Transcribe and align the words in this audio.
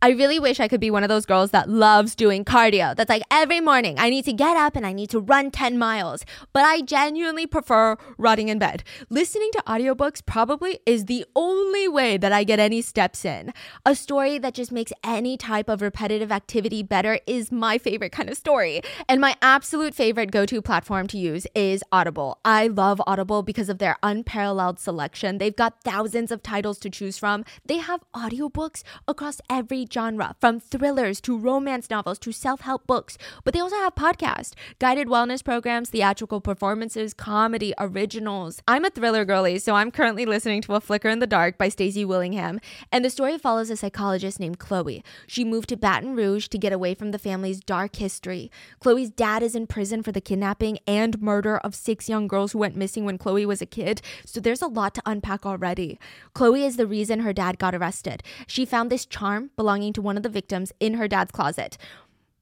I 0.00 0.10
really 0.10 0.38
wish 0.38 0.60
I 0.60 0.68
could 0.68 0.78
be 0.78 0.92
one 0.92 1.02
of 1.02 1.08
those 1.08 1.26
girls 1.26 1.50
that 1.50 1.68
loves 1.68 2.14
doing 2.14 2.44
cardio. 2.44 2.94
That's 2.94 3.08
like 3.08 3.24
every 3.32 3.58
morning 3.60 3.96
I 3.98 4.10
need 4.10 4.24
to 4.26 4.32
get 4.32 4.56
up 4.56 4.76
and 4.76 4.86
I 4.86 4.92
need 4.92 5.10
to 5.10 5.18
run 5.18 5.50
10 5.50 5.76
miles. 5.76 6.24
But 6.52 6.62
I 6.62 6.82
genuinely 6.82 7.48
prefer 7.48 7.96
rotting 8.16 8.48
in 8.48 8.60
bed. 8.60 8.84
Listening 9.10 9.50
to 9.54 9.62
audiobooks 9.66 10.24
probably 10.24 10.78
is 10.86 11.06
the 11.06 11.24
only 11.34 11.88
way 11.88 12.16
that 12.16 12.30
I 12.30 12.44
get 12.44 12.60
any 12.60 12.80
steps 12.80 13.24
in. 13.24 13.52
A 13.84 13.96
story 13.96 14.38
that 14.38 14.54
just 14.54 14.70
makes 14.70 14.92
any 15.02 15.36
type 15.36 15.68
of 15.68 15.82
repetitive 15.82 16.30
activity 16.30 16.84
better 16.84 17.18
is 17.26 17.50
my 17.50 17.76
favorite 17.76 18.12
kind 18.12 18.30
of 18.30 18.36
story. 18.36 18.82
And 19.08 19.20
my 19.20 19.34
absolute 19.42 19.96
favorite 19.96 20.30
go 20.30 20.46
to 20.46 20.62
platform 20.62 21.08
to 21.08 21.18
use 21.18 21.44
is 21.56 21.82
Audible. 21.90 22.38
I 22.44 22.68
love 22.68 23.02
Audible 23.04 23.42
because 23.42 23.68
of 23.68 23.78
their 23.78 23.96
unparalleled 24.04 24.78
selection. 24.78 25.38
They've 25.38 25.56
got 25.56 25.82
thousands 25.82 26.30
of 26.30 26.40
titles 26.40 26.78
to 26.78 26.88
choose 26.88 27.18
from, 27.18 27.44
they 27.66 27.78
have 27.78 28.04
audiobooks 28.14 28.84
across 29.08 29.40
every 29.50 29.87
genre, 29.92 30.36
from 30.40 30.60
thrillers 30.60 31.20
to 31.22 31.36
romance 31.36 31.90
novels 31.90 32.18
to 32.20 32.32
self 32.32 32.60
help 32.62 32.86
books. 32.86 33.18
But 33.44 33.54
they 33.54 33.60
also 33.60 33.76
have 33.76 33.94
podcasts, 33.94 34.52
guided 34.78 35.08
wellness 35.08 35.44
programs, 35.44 35.90
theatrical 35.90 36.40
performances, 36.40 37.14
comedy, 37.14 37.72
originals. 37.78 38.62
I'm 38.66 38.84
a 38.84 38.90
thriller 38.90 39.24
girly, 39.24 39.58
so 39.58 39.74
I'm 39.74 39.90
currently 39.90 40.26
listening 40.26 40.62
to 40.62 40.74
A 40.74 40.80
Flicker 40.80 41.08
in 41.08 41.18
the 41.18 41.26
Dark 41.26 41.58
by 41.58 41.68
Stacy 41.68 42.04
Willingham. 42.04 42.60
And 42.90 43.04
the 43.04 43.10
story 43.10 43.38
follows 43.38 43.70
a 43.70 43.76
psychologist 43.76 44.40
named 44.40 44.58
Chloe. 44.58 45.02
She 45.26 45.44
moved 45.44 45.68
to 45.70 45.76
Baton 45.76 46.16
Rouge 46.16 46.48
to 46.48 46.58
get 46.58 46.72
away 46.72 46.94
from 46.94 47.10
the 47.10 47.18
family's 47.18 47.60
dark 47.60 47.96
history. 47.96 48.50
Chloe's 48.80 49.10
dad 49.10 49.42
is 49.42 49.54
in 49.54 49.66
prison 49.66 50.02
for 50.02 50.12
the 50.12 50.20
kidnapping 50.20 50.78
and 50.86 51.20
murder 51.22 51.58
of 51.58 51.74
six 51.74 52.08
young 52.08 52.26
girls 52.28 52.52
who 52.52 52.58
went 52.58 52.76
missing 52.76 53.04
when 53.04 53.18
Chloe 53.18 53.46
was 53.46 53.62
a 53.62 53.66
kid, 53.66 54.02
so 54.24 54.40
there's 54.40 54.62
a 54.62 54.66
lot 54.66 54.94
to 54.94 55.02
unpack 55.06 55.46
already. 55.46 55.98
Chloe 56.34 56.64
is 56.64 56.76
the 56.76 56.86
reason 56.86 57.20
her 57.20 57.32
dad 57.32 57.58
got 57.58 57.74
arrested. 57.74 58.22
She 58.46 58.64
found 58.64 58.90
this 58.90 59.06
charm 59.06 59.50
belonging 59.56 59.77
belonging 59.78 59.92
to 59.92 60.02
one 60.02 60.16
of 60.16 60.24
the 60.24 60.28
victims 60.28 60.72
in 60.80 60.94
her 60.94 61.06
dad's 61.06 61.30
closet. 61.30 61.78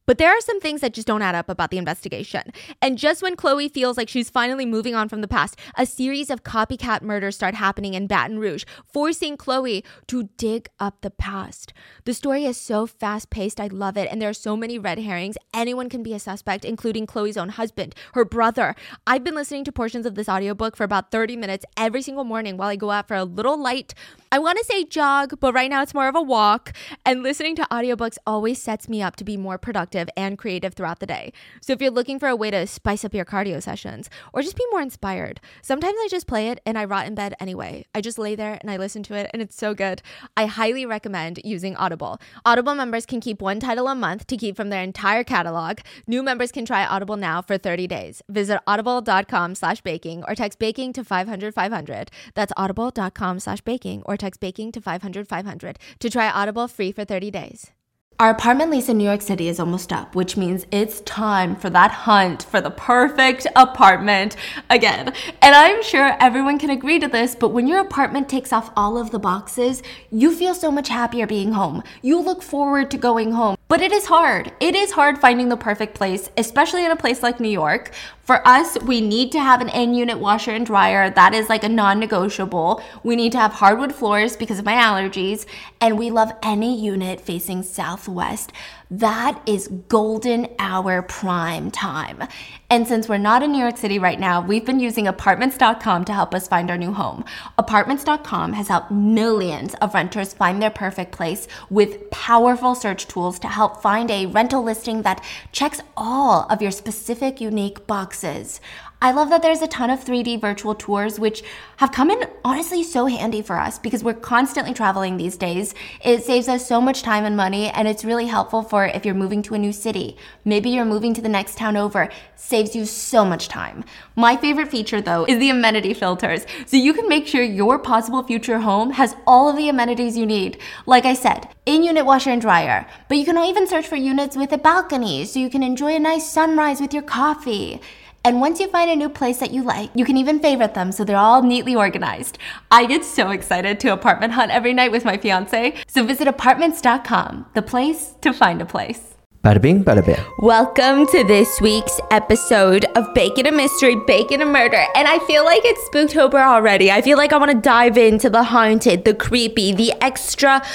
But 0.07 0.19
there 0.19 0.31
are 0.31 0.41
some 0.41 0.61
things 0.61 0.83
that 0.83 0.95
just 0.95 1.09
don't 1.09 1.21
add 1.21 1.35
up 1.35 1.49
about 1.49 1.73
the 1.73 1.79
investigation. 1.79 2.53
And 2.81 2.97
just 2.97 3.23
when 3.23 3.35
Chloe 3.35 3.69
feels 3.69 3.97
like 3.97 4.09
she's 4.09 4.31
finally 4.31 4.65
moving 4.65 4.95
on 4.95 5.09
from 5.09 5.21
the 5.21 5.27
past, 5.27 5.59
a 5.77 5.85
series 5.85 6.31
of 6.31 6.45
copycat 6.45 7.03
murders 7.03 7.35
start 7.35 7.57
happening 7.57 7.95
in 7.95 8.07
Baton 8.07 8.39
Rouge, 8.39 8.65
forcing 8.93 9.37
Chloe 9.37 9.85
to 10.07 10.29
dig 10.37 10.69
up 10.79 11.01
the 11.01 11.11
past. 11.11 11.73
The 12.05 12.15
story 12.15 12.45
is 12.45 12.57
so 12.57 12.87
fast 12.87 13.31
paced, 13.31 13.59
I 13.59 13.67
love 13.67 13.97
it. 13.97 14.09
And 14.09 14.23
there 14.23 14.31
are 14.31 14.45
so 14.47 14.57
many 14.57 14.79
red 14.79 15.01
herrings. 15.01 15.37
Anyone 15.53 15.89
can 15.89 16.05
be 16.05 16.15
a 16.15 16.21
suspect, 16.21 16.65
including 16.65 17.07
Chloe's 17.07 17.37
own 17.37 17.49
husband, 17.49 17.93
her 18.13 18.25
brother. 18.25 18.77
I've 19.09 19.25
been 19.25 19.35
listening 19.35 19.65
to 19.65 19.73
portions 19.73 20.07
of 20.07 20.15
this 20.15 20.29
audiobook 20.29 20.77
for 20.77 20.85
about 20.85 21.11
30 21.11 21.35
minutes 21.35 21.65
every 21.77 22.03
single 22.03 22.25
morning 22.25 22.57
while 22.57 22.69
I 22.69 22.77
go 22.77 22.93
out 22.93 23.09
for 23.09 23.17
a 23.17 23.25
little 23.25 23.61
light 23.61 23.93
I 24.33 24.39
want 24.39 24.59
to 24.59 24.65
say 24.65 24.85
jog, 24.85 25.39
but 25.41 25.55
right 25.55 25.71
now 25.71 25.83
it's 25.83 25.95
more 25.95 26.09
of 26.09 26.17
a 26.17 26.21
walk. 26.21 26.73
And 27.05 27.23
listening 27.23 27.57
to 27.57 27.67
audiobooks 27.71 28.19
always 28.27 28.61
sets 28.61 28.89
me 28.89 29.01
up 29.01 29.17
to 29.17 29.25
be 29.25 29.37
more 29.37 29.57
productive 29.57 30.09
and 30.17 30.37
creative 30.37 30.75
throughout 30.75 31.01
the 31.01 31.07
day. 31.07 31.33
So 31.61 31.73
if 31.73 31.81
you're 31.81 31.91
looking 31.91 32.19
for 32.19 32.29
a 32.29 32.37
way 32.37 32.51
to 32.51 32.67
spice 32.67 33.05
up 33.05 33.15
your 33.15 33.25
cardio 33.25 33.63
sessions 33.63 34.11
or 34.33 34.43
just 34.43 34.57
be 34.57 34.67
more 34.71 34.81
inspired, 34.81 35.41
sometimes 35.63 35.97
I 35.99 36.09
just 36.11 36.27
play 36.27 36.49
it 36.49 36.61
and 36.67 36.77
I 36.77 36.85
rot 36.85 37.07
in 37.07 37.15
bed 37.15 37.35
anyway. 37.41 37.87
I 37.95 38.01
just 38.01 38.19
lay 38.19 38.35
there 38.35 38.59
and 38.61 38.71
I 38.71 38.77
listen 38.77 39.03
to 39.05 39.15
it 39.15 39.31
and 39.33 39.41
it's 39.41 39.57
so 39.57 39.75
good. 39.75 40.03
I 40.37 40.45
highly 40.47 40.85
recommend 40.85 41.41
using 41.45 41.77
Audible. 41.77 42.21
Audible 42.45 42.75
members 42.75 43.07
can 43.07 43.21
keep 43.21 43.41
one 43.41 43.61
title 43.61 43.89
a 43.89 43.95
month 43.95 44.27
to 44.27 44.37
keep 44.37 44.57
from 44.57 44.71
their 44.71 44.83
entire 44.83 45.25
catalog. 45.25 45.79
New 46.07 46.23
members 46.23 46.53
can 46.53 46.67
try 46.67 46.85
Audible 46.85 47.17
now 47.17 47.41
for 47.41 47.57
30 47.57 47.87
days. 47.87 48.23
Visit 48.29 48.61
audible.com 48.67 49.55
slash 49.55 49.81
baking 49.81 50.25
or 50.27 50.35
text 50.35 50.59
baking 50.59 50.93
to 50.95 51.05
500 51.05 51.55
500. 51.55 52.11
That's 52.35 52.53
audible.com 52.57 53.41
slash 53.41 53.61
baking 53.63 54.03
or 54.05 54.17
text 54.17 54.26
baking 54.35 54.73
to 54.73 54.81
500 54.81 55.29
500 55.29 55.79
to 56.01 56.11
try 56.11 56.29
Audible 56.29 56.67
free 56.67 56.91
for 56.91 57.05
30 57.05 57.31
days. 57.31 57.71
Our 58.19 58.31
apartment 58.31 58.71
lease 58.71 58.89
in 58.89 58.97
New 58.97 59.05
York 59.05 59.21
City 59.21 59.47
is 59.47 59.61
almost 59.61 59.93
up, 59.93 60.15
which 60.15 60.39
means 60.39 60.67
it's 60.71 61.03
time 61.03 61.55
for 61.55 61.69
that 61.69 61.91
hunt 61.91 62.45
for 62.45 62.63
the 62.63 62.71
perfect 62.71 63.47
apartment 63.55 64.37
again. 64.71 65.13
And 65.43 65.55
I'm 65.55 65.83
sure 65.83 66.17
everyone 66.19 66.59
can 66.59 66.71
agree 66.71 66.99
to 66.99 67.09
this, 67.09 67.35
but 67.35 67.51
when 67.51 67.67
your 67.67 67.81
apartment 67.81 68.31
takes 68.31 68.55
off 68.55 68.73
all 68.75 68.97
of 68.97 69.11
the 69.11 69.19
boxes, 69.19 69.83
you 70.11 70.35
feel 70.35 70.55
so 70.55 70.71
much 70.71 70.89
happier 70.89 71.27
being 71.27 71.53
home. 71.53 71.83
You 72.01 72.19
look 72.19 72.43
forward 72.43 72.91
to 72.93 72.97
going 72.97 73.33
home. 73.33 73.59
But 73.69 73.81
it 73.81 73.91
is 73.91 74.07
hard. 74.07 74.53
It 74.61 74.77
is 74.77 74.93
hard 74.93 75.19
finding 75.19 75.49
the 75.49 75.57
perfect 75.57 75.97
place, 75.97 76.31
especially 76.37 76.85
in 76.85 76.93
a 76.93 76.97
place 76.97 77.21
like 77.21 77.41
New 77.41 77.49
York. 77.49 77.93
For 78.23 78.47
us, 78.47 78.81
we 78.83 79.01
need 79.01 79.33
to 79.33 79.41
have 79.41 79.61
an 79.61 79.69
in 79.71 79.93
unit 79.93 80.21
washer 80.21 80.53
and 80.53 80.65
dryer. 80.65 81.11
That 81.11 81.35
is 81.35 81.49
like 81.49 81.65
a 81.65 81.69
non 81.69 81.99
negotiable. 81.99 82.81
We 83.03 83.17
need 83.17 83.33
to 83.33 83.39
have 83.39 83.55
hardwood 83.55 83.93
floors 83.93 84.37
because 84.37 84.61
of 84.61 84.65
my 84.65 84.75
allergies. 84.75 85.47
And 85.81 85.99
we 85.99 86.13
love 86.13 86.33
any 86.45 86.81
unit 86.81 87.21
facing 87.21 87.65
southwest. 87.65 88.53
That 88.91 89.43
is 89.47 89.67
golden 89.89 90.47
hour 90.61 91.03
prime 91.03 91.73
time. 91.73 92.23
And 92.71 92.87
since 92.87 93.09
we're 93.09 93.19
not 93.19 93.43
in 93.43 93.51
New 93.51 93.59
York 93.59 93.77
City 93.77 93.99
right 93.99 94.19
now, 94.19 94.41
we've 94.41 94.65
been 94.65 94.79
using 94.79 95.09
apartments.com 95.09 96.05
to 96.05 96.13
help 96.13 96.33
us 96.33 96.47
find 96.47 96.71
our 96.71 96.79
new 96.79 96.93
home. 96.93 97.25
Apartments.com 97.59 98.53
has 98.53 98.69
helped 98.69 98.93
millions 98.93 99.75
of 99.75 99.93
renters 99.93 100.35
find 100.35 100.63
their 100.63 100.71
perfect 100.71 101.11
place 101.11 101.49
with 101.69 102.11
powerful 102.11 102.77
search 102.77 103.09
tools 103.09 103.41
to 103.41 103.49
help 103.49 103.83
find 103.83 104.09
a 104.09 104.27
rental 104.27 104.63
listing 104.63 105.03
that 105.03 105.25
checks 105.51 105.81
all 105.97 106.47
of 106.49 106.63
your 106.63 106.71
specific 106.71 107.41
unique 107.41 107.89
boxes. 107.89 108.61
I 109.03 109.13
love 109.13 109.29
that 109.29 109.43
there's 109.43 109.61
a 109.61 109.69
ton 109.69 109.91
of 109.91 110.03
3D 110.03 110.41
virtual 110.41 110.75
tours, 110.75 111.21
which 111.21 111.45
have 111.77 111.93
come 111.93 112.11
in 112.11 112.27
honestly 112.45 112.83
so 112.83 113.05
handy 113.05 113.43
for 113.43 113.59
us 113.59 113.79
because 113.79 114.03
we're 114.03 114.15
constantly 114.15 114.73
traveling 114.73 115.19
these 115.19 115.37
days. 115.37 115.75
It 116.03 116.25
saves 116.25 116.49
us 116.49 116.67
so 116.67 116.81
much 116.81 117.03
time 117.03 117.27
and 117.27 117.37
money, 117.37 117.69
and 117.69 117.87
it's 117.87 118.07
really 118.07 118.27
helpful 118.27 118.63
for 118.63 118.76
if 118.85 119.05
you're 119.05 119.15
moving 119.15 119.43
to 119.43 119.55
a 119.55 119.59
new 119.59 119.73
city. 119.73 120.17
Maybe 120.45 120.71
you're 120.71 120.85
moving 120.85 121.15
to 121.15 121.23
the 121.23 121.29
next 121.29 121.57
town 121.57 121.77
over, 121.77 122.11
saves 122.35 122.77
you 122.77 122.85
so 122.85 123.25
much 123.25 123.49
time. 123.49 123.85
My 124.15 124.37
favorite 124.37 124.71
feature 124.71 125.01
though 125.01 125.25
is 125.25 125.39
the 125.39 125.51
amenity 125.51 125.95
filters. 125.95 126.47
So 126.67 126.77
you 126.77 126.93
can 126.93 127.09
make 127.09 127.27
sure 127.27 127.43
your 127.43 127.79
possible 127.79 128.23
future 128.23 128.59
home 128.59 128.91
has 128.91 129.17
all 129.27 129.49
of 129.49 129.57
the 129.57 129.69
amenities 129.69 130.17
you 130.17 130.27
need. 130.27 130.59
Like 130.85 131.07
I 131.07 131.15
said, 131.15 131.49
in 131.65 131.83
unit 131.83 132.07
washer 132.07 132.31
and 132.31 132.41
dryer, 132.41 132.87
but 133.09 133.19
you 133.19 133.25
can 133.25 133.39
even 133.39 133.67
search 133.67 133.87
for 133.87 133.97
units 133.97 134.37
with 134.37 134.53
a 134.53 134.59
balcony 134.59 135.25
so 135.25 135.41
you 135.41 135.51
can 135.51 135.63
enjoy 135.63 135.97
a 135.97 135.99
nice 135.99 136.31
sunrise 136.31 136.81
with 136.81 136.93
your 136.93 137.03
coffee. 137.03 137.81
And 138.27 138.41
once 138.41 138.59
you 138.59 138.67
find 138.67 138.91
a 138.91 138.97
new 138.97 139.09
place 139.09 139.39
that 139.39 139.53
you 139.53 139.63
like, 139.63 139.89
you 139.95 140.05
can 140.05 140.17
even 140.17 140.41
favorite 140.41 140.75
them 140.75 140.91
so 140.91 141.05
they're 141.05 141.17
all 141.17 141.45
neatly 141.45 141.77
organized. 141.77 142.39
I 142.73 142.85
get 142.85 143.05
so 143.05 143.31
excited 143.31 143.79
to 143.79 143.93
apartment 143.93 144.33
hunt 144.33 144.51
every 144.51 144.73
night 144.73 144.91
with 144.91 145.05
my 145.05 145.17
fiance. 145.17 145.77
So 145.87 146.05
visit 146.05 146.27
apartments.com, 146.27 147.47
the 147.55 147.63
place 147.63 148.17
to 148.23 148.33
find 148.33 148.61
a 148.61 148.67
place. 148.67 149.15
Bada 149.45 149.63
bing, 149.63 149.85
bada 149.85 150.05
bing. 150.05 150.17
Welcome 150.41 151.07
to 151.07 151.23
this 151.23 151.61
week's 151.61 152.01
episode 152.11 152.85
of 152.97 153.15
Bacon 153.15 153.47
a 153.47 153.53
Mystery, 153.53 153.95
Bacon 154.09 154.43
a 154.43 154.45
Murder. 154.45 154.85
And 154.97 155.07
I 155.07 155.21
feel 155.21 155.45
like 155.45 155.63
it's 155.65 155.89
Spooktober 155.89 156.45
already. 156.45 156.91
I 156.91 157.03
feel 157.03 157.17
like 157.17 157.33
I 157.33 157.39
want 157.39 157.53
to 157.53 157.61
dive 157.61 157.97
into 157.97 158.29
the 158.29 158.43
haunted, 158.43 159.05
the 159.05 159.15
creepy, 159.15 159.73
the 159.73 159.93
extra 160.03 160.67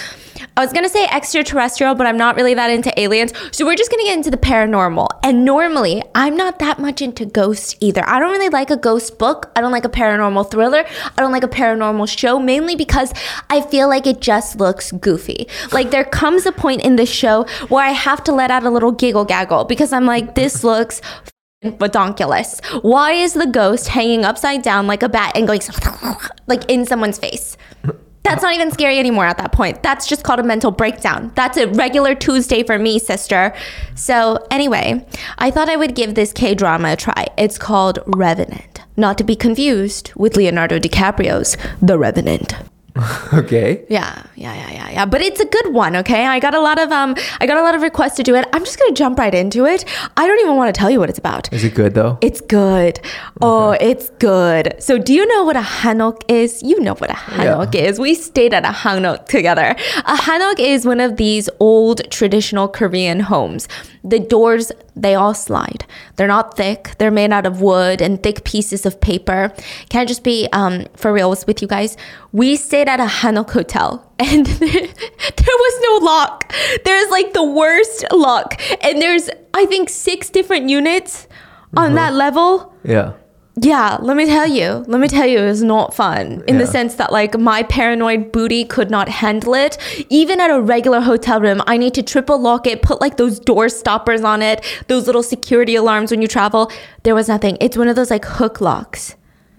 I 0.58 0.62
was 0.62 0.74
gonna 0.74 0.90
say 0.90 1.06
extraterrestrial, 1.06 1.96
but 1.96 2.08
I'm 2.08 2.18
not 2.18 2.36
really 2.36 2.54
that 2.54 2.70
into 2.70 2.98
aliens. 3.00 3.34
So 3.52 3.66
we're 3.66 3.76
just 3.76 3.92
gonna 3.92 4.04
get 4.04 4.18
into 4.18 4.32
the 4.32 4.38
paranormal. 4.38 5.08
And 5.24 5.46
normally, 5.46 6.04
I'm 6.16 6.36
not 6.36 6.60
that 6.60 6.80
much 6.80 7.02
into 7.02 7.26
ghosts 7.26 7.76
either. 7.80 8.08
I 8.08 8.20
don't 8.20 8.32
really 8.32 8.50
like 8.50 8.70
a 8.70 8.78
ghost 8.78 9.18
book. 9.18 9.52
I 9.56 9.62
don't 9.62 9.72
like 9.72 9.86
a 9.86 9.90
paranormal 9.90 10.50
thriller. 10.52 10.86
I 11.18 11.22
don't 11.22 11.32
like 11.32 11.44
a 11.44 11.48
paranormal 11.48 12.08
show, 12.08 12.40
mainly 12.40 12.76
because 12.76 13.14
I 13.50 13.62
feel 13.62 13.88
like 13.88 14.08
it 14.08 14.22
just 14.22 14.60
looks 14.60 14.92
goofy. 14.92 15.48
Like 15.72 15.92
there 15.92 16.04
comes 16.04 16.46
a 16.46 16.52
point 16.52 16.82
in 16.82 16.96
the 16.96 17.06
show 17.06 17.46
where 17.70 17.84
I 17.84 17.92
have 17.92 18.24
to 18.26 18.32
let 18.32 18.52
out 18.52 18.64
a 18.64 18.70
little 18.70 18.92
giggle 18.92 19.26
gaggle 19.26 19.66
because 19.66 19.94
I'm 19.94 20.06
like, 20.06 20.36
this 20.36 20.64
looks 20.64 21.02
redonkulous. 21.64 22.64
Why 22.84 23.12
is 23.12 23.34
the 23.34 23.46
ghost 23.46 23.90
hanging 23.90 24.26
upside 24.26 24.64
down 24.64 24.88
like 24.88 25.04
a 25.04 25.10
bat 25.10 25.34
and 25.36 25.46
going 25.48 25.62
like 26.48 26.70
in 26.70 26.86
someone's 26.86 27.20
face? 27.20 27.58
That's 28.24 28.44
not 28.44 28.54
even 28.54 28.72
scary 28.72 29.00
anymore 29.00 29.26
at 29.26 29.38
that 29.40 29.52
point. 29.52 29.82
That's 29.82 30.08
just 30.08 30.24
called 30.24 30.40
a 30.40 30.44
mental 30.44 30.72
breakdown. 30.72 31.32
That's 31.36 31.58
a 31.58 31.68
regular 31.68 32.14
Tuesday 32.14 32.64
for 32.64 32.78
me, 32.78 33.00
sister. 33.00 33.54
So, 33.96 34.46
anyway, 34.52 35.06
I 35.40 35.50
thought 35.52 35.70
I 35.70 35.76
would 35.76 35.96
give 35.96 36.16
this 36.16 36.32
K 36.32 36.54
drama 36.54 36.94
a 36.94 36.96
try. 36.96 37.28
It's 37.38 37.58
called 37.58 38.00
Revenant, 38.06 38.82
not 38.96 39.18
to 39.18 39.24
be 39.24 39.36
confused 39.36 40.12
with 40.16 40.38
Leonardo 40.38 40.80
DiCaprio's 40.80 41.58
The 41.82 41.98
Revenant. 41.98 42.54
okay. 43.34 43.86
Yeah, 43.90 44.24
yeah, 44.36 44.54
yeah, 44.54 44.72
yeah, 44.72 44.90
yeah. 44.90 45.06
But 45.06 45.22
it's 45.22 45.40
a 45.40 45.46
good 45.46 45.74
one, 45.74 45.96
okay? 45.98 46.26
I 46.26 46.40
got 46.40 46.54
a 46.54 46.60
lot 46.60 46.80
of 46.80 46.92
um 46.92 47.16
I 47.40 47.48
got 47.48 47.58
a 47.58 47.62
lot 47.62 47.76
of 47.76 47.82
requests 47.82 48.16
to 48.16 48.24
do 48.24 48.36
it. 48.36 48.48
I'm 48.54 48.64
just 48.66 48.80
gonna 48.80 48.94
jump 48.94 49.18
right 49.18 49.34
into 49.34 49.66
it. 49.66 49.86
I 50.18 50.28
don't 50.28 50.40
even 50.40 50.56
want 50.56 50.74
to 50.74 50.78
tell 50.78 50.90
you 50.90 51.00
what 51.00 51.10
it's 51.10 51.20
about. 51.20 51.52
Is 51.54 51.64
it 51.64 51.74
good 51.74 51.94
though? 51.94 52.18
It's 52.22 52.42
good. 52.42 53.00
Okay. 53.00 53.10
Oh, 53.42 53.72
it's 53.80 54.10
good. 54.20 54.76
So 54.80 54.98
do 54.98 55.14
you 55.14 55.26
know 55.26 55.46
what 55.46 55.56
a 55.56 55.62
hanok 55.62 56.22
is? 56.28 56.62
You 56.62 56.80
know 56.82 56.96
what 56.96 57.10
a 57.10 57.14
hanok 57.14 57.74
yeah. 57.74 57.82
is. 57.82 58.00
We 58.00 58.14
stayed 58.14 58.54
at 58.54 58.66
a 58.66 58.70
hanok 58.70 59.26
together. 59.28 59.76
A 60.06 60.16
hanok 60.16 60.60
is 60.60 60.86
one 60.86 61.00
of 61.00 61.18
these 61.18 61.50
old 61.60 62.10
traditional 62.12 62.68
Korean 62.68 63.22
homes. 63.22 63.68
The 64.04 64.20
doors 64.20 64.72
they 64.96 65.16
all 65.16 65.34
slide. 65.34 65.86
They're 66.16 66.28
not 66.28 66.58
thick. 66.58 66.92
They're 66.98 67.12
made 67.12 67.32
out 67.32 67.46
of 67.46 67.62
wood 67.62 68.02
and 68.02 68.22
thick 68.22 68.44
pieces 68.44 68.86
of 68.86 69.00
paper. 69.00 69.54
Can 69.90 70.02
I 70.02 70.06
just 70.06 70.24
be 70.24 70.48
um, 70.52 70.86
for 70.96 71.14
real 71.14 71.30
with 71.48 71.62
you 71.62 71.68
guys? 71.68 71.96
We 72.34 72.56
stayed 72.56 72.88
at 72.88 73.00
a 73.00 73.06
Hanok 73.06 73.52
hotel 73.52 74.12
and 74.20 74.46
there 74.46 75.58
was 75.64 75.82
no 75.84 76.06
lock. 76.06 76.54
There's 76.86 77.10
like 77.10 77.34
the 77.34 77.44
worst 77.44 78.06
lock. 78.12 78.62
And 78.84 79.02
there's, 79.02 79.30
I 79.54 79.66
think, 79.66 79.90
six 79.90 80.30
different 80.30 80.70
units 80.70 81.28
on 81.76 81.88
mm-hmm. 81.88 81.96
that 81.96 82.14
level. 82.14 82.74
Yeah. 82.84 83.14
Yeah, 83.58 83.98
let 84.02 84.16
me 84.16 84.26
tell 84.26 84.48
you. 84.48 84.86
Let 84.88 85.02
me 85.02 85.10
tell 85.10 85.28
you, 85.28 85.40
it 85.40 85.46
was 85.46 85.62
not 85.62 85.94
fun 85.94 86.42
in 86.48 86.58
the 86.58 86.66
sense 86.66 86.96
that 86.96 87.12
like 87.12 87.38
my 87.38 87.64
paranoid 87.64 88.32
booty 88.32 88.64
could 88.64 88.90
not 88.90 89.10
handle 89.10 89.54
it. 89.56 89.78
Even 90.10 90.40
at 90.40 90.50
a 90.50 90.62
regular 90.62 91.02
hotel 91.02 91.42
room, 91.42 91.62
I 91.68 91.76
need 91.76 91.94
to 91.96 92.02
triple 92.02 92.40
lock 92.40 92.66
it, 92.66 92.82
put 92.82 93.02
like 93.02 93.18
those 93.18 93.40
door 93.40 93.68
stoppers 93.68 94.22
on 94.22 94.42
it, 94.42 94.64
those 94.88 95.06
little 95.06 95.22
security 95.22 95.76
alarms 95.76 96.12
when 96.12 96.22
you 96.22 96.30
travel. 96.30 96.72
There 97.04 97.14
was 97.14 97.28
nothing. 97.28 97.58
It's 97.60 97.76
one 97.76 97.90
of 97.90 97.98
those 97.98 98.10
like 98.10 98.24
hook 98.24 98.62
locks. 98.62 99.16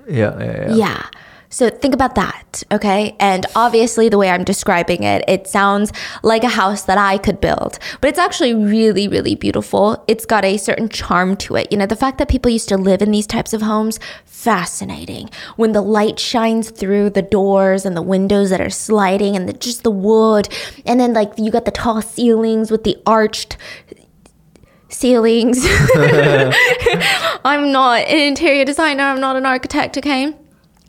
Yeah. 0.08 0.38
Yeah. 0.38 0.68
Yeah. 0.68 0.74
Yeah. 0.74 1.06
So 1.52 1.68
think 1.68 1.92
about 1.92 2.14
that, 2.14 2.62
okay? 2.72 3.14
And 3.20 3.44
obviously, 3.54 4.08
the 4.08 4.16
way 4.16 4.30
I'm 4.30 4.42
describing 4.42 5.02
it, 5.02 5.22
it 5.28 5.46
sounds 5.46 5.92
like 6.22 6.44
a 6.44 6.48
house 6.48 6.84
that 6.84 6.96
I 6.96 7.18
could 7.18 7.42
build, 7.42 7.78
but 8.00 8.08
it's 8.08 8.18
actually 8.18 8.54
really, 8.54 9.06
really 9.06 9.34
beautiful. 9.34 10.02
It's 10.08 10.24
got 10.24 10.46
a 10.46 10.56
certain 10.56 10.88
charm 10.88 11.36
to 11.36 11.56
it. 11.56 11.70
You 11.70 11.76
know, 11.76 11.84
the 11.84 11.94
fact 11.94 12.16
that 12.18 12.30
people 12.30 12.50
used 12.50 12.70
to 12.70 12.78
live 12.78 13.02
in 13.02 13.10
these 13.10 13.26
types 13.26 13.52
of 13.52 13.60
homes, 13.60 14.00
fascinating. 14.24 15.28
When 15.56 15.72
the 15.72 15.82
light 15.82 16.18
shines 16.18 16.70
through 16.70 17.10
the 17.10 17.20
doors 17.20 17.84
and 17.84 17.94
the 17.94 18.02
windows 18.02 18.48
that 18.48 18.62
are 18.62 18.70
sliding 18.70 19.36
and 19.36 19.46
the, 19.46 19.52
just 19.52 19.82
the 19.82 19.90
wood, 19.90 20.48
and 20.86 20.98
then 20.98 21.12
like 21.12 21.34
you 21.36 21.50
got 21.50 21.66
the 21.66 21.70
tall 21.70 22.00
ceilings 22.00 22.70
with 22.70 22.84
the 22.84 22.96
arched 23.04 23.58
ceilings. 24.88 25.58
I'm 27.44 27.72
not 27.72 28.06
an 28.08 28.18
interior 28.20 28.64
designer, 28.64 29.02
I'm 29.02 29.20
not 29.20 29.36
an 29.36 29.44
architect, 29.44 29.98
okay? 29.98 30.34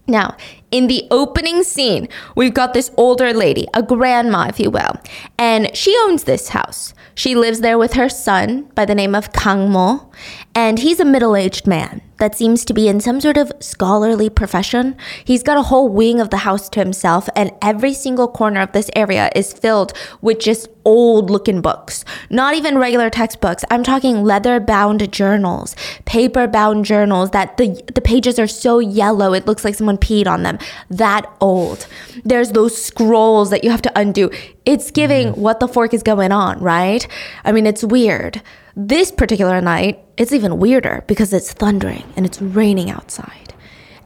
Now, 0.06 0.36
in 0.70 0.88
the 0.88 1.08
opening 1.12 1.64
scene, 1.64 2.10
we've 2.36 2.54
got 2.54 2.74
this 2.74 2.92
older 2.98 3.34
lady, 3.34 3.68
a 3.74 3.82
grandma, 3.82 4.48
if 4.50 4.60
you 4.60 4.70
will, 4.70 4.96
and 5.38 5.74
she 5.76 5.96
owns 6.02 6.26
this 6.26 6.50
house. 6.50 6.94
She 7.16 7.36
lives 7.36 7.62
there 7.62 7.78
with 7.78 7.94
her 7.94 8.10
son 8.10 8.64
by 8.76 8.84
the 8.86 8.96
name 8.96 9.16
of 9.16 9.32
Kang 9.32 9.70
Mo, 9.70 10.12
and 10.54 10.80
he's 10.80 11.00
a 11.00 11.06
middle 11.06 11.38
aged 11.38 11.68
man 11.68 12.02
that 12.24 12.38
seems 12.38 12.64
to 12.64 12.74
be 12.74 12.88
in 12.88 13.02
some 13.02 13.20
sort 13.20 13.36
of 13.36 13.52
scholarly 13.60 14.30
profession. 14.30 14.96
He's 15.25 15.44
got 15.44 15.58
a 15.58 15.64
whole 15.64 15.90
wing 15.90 16.22
of 16.22 16.30
the 16.30 16.38
house 16.38 16.70
to 16.70 16.80
himself, 16.80 17.28
and 17.36 17.52
every 17.62 17.94
single 17.94 18.30
corner 18.30 18.62
of 18.62 18.72
this 18.72 18.90
area 18.96 19.30
is 19.36 19.52
filled 19.52 19.92
with 20.22 20.40
just 20.40 20.70
old 20.86 21.30
looking 21.30 21.60
books. 21.60 22.06
Not 22.30 22.56
even 22.56 22.78
regular 22.78 23.10
textbooks. 23.10 23.66
I'm 23.70 23.84
talking 23.84 24.24
leather 24.24 24.62
bound 24.62 25.12
journals, 25.12 25.75
paper 26.06 26.48
bound 26.48 26.86
journals 26.86 27.31
that 27.31 27.58
the, 27.58 27.81
the 27.94 28.00
pages 28.00 28.40
are 28.40 28.48
so 28.48 28.80
yellow 28.80 29.34
it 29.34 29.46
looks 29.46 29.66
like 29.66 29.75
someone 29.75 29.98
peed 29.98 30.25
on 30.25 30.44
them. 30.44 30.60
That 30.90 31.30
old. 31.42 31.88
There's 32.24 32.54
those 32.54 32.81
scrolls 32.81 33.50
that 33.50 33.66
you 33.66 33.70
have 33.70 33.81
to 33.81 34.00
undo. 34.00 34.31
It's 34.64 34.92
giving 34.92 35.34
mm-hmm. 35.34 35.42
what 35.42 35.60
the 35.60 35.68
fork 35.68 35.94
is 35.94 36.04
going 36.04 36.31
on, 36.31 36.62
right? 36.62 37.06
I 37.44 37.52
mean, 37.52 37.68
it's 37.68 37.84
weird. 37.84 38.42
This 38.75 39.12
particular 39.12 39.62
night, 39.62 40.04
it's 40.18 40.31
even 40.31 40.58
weirder 40.58 41.04
because 41.06 41.31
it's 41.31 41.54
thundering 41.54 42.12
and 42.16 42.25
it's 42.25 42.42
raining 42.42 42.90
outside. 42.90 43.54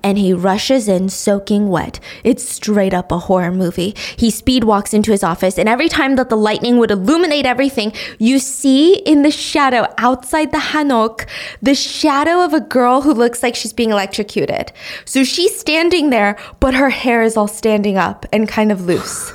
And 0.04 0.18
he 0.18 0.34
rushes 0.34 0.90
in 0.90 1.08
soaking 1.08 1.70
wet. 1.70 2.02
It's 2.26 2.48
straight 2.48 2.94
up 2.94 3.10
a 3.10 3.18
horror 3.18 3.52
movie. 3.52 3.96
He 4.18 4.30
speed 4.30 4.66
walks 4.66 4.94
into 4.94 5.12
his 5.12 5.24
office, 5.24 5.58
and 5.58 5.70
every 5.70 5.88
time 5.88 6.18
that 6.18 6.30
the 6.30 6.36
lightning 6.36 6.78
would 6.78 6.92
illuminate 6.92 7.46
everything, 7.46 7.94
you 8.20 8.40
see 8.40 8.96
in 8.96 9.22
the 9.22 9.32
shadow 9.32 9.88
outside 9.98 10.52
the 10.52 10.58
Hanok 10.58 11.28
the 11.62 11.74
shadow 11.74 12.44
of 12.44 12.54
a 12.54 12.60
girl 12.60 13.02
who 13.02 13.14
looks 13.14 13.42
like 13.42 13.56
she's 13.56 13.74
being 13.74 13.92
electrocuted. 13.92 14.74
So 15.06 15.24
she's 15.24 15.58
standing 15.58 16.10
there, 16.10 16.38
but 16.60 16.74
her 16.74 16.90
hair 16.90 17.24
is 17.24 17.38
all 17.38 17.48
standing 17.48 17.98
up 17.98 18.26
and 18.34 18.50
kind 18.50 18.72
of 18.72 18.86
loose. 18.86 19.34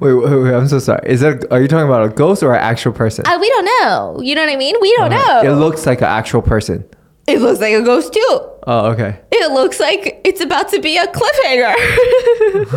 Wait, 0.00 0.12
wait, 0.12 0.42
wait, 0.42 0.54
I'm 0.54 0.68
so 0.68 0.78
sorry. 0.78 1.00
Is 1.10 1.20
that 1.20 1.50
are 1.50 1.60
you 1.60 1.68
talking 1.68 1.86
about 1.86 2.04
a 2.04 2.08
ghost 2.10 2.42
or 2.42 2.52
an 2.54 2.60
actual 2.60 2.92
person? 2.92 3.26
Uh, 3.26 3.38
we 3.40 3.48
don't 3.48 3.64
know. 3.64 4.20
You 4.22 4.34
know 4.34 4.42
what 4.44 4.52
I 4.52 4.56
mean? 4.56 4.76
We 4.80 4.94
don't 4.96 5.10
know. 5.10 5.40
It 5.42 5.50
looks 5.56 5.86
like 5.86 5.98
an 5.98 6.08
actual 6.08 6.42
person. 6.42 6.88
It 7.26 7.40
looks 7.40 7.60
like 7.60 7.74
a 7.74 7.82
ghost 7.82 8.12
too. 8.12 8.40
Oh, 8.66 8.90
okay. 8.92 9.18
It 9.32 9.52
looks 9.52 9.80
like 9.80 10.20
it's 10.24 10.40
about 10.40 10.68
to 10.70 10.80
be 10.80 10.96
a 10.98 11.06
cliffhanger. 11.06 11.74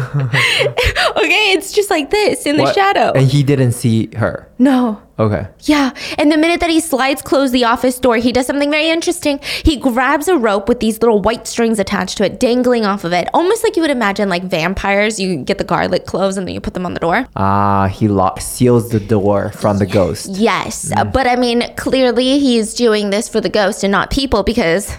okay, 1.17 1.51
it's 1.53 1.71
just 1.73 1.89
like 1.89 2.09
this 2.09 2.45
in 2.45 2.57
the 2.57 2.63
What? 2.63 2.75
shadow. 2.75 3.11
And 3.13 3.27
he 3.27 3.43
didn't 3.43 3.73
see 3.73 4.09
her. 4.15 4.49
no. 4.59 5.01
Okay. 5.19 5.47
Yeah. 5.65 5.91
And 6.17 6.31
the 6.31 6.37
minute 6.37 6.59
that 6.61 6.71
he 6.71 6.79
slides 6.79 7.21
close 7.21 7.51
the 7.51 7.65
office 7.65 7.99
door, 7.99 8.15
he 8.17 8.31
does 8.31 8.47
something 8.47 8.71
very 8.71 8.89
interesting. 8.89 9.39
He 9.63 9.77
grabs 9.77 10.27
a 10.27 10.35
rope 10.35 10.67
with 10.67 10.79
these 10.79 10.99
little 11.03 11.21
white 11.21 11.45
strings 11.45 11.77
attached 11.77 12.17
to 12.17 12.25
it, 12.25 12.39
dangling 12.39 12.83
off 12.83 13.03
of 13.03 13.13
it, 13.13 13.27
almost 13.31 13.63
like 13.63 13.75
you 13.75 13.83
would 13.83 13.91
imagine 13.91 14.27
like 14.27 14.41
vampires. 14.43 15.19
You 15.19 15.35
get 15.43 15.59
the 15.59 15.63
garlic 15.65 16.07
cloves 16.07 16.35
and 16.35 16.47
then 16.47 16.55
you 16.55 16.59
put 16.61 16.73
them 16.73 16.83
on 16.87 16.95
the 16.95 16.99
door. 16.99 17.27
Ah, 17.35 17.85
he 17.93 18.07
lock 18.07 18.41
seals 18.41 18.89
the 18.89 18.99
door 18.99 19.51
from 19.51 19.77
the 19.77 19.85
ghost. 19.85 20.29
Yes. 20.31 20.91
But 21.13 21.27
I 21.27 21.35
mean, 21.35 21.71
clearly 21.75 22.39
he's 22.39 22.73
doing 22.73 23.11
this 23.11 23.29
for 23.29 23.39
the 23.39 23.49
ghost 23.49 23.83
and 23.83 23.91
not 23.91 24.09
people 24.09 24.41
because 24.41 24.97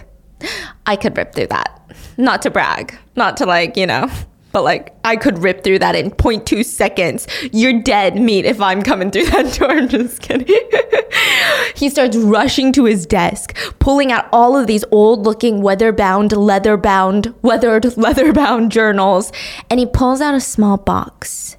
I 0.85 0.95
could 0.95 1.17
rip 1.17 1.33
through 1.33 1.47
that. 1.47 1.71
Not 2.17 2.41
to 2.43 2.49
brag, 2.49 2.97
not 3.15 3.37
to 3.37 3.45
like, 3.45 3.77
you 3.77 3.87
know, 3.87 4.09
but 4.55 4.63
like 4.63 4.95
I 5.03 5.17
could 5.17 5.39
rip 5.39 5.65
through 5.65 5.79
that 5.79 5.95
in 5.95 6.11
0.2 6.11 6.63
seconds. 6.63 7.27
You're 7.51 7.81
dead 7.81 8.15
meat 8.15 8.45
if 8.45 8.61
I'm 8.61 8.81
coming 8.81 9.11
through 9.11 9.25
that 9.31 9.53
door. 9.53 9.71
I'm 9.71 9.89
just 9.89 10.21
kidding. 10.21 10.47
he 11.75 11.89
starts 11.89 12.15
rushing 12.15 12.71
to 12.71 12.85
his 12.85 13.05
desk, 13.05 13.53
pulling 13.79 14.13
out 14.13 14.29
all 14.31 14.55
of 14.55 14.65
these 14.65 14.85
old 14.91 15.25
looking 15.25 15.61
weather 15.61 15.91
bound, 15.91 16.31
leather 16.31 16.77
bound, 16.77 17.33
weathered, 17.41 17.97
leather 17.97 18.31
bound 18.31 18.71
journals, 18.71 19.33
and 19.69 19.79
he 19.79 19.85
pulls 19.85 20.21
out 20.21 20.33
a 20.33 20.39
small 20.39 20.77
box 20.77 21.57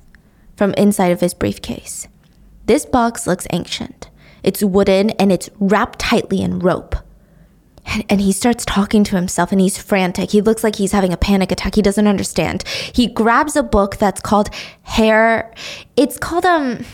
from 0.56 0.72
inside 0.74 1.12
of 1.12 1.20
his 1.20 1.34
briefcase. 1.34 2.08
This 2.64 2.86
box 2.86 3.26
looks 3.26 3.46
ancient. 3.52 4.08
It's 4.42 4.62
wooden 4.64 5.10
and 5.10 5.30
it's 5.30 5.50
wrapped 5.58 5.98
tightly 5.98 6.40
in 6.40 6.60
rope. 6.60 6.96
And, 7.86 8.04
and 8.08 8.20
he 8.20 8.32
starts 8.32 8.64
talking 8.64 9.04
to 9.04 9.16
himself 9.16 9.52
and 9.52 9.60
he's 9.60 9.78
frantic. 9.78 10.30
He 10.30 10.40
looks 10.40 10.64
like 10.64 10.76
he's 10.76 10.92
having 10.92 11.12
a 11.12 11.16
panic 11.16 11.52
attack. 11.52 11.76
He 11.76 11.82
doesn't 11.82 12.06
understand. 12.06 12.66
He 12.68 13.06
grabs 13.06 13.56
a 13.56 13.62
book 13.62 13.96
that's 13.96 14.20
called 14.20 14.50
Hair. 14.82 15.52
It's 15.96 16.18
called, 16.18 16.44
um, 16.44 16.84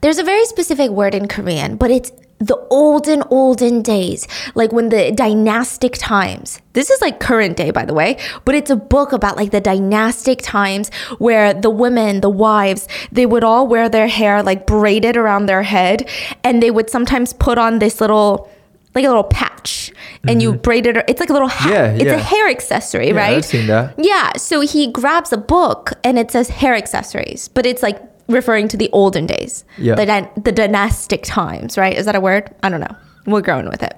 there's 0.00 0.18
a 0.18 0.24
very 0.24 0.44
specific 0.46 0.90
word 0.90 1.14
in 1.14 1.28
Korean, 1.28 1.76
but 1.76 1.90
it's 1.90 2.12
the 2.38 2.56
olden, 2.70 3.22
olden 3.28 3.82
days, 3.82 4.26
like 4.54 4.72
when 4.72 4.88
the 4.88 5.12
dynastic 5.12 5.92
times. 5.98 6.58
This 6.72 6.88
is 6.88 6.98
like 7.02 7.20
current 7.20 7.58
day, 7.58 7.70
by 7.70 7.84
the 7.84 7.92
way, 7.92 8.18
but 8.46 8.54
it's 8.54 8.70
a 8.70 8.76
book 8.76 9.12
about 9.12 9.36
like 9.36 9.50
the 9.50 9.60
dynastic 9.60 10.40
times 10.40 10.90
where 11.18 11.52
the 11.52 11.68
women, 11.68 12.22
the 12.22 12.30
wives, 12.30 12.88
they 13.12 13.26
would 13.26 13.44
all 13.44 13.66
wear 13.66 13.90
their 13.90 14.08
hair 14.08 14.42
like 14.42 14.66
braided 14.66 15.18
around 15.18 15.46
their 15.46 15.64
head, 15.64 16.08
and 16.42 16.62
they 16.62 16.70
would 16.70 16.88
sometimes 16.88 17.34
put 17.34 17.58
on 17.58 17.78
this 17.78 18.00
little, 18.00 18.50
like 18.94 19.04
a 19.04 19.08
little 19.08 19.24
patch, 19.24 19.92
and 20.26 20.42
you 20.42 20.52
mm-hmm. 20.52 20.62
braid 20.62 20.86
it. 20.86 20.96
It's 21.08 21.20
like 21.20 21.30
a 21.30 21.32
little 21.32 21.48
hat. 21.48 21.70
Yeah, 21.70 21.92
it's 21.92 22.04
yeah. 22.04 22.14
a 22.14 22.18
hair 22.18 22.48
accessory, 22.48 23.08
Yeah, 23.08 23.16
right? 23.16 23.36
I've 23.38 23.44
seen 23.44 23.66
that. 23.68 23.94
Yeah, 23.98 24.32
so 24.36 24.60
he 24.60 24.90
grabs 24.90 25.32
a 25.32 25.36
book 25.36 25.92
and 26.02 26.18
it 26.18 26.30
says 26.30 26.48
hair 26.48 26.74
accessories, 26.74 27.48
but 27.48 27.66
it's 27.66 27.82
like 27.82 28.02
referring 28.28 28.68
to 28.68 28.76
the 28.76 28.90
olden 28.92 29.26
days, 29.26 29.64
Yeah. 29.78 29.94
the, 29.94 30.06
dy- 30.06 30.40
the 30.40 30.52
dynastic 30.52 31.22
times, 31.22 31.76
right? 31.76 31.96
Is 31.96 32.06
that 32.06 32.14
a 32.14 32.20
word? 32.20 32.54
I 32.62 32.68
don't 32.68 32.80
know. 32.80 32.96
We're 33.26 33.42
growing 33.42 33.68
with 33.68 33.82
it. 33.82 33.96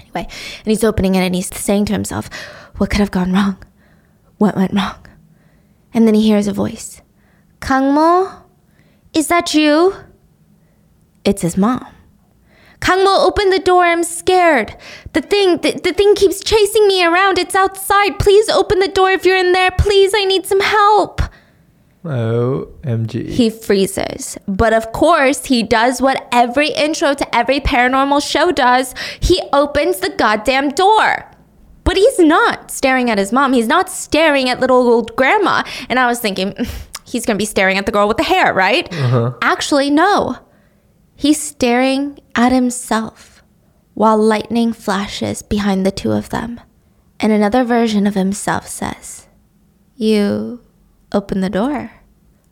Anyway, 0.00 0.28
and 0.58 0.66
he's 0.66 0.84
opening 0.84 1.14
it 1.14 1.20
and 1.20 1.34
he's 1.34 1.54
saying 1.54 1.86
to 1.86 1.92
himself, 1.92 2.28
What 2.76 2.90
could 2.90 3.00
have 3.00 3.10
gone 3.10 3.32
wrong? 3.32 3.58
What 4.38 4.56
went 4.56 4.72
wrong? 4.72 4.98
And 5.94 6.06
then 6.06 6.14
he 6.14 6.22
hears 6.22 6.46
a 6.46 6.52
voice 6.52 7.02
Kangmo, 7.60 8.42
is 9.12 9.28
that 9.28 9.54
you? 9.54 9.94
It's 11.24 11.42
his 11.42 11.56
mom. 11.56 11.86
Kangmo, 12.82 13.24
open 13.24 13.50
the 13.50 13.60
door. 13.60 13.84
I'm 13.84 14.02
scared. 14.02 14.76
The 15.12 15.22
thing, 15.22 15.58
the, 15.58 15.80
the 15.82 15.92
thing 15.92 16.14
keeps 16.16 16.42
chasing 16.42 16.88
me 16.88 17.04
around. 17.04 17.38
It's 17.38 17.54
outside. 17.54 18.18
Please 18.18 18.48
open 18.48 18.80
the 18.80 18.88
door 18.88 19.12
if 19.12 19.24
you're 19.24 19.36
in 19.36 19.52
there. 19.52 19.70
Please, 19.70 20.12
I 20.16 20.24
need 20.24 20.46
some 20.46 20.60
help. 20.60 21.22
OMG. 22.04 23.28
He 23.28 23.50
freezes. 23.50 24.36
But 24.48 24.72
of 24.72 24.90
course, 24.90 25.46
he 25.46 25.62
does 25.62 26.02
what 26.02 26.26
every 26.32 26.70
intro 26.70 27.14
to 27.14 27.34
every 27.34 27.60
paranormal 27.60 28.28
show 28.28 28.50
does. 28.50 28.94
He 29.20 29.40
opens 29.52 30.00
the 30.00 30.10
goddamn 30.10 30.70
door. 30.70 31.30
But 31.84 31.96
he's 31.96 32.18
not 32.18 32.72
staring 32.72 33.10
at 33.10 33.18
his 33.18 33.32
mom. 33.32 33.52
He's 33.52 33.68
not 33.68 33.88
staring 33.90 34.48
at 34.48 34.58
little 34.58 34.88
old 34.88 35.14
grandma. 35.14 35.62
And 35.88 36.00
I 36.00 36.06
was 36.08 36.18
thinking, 36.18 36.54
he's 37.04 37.24
going 37.24 37.36
to 37.36 37.42
be 37.42 37.46
staring 37.46 37.78
at 37.78 37.86
the 37.86 37.92
girl 37.92 38.08
with 38.08 38.16
the 38.16 38.24
hair, 38.24 38.52
right? 38.52 38.92
Uh-huh. 38.92 39.34
Actually, 39.40 39.90
no. 39.90 40.38
He's 41.16 41.40
staring 41.40 42.18
at 42.34 42.52
himself 42.52 43.42
while 43.94 44.18
lightning 44.18 44.72
flashes 44.72 45.42
behind 45.42 45.84
the 45.84 45.90
two 45.90 46.12
of 46.12 46.30
them. 46.30 46.60
And 47.20 47.32
another 47.32 47.62
version 47.62 48.06
of 48.06 48.14
himself 48.14 48.66
says, 48.66 49.28
You 49.94 50.60
open 51.12 51.40
the 51.40 51.50
door. 51.50 51.92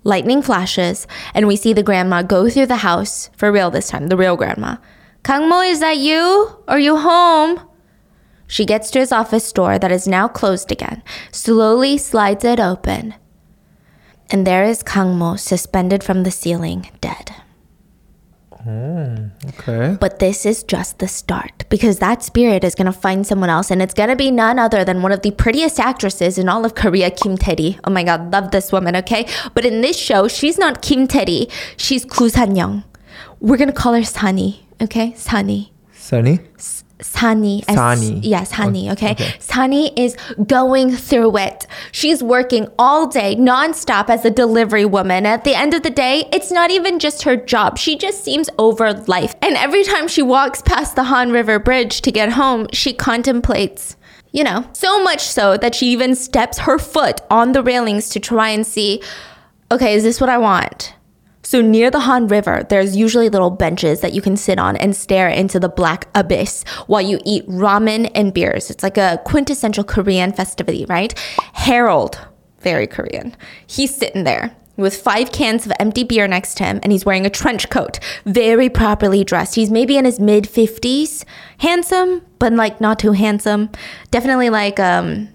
Lightning 0.02 0.40
flashes, 0.40 1.06
and 1.34 1.46
we 1.46 1.56
see 1.56 1.72
the 1.72 1.82
grandma 1.82 2.22
go 2.22 2.48
through 2.48 2.66
the 2.66 2.76
house, 2.76 3.28
for 3.36 3.52
real 3.52 3.70
this 3.70 3.88
time, 3.88 4.06
the 4.06 4.16
real 4.16 4.36
grandma. 4.36 4.76
Kangmo, 5.24 5.68
is 5.68 5.80
that 5.80 5.98
you? 5.98 6.56
Are 6.68 6.78
you 6.78 6.96
home? 6.96 7.60
She 8.46 8.64
gets 8.64 8.90
to 8.92 8.98
his 8.98 9.12
office 9.12 9.52
door 9.52 9.78
that 9.78 9.92
is 9.92 10.08
now 10.08 10.26
closed 10.26 10.72
again, 10.72 11.02
slowly 11.30 11.98
slides 11.98 12.44
it 12.44 12.58
open, 12.58 13.14
And 14.30 14.46
there 14.46 14.64
is 14.64 14.82
Kangmo 14.82 15.38
suspended 15.38 16.02
from 16.02 16.22
the 16.22 16.30
ceiling, 16.30 16.88
dead. 17.00 17.34
Mm, 18.66 19.30
okay. 19.48 19.96
But 19.98 20.18
this 20.18 20.44
is 20.44 20.62
just 20.62 20.98
the 20.98 21.08
start 21.08 21.64
because 21.70 21.98
that 21.98 22.22
spirit 22.22 22.62
is 22.62 22.74
going 22.74 22.86
to 22.86 22.92
find 22.92 23.26
someone 23.26 23.48
else 23.48 23.70
and 23.70 23.80
it's 23.80 23.94
going 23.94 24.10
to 24.10 24.16
be 24.16 24.30
none 24.30 24.58
other 24.58 24.84
than 24.84 25.02
one 25.02 25.12
of 25.12 25.22
the 25.22 25.30
prettiest 25.30 25.80
actresses 25.80 26.36
in 26.36 26.48
all 26.48 26.64
of 26.64 26.74
Korea, 26.74 27.10
Kim 27.10 27.38
Tae-ri. 27.38 27.78
Oh 27.84 27.90
my 27.90 28.04
god, 28.04 28.32
love 28.32 28.50
this 28.50 28.70
woman, 28.70 28.96
okay? 28.96 29.26
But 29.54 29.64
in 29.64 29.80
this 29.80 29.98
show, 29.98 30.28
she's 30.28 30.58
not 30.58 30.82
Kim 30.82 31.06
Tae-ri, 31.06 31.48
she's 31.76 32.04
Koo 32.04 32.28
San-young. 32.28 32.84
We're 33.40 33.56
going 33.56 33.70
to 33.70 33.74
call 33.74 33.94
her 33.94 34.04
Sani, 34.04 34.66
okay? 34.80 35.14
Sani. 35.14 35.72
Sunny? 35.92 36.40
Sani. 37.02 37.62
Sani. 37.62 38.20
Yeah, 38.20 38.44
Sani, 38.44 38.90
okay? 38.92 39.12
okay. 39.12 39.34
Sani 39.38 39.92
is 39.98 40.16
going 40.46 40.92
through 40.96 41.36
it. 41.38 41.66
She's 41.92 42.22
working 42.22 42.68
all 42.78 43.06
day, 43.06 43.36
nonstop 43.36 44.08
as 44.08 44.24
a 44.24 44.30
delivery 44.30 44.84
woman. 44.84 45.26
At 45.26 45.44
the 45.44 45.54
end 45.54 45.74
of 45.74 45.82
the 45.82 45.90
day, 45.90 46.28
it's 46.32 46.50
not 46.50 46.70
even 46.70 46.98
just 46.98 47.22
her 47.22 47.36
job. 47.36 47.78
She 47.78 47.96
just 47.96 48.24
seems 48.24 48.48
over 48.58 48.92
life. 48.92 49.34
And 49.42 49.56
every 49.56 49.84
time 49.84 50.08
she 50.08 50.22
walks 50.22 50.62
past 50.62 50.96
the 50.96 51.04
Han 51.04 51.32
River 51.32 51.58
Bridge 51.58 52.00
to 52.02 52.12
get 52.12 52.32
home, 52.32 52.66
she 52.72 52.92
contemplates. 52.92 53.96
You 54.32 54.44
know, 54.44 54.64
so 54.72 55.02
much 55.02 55.22
so 55.22 55.56
that 55.56 55.74
she 55.74 55.88
even 55.88 56.14
steps 56.14 56.58
her 56.58 56.78
foot 56.78 57.20
on 57.30 57.50
the 57.50 57.64
railings 57.64 58.08
to 58.10 58.20
try 58.20 58.50
and 58.50 58.64
see, 58.64 59.02
okay, 59.72 59.94
is 59.94 60.04
this 60.04 60.20
what 60.20 60.30
I 60.30 60.38
want? 60.38 60.94
So 61.42 61.62
near 61.62 61.90
the 61.90 62.00
Han 62.00 62.28
River, 62.28 62.66
there's 62.68 62.96
usually 62.96 63.28
little 63.28 63.50
benches 63.50 64.00
that 64.00 64.12
you 64.12 64.20
can 64.20 64.36
sit 64.36 64.58
on 64.58 64.76
and 64.76 64.94
stare 64.94 65.28
into 65.28 65.58
the 65.58 65.68
black 65.68 66.08
abyss 66.14 66.64
while 66.86 67.00
you 67.00 67.18
eat 67.24 67.48
ramen 67.48 68.10
and 68.14 68.34
beers. 68.34 68.70
It's 68.70 68.82
like 68.82 68.98
a 68.98 69.20
quintessential 69.24 69.84
Korean 69.84 70.32
festivity, 70.32 70.84
right? 70.86 71.18
Harold, 71.54 72.20
very 72.60 72.86
Korean. 72.86 73.34
He's 73.66 73.94
sitting 73.94 74.24
there 74.24 74.54
with 74.76 74.96
five 74.96 75.32
cans 75.32 75.66
of 75.66 75.72
empty 75.78 76.04
beer 76.04 76.26
next 76.26 76.56
to 76.56 76.64
him 76.64 76.80
and 76.82 76.92
he's 76.92 77.04
wearing 77.04 77.26
a 77.26 77.30
trench 77.30 77.68
coat, 77.70 77.98
very 78.24 78.68
properly 78.68 79.24
dressed. 79.24 79.54
He's 79.54 79.70
maybe 79.70 79.96
in 79.96 80.04
his 80.04 80.20
mid 80.20 80.44
50s, 80.44 81.24
handsome, 81.58 82.22
but 82.38 82.52
like 82.52 82.80
not 82.80 82.98
too 82.98 83.12
handsome. 83.12 83.70
Definitely 84.10 84.50
like 84.50 84.78
um 84.80 85.28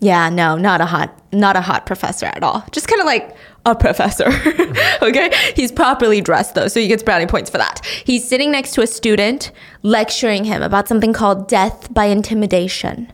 yeah, 0.00 0.30
no, 0.30 0.56
not 0.56 0.80
a 0.80 0.86
hot, 0.86 1.16
not 1.32 1.56
a 1.56 1.60
hot 1.60 1.84
professor 1.84 2.26
at 2.26 2.42
all. 2.42 2.64
Just 2.72 2.88
kind 2.88 3.00
of 3.00 3.06
like 3.06 3.36
a 3.66 3.76
professor. 3.76 4.28
okay, 5.02 5.30
he's 5.54 5.70
properly 5.70 6.22
dressed 6.22 6.54
though, 6.54 6.68
so 6.68 6.80
he 6.80 6.88
gets 6.88 7.02
brownie 7.02 7.26
points 7.26 7.50
for 7.50 7.58
that. 7.58 7.84
He's 8.04 8.26
sitting 8.26 8.50
next 8.50 8.72
to 8.74 8.82
a 8.82 8.86
student, 8.86 9.52
lecturing 9.82 10.44
him 10.44 10.62
about 10.62 10.88
something 10.88 11.12
called 11.12 11.48
death 11.48 11.92
by 11.92 12.06
intimidation. 12.06 13.12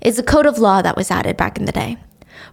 It's 0.00 0.18
a 0.18 0.24
code 0.24 0.46
of 0.46 0.58
law 0.58 0.82
that 0.82 0.96
was 0.96 1.10
added 1.10 1.36
back 1.36 1.58
in 1.58 1.66
the 1.66 1.72
day. 1.72 1.96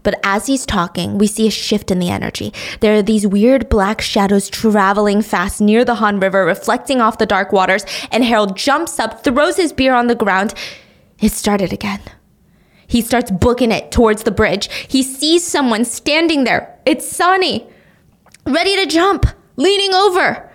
But 0.03 0.19
as 0.23 0.45
he's 0.45 0.65
talking, 0.65 1.17
we 1.17 1.25
see 1.25 1.47
a 1.47 1.51
shift 1.51 1.89
in 1.89 1.97
the 1.97 2.09
energy. 2.09 2.53
There 2.81 2.95
are 2.95 3.01
these 3.01 3.25
weird 3.25 3.69
black 3.69 4.01
shadows 4.01 4.49
traveling 4.49 5.23
fast 5.23 5.59
near 5.59 5.83
the 5.83 5.95
Han 5.95 6.19
River, 6.19 6.45
reflecting 6.45 7.01
off 7.01 7.17
the 7.17 7.25
dark 7.25 7.51
waters, 7.51 7.85
and 8.11 8.23
Harold 8.23 8.55
jumps 8.55 8.99
up, 8.99 9.23
throws 9.23 9.57
his 9.57 9.73
beer 9.73 9.95
on 9.95 10.07
the 10.07 10.15
ground. 10.15 10.53
It 11.19 11.31
started 11.31 11.73
again. 11.73 12.01
He 12.87 13.01
starts 13.01 13.29
booking 13.29 13.71
it 13.71 13.91
towards 13.91 14.23
the 14.23 14.31
bridge. 14.31 14.69
He 14.87 15.03
sees 15.03 15.45
someone 15.45 15.85
standing 15.85 16.45
there. 16.45 16.79
It's 16.85 17.07
Sani, 17.07 17.67
ready 18.45 18.75
to 18.77 18.85
jump, 18.85 19.25
leaning 19.57 19.93
over. 19.93 20.46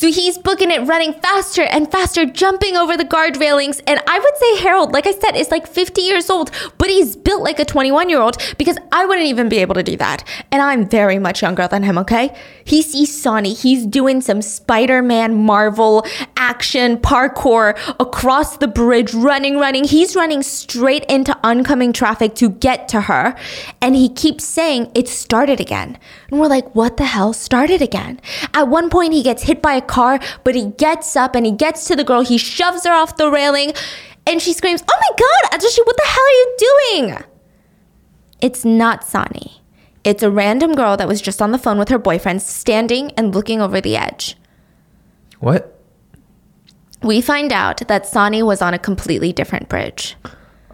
So 0.00 0.10
he's 0.10 0.38
booking 0.38 0.70
it, 0.70 0.88
running 0.88 1.12
faster 1.12 1.60
and 1.60 1.92
faster, 1.92 2.24
jumping 2.24 2.74
over 2.74 2.96
the 2.96 3.04
guard 3.04 3.36
railings. 3.36 3.80
And 3.80 4.00
I 4.08 4.18
would 4.18 4.36
say 4.38 4.56
Harold, 4.62 4.92
like 4.92 5.06
I 5.06 5.12
said, 5.12 5.36
is 5.36 5.50
like 5.50 5.66
50 5.66 6.00
years 6.00 6.30
old, 6.30 6.50
but 6.78 6.88
he's 6.88 7.16
built 7.16 7.42
like 7.42 7.60
a 7.60 7.66
21 7.66 8.08
year 8.08 8.18
old 8.18 8.38
because 8.56 8.78
I 8.92 9.04
wouldn't 9.04 9.26
even 9.26 9.50
be 9.50 9.58
able 9.58 9.74
to 9.74 9.82
do 9.82 9.98
that. 9.98 10.24
And 10.50 10.62
I'm 10.62 10.88
very 10.88 11.18
much 11.18 11.42
younger 11.42 11.68
than 11.68 11.82
him, 11.82 11.98
okay? 11.98 12.34
He 12.64 12.80
sees 12.80 13.14
Sani. 13.14 13.52
He's 13.52 13.84
doing 13.84 14.22
some 14.22 14.40
Spider 14.40 15.02
Man 15.02 15.34
Marvel 15.34 16.06
action 16.34 16.96
parkour 16.96 17.78
across 18.00 18.56
the 18.56 18.68
bridge, 18.68 19.12
running, 19.12 19.58
running. 19.58 19.84
He's 19.84 20.16
running 20.16 20.42
straight 20.42 21.04
into 21.10 21.38
oncoming 21.44 21.92
traffic 21.92 22.34
to 22.36 22.48
get 22.48 22.88
to 22.88 23.02
her. 23.02 23.36
And 23.82 23.96
he 23.96 24.08
keeps 24.08 24.44
saying, 24.44 24.92
It 24.94 25.08
started 25.08 25.60
again. 25.60 25.98
And 26.30 26.40
we're 26.40 26.46
like, 26.46 26.74
What 26.74 26.96
the 26.96 27.04
hell 27.04 27.34
started 27.34 27.82
again? 27.82 28.18
At 28.54 28.68
one 28.68 28.88
point, 28.88 29.12
he 29.12 29.22
gets 29.22 29.42
hit 29.42 29.60
by 29.60 29.74
a 29.74 29.89
car, 29.90 30.20
but 30.44 30.54
he 30.54 30.66
gets 30.78 31.16
up 31.16 31.34
and 31.34 31.44
he 31.44 31.52
gets 31.52 31.84
to 31.86 31.96
the 31.96 32.04
girl. 32.04 32.22
He 32.22 32.38
shoves 32.38 32.86
her 32.86 32.92
off 32.92 33.16
the 33.16 33.30
railing 33.30 33.72
and 34.26 34.40
she 34.40 34.52
screams, 34.52 34.82
Oh 34.90 34.98
my 35.00 35.16
God, 35.18 35.60
Ajashi, 35.60 35.84
what 35.84 35.96
the 35.96 36.06
hell 36.06 36.24
are 36.24 36.38
you 36.40 36.56
doing? 36.58 37.24
It's 38.40 38.64
not 38.64 39.04
Sani. 39.04 39.60
It's 40.02 40.22
a 40.22 40.30
random 40.30 40.74
girl 40.74 40.96
that 40.96 41.08
was 41.08 41.20
just 41.20 41.42
on 41.42 41.52
the 41.52 41.58
phone 41.58 41.78
with 41.78 41.90
her 41.90 41.98
boyfriend, 41.98 42.40
standing 42.40 43.10
and 43.12 43.34
looking 43.34 43.60
over 43.60 43.80
the 43.80 43.96
edge. 43.96 44.36
What? 45.40 45.78
We 47.02 47.20
find 47.20 47.52
out 47.52 47.86
that 47.88 48.06
Sani 48.06 48.42
was 48.42 48.62
on 48.62 48.72
a 48.72 48.78
completely 48.78 49.32
different 49.32 49.68
bridge. 49.68 50.16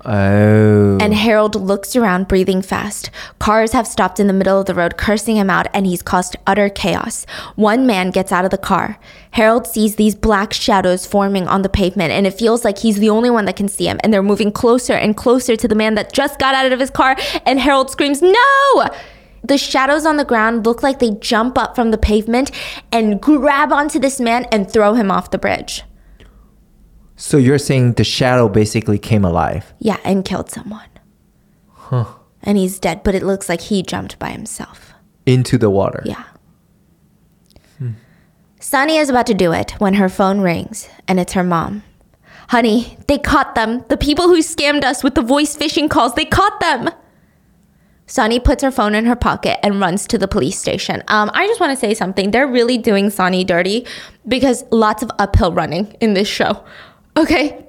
Oh. 0.07 0.99
And 1.01 1.13
Harold 1.13 1.57
looks 1.57 1.97
around, 1.97 2.29
breathing 2.29 2.63
fast. 2.63 3.11
Cars 3.41 3.73
have 3.73 3.89
stopped 3.89 4.21
in 4.21 4.29
the 4.29 4.33
middle 4.33 4.61
of 4.61 4.67
the 4.67 4.75
road, 4.75 4.97
cursing 4.97 5.37
him 5.37 5.51
out, 5.51 5.67
and 5.75 5.85
he's 5.85 6.01
caused 6.01 6.37
utter 6.47 6.69
chaos. 6.69 7.27
One 7.57 7.89
man 7.89 8.13
gets 8.13 8.31
out 8.31 8.45
of 8.45 8.53
the 8.53 8.59
car. 8.59 9.01
Harold 9.33 9.67
sees 9.67 9.97
these 9.97 10.15
black 10.15 10.53
shadows 10.53 11.07
forming 11.07 11.49
on 11.49 11.63
the 11.63 11.69
pavement, 11.69 12.13
and 12.13 12.25
it 12.25 12.39
feels 12.39 12.65
like 12.65 12.79
he's 12.79 13.01
the 13.01 13.11
only 13.11 13.31
one 13.31 13.47
that 13.47 13.57
can 13.57 13.69
see 13.69 13.89
him. 13.89 13.99
And 14.05 14.13
they're 14.13 14.23
moving 14.23 14.53
closer 14.53 14.93
and 14.93 15.17
closer 15.17 15.57
to 15.57 15.67
the 15.67 15.75
man 15.75 15.97
that 15.97 16.13
just 16.13 16.39
got 16.39 16.55
out 16.55 16.71
of 16.71 16.79
his 16.79 16.91
car, 16.91 17.17
and 17.45 17.59
Harold 17.59 17.91
screams, 17.91 18.23
No! 18.23 18.89
The 19.43 19.59
shadows 19.59 20.07
on 20.07 20.17
the 20.17 20.25
ground 20.25 20.67
look 20.67 20.83
like 20.85 21.01
they 21.01 21.13
jump 21.13 21.59
up 21.59 21.75
from 21.75 21.91
the 21.91 21.99
pavement 21.99 22.53
and 22.93 23.21
grab 23.21 23.73
onto 23.73 23.99
this 23.99 24.21
man 24.21 24.45
and 24.53 24.71
throw 24.71 24.95
him 24.95 25.11
off 25.11 25.31
the 25.31 25.39
bridge. 25.39 25.83
So 27.17 27.39
you're 27.39 27.59
saying 27.59 27.95
the 27.95 28.05
shadow 28.05 28.49
basically 28.49 28.99
came 28.99 29.25
alive? 29.25 29.75
Yeah, 29.79 29.99
and 30.05 30.25
killed 30.25 30.51
someone. 30.51 30.89
Huh. 31.73 32.07
And 32.43 32.59
he's 32.59 32.79
dead, 32.79 33.03
but 33.03 33.15
it 33.15 33.23
looks 33.23 33.49
like 33.49 33.61
he 33.61 33.83
jumped 33.83 34.19
by 34.19 34.31
himself. 34.31 34.93
Into 35.25 35.59
the 35.59 35.71
water. 35.71 36.03
Yeah. 36.05 36.23
Sani 38.61 38.97
is 38.97 39.09
about 39.09 39.29
to 39.29 39.35
do 39.35 39.53
it 39.53 39.73
when 39.79 39.95
her 39.95 40.09
phone 40.09 40.41
rings 40.41 40.89
and 41.07 41.21
it's 41.21 41.35
her 41.35 41.45
mom. 41.45 41.85
Honey, 42.49 42.99
they 43.07 43.17
caught 43.17 43.55
them. 43.55 43.85
The 43.89 43.97
people 43.97 44.27
who 44.27 44.39
scammed 44.39 44.83
us 44.83 45.05
with 45.05 45.15
the 45.15 45.23
voice 45.23 45.57
phishing 45.57 45.89
calls, 45.89 46.15
they 46.15 46.25
caught 46.25 46.59
them. 46.59 46.91
Sani 48.07 48.41
puts 48.41 48.65
her 48.65 48.73
phone 48.73 48.95
in 48.95 49.05
her 49.07 49.15
pocket 49.15 49.65
and 49.65 49.81
runs 49.81 50.07
to 50.09 50.19
the 50.19 50.27
police 50.27 50.59
station. 50.59 51.03
Um, 51.09 51.31
I 51.35 51.47
just 51.47 51.61
want 51.61 51.73
to 51.73 51.77
say 51.77 51.95
something. 51.95 52.33
They're 52.33 52.47
really 52.47 52.77
doing 52.77 53.11
Sani 53.11 53.45
dirty 53.45 53.87
because 54.27 54.65
lots 54.73 55.03
of 55.03 55.11
uphill 55.19 55.53
running 55.53 55.93
in 56.01 56.15
this 56.15 56.29
show. 56.29 56.65
Okay? 57.17 57.65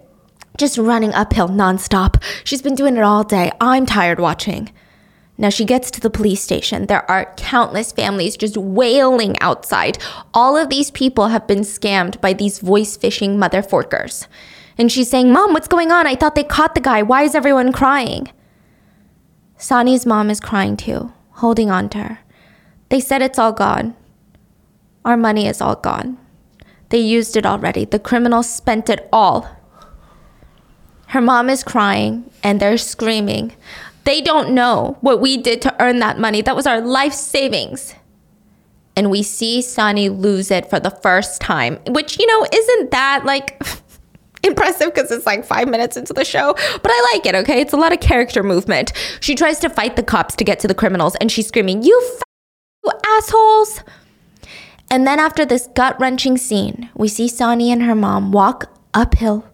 Just 0.58 0.78
running 0.78 1.14
uphill 1.14 1.50
nonstop. 1.50 2.22
She's 2.44 2.62
been 2.62 2.76
doing 2.76 2.98
it 2.98 3.04
all 3.04 3.24
day. 3.24 3.52
I'm 3.62 3.86
tired 3.86 4.20
watching. 4.20 4.72
Now 5.38 5.50
she 5.50 5.66
gets 5.66 5.92
to 5.92 6.02
the 6.02 6.10
police 6.10 6.42
station. 6.42 6.88
There 6.88 7.10
are 7.10 7.34
countless 7.38 7.92
families 7.92 8.36
just 8.36 8.58
wailing 8.58 9.36
outside. 9.40 10.00
All 10.34 10.58
of 10.58 10.70
these 10.70 10.90
people 10.90 11.28
have 11.28 11.48
been 11.48 11.60
scammed 11.60 12.20
by 12.22 12.34
these 12.34 12.60
voice 12.60 12.98
phishing 12.98 13.38
motherforkers. 13.38 14.28
And 14.80 14.92
she's 14.92 15.10
saying, 15.10 15.32
Mom, 15.32 15.54
what's 15.54 15.68
going 15.68 15.92
on? 15.92 16.08
I 16.08 16.16
thought 16.16 16.36
they 16.36 16.44
caught 16.44 16.74
the 16.76 16.82
guy. 16.82 17.04
Why 17.04 17.24
is 17.24 17.36
everyone 17.36 17.72
crying? 17.72 18.32
Sani's 19.58 20.06
mom 20.06 20.30
is 20.30 20.40
crying 20.40 20.78
too, 20.78 21.12
holding 21.32 21.72
on 21.72 21.90
to 21.90 21.98
her. 21.98 22.20
They 22.90 23.00
said 23.00 23.22
it's 23.22 23.40
all 23.40 23.54
gone. 23.54 23.96
Our 25.04 25.18
money 25.18 25.48
is 25.48 25.62
all 25.62 25.76
gone. 25.76 26.20
They 26.90 27.00
used 27.00 27.36
it 27.36 27.46
already. 27.46 27.86
The 27.86 28.00
criminals 28.00 28.50
spent 28.50 28.90
it 28.90 29.08
all. 29.12 29.50
Her 31.08 31.22
mom 31.22 31.50
is 31.50 31.64
crying 31.64 32.30
and 32.44 32.60
they're 32.60 32.78
screaming. 32.78 33.54
They 34.04 34.22
don't 34.22 34.52
know 34.52 34.98
what 35.02 35.20
we 35.20 35.38
did 35.38 35.62
to 35.64 35.84
earn 35.84 36.00
that 36.00 36.20
money. 36.20 36.42
That 36.42 36.56
was 36.56 36.68
our 36.68 36.82
life 36.82 37.14
savings. 37.14 37.94
And 38.96 39.12
we 39.12 39.22
see 39.22 39.62
Sani 39.62 40.10
lose 40.10 40.50
it 40.50 40.70
for 40.70 40.80
the 40.80 40.90
first 40.90 41.40
time, 41.42 41.78
which, 41.90 42.18
you 42.18 42.26
know, 42.26 42.46
isn't 42.52 42.92
that 42.92 43.26
like 43.26 43.62
impressive 44.44 44.94
because 44.94 45.12
it's 45.12 45.26
like 45.26 45.46
five 45.46 45.68
minutes 45.68 45.98
into 45.98 46.14
the 46.14 46.26
show, 46.26 46.54
but 46.54 46.92
I 46.92 47.12
like 47.14 47.26
it, 47.26 47.36
okay? 47.36 47.62
It's 47.62 47.74
a 47.74 47.78
lot 47.78 47.94
of 47.94 48.00
character 48.00 48.44
movement. 48.44 48.94
She 49.20 49.36
tries 49.36 49.60
to 49.60 49.70
fight 49.70 49.98
the 49.98 50.04
cops 50.04 50.36
to 50.38 50.44
get 50.44 50.60
to 50.62 50.68
the 50.68 50.74
criminals 50.76 51.16
and 51.18 51.32
she's 51.32 51.48
screaming, 51.48 51.84
You, 51.84 52.02
f- 52.16 52.24
you 52.86 52.92
assholes! 53.18 53.82
And 54.90 55.06
then 55.06 55.20
after 55.20 55.46
this 55.46 55.68
gut 55.76 56.00
wrenching 56.00 56.38
scene, 56.38 56.90
we 56.96 57.08
see 57.08 57.28
Sani 57.28 57.72
and 57.72 57.84
her 57.84 57.96
mom 57.96 58.32
walk 58.32 58.72
uphill, 58.94 59.46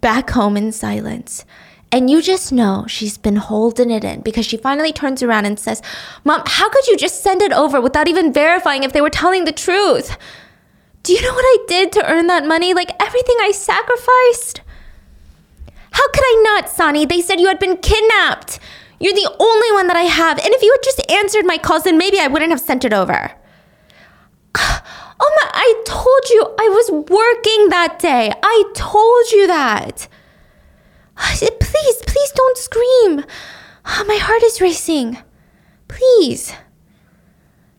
back 0.00 0.30
home 0.30 0.56
in 0.56 0.72
silence. 0.72 1.44
And 1.92 2.08
you 2.08 2.22
just 2.22 2.52
know 2.52 2.84
she's 2.86 3.18
been 3.18 3.36
holding 3.36 3.90
it 3.90 4.04
in 4.04 4.20
because 4.20 4.46
she 4.46 4.56
finally 4.56 4.92
turns 4.92 5.24
around 5.24 5.46
and 5.46 5.58
says, 5.58 5.82
Mom, 6.24 6.42
how 6.46 6.68
could 6.68 6.86
you 6.86 6.96
just 6.96 7.22
send 7.22 7.42
it 7.42 7.52
over 7.52 7.80
without 7.80 8.06
even 8.06 8.32
verifying 8.32 8.84
if 8.84 8.92
they 8.92 9.00
were 9.00 9.10
telling 9.10 9.44
the 9.44 9.52
truth? 9.52 10.16
Do 11.02 11.12
you 11.12 11.20
know 11.20 11.34
what 11.34 11.44
I 11.44 11.64
did 11.66 11.90
to 11.92 12.08
earn 12.08 12.28
that 12.28 12.46
money? 12.46 12.74
Like 12.74 12.92
everything 13.02 13.36
I 13.40 13.50
sacrificed? 13.50 14.60
How 15.90 16.08
could 16.10 16.22
I 16.22 16.42
not, 16.44 16.68
Sani? 16.68 17.06
They 17.06 17.20
said 17.20 17.40
you 17.40 17.48
had 17.48 17.58
been 17.58 17.76
kidnapped. 17.78 18.60
You're 19.00 19.14
the 19.14 19.34
only 19.40 19.72
one 19.72 19.88
that 19.88 19.96
I 19.96 20.02
have. 20.02 20.38
And 20.38 20.54
if 20.54 20.62
you 20.62 20.70
had 20.72 20.84
just 20.84 21.10
answered 21.10 21.44
my 21.44 21.58
calls, 21.58 21.82
then 21.82 21.98
maybe 21.98 22.20
I 22.20 22.28
wouldn't 22.28 22.52
have 22.52 22.60
sent 22.60 22.84
it 22.84 22.92
over. 22.92 23.32
Oh 25.22 25.38
my, 25.42 25.50
I 25.52 25.82
told 25.86 26.30
you 26.30 26.54
I 26.58 26.68
was 26.70 26.90
working 26.90 27.68
that 27.68 27.98
day. 27.98 28.32
I 28.42 28.64
told 28.74 29.30
you 29.32 29.46
that. 29.48 30.08
Please, 31.16 32.02
please 32.06 32.32
don't 32.32 32.56
scream. 32.56 33.24
My 34.06 34.16
heart 34.16 34.42
is 34.42 34.60
racing. 34.60 35.18
Please. 35.88 36.54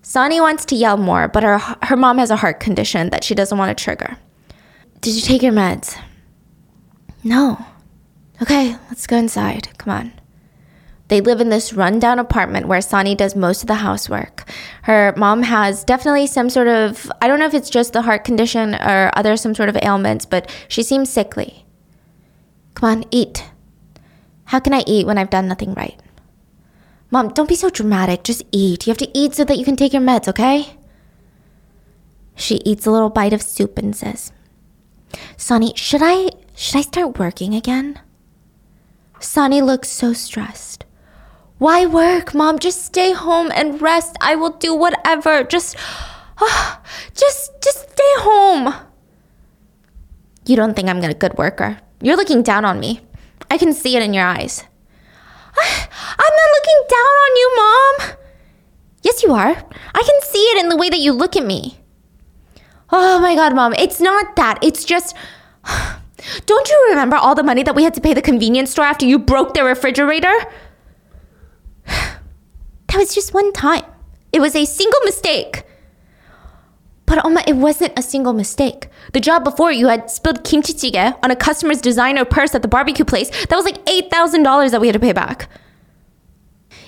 Sani 0.03 0.39
wants 0.39 0.65
to 0.65 0.75
yell 0.75 0.97
more, 0.97 1.27
but 1.27 1.41
her, 1.43 1.57
her 1.57 1.97
mom 1.97 2.19
has 2.19 2.29
a 2.29 2.35
heart 2.35 2.59
condition 2.59 3.09
that 3.09 3.23
she 3.23 3.33
doesn't 3.33 3.57
want 3.57 3.75
to 3.75 3.83
trigger. 3.83 4.17
Did 4.99 5.15
you 5.15 5.21
take 5.21 5.41
your 5.41 5.53
meds? 5.53 5.97
No. 7.23 7.65
Okay, 8.41 8.75
let's 8.89 9.07
go 9.07 9.17
inside. 9.17 9.69
Come 9.77 9.93
on. 9.93 10.20
They 11.11 11.19
live 11.19 11.41
in 11.41 11.49
this 11.49 11.73
rundown 11.73 12.19
apartment 12.19 12.69
where 12.69 12.79
Sani 12.79 13.15
does 13.15 13.35
most 13.35 13.63
of 13.63 13.67
the 13.67 13.83
housework. 13.83 14.49
Her 14.83 15.13
mom 15.17 15.43
has 15.43 15.83
definitely 15.83 16.25
some 16.25 16.49
sort 16.49 16.69
of, 16.69 17.11
I 17.21 17.27
don't 17.27 17.37
know 17.37 17.47
if 17.47 17.53
it's 17.53 17.69
just 17.69 17.91
the 17.91 18.03
heart 18.03 18.23
condition 18.23 18.75
or 18.75 19.11
other 19.13 19.35
some 19.35 19.53
sort 19.53 19.67
of 19.67 19.77
ailments, 19.81 20.25
but 20.25 20.49
she 20.69 20.81
seems 20.81 21.09
sickly. 21.09 21.65
Come 22.75 22.89
on, 22.89 23.03
eat. 23.11 23.43
How 24.45 24.61
can 24.61 24.73
I 24.73 24.85
eat 24.87 25.05
when 25.05 25.17
I've 25.17 25.29
done 25.29 25.49
nothing 25.49 25.73
right? 25.73 26.01
Mom, 27.09 27.27
don't 27.33 27.49
be 27.49 27.55
so 27.55 27.69
dramatic. 27.69 28.23
Just 28.23 28.43
eat. 28.53 28.87
You 28.87 28.91
have 28.91 28.97
to 28.99 29.11
eat 29.13 29.33
so 29.33 29.43
that 29.43 29.57
you 29.57 29.65
can 29.65 29.75
take 29.75 29.91
your 29.91 30.01
meds, 30.01 30.29
okay? 30.29 30.77
She 32.35 32.61
eats 32.63 32.85
a 32.85 32.91
little 32.91 33.09
bite 33.09 33.33
of 33.33 33.41
soup 33.41 33.77
and 33.77 33.93
says, 33.93 34.31
Sani, 35.35 35.73
should 35.75 36.01
I 36.01 36.29
should 36.55 36.77
I 36.77 36.81
start 36.83 37.19
working 37.19 37.53
again? 37.53 37.99
Sani 39.19 39.61
looks 39.61 39.89
so 39.89 40.13
stressed. 40.13 40.85
Why 41.61 41.85
work, 41.85 42.33
mom? 42.33 42.57
Just 42.57 42.83
stay 42.83 43.13
home 43.13 43.51
and 43.53 43.79
rest. 43.79 44.17
I 44.19 44.33
will 44.33 44.49
do 44.49 44.73
whatever. 44.73 45.43
Just, 45.43 45.77
oh, 46.41 46.81
just, 47.13 47.51
just 47.61 47.91
stay 47.91 48.13
home. 48.25 48.73
You 50.47 50.55
don't 50.55 50.75
think 50.75 50.89
I'm 50.89 51.03
a 51.03 51.13
good 51.13 51.37
worker. 51.37 51.77
You're 52.01 52.17
looking 52.17 52.41
down 52.41 52.65
on 52.65 52.79
me. 52.79 53.01
I 53.51 53.59
can 53.59 53.73
see 53.73 53.95
it 53.95 54.01
in 54.01 54.11
your 54.11 54.25
eyes. 54.25 54.63
Ah, 55.55 55.89
I'm 56.17 56.33
not 56.41 56.51
looking 56.57 56.81
down 56.89 57.13
on 57.25 57.35
you, 57.37 57.51
mom. 57.55 58.17
Yes, 59.03 59.21
you 59.21 59.31
are. 59.31 59.53
I 59.93 60.01
can 60.01 60.21
see 60.23 60.39
it 60.39 60.63
in 60.63 60.69
the 60.69 60.77
way 60.77 60.89
that 60.89 60.97
you 60.97 61.13
look 61.13 61.35
at 61.35 61.45
me. 61.45 61.77
Oh 62.89 63.19
my 63.19 63.35
god, 63.35 63.53
mom. 63.53 63.75
It's 63.75 64.01
not 64.01 64.35
that. 64.35 64.57
It's 64.63 64.83
just. 64.83 65.15
Don't 66.47 66.69
you 66.69 66.87
remember 66.89 67.17
all 67.17 67.35
the 67.35 67.43
money 67.43 67.61
that 67.61 67.75
we 67.75 67.83
had 67.83 67.93
to 67.93 68.01
pay 68.01 68.15
the 68.15 68.21
convenience 68.23 68.71
store 68.71 68.85
after 68.85 69.05
you 69.05 69.19
broke 69.19 69.53
their 69.53 69.65
refrigerator? 69.65 70.33
That 72.91 72.97
was 72.97 73.15
just 73.15 73.33
one 73.33 73.53
time. 73.53 73.85
It 74.33 74.41
was 74.41 74.53
a 74.53 74.65
single 74.65 74.99
mistake. 75.05 75.63
But 77.05 77.23
Oma, 77.25 77.41
it 77.47 77.55
wasn't 77.55 77.97
a 77.97 78.01
single 78.01 78.33
mistake. 78.33 78.89
The 79.13 79.21
job 79.21 79.45
before 79.45 79.71
you 79.71 79.87
had 79.87 80.11
spilled 80.11 80.43
kimchi 80.43 80.73
jjigae 80.73 81.17
on 81.23 81.31
a 81.31 81.35
customer's 81.37 81.79
designer 81.79 82.25
purse 82.25 82.53
at 82.53 82.61
the 82.61 82.67
barbecue 82.67 83.05
place. 83.05 83.29
That 83.47 83.55
was 83.55 83.63
like 83.63 83.83
$8,000 83.85 84.71
that 84.71 84.81
we 84.81 84.87
had 84.87 84.93
to 84.93 84.99
pay 84.99 85.13
back. 85.13 85.49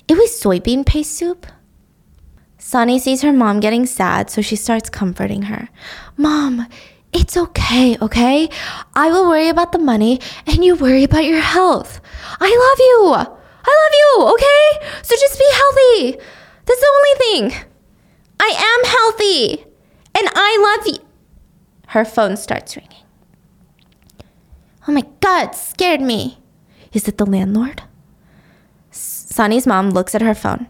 It 0.10 0.18
was 0.18 0.30
soybean 0.32 0.86
paste 0.86 1.16
soup. 1.18 1.48
Sani 2.58 3.00
sees 3.00 3.22
her 3.22 3.32
mom 3.32 3.62
getting 3.62 3.86
sad, 3.86 4.30
so 4.30 4.42
she 4.42 4.58
starts 4.58 4.90
comforting 4.90 5.44
her. 5.44 5.70
Mom, 6.18 6.68
it's 7.14 7.38
okay, 7.38 7.98
okay? 8.02 8.50
I 8.94 9.10
will 9.10 9.28
worry 9.30 9.48
about 9.48 9.72
the 9.72 9.80
money 9.80 10.20
and 10.46 10.66
you 10.66 10.76
worry 10.76 11.06
about 11.06 11.24
your 11.24 11.40
health. 11.40 12.02
I 12.42 12.50
love 12.50 12.80
you. 12.80 13.40
I 13.66 13.72
love 13.82 13.94
you, 14.02 14.34
okay? 14.34 14.88
So 15.04 15.16
just 15.16 15.40
be 15.40 15.46
That's 16.12 16.82
the 16.82 16.94
only 16.96 17.50
thing. 17.50 17.66
I 18.40 18.52
am 18.58 18.90
healthy. 18.90 19.66
And 20.16 20.30
I 20.36 20.78
love 20.78 20.88
you. 20.94 21.00
Her 21.88 22.06
phone 22.06 22.38
starts 22.38 22.76
ringing. 22.76 22.92
Oh 24.88 24.92
my 24.92 25.04
god, 25.22 25.52
scared 25.56 26.02
me. 26.02 26.40
Is 26.92 27.08
it 27.08 27.18
the 27.18 27.26
landlord? 27.26 27.84
Sani's 28.92 29.66
mom 29.66 29.92
looks 29.92 30.14
at 30.14 30.22
her 30.22 30.36
phone. 30.36 30.68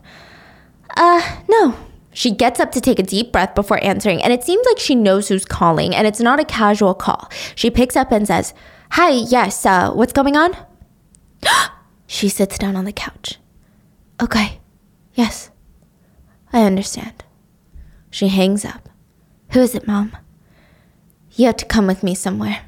Uh, 0.95 1.41
no. 1.49 1.75
She 2.13 2.29
gets 2.29 2.59
up 2.59 2.71
to 2.73 2.81
take 2.81 2.99
a 2.99 3.03
deep 3.03 3.31
breath 3.31 3.55
before 3.55 3.83
answering, 3.83 4.21
and 4.21 4.31
it 4.31 4.43
seems 4.43 4.65
like 4.67 4.77
she 4.77 4.93
knows 4.93 5.27
who's 5.27 5.45
calling, 5.45 5.95
and 5.95 6.05
it's 6.05 6.19
not 6.19 6.39
a 6.39 6.45
casual 6.45 6.93
call. 6.93 7.27
She 7.55 7.71
picks 7.71 7.95
up 7.95 8.11
and 8.11 8.27
says, 8.27 8.53
Hi, 8.91 9.09
yes, 9.09 9.65
uh, 9.65 9.91
what's 9.91 10.13
going 10.13 10.37
on? 10.37 10.55
She 12.05 12.29
sits 12.29 12.59
down 12.59 12.75
on 12.75 12.85
the 12.85 12.91
couch. 12.91 13.39
Okay. 14.21 14.59
Yes, 15.13 15.49
I 16.51 16.63
understand. 16.63 17.23
She 18.09 18.27
hangs 18.27 18.65
up. 18.65 18.89
Who 19.51 19.61
is 19.61 19.75
it, 19.75 19.87
Mom? 19.87 20.15
You 21.35 21.47
have 21.47 21.57
to 21.57 21.65
come 21.65 21.87
with 21.87 22.03
me 22.03 22.15
somewhere. 22.15 22.61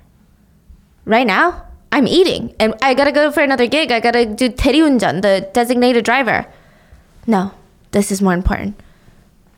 Right 1.05 1.27
now? 1.27 1.65
I'm 1.91 2.07
eating, 2.07 2.53
and 2.59 2.75
I 2.81 2.93
gotta 2.93 3.11
go 3.11 3.31
for 3.31 3.41
another 3.41 3.67
gig. 3.67 3.91
I 3.91 3.99
gotta 3.99 4.25
do 4.25 4.49
Teddy 4.49 4.81
the 4.81 5.49
designated 5.53 6.03
driver. 6.03 6.45
No, 7.25 7.51
this 7.91 8.11
is 8.11 8.21
more 8.21 8.33
important. 8.33 8.79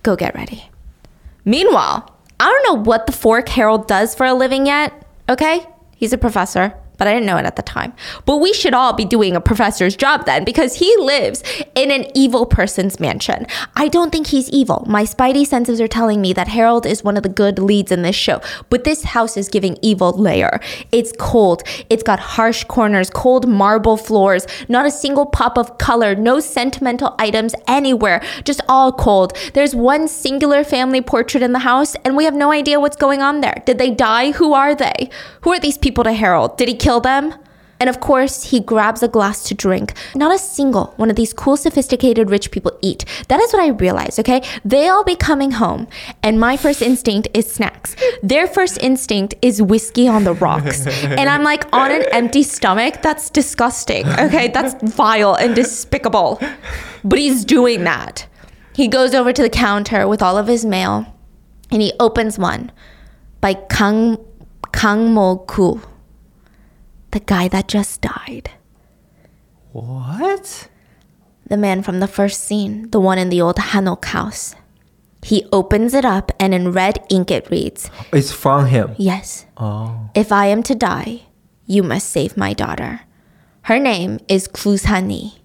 Go 0.04 0.15
get 0.15 0.36
ready. 0.36 0.69
Meanwhile, 1.43 2.13
I 2.39 2.45
don't 2.45 2.63
know 2.63 2.84
what 2.84 3.08
the 3.08 3.12
fork 3.12 3.50
Harold 3.50 3.88
does 3.88 4.13
for 4.13 4.26
a 4.26 4.34
living 4.34 4.67
yet, 4.67 4.93
okay? 5.28 5.65
He's 5.95 6.13
a 6.13 6.17
professor 6.17 6.76
but 6.97 7.07
I 7.07 7.13
didn't 7.13 7.25
know 7.25 7.38
it 7.38 7.45
at 7.45 7.55
the 7.55 7.62
time. 7.62 7.93
But 8.25 8.38
we 8.38 8.53
should 8.53 8.73
all 8.73 8.93
be 8.93 9.05
doing 9.05 9.36
a 9.36 9.41
professor's 9.41 9.95
job 9.95 10.25
then 10.25 10.43
because 10.43 10.75
he 10.75 10.95
lives 10.97 11.43
in 11.75 11.91
an 11.91 12.05
evil 12.15 12.45
person's 12.45 12.99
mansion. 12.99 13.47
I 13.75 13.88
don't 13.88 14.12
think 14.12 14.27
he's 14.27 14.49
evil. 14.49 14.86
My 14.88 15.03
spidey 15.03 15.45
senses 15.45 15.79
are 15.81 15.88
telling 15.88 16.21
me 16.21 16.33
that 16.33 16.47
Harold 16.47 16.86
is 16.86 17.03
one 17.03 17.17
of 17.17 17.23
the 17.23 17.29
good 17.29 17.60
leads 17.60 17.91
in 17.91 18.01
this 18.01 18.15
show, 18.15 18.41
but 18.69 18.83
this 18.83 19.03
house 19.03 19.38
is 19.38 19.49
giving 19.49 19.77
evil 19.81 20.12
layer. 20.12 20.60
It's 20.91 21.13
cold. 21.19 21.63
It's 21.89 22.03
got 22.03 22.19
harsh 22.19 22.63
corners, 22.63 23.10
cold 23.10 23.47
marble 23.47 23.97
floors, 23.97 24.47
not 24.67 24.86
a 24.86 24.91
single 24.91 25.25
pop 25.25 25.57
of 25.57 25.77
color, 25.77 26.15
no 26.15 26.39
sentimental 26.39 27.15
items 27.19 27.53
anywhere, 27.67 28.21
just 28.43 28.62
all 28.67 28.91
cold. 28.91 29.38
There's 29.53 29.75
one 29.75 30.07
singular 30.07 30.63
family 30.63 31.01
portrait 31.01 31.43
in 31.43 31.53
the 31.53 31.60
house 31.60 31.95
and 32.03 32.15
we 32.15 32.25
have 32.25 32.33
no 32.33 32.51
idea 32.51 32.79
what's 32.79 32.95
going 32.95 33.21
on 33.21 33.41
there. 33.41 33.62
Did 33.65 33.77
they 33.77 33.91
die? 33.91 34.31
Who 34.31 34.53
are 34.53 34.73
they? 34.73 35.10
Who 35.41 35.51
are 35.51 35.60
these 35.60 35.77
people 35.77 36.03
to 36.03 36.13
Harold? 36.13 36.57
Did 36.57 36.69
he 36.69 36.75
kill 36.75 36.87
them? 36.88 37.34
And 37.80 37.89
of 37.89 38.00
course, 38.00 38.45
he 38.45 38.60
grabs 38.60 39.04
a 39.04 39.08
glass 39.08 39.43
to 39.43 39.54
drink. 39.54 39.93
Not 40.15 40.34
a 40.34 40.39
single 40.39 40.93
one 40.97 41.10
of 41.10 41.15
these 41.15 41.34
cool, 41.34 41.58
sophisticated 41.58 42.30
rich 42.30 42.50
people 42.50 42.78
eat. 42.82 43.06
That 43.28 43.39
is 43.39 43.54
what 43.54 43.62
I 43.62 43.67
realize, 43.67 44.17
okay? 44.19 44.41
They 44.65 44.88
all 44.88 45.04
be 45.04 45.15
coming 45.15 45.52
home, 45.52 45.88
and 46.23 46.39
my 46.39 46.58
first 46.58 46.82
instinct 46.82 47.28
is 47.34 47.52
snacks. 47.52 47.95
Their 48.23 48.47
first 48.47 48.80
instinct 48.82 49.36
is 49.41 49.62
whiskey 49.62 50.08
on 50.08 50.23
the 50.23 50.34
rocks. 50.34 50.86
And 51.17 51.30
I'm 51.30 51.43
like, 51.43 51.65
on 51.73 51.91
an 51.91 52.04
empty 52.12 52.43
stomach? 52.43 53.02
That's 53.02 53.30
disgusting, 53.30 54.08
okay? 54.08 54.47
That's 54.50 54.76
vile 54.95 55.36
and 55.36 55.56
despicable. 55.56 56.39
But 57.04 57.19
he's 57.19 57.45
doing 57.45 57.84
that. 57.84 58.28
He 58.76 58.88
goes 58.88 59.13
over 59.13 59.34
to 59.34 59.41
the 59.41 59.50
counter 59.50 60.08
with 60.08 60.21
all 60.21 60.38
of 60.38 60.47
his 60.47 60.65
mail, 60.65 61.06
and 61.71 61.82
he 61.82 61.93
opens 62.00 62.39
one 62.39 62.71
by 63.41 63.54
Kang, 63.54 64.17
Kang 64.71 65.13
Mo 65.13 65.38
Ku 65.47 65.82
the 67.17 67.25
guy 67.25 67.47
that 67.47 67.67
just 67.67 68.01
died. 68.01 68.51
What? 69.71 70.69
The 71.47 71.58
man 71.58 71.82
from 71.82 71.99
the 71.99 72.08
first 72.08 72.43
scene, 72.43 72.91
the 72.91 72.99
one 72.99 73.17
in 73.17 73.30
the 73.30 73.41
old 73.41 73.56
Hanok 73.56 74.06
house. 74.06 74.53
He 75.23 75.47
opens 75.51 75.95
it 75.95 76.06
up 76.06 76.32
and 76.39 76.53
in 76.53 76.71
red 76.71 77.03
ink 77.10 77.32
it 77.32 77.49
reads 77.49 77.89
It's 78.13 78.32
from 78.32 78.67
him. 78.67 78.93
Yes. 78.97 79.47
Oh. 79.58 80.12
If 80.13 80.32
I 80.32 80.45
am 80.45 80.62
to 80.69 80.75
die, 80.75 81.23
you 81.65 81.82
must 81.82 82.08
save 82.08 82.38
my 82.38 82.53
daughter. 82.53 83.01
Her 83.63 83.80
name 83.80 84.19
is 84.27 84.47
Klusani. 84.47 85.39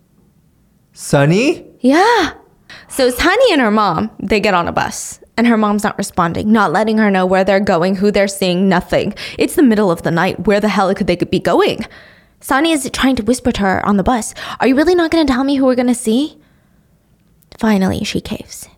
Sunny? 0.92 1.64
Yeah. 1.80 2.34
So 2.88 3.08
Sani 3.08 3.48
and 3.50 3.62
her 3.62 3.70
mom, 3.70 4.10
they 4.20 4.40
get 4.40 4.52
on 4.52 4.68
a 4.68 4.72
bus 4.72 5.20
and 5.36 5.46
her 5.46 5.56
mom's 5.56 5.84
not 5.84 5.96
responding, 5.96 6.52
not 6.52 6.72
letting 6.72 6.98
her 6.98 7.10
know 7.10 7.24
where 7.24 7.44
they're 7.44 7.60
going, 7.60 7.96
who 7.96 8.10
they're 8.10 8.28
seeing, 8.28 8.68
nothing. 8.68 9.14
It's 9.38 9.54
the 9.54 9.62
middle 9.62 9.90
of 9.90 10.02
the 10.02 10.10
night. 10.10 10.46
Where 10.46 10.60
the 10.60 10.68
hell 10.68 10.94
could 10.94 11.06
they 11.06 11.16
be 11.16 11.40
going? 11.40 11.86
Sani 12.40 12.72
is 12.72 12.88
trying 12.92 13.16
to 13.16 13.22
whisper 13.22 13.52
to 13.52 13.60
her 13.62 13.86
on 13.86 13.96
the 13.96 14.02
bus, 14.02 14.34
Are 14.60 14.66
you 14.66 14.74
really 14.74 14.94
not 14.94 15.10
going 15.10 15.26
to 15.26 15.32
tell 15.32 15.44
me 15.44 15.56
who 15.56 15.64
we're 15.64 15.74
going 15.74 15.86
to 15.86 15.94
see? 15.94 16.38
Finally, 17.58 18.04
she 18.04 18.20
caves. 18.20 18.68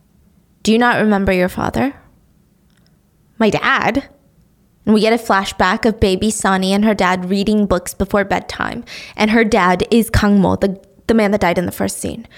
Do 0.62 0.72
you 0.72 0.78
not 0.78 1.00
remember 1.00 1.32
your 1.32 1.48
father? 1.48 1.94
My 3.38 3.50
dad? 3.50 4.08
And 4.84 4.94
we 4.94 5.00
get 5.00 5.12
a 5.12 5.22
flashback 5.22 5.86
of 5.86 5.98
baby 5.98 6.30
Sani 6.30 6.72
and 6.72 6.84
her 6.84 6.94
dad 6.94 7.30
reading 7.30 7.66
books 7.66 7.94
before 7.94 8.24
bedtime. 8.24 8.84
And 9.16 9.30
her 9.30 9.44
dad 9.44 9.88
is 9.90 10.10
Kang 10.10 10.40
Mo, 10.40 10.56
the, 10.56 10.78
the 11.06 11.14
man 11.14 11.30
that 11.30 11.40
died 11.40 11.58
in 11.58 11.66
the 11.66 11.72
first 11.72 11.98
scene 11.98 12.28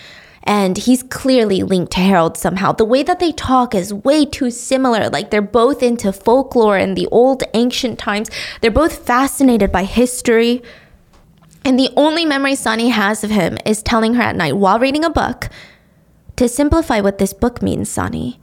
and 0.47 0.79
he's 0.79 1.03
clearly 1.03 1.63
linked 1.63 1.93
to 1.93 2.01
Harold 2.01 2.37
somehow. 2.37 2.73
The 2.73 2.85
way 2.85 3.03
that 3.03 3.19
they 3.19 3.33
talk 3.33 3.75
is 3.75 3.93
way 3.93 4.25
too 4.25 4.51
similar. 4.51 5.11
Like 5.11 5.31
they're 5.31 5.43
both 5.43 5.83
into 5.83 6.13
folklore 6.13 6.77
and 6.77 6.97
the 6.97 7.09
old 7.09 7.43
ancient 7.53 7.99
times. 7.99 8.31
They're 8.61 8.71
both 8.71 9.05
fascinated 9.05 9.73
by 9.73 9.85
history. 9.85 10.63
And 11.65 11.79
the 11.79 11.91
only 11.97 12.25
memory 12.25 12.55
Sani 12.55 12.91
has 12.91 13.25
of 13.25 13.31
him 13.31 13.59
is 13.67 13.83
telling 13.83 14.15
her 14.15 14.23
at 14.23 14.37
night 14.37 14.57
while 14.57 14.79
reading 14.79 15.05
a 15.05 15.11
book 15.11 15.49
to 16.37 16.49
simplify 16.49 17.01
what 17.01 17.19
this 17.19 17.33
book 17.33 17.61
means, 17.61 17.89
Sani. 17.89 18.39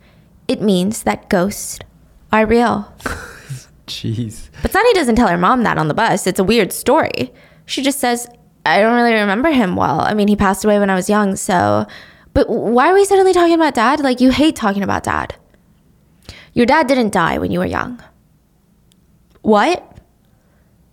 It 0.50 0.62
means 0.62 1.04
that 1.04 1.30
ghosts 1.30 1.80
are 2.34 2.46
real. 2.46 2.94
Jeez. 3.88 4.50
But 4.62 4.72
Sani 4.72 4.92
doesn't 4.94 5.16
tell 5.16 5.30
her 5.30 5.38
mom 5.38 5.64
that 5.64 5.78
on 5.78 5.88
the 5.88 5.94
bus. 5.94 6.28
It's 6.28 6.40
a 6.40 6.44
weird 6.44 6.74
story. 6.74 7.32
She 7.66 7.82
just 7.82 8.00
says, 8.00 8.28
I 8.66 8.80
don't 8.80 8.96
really 8.96 9.14
remember 9.14 9.50
him 9.50 9.76
well. 9.76 10.02
I 10.02 10.14
mean, 10.14 10.28
he 10.28 10.36
passed 10.36 10.64
away 10.64 10.80
when 10.80 10.90
I 10.90 10.96
was 10.96 11.10
young, 11.10 11.36
so. 11.36 11.86
But 12.34 12.50
why 12.50 12.90
are 12.90 12.94
we 12.94 13.06
suddenly 13.06 13.34
talking 13.34 13.56
about 13.56 13.76
dad? 13.76 14.00
Like, 14.00 14.22
you 14.22 14.32
hate 14.32 14.56
talking 14.56 14.84
about 14.84 15.04
dad. 15.04 15.36
Your 16.54 16.66
dad 16.66 16.88
didn't 16.88 17.12
die 17.12 17.38
when 17.38 17.52
you 17.52 17.60
were 17.60 17.66
young. 17.66 18.02
What? 19.42 19.98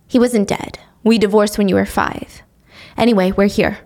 He 0.07 0.19
wasn't 0.19 0.47
dead. 0.47 0.79
We 1.03 1.17
divorced 1.17 1.57
when 1.57 1.69
you 1.69 1.75
were 1.75 1.85
five. 1.85 2.43
Anyway, 2.97 3.31
we're 3.31 3.47
here. 3.47 3.79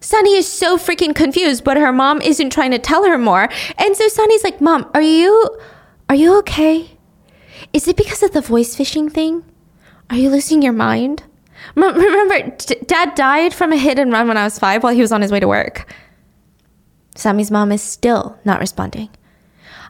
Sani 0.00 0.34
is 0.34 0.50
so 0.50 0.78
freaking 0.78 1.14
confused, 1.14 1.62
but 1.62 1.76
her 1.76 1.92
mom 1.92 2.22
isn't 2.22 2.50
trying 2.50 2.70
to 2.70 2.78
tell 2.78 3.04
her 3.04 3.18
more. 3.18 3.48
And 3.76 3.96
so 3.96 4.08
Sani's 4.08 4.42
like, 4.42 4.60
Mom, 4.60 4.90
are 4.94 5.02
you 5.02 5.58
are 6.08 6.14
you 6.14 6.38
okay? 6.38 6.96
Is 7.72 7.86
it 7.86 7.96
because 7.96 8.22
of 8.22 8.32
the 8.32 8.40
voice 8.40 8.74
phishing 8.74 9.12
thing? 9.12 9.44
Are 10.08 10.16
you 10.16 10.30
losing 10.30 10.62
your 10.62 10.72
mind? 10.72 11.22
M- 11.76 11.94
remember, 11.94 12.56
d- 12.56 12.76
dad 12.86 13.14
died 13.14 13.54
from 13.54 13.72
a 13.72 13.76
hit 13.76 13.98
and 13.98 14.12
run 14.12 14.28
when 14.28 14.36
I 14.36 14.44
was 14.44 14.58
five 14.58 14.82
while 14.82 14.94
he 14.94 15.00
was 15.00 15.12
on 15.12 15.22
his 15.22 15.32
way 15.32 15.40
to 15.40 15.48
work. 15.48 15.92
Sammy's 17.14 17.50
mom 17.50 17.72
is 17.72 17.82
still 17.82 18.38
not 18.44 18.60
responding. 18.60 19.10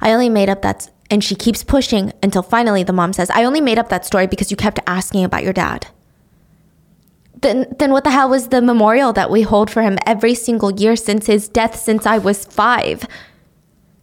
I 0.01 0.13
only 0.13 0.29
made 0.29 0.49
up 0.49 0.63
that, 0.63 0.91
and 1.11 1.23
she 1.23 1.35
keeps 1.35 1.63
pushing 1.63 2.13
until 2.23 2.43
finally 2.43 2.83
the 2.83 2.93
mom 2.93 3.13
says, 3.13 3.31
I 3.31 3.45
only 3.45 3.61
made 3.61 3.79
up 3.79 3.89
that 3.91 4.07
story 4.07 4.27
because 4.27 4.51
you 4.51 4.57
kept 4.57 4.81
asking 4.87 5.25
about 5.25 5.45
your 5.45 5.53
dad. 5.53 5.87
Then, 7.41 7.75
then 7.79 7.93
what 7.93 8.05
the 8.05 8.11
hell 8.11 8.29
was 8.29 8.49
the 8.49 8.61
memorial 8.61 9.13
that 9.15 9.31
we 9.31 9.43
hold 9.43 9.71
for 9.71 9.83
him 9.83 9.97
every 10.07 10.35
single 10.35 10.73
year 10.73 10.95
since 10.97 11.27
his 11.27 11.49
death 11.49 11.77
since 11.77 12.05
I 12.07 12.19
was 12.19 12.45
five? 12.45 13.07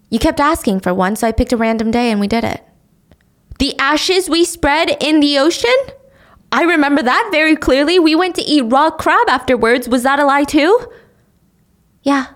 You 0.10 0.20
kept 0.20 0.40
asking 0.40 0.80
for 0.80 0.94
one, 0.94 1.16
so 1.16 1.28
I 1.28 1.32
picked 1.32 1.54
a 1.54 1.58
random 1.58 1.92
day 1.92 2.10
and 2.10 2.20
we 2.20 2.28
did 2.28 2.44
it. 2.44 2.64
The 3.60 3.78
ashes 3.80 4.30
we 4.30 4.46
spread 4.46 4.96
in 5.02 5.20
the 5.20 5.38
ocean? 5.38 5.76
I 6.52 6.64
remember 6.64 7.02
that 7.04 7.30
very 7.32 7.56
clearly. 7.56 8.00
We 8.00 8.16
went 8.16 8.36
to 8.36 8.42
eat 8.42 8.62
raw 8.62 8.90
crab 8.90 9.28
afterwards. 9.30 9.90
Was 9.90 10.04
that 10.04 10.20
a 10.20 10.26
lie 10.26 10.46
too? 10.46 10.80
Yeah. 12.04 12.28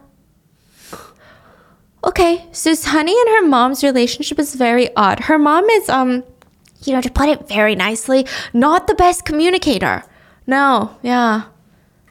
Okay, 2.03 2.47
so 2.51 2.73
Sani 2.73 3.11
and 3.11 3.29
her 3.29 3.47
mom's 3.47 3.83
relationship 3.83 4.39
is 4.39 4.55
very 4.55 4.93
odd. 4.95 5.19
Her 5.21 5.37
mom 5.37 5.65
is, 5.65 5.87
um, 5.87 6.23
you 6.83 6.93
know, 6.93 7.01
to 7.01 7.11
put 7.11 7.29
it 7.29 7.47
very 7.47 7.75
nicely, 7.75 8.25
not 8.53 8.87
the 8.87 8.95
best 8.95 9.23
communicator. 9.23 10.03
No, 10.47 10.97
yeah. 11.03 11.43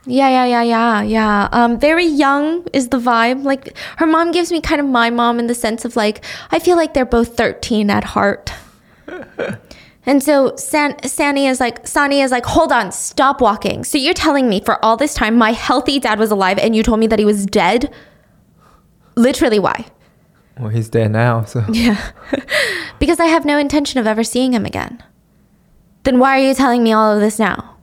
Yeah, 0.06 0.28
yeah, 0.28 0.44
yeah, 0.44 0.62
yeah, 0.62 1.02
yeah. 1.02 1.48
Um, 1.52 1.78
very 1.78 2.06
young 2.06 2.66
is 2.72 2.88
the 2.88 2.98
vibe. 2.98 3.42
Like 3.42 3.76
her 3.96 4.06
mom 4.06 4.30
gives 4.32 4.50
me 4.50 4.60
kind 4.60 4.80
of 4.80 4.86
my 4.86 5.10
mom 5.10 5.38
in 5.38 5.46
the 5.46 5.54
sense 5.54 5.84
of 5.84 5.96
like 5.96 6.24
I 6.50 6.58
feel 6.58 6.76
like 6.76 6.94
they're 6.94 7.04
both 7.04 7.36
thirteen 7.36 7.90
at 7.90 8.04
heart. 8.04 8.52
and 10.06 10.22
so 10.22 10.54
San- 10.56 11.02
Sani 11.06 11.46
is 11.46 11.60
like 11.60 11.86
Sani 11.86 12.20
is 12.20 12.30
like, 12.30 12.46
hold 12.46 12.72
on, 12.72 12.92
stop 12.92 13.40
walking. 13.40 13.84
So 13.84 13.98
you're 13.98 14.14
telling 14.14 14.48
me 14.48 14.60
for 14.60 14.82
all 14.84 14.96
this 14.96 15.14
time 15.14 15.36
my 15.36 15.52
healthy 15.52 15.98
dad 15.98 16.18
was 16.18 16.30
alive 16.30 16.58
and 16.58 16.74
you 16.74 16.82
told 16.82 17.00
me 17.00 17.06
that 17.08 17.18
he 17.18 17.24
was 17.24 17.46
dead? 17.46 17.92
Literally 19.16 19.58
why? 19.58 19.86
Well, 20.58 20.68
he's 20.70 20.88
dead 20.88 21.10
now, 21.10 21.44
so. 21.44 21.64
Yeah. 21.72 22.12
because 22.98 23.20
I 23.20 23.26
have 23.26 23.44
no 23.44 23.58
intention 23.58 23.98
of 24.00 24.06
ever 24.06 24.24
seeing 24.24 24.52
him 24.52 24.66
again. 24.66 25.02
Then 26.04 26.18
why 26.18 26.38
are 26.38 26.46
you 26.48 26.54
telling 26.54 26.82
me 26.82 26.92
all 26.92 27.14
of 27.14 27.20
this 27.20 27.38
now? 27.38 27.76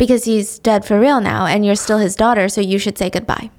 because 0.00 0.24
he's 0.24 0.58
dead 0.58 0.82
for 0.82 0.98
real 0.98 1.20
now 1.20 1.44
and 1.44 1.64
you're 1.64 1.76
still 1.76 1.98
his 1.98 2.16
daughter, 2.16 2.48
so 2.48 2.62
you 2.62 2.78
should 2.78 2.96
say 2.96 3.10
goodbye. 3.10 3.50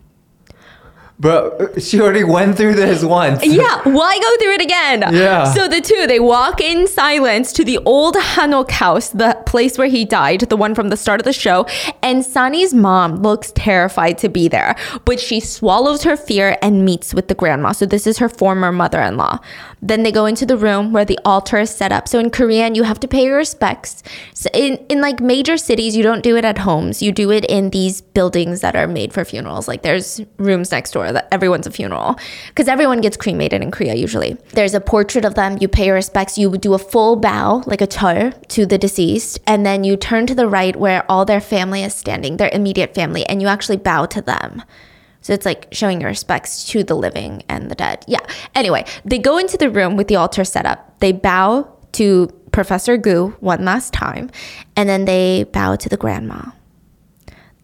Bro, 1.21 1.75
she 1.77 2.01
already 2.01 2.23
went 2.23 2.57
through 2.57 2.73
this 2.73 3.03
once. 3.03 3.45
yeah, 3.45 3.79
why 3.83 4.19
go 4.19 4.37
through 4.37 4.53
it 4.53 4.61
again? 4.61 5.01
Yeah. 5.13 5.43
So 5.53 5.67
the 5.67 5.79
two, 5.79 6.07
they 6.07 6.19
walk 6.19 6.59
in 6.59 6.87
silence 6.87 7.53
to 7.53 7.63
the 7.63 7.77
old 7.85 8.15
Hanok 8.15 8.71
house, 8.71 9.09
the 9.09 9.37
place 9.45 9.77
where 9.77 9.87
he 9.87 10.03
died, 10.03 10.39
the 10.39 10.57
one 10.57 10.73
from 10.73 10.89
the 10.89 10.97
start 10.97 11.21
of 11.21 11.25
the 11.25 11.31
show. 11.31 11.67
And 12.01 12.23
Sani's 12.23 12.73
mom 12.73 13.17
looks 13.17 13.51
terrified 13.51 14.17
to 14.17 14.29
be 14.29 14.47
there, 14.47 14.75
but 15.05 15.19
she 15.19 15.39
swallows 15.39 16.01
her 16.01 16.17
fear 16.17 16.57
and 16.59 16.85
meets 16.85 17.13
with 17.13 17.27
the 17.27 17.35
grandma. 17.35 17.73
So 17.73 17.85
this 17.85 18.07
is 18.07 18.17
her 18.17 18.27
former 18.27 18.71
mother 18.71 18.99
in 18.99 19.15
law. 19.17 19.37
Then 19.81 20.03
they 20.03 20.11
go 20.11 20.25
into 20.25 20.45
the 20.45 20.57
room 20.57 20.93
where 20.93 21.05
the 21.05 21.19
altar 21.25 21.59
is 21.59 21.71
set 21.71 21.91
up. 21.91 22.07
So 22.07 22.19
in 22.19 22.29
Korean, 22.29 22.75
you 22.75 22.83
have 22.83 22.99
to 22.99 23.07
pay 23.07 23.25
your 23.25 23.37
respects. 23.37 24.03
So 24.33 24.49
in, 24.53 24.77
in 24.89 25.01
like 25.01 25.19
major 25.19 25.57
cities, 25.57 25.95
you 25.95 26.03
don't 26.03 26.21
do 26.21 26.37
it 26.37 26.45
at 26.45 26.59
homes. 26.59 27.01
You 27.01 27.11
do 27.11 27.31
it 27.31 27.45
in 27.45 27.71
these 27.71 28.01
buildings 28.01 28.61
that 28.61 28.75
are 28.75 28.87
made 28.87 29.11
for 29.11 29.25
funerals. 29.25 29.67
Like 29.67 29.81
there's 29.81 30.21
rooms 30.37 30.71
next 30.71 30.91
door 30.91 31.11
that 31.11 31.27
everyone's 31.31 31.65
a 31.65 31.71
funeral 31.71 32.17
because 32.49 32.67
everyone 32.67 33.01
gets 33.01 33.17
cremated 33.17 33.61
in 33.61 33.71
Korea 33.71 33.95
usually. 33.95 34.37
There's 34.53 34.75
a 34.75 34.81
portrait 34.81 35.25
of 35.25 35.35
them. 35.35 35.57
You 35.59 35.67
pay 35.67 35.87
your 35.87 35.95
respects. 35.95 36.37
You 36.37 36.57
do 36.57 36.73
a 36.73 36.79
full 36.79 37.15
bow, 37.15 37.63
like 37.65 37.81
a 37.81 37.87
chur, 37.87 38.31
to 38.49 38.65
the 38.65 38.77
deceased, 38.77 39.39
and 39.47 39.65
then 39.65 39.83
you 39.83 39.97
turn 39.97 40.27
to 40.27 40.35
the 40.35 40.47
right 40.47 40.75
where 40.75 41.09
all 41.09 41.25
their 41.25 41.41
family 41.41 41.83
is 41.83 41.95
standing, 41.95 42.37
their 42.37 42.51
immediate 42.53 42.93
family, 42.93 43.25
and 43.25 43.41
you 43.41 43.47
actually 43.47 43.77
bow 43.77 44.05
to 44.07 44.21
them. 44.21 44.61
So 45.21 45.33
it's 45.33 45.45
like 45.45 45.67
showing 45.71 46.01
your 46.01 46.09
respects 46.09 46.65
to 46.69 46.83
the 46.83 46.95
living 46.95 47.43
and 47.47 47.69
the 47.69 47.75
dead. 47.75 48.03
Yeah. 48.07 48.25
Anyway, 48.55 48.85
they 49.05 49.19
go 49.19 49.37
into 49.37 49.57
the 49.57 49.69
room 49.69 49.95
with 49.95 50.07
the 50.07 50.15
altar 50.15 50.43
set 50.43 50.65
up. 50.65 50.99
They 50.99 51.11
bow 51.11 51.67
to 51.93 52.27
Professor 52.51 52.97
Gu 52.97 53.35
one 53.39 53.63
last 53.63 53.93
time, 53.93 54.29
and 54.75 54.89
then 54.89 55.05
they 55.05 55.45
bow 55.45 55.75
to 55.75 55.89
the 55.89 55.97
grandma. 55.97 56.51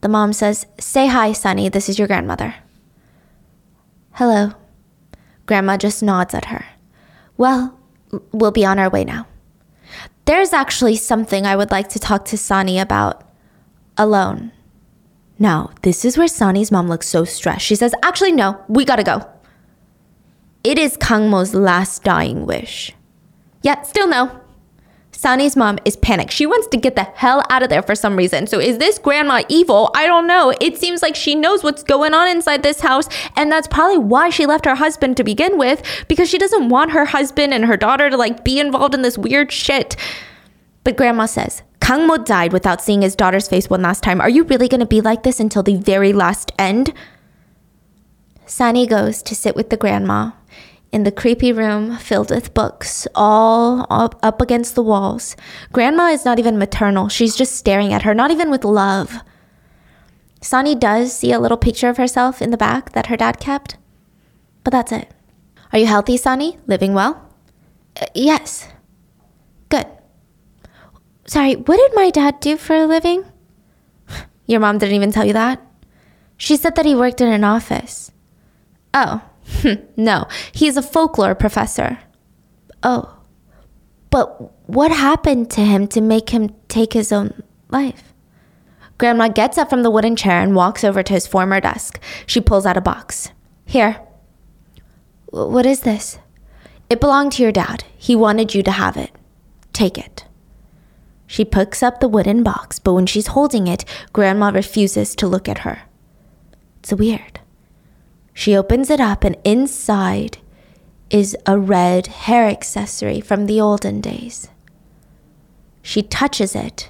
The 0.02 0.10
mom 0.10 0.34
says, 0.34 0.66
Say 0.80 1.08
hi, 1.08 1.34
Sani. 1.34 1.70
This 1.70 1.90
is 1.90 1.98
your 1.98 2.08
grandmother. 2.08 2.56
Hello. 4.14 4.54
Grandma 5.46 5.78
just 5.78 6.04
nods 6.04 6.34
at 6.34 6.46
her. 6.46 6.66
Well, 7.38 7.78
we'll 8.32 8.52
be 8.52 8.66
on 8.66 8.80
our 8.80 8.90
way 8.90 9.04
now. 9.04 9.28
There's 10.26 10.54
actually 10.54 10.98
something 10.98 11.46
I 11.46 11.56
would 11.56 11.72
like 11.72 11.90
to 11.90 12.00
talk 12.00 12.26
to 12.26 12.38
Sani 12.38 12.80
about 12.80 13.24
alone. 13.98 14.52
Now, 15.40 15.72
this 15.84 16.04
is 16.04 16.18
where 16.18 16.28
Sani's 16.28 16.72
mom 16.72 16.88
looks 16.88 17.08
so 17.08 17.24
stressed. 17.24 17.66
She 17.66 17.76
says, 17.76 17.94
Actually, 18.04 18.32
no, 18.32 18.64
we 18.68 18.86
gotta 18.86 19.04
go. 19.04 19.28
It 20.64 20.78
is 20.78 20.98
Kangmo's 20.98 21.54
last 21.54 22.04
dying 22.04 22.46
wish. 22.46 22.94
Yeah, 23.62 23.82
still 23.84 24.08
no. 24.08 24.42
Sani's 25.12 25.56
mom 25.56 25.80
is 25.84 25.96
panicked. 25.96 26.32
She 26.32 26.46
wants 26.46 26.68
to 26.68 26.78
get 26.78 26.96
the 26.96 27.04
hell 27.04 27.44
out 27.50 27.64
of 27.64 27.70
there 27.70 27.82
for 27.82 27.96
some 27.96 28.16
reason. 28.16 28.46
So 28.46 28.60
is 28.60 28.78
this 28.78 29.00
grandma 29.00 29.42
evil? 29.50 29.90
I 29.96 30.06
don't 30.06 30.28
know. 30.28 30.54
It 30.62 30.78
seems 30.78 31.02
like 31.02 31.16
she 31.16 31.34
knows 31.34 31.64
what's 31.64 31.82
going 31.82 32.14
on 32.14 32.28
inside 32.28 32.62
this 32.62 32.82
house, 32.82 33.10
and 33.36 33.52
that's 33.52 33.68
probably 33.68 33.98
why 33.98 34.30
she 34.30 34.46
left 34.46 34.66
her 34.66 34.76
husband 34.76 35.18
to 35.18 35.24
begin 35.24 35.58
with 35.58 35.82
because 36.08 36.30
she 36.30 36.38
doesn't 36.38 36.70
want 36.70 36.92
her 36.92 37.06
husband 37.06 37.52
and 37.52 37.66
her 37.66 37.78
daughter 37.78 38.12
to 38.12 38.18
like 38.18 38.44
be 38.44 38.60
involved 38.60 38.94
in 38.94 39.02
this 39.02 39.18
weird 39.18 39.52
shit. 39.52 39.96
But 40.84 40.98
grandma 40.98 41.26
says, 41.26 41.64
Kangmo 41.88 42.26
died 42.26 42.52
without 42.52 42.82
seeing 42.82 43.02
his 43.02 43.16
daughter's 43.16 43.48
face 43.48 43.70
one 43.70 43.82
last 43.82 44.04
time. 44.04 44.20
Are 44.20 44.30
you 44.30 44.44
really 44.44 44.68
going 44.68 44.82
to 44.82 44.86
be 44.86 45.00
like 45.00 45.24
this 45.24 45.40
until 45.40 45.64
the 45.64 45.78
very 45.78 46.12
last 46.12 46.52
end? 46.60 46.94
Sani 48.46 48.86
goes 48.86 49.24
to 49.24 49.34
sit 49.34 49.56
with 49.56 49.70
the 49.70 49.78
grandma 49.78 50.32
in 50.92 51.04
the 51.04 51.14
creepy 51.14 51.54
room 51.54 51.96
filled 51.96 52.30
with 52.30 52.54
books, 52.54 53.08
all 53.16 53.88
up, 53.90 54.20
up 54.22 54.42
against 54.42 54.76
the 54.76 54.84
walls. 54.84 55.38
Grandma 55.72 56.08
is 56.08 56.26
not 56.26 56.40
even 56.40 56.58
maternal. 56.58 57.08
She's 57.08 57.38
just 57.38 57.56
staring 57.56 57.94
at 57.94 58.02
her, 58.02 58.14
not 58.14 58.32
even 58.32 58.52
with 58.52 58.66
love. 58.66 59.22
Sani 60.42 60.76
does 60.76 61.18
see 61.18 61.32
a 61.32 61.40
little 61.40 61.56
picture 61.56 61.88
of 61.88 61.96
herself 61.96 62.42
in 62.42 62.52
the 62.52 62.58
back 62.58 62.92
that 62.92 63.06
her 63.06 63.16
dad 63.16 63.40
kept, 63.40 63.78
but 64.66 64.72
that's 64.72 64.92
it. 64.92 65.10
Are 65.72 65.80
you 65.80 65.86
healthy, 65.86 66.18
Sani? 66.18 66.58
Living 66.68 66.94
well? 66.94 67.32
Uh, 67.96 68.08
yes. 68.14 68.68
Sorry, 71.28 71.56
what 71.56 71.76
did 71.76 71.92
my 71.94 72.10
dad 72.10 72.40
do 72.40 72.58
for 72.58 72.76
a 72.76 72.88
living? 72.88 73.26
Your 74.48 74.62
mom 74.62 74.78
didn't 74.78 74.96
even 74.96 75.12
tell 75.12 75.26
you 75.26 75.34
that? 75.34 75.62
She 76.38 76.56
said 76.56 76.76
that 76.76 76.86
he 76.86 76.96
worked 76.96 77.20
in 77.20 77.28
an 77.28 77.44
office. 77.44 78.12
Oh, 78.94 79.22
no, 79.98 80.28
he's 80.54 80.78
a 80.78 80.82
folklore 80.82 81.36
professor. 81.36 82.00
Oh, 82.82 83.18
but 84.10 84.70
what 84.70 84.92
happened 84.92 85.52
to 85.52 85.62
him 85.62 85.88
to 85.88 86.02
make 86.02 86.30
him 86.30 86.56
take 86.70 86.94
his 86.94 87.12
own 87.12 87.44
life? 87.70 88.14
Grandma 88.98 89.28
gets 89.28 89.58
up 89.58 89.70
from 89.70 89.84
the 89.84 89.92
wooden 89.92 90.16
chair 90.16 90.42
and 90.42 90.56
walks 90.56 90.84
over 90.84 91.04
to 91.04 91.14
his 91.14 91.28
former 91.28 91.60
desk. 91.60 92.00
She 92.26 92.42
pulls 92.42 92.66
out 92.66 92.78
a 92.78 92.82
box. 92.82 93.32
Here. 93.66 94.00
What 95.26 95.66
is 95.66 95.82
this? 95.82 96.20
It 96.90 97.02
belonged 97.02 97.34
to 97.34 97.44
your 97.44 97.52
dad. 97.52 97.84
He 97.98 98.16
wanted 98.16 98.56
you 98.56 98.64
to 98.64 98.72
have 98.72 98.96
it. 98.96 99.12
Take 99.74 99.98
it. 99.98 100.27
She 101.28 101.44
picks 101.46 101.84
up 101.84 102.00
the 102.00 102.08
wooden 102.08 102.42
box, 102.42 102.80
but 102.80 102.94
when 102.94 103.06
she's 103.06 103.28
holding 103.28 103.68
it, 103.68 103.84
Grandma 104.14 104.50
refuses 104.50 105.14
to 105.16 105.28
look 105.28 105.48
at 105.50 105.60
her. 105.60 105.84
It's 106.80 106.94
weird. 106.94 107.42
She 108.34 108.56
opens 108.56 108.90
it 108.90 109.02
up, 109.02 109.24
and 109.24 109.36
inside 109.44 110.38
is 111.10 111.36
a 111.46 111.60
red 111.60 112.08
hair 112.08 112.48
accessory 112.48 113.20
from 113.20 113.46
the 113.46 113.60
olden 113.60 114.00
days. 114.02 114.50
She 115.82 116.02
touches 116.02 116.56
it, 116.56 116.90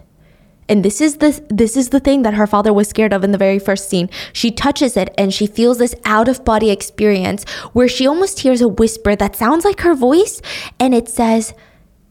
And 0.70 0.84
this 0.84 1.00
is 1.00 1.18
the 1.18 1.42
this 1.50 1.78
is 1.78 1.90
the 1.90 2.00
thing 2.00 2.24
that 2.24 2.34
her 2.34 2.48
father 2.48 2.74
was 2.74 2.90
scared 2.90 3.14
of 3.14 3.24
in 3.24 3.32
the 3.32 3.38
very 3.38 3.60
first 3.60 3.90
scene. 3.90 4.10
She 4.34 4.52
touches 4.52 4.98
it 4.98 5.14
and 5.18 5.34
she 5.34 5.48
feels 5.48 5.78
this 5.78 5.96
out 6.04 6.28
of 6.28 6.44
body 6.44 6.72
experience 6.72 7.46
where 7.72 7.88
she 7.88 8.06
almost 8.06 8.40
hears 8.40 8.62
a 8.62 8.68
whisper 8.68 9.16
that 9.16 9.36
sounds 9.36 9.64
like 9.64 9.82
her 9.82 9.96
voice 9.96 10.42
and 10.80 10.94
it 10.94 11.08
says, 11.08 11.54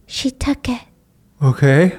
"She 0.06 0.30
took 0.30 0.68
it." 0.68 0.80
Okay. 1.42 1.98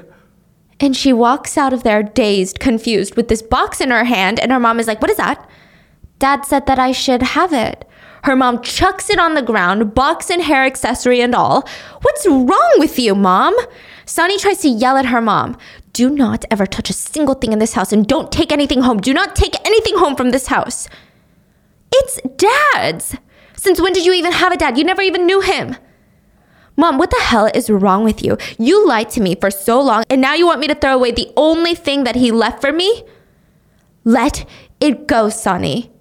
And 0.79 0.95
she 0.95 1.11
walks 1.11 1.57
out 1.57 1.73
of 1.73 1.83
there 1.83 2.03
dazed, 2.03 2.59
confused, 2.59 3.15
with 3.15 3.27
this 3.27 3.41
box 3.41 3.81
in 3.81 3.89
her 3.89 4.03
hand. 4.03 4.39
And 4.39 4.51
her 4.51 4.59
mom 4.59 4.79
is 4.79 4.87
like, 4.87 5.01
What 5.01 5.11
is 5.11 5.17
that? 5.17 5.49
Dad 6.19 6.45
said 6.45 6.65
that 6.65 6.79
I 6.79 6.91
should 6.91 7.21
have 7.21 7.53
it. 7.53 7.85
Her 8.23 8.35
mom 8.35 8.61
chucks 8.61 9.09
it 9.09 9.19
on 9.19 9.35
the 9.35 9.41
ground, 9.41 9.93
box 9.93 10.29
and 10.29 10.41
hair 10.41 10.65
accessory 10.65 11.21
and 11.21 11.33
all. 11.33 11.67
What's 12.01 12.27
wrong 12.27 12.73
with 12.77 12.99
you, 12.99 13.15
mom? 13.15 13.55
Sani 14.05 14.37
tries 14.37 14.59
to 14.59 14.69
yell 14.69 14.97
at 14.97 15.07
her 15.07 15.21
mom. 15.21 15.57
Do 15.93 16.09
not 16.09 16.45
ever 16.51 16.65
touch 16.65 16.89
a 16.89 16.93
single 16.93 17.35
thing 17.35 17.53
in 17.53 17.59
this 17.59 17.73
house 17.73 17.93
and 17.93 18.07
don't 18.07 18.31
take 18.31 18.51
anything 18.51 18.81
home. 18.81 18.99
Do 18.99 19.13
not 19.13 19.35
take 19.35 19.55
anything 19.65 19.97
home 19.97 20.15
from 20.15 20.31
this 20.31 20.47
house. 20.47 20.87
It's 21.91 22.19
dad's. 22.35 23.15
Since 23.55 23.81
when 23.81 23.93
did 23.93 24.05
you 24.05 24.13
even 24.13 24.31
have 24.31 24.51
a 24.53 24.57
dad? 24.57 24.77
You 24.77 24.83
never 24.83 25.01
even 25.01 25.25
knew 25.25 25.41
him. 25.41 25.75
Mom, 26.79 26.99
what 26.99 27.09
the 27.09 27.19
hell 27.19 27.49
is 27.55 27.71
wrong 27.71 28.03
with 28.03 28.23
you? 28.23 28.37
You 28.59 28.87
lied 28.87 29.09
to 29.11 29.21
me 29.21 29.35
for 29.35 29.49
so 29.49 29.81
long, 29.81 30.03
and 30.11 30.21
now 30.21 30.35
you 30.35 30.45
want 30.45 30.59
me 30.59 30.67
to 30.67 30.75
throw 30.75 30.93
away 30.93 31.11
the 31.11 31.31
only 31.35 31.73
thing 31.73 32.03
that 32.03 32.15
he 32.15 32.31
left 32.31 32.61
for 32.61 32.71
me? 32.71 33.03
Let 34.03 34.47
it 34.79 35.07
go, 35.07 35.29
Sani. 35.29 35.91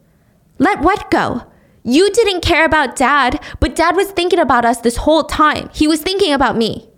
Let 0.58 0.80
what 0.80 1.10
go? 1.10 1.44
You 1.82 2.10
didn't 2.12 2.42
care 2.42 2.66
about 2.66 2.94
dad, 2.94 3.40
but 3.58 3.74
dad 3.74 3.96
was 3.96 4.10
thinking 4.10 4.38
about 4.38 4.66
us 4.66 4.80
this 4.80 4.96
whole 4.96 5.24
time. 5.24 5.70
He 5.72 5.88
was 5.88 6.02
thinking 6.02 6.32
about 6.32 6.58
me. 6.58 6.90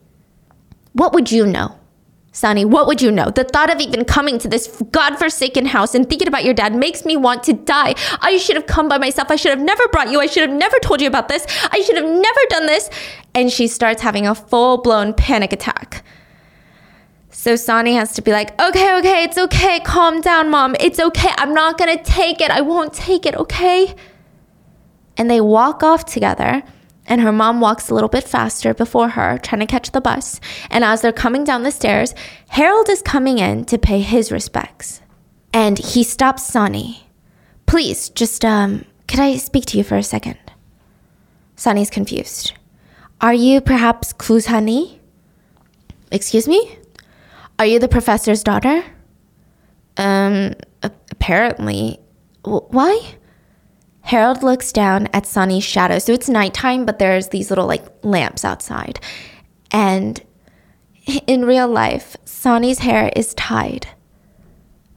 What 0.93 1.13
would 1.13 1.31
you 1.31 1.47
know? 1.47 1.78
Sani, 2.39 2.65
what 2.65 2.87
would 2.87 3.03
you 3.03 3.11
know? 3.11 3.31
The 3.31 3.43
thought 3.43 3.69
of 3.69 3.81
even 3.81 4.05
coming 4.05 4.39
to 4.39 4.47
this 4.47 4.81
godforsaken 4.93 5.67
house 5.67 5.97
and 5.97 6.09
thinking 6.09 6.29
about 6.29 6.45
your 6.45 6.55
dad 6.55 6.73
makes 6.73 7.05
me 7.05 7.17
want 7.17 7.43
to 7.45 7.53
die. 7.53 7.97
I 8.21 8.37
should 8.37 8.55
have 8.55 8.67
come 8.67 8.89
by 8.89 8.97
myself. 8.97 9.33
I 9.33 9.35
should 9.35 9.51
have 9.51 9.61
never 9.61 9.89
brought 9.89 10.13
you. 10.13 10.21
I 10.21 10.27
should 10.27 10.49
have 10.49 10.57
never 10.57 10.79
told 10.79 11.01
you 11.01 11.09
about 11.09 11.27
this. 11.27 11.45
I 11.73 11.81
should 11.81 11.97
have 11.97 12.05
never 12.05 12.41
done 12.49 12.67
this. 12.67 12.91
And 13.35 13.51
she 13.51 13.67
starts 13.67 14.03
having 14.03 14.25
a 14.25 14.37
full 14.37 14.79
blown 14.79 15.15
panic 15.15 15.53
attack. 15.53 16.05
So 17.31 17.57
Sani 17.57 17.95
has 17.95 18.13
to 18.13 18.23
be 18.23 18.31
like, 18.31 18.51
okay, 18.63 18.97
okay, 18.99 19.25
it's 19.25 19.37
okay. 19.37 19.81
Calm 19.81 20.21
down, 20.21 20.49
mom. 20.49 20.77
It's 20.79 21.01
okay. 21.01 21.31
I'm 21.39 21.53
not 21.53 21.77
going 21.77 21.99
to 21.99 22.05
take 22.05 22.41
it. 22.41 22.53
I 22.53 22.61
won't 22.61 22.93
take 22.93 23.27
it, 23.27 23.35
okay? 23.35 23.97
And 25.17 25.29
they 25.29 25.41
walk 25.41 25.83
off 25.83 26.05
together 26.05 26.63
and 27.09 27.21
her 27.21 27.33
mom 27.33 27.61
walks 27.61 27.89
a 27.89 27.95
little 27.95 28.09
bit 28.09 28.25
faster 28.25 28.75
before 28.75 29.09
her, 29.09 29.39
trying 29.39 29.61
to 29.61 29.67
catch 29.67 29.91
the 29.91 30.01
bus. 30.01 30.41
And 30.71 30.85
as 30.85 31.01
they're 31.01 31.13
coming 31.13 31.43
down 31.43 31.63
the 31.63 31.73
stairs, 31.73 32.15
Harold 32.49 32.89
is 32.89 33.03
coming 33.03 33.39
in 33.39 33.65
to 33.65 33.79
pay 33.79 34.01
his 34.01 34.31
respects. 34.31 35.01
And 35.53 35.79
he 35.79 36.05
stops 36.05 36.45
Sani. 36.45 37.09
Please, 37.67 38.11
just, 38.11 38.45
um, 38.45 38.85
could 39.09 39.21
I 39.21 39.37
speak 39.37 39.65
to 39.67 39.79
you 39.79 39.85
for 39.85 39.97
a 39.97 40.03
second? 40.03 40.39
Sani's 41.57 41.91
confused. 41.91 42.53
Are 43.21 43.35
you 43.35 43.61
perhaps 43.61 44.15
honey? 44.47 45.01
Excuse 46.13 46.47
me? 46.47 46.79
Are 47.59 47.67
you 47.67 47.79
the 47.79 47.89
professor's 47.89 48.45
daughter? 48.45 48.85
Um, 49.97 50.55
apparently. 50.83 51.99
W- 52.45 52.67
why? 52.69 53.18
Harold 54.09 54.43
looks 54.43 54.73
down 54.73 55.07
at 55.13 55.25
Sani's 55.25 55.65
shadow. 55.65 55.99
So 55.99 56.15
it's 56.15 56.31
nighttime, 56.31 56.87
but 56.87 56.99
there's 56.99 57.29
these 57.29 57.51
little 57.51 57.67
like 57.67 57.85
lamps 58.03 58.43
outside. 58.43 58.99
And 59.71 60.19
in 61.27 61.45
real 61.45 61.69
life, 61.69 62.17
Sani's 62.25 62.79
hair 62.79 63.13
is 63.15 63.35
tied. 63.35 63.87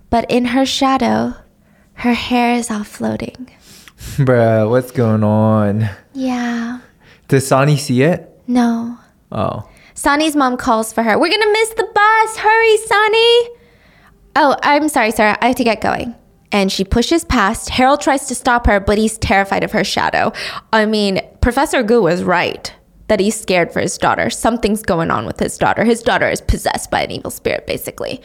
But 0.09 0.31
in 0.31 0.45
her 0.45 0.65
shadow, 0.65 1.33
her 1.95 2.13
hair 2.13 2.55
is 2.55 2.71
all 2.71 2.85
floating. 2.85 3.49
Bruh, 4.15 4.69
what's 4.69 4.91
going 4.91 5.25
on? 5.25 5.89
Yeah. 6.13 6.79
Does 7.27 7.45
Sani 7.45 7.75
see 7.75 8.03
it? 8.03 8.41
No. 8.47 8.97
Oh. 9.29 9.67
Sani's 9.93 10.37
mom 10.37 10.55
calls 10.55 10.93
for 10.93 11.03
her. 11.03 11.19
We're 11.19 11.31
gonna 11.31 11.51
miss 11.51 11.69
the 11.71 11.83
bus. 11.93 12.37
Hurry, 12.37 12.77
Sonny. 12.77 13.49
Oh, 14.37 14.55
I'm 14.63 14.87
sorry, 14.87 15.11
Sarah. 15.11 15.37
I 15.41 15.47
have 15.47 15.57
to 15.57 15.65
get 15.65 15.81
going 15.81 16.15
and 16.51 16.71
she 16.71 16.83
pushes 16.83 17.23
past. 17.23 17.69
Harold 17.69 18.01
tries 18.01 18.27
to 18.27 18.35
stop 18.35 18.65
her, 18.67 18.79
but 18.79 18.97
he's 18.97 19.17
terrified 19.17 19.63
of 19.63 19.71
her 19.71 19.83
shadow. 19.83 20.33
I 20.73 20.85
mean, 20.85 21.21
Professor 21.41 21.83
Gu 21.83 22.01
was 22.01 22.23
right 22.23 22.73
that 23.07 23.19
he's 23.19 23.39
scared 23.39 23.73
for 23.73 23.81
his 23.81 23.97
daughter. 23.97 24.29
Something's 24.29 24.83
going 24.83 25.11
on 25.11 25.25
with 25.25 25.37
his 25.37 25.57
daughter. 25.57 25.83
His 25.83 26.01
daughter 26.01 26.29
is 26.29 26.39
possessed 26.39 26.89
by 26.89 27.01
an 27.01 27.11
evil 27.11 27.29
spirit, 27.29 27.67
basically. 27.67 28.21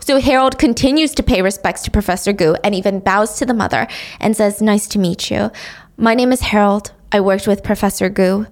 So 0.00 0.20
Harold 0.20 0.58
continues 0.58 1.14
to 1.14 1.22
pay 1.22 1.40
respects 1.40 1.82
to 1.82 1.90
Professor 1.90 2.32
Gu 2.32 2.56
and 2.62 2.74
even 2.74 3.00
bows 3.00 3.38
to 3.38 3.46
the 3.46 3.54
mother 3.54 3.86
and 4.20 4.36
says, 4.36 4.60
Nice 4.60 4.86
to 4.88 4.98
meet 4.98 5.30
you. 5.30 5.50
My 5.96 6.14
name 6.14 6.32
is 6.32 6.40
Harold. 6.40 6.92
I 7.10 7.20
worked 7.20 7.46
with 7.46 7.62
Professor 7.62 8.08
Gu. 8.08 8.46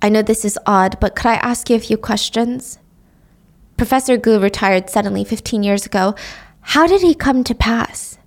I 0.00 0.08
know 0.08 0.22
this 0.22 0.44
is 0.44 0.58
odd, 0.66 0.98
but 1.00 1.14
could 1.16 1.26
I 1.26 1.34
ask 1.34 1.68
you 1.68 1.76
a 1.76 1.80
few 1.80 1.96
questions? 1.96 2.78
Professor 3.76 4.16
Gu 4.16 4.38
retired 4.38 4.88
suddenly 4.88 5.24
15 5.24 5.62
years 5.62 5.86
ago. 5.86 6.14
How 6.60 6.86
did 6.86 7.02
he 7.02 7.14
come 7.14 7.44
to 7.44 7.54
pass? 7.54 8.17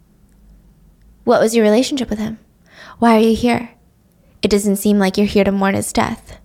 What 1.23 1.39
was 1.39 1.55
your 1.55 1.63
relationship 1.63 2.09
with 2.09 2.19
him? 2.19 2.39
Why 2.99 3.15
are 3.15 3.19
you 3.19 3.35
here? 3.35 3.71
It 4.41 4.49
doesn't 4.49 4.77
seem 4.77 4.97
like 4.97 5.17
you're 5.17 5.27
here 5.27 5.43
to 5.43 5.51
mourn 5.51 5.75
his 5.75 5.93
death. 5.93 6.39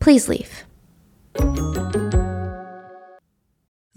Please 0.00 0.28
leave. 0.28 0.64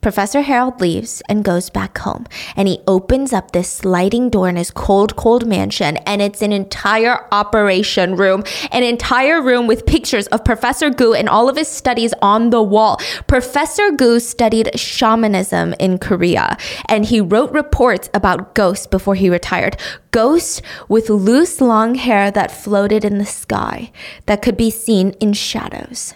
Professor 0.00 0.40
Harold 0.40 0.80
leaves 0.80 1.22
and 1.28 1.44
goes 1.44 1.68
back 1.68 1.98
home, 1.98 2.26
and 2.56 2.66
he 2.66 2.80
opens 2.86 3.34
up 3.34 3.50
this 3.50 3.68
sliding 3.70 4.30
door 4.30 4.48
in 4.48 4.56
his 4.56 4.70
cold, 4.70 5.14
cold 5.14 5.46
mansion, 5.46 5.98
and 5.98 6.22
it's 6.22 6.40
an 6.40 6.52
entire 6.52 7.26
operation 7.32 8.16
room, 8.16 8.42
an 8.70 8.82
entire 8.82 9.42
room 9.42 9.66
with 9.66 9.84
pictures 9.84 10.26
of 10.28 10.42
Professor 10.42 10.88
Gu 10.88 11.12
and 11.12 11.28
all 11.28 11.50
of 11.50 11.56
his 11.56 11.68
studies 11.68 12.14
on 12.22 12.48
the 12.48 12.62
wall. 12.62 12.98
Professor 13.26 13.90
Gu 13.90 14.20
studied 14.20 14.78
shamanism 14.78 15.74
in 15.78 15.98
Korea, 15.98 16.56
and 16.86 17.04
he 17.04 17.20
wrote 17.20 17.52
reports 17.52 18.08
about 18.14 18.54
ghosts 18.54 18.86
before 18.86 19.16
he 19.16 19.28
retired. 19.28 19.76
Ghosts 20.12 20.62
with 20.88 21.10
loose, 21.10 21.60
long 21.60 21.94
hair 21.94 22.30
that 22.30 22.50
floated 22.50 23.04
in 23.04 23.18
the 23.18 23.26
sky, 23.26 23.92
that 24.24 24.40
could 24.40 24.56
be 24.56 24.70
seen 24.70 25.10
in 25.20 25.34
shadows. 25.34 26.14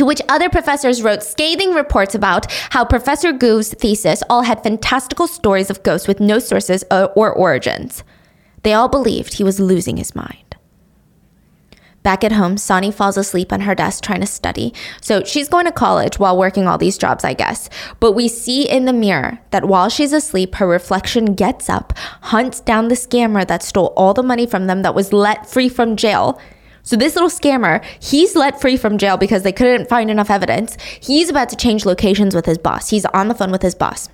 To 0.00 0.06
which 0.06 0.22
other 0.30 0.48
professors 0.48 1.02
wrote 1.02 1.22
scathing 1.22 1.74
reports 1.74 2.14
about 2.14 2.50
how 2.70 2.86
Professor 2.86 3.32
Gu's 3.34 3.74
thesis 3.74 4.22
all 4.30 4.44
had 4.44 4.62
fantastical 4.62 5.26
stories 5.26 5.68
of 5.68 5.82
ghosts 5.82 6.08
with 6.08 6.20
no 6.20 6.38
sources 6.38 6.82
or, 6.90 7.12
or 7.12 7.30
origins. 7.30 8.02
They 8.62 8.72
all 8.72 8.88
believed 8.88 9.34
he 9.34 9.44
was 9.44 9.60
losing 9.60 9.98
his 9.98 10.14
mind. 10.14 10.56
Back 12.02 12.24
at 12.24 12.32
home, 12.32 12.56
Sani 12.56 12.90
falls 12.90 13.18
asleep 13.18 13.52
on 13.52 13.60
her 13.60 13.74
desk 13.74 14.02
trying 14.02 14.22
to 14.22 14.26
study. 14.26 14.72
So 15.02 15.22
she's 15.22 15.50
going 15.50 15.66
to 15.66 15.70
college 15.70 16.18
while 16.18 16.38
working 16.38 16.66
all 16.66 16.78
these 16.78 16.96
jobs, 16.96 17.22
I 17.22 17.34
guess. 17.34 17.68
But 18.00 18.12
we 18.12 18.26
see 18.26 18.66
in 18.66 18.86
the 18.86 18.94
mirror 18.94 19.38
that 19.50 19.66
while 19.66 19.90
she's 19.90 20.14
asleep, 20.14 20.54
her 20.54 20.66
reflection 20.66 21.34
gets 21.34 21.68
up, 21.68 21.92
hunts 22.22 22.60
down 22.60 22.88
the 22.88 22.94
scammer 22.94 23.46
that 23.46 23.62
stole 23.62 23.92
all 23.98 24.14
the 24.14 24.22
money 24.22 24.46
from 24.46 24.66
them 24.66 24.80
that 24.80 24.94
was 24.94 25.12
let 25.12 25.46
free 25.46 25.68
from 25.68 25.94
jail. 25.94 26.40
So 26.82 26.96
this 26.96 27.14
little 27.14 27.30
scammer, 27.30 27.84
he's 28.00 28.34
let 28.34 28.60
free 28.60 28.76
from 28.76 28.98
jail 28.98 29.16
because 29.16 29.42
they 29.42 29.52
couldn't 29.52 29.88
find 29.88 30.10
enough 30.10 30.30
evidence. 30.30 30.76
He's 31.00 31.28
about 31.28 31.48
to 31.50 31.56
change 31.56 31.84
locations 31.84 32.34
with 32.34 32.46
his 32.46 32.58
boss. 32.58 32.90
He's 32.90 33.04
on 33.06 33.28
the 33.28 33.34
phone 33.34 33.52
with 33.52 33.62
his 33.62 33.74
boss. 33.74 34.08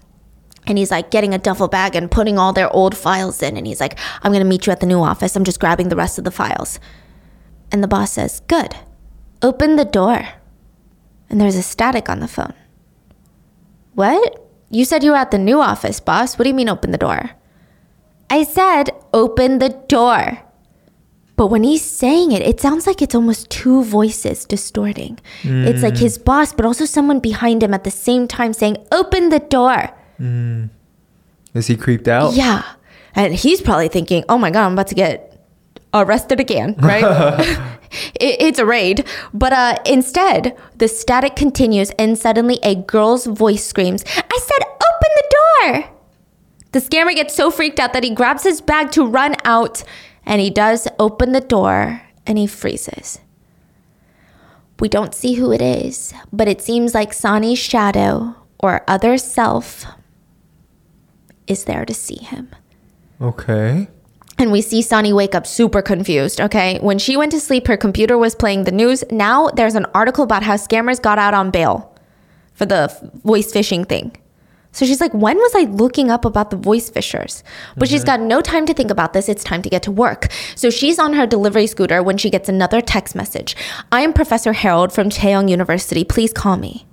And 0.66 0.76
he's 0.76 0.90
like 0.90 1.10
getting 1.10 1.32
a 1.32 1.38
duffel 1.38 1.68
bag 1.68 1.94
and 1.94 2.10
putting 2.10 2.38
all 2.38 2.52
their 2.52 2.74
old 2.74 2.96
files 2.96 3.40
in. 3.42 3.56
And 3.56 3.66
he's 3.66 3.80
like, 3.80 3.98
I'm 4.22 4.32
going 4.32 4.42
to 4.42 4.48
meet 4.48 4.66
you 4.66 4.72
at 4.72 4.80
the 4.80 4.86
new 4.86 5.00
office. 5.00 5.36
I'm 5.36 5.44
just 5.44 5.60
grabbing 5.60 5.88
the 5.88 5.96
rest 5.96 6.18
of 6.18 6.24
the 6.24 6.30
files. 6.30 6.80
And 7.70 7.82
the 7.82 7.88
boss 7.88 8.12
says, 8.12 8.40
Good. 8.48 8.74
Open 9.42 9.76
the 9.76 9.84
door. 9.84 10.28
And 11.30 11.40
there's 11.40 11.56
a 11.56 11.62
static 11.62 12.08
on 12.08 12.20
the 12.20 12.28
phone. 12.28 12.54
What? 13.94 14.42
You 14.70 14.84
said 14.84 15.04
you 15.04 15.12
were 15.12 15.16
at 15.16 15.30
the 15.30 15.38
new 15.38 15.60
office, 15.60 16.00
boss. 16.00 16.36
What 16.36 16.42
do 16.42 16.48
you 16.48 16.54
mean, 16.54 16.68
open 16.68 16.90
the 16.90 16.98
door? 16.98 17.30
I 18.28 18.42
said, 18.42 18.90
Open 19.12 19.58
the 19.58 19.68
door. 19.68 20.45
But 21.36 21.48
when 21.48 21.64
he's 21.64 21.82
saying 21.82 22.32
it, 22.32 22.42
it 22.42 22.60
sounds 22.60 22.86
like 22.86 23.02
it's 23.02 23.14
almost 23.14 23.50
two 23.50 23.84
voices 23.84 24.44
distorting. 24.46 25.18
It's 25.42 25.82
like 25.82 25.96
his 25.96 26.16
boss, 26.16 26.52
but 26.52 26.64
also 26.64 26.86
someone 26.86 27.20
behind 27.20 27.62
him 27.62 27.74
at 27.74 27.84
the 27.84 27.90
same 27.90 28.26
time 28.26 28.54
saying, 28.54 28.78
Open 28.90 29.28
the 29.28 29.40
door. 29.40 29.90
Is 31.54 31.66
he 31.66 31.76
creeped 31.76 32.08
out? 32.08 32.34
Yeah. 32.34 32.62
And 33.14 33.34
he's 33.34 33.62
probably 33.62 33.88
thinking, 33.88 34.24
oh 34.28 34.36
my 34.36 34.50
God, 34.50 34.66
I'm 34.66 34.74
about 34.74 34.88
to 34.88 34.94
get 34.94 35.40
arrested 35.94 36.38
again, 36.38 36.74
right? 36.78 37.40
it, 38.20 38.36
it's 38.40 38.58
a 38.58 38.66
raid. 38.66 39.06
But 39.32 39.52
uh, 39.52 39.76
instead, 39.86 40.56
the 40.76 40.86
static 40.86 41.34
continues 41.34 41.90
and 41.98 42.18
suddenly 42.18 42.58
a 42.62 42.74
girl's 42.74 43.26
voice 43.26 43.64
screams, 43.64 44.04
I 44.06 44.38
said, 44.38 44.62
open 44.62 45.10
the 45.16 45.36
door. 45.36 45.90
The 46.72 46.80
scammer 46.80 47.14
gets 47.14 47.34
so 47.34 47.50
freaked 47.50 47.80
out 47.80 47.94
that 47.94 48.04
he 48.04 48.10
grabs 48.10 48.42
his 48.42 48.60
bag 48.60 48.90
to 48.92 49.06
run 49.06 49.36
out 49.44 49.82
and 50.26 50.40
he 50.40 50.50
does 50.50 50.88
open 50.98 51.32
the 51.32 51.40
door 51.40 52.02
and 52.26 52.36
he 52.36 52.46
freezes. 52.46 53.20
We 54.78 54.88
don't 54.88 55.14
see 55.14 55.34
who 55.34 55.52
it 55.52 55.62
is, 55.62 56.12
but 56.32 56.48
it 56.48 56.60
seems 56.60 56.92
like 56.92 57.12
Sani's 57.12 57.58
shadow 57.58 58.34
or 58.58 58.84
other 58.86 59.16
self 59.16 59.86
is 61.46 61.64
there 61.64 61.86
to 61.86 61.94
see 61.94 62.18
him. 62.18 62.50
Okay. 63.20 63.88
And 64.38 64.52
we 64.52 64.60
see 64.60 64.82
Sani 64.82 65.14
wake 65.14 65.34
up 65.34 65.46
super 65.46 65.80
confused, 65.80 66.42
okay? 66.42 66.78
When 66.80 66.98
she 66.98 67.16
went 67.16 67.32
to 67.32 67.40
sleep, 67.40 67.68
her 67.68 67.76
computer 67.78 68.18
was 68.18 68.34
playing 68.34 68.64
the 68.64 68.72
news. 68.72 69.02
Now 69.10 69.48
there's 69.48 69.76
an 69.76 69.86
article 69.94 70.24
about 70.24 70.42
how 70.42 70.56
scammers 70.56 71.00
got 71.00 71.18
out 71.18 71.32
on 71.32 71.50
bail 71.50 71.96
for 72.52 72.66
the 72.66 72.92
voice 73.24 73.50
phishing 73.50 73.88
thing. 73.88 74.14
So 74.76 74.84
she's 74.84 75.00
like, 75.00 75.14
when 75.14 75.38
was 75.38 75.54
I 75.54 75.62
looking 75.62 76.10
up 76.10 76.26
about 76.26 76.50
the 76.50 76.56
voice 76.58 76.90
phishers? 76.90 77.42
But 77.78 77.88
she's 77.88 78.02
mm-hmm. 78.02 78.20
got 78.22 78.28
no 78.28 78.42
time 78.42 78.66
to 78.66 78.74
think 78.74 78.90
about 78.90 79.14
this. 79.14 79.26
It's 79.26 79.42
time 79.42 79.62
to 79.62 79.70
get 79.70 79.82
to 79.84 79.90
work. 79.90 80.30
So 80.54 80.68
she's 80.68 80.98
on 80.98 81.14
her 81.14 81.26
delivery 81.26 81.66
scooter 81.66 82.02
when 82.02 82.18
she 82.18 82.28
gets 82.28 82.46
another 82.50 82.82
text 82.82 83.14
message. 83.14 83.56
I 83.90 84.02
am 84.02 84.12
Professor 84.12 84.52
Harold 84.52 84.92
from 84.92 85.08
Taeyong 85.08 85.48
University. 85.48 86.04
Please 86.04 86.30
call 86.30 86.58
me. 86.58 86.84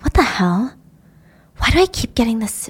What 0.00 0.12
the 0.12 0.22
hell? 0.22 0.74
Why 1.56 1.70
do 1.70 1.80
I 1.80 1.86
keep 1.86 2.14
getting 2.14 2.40
this? 2.40 2.68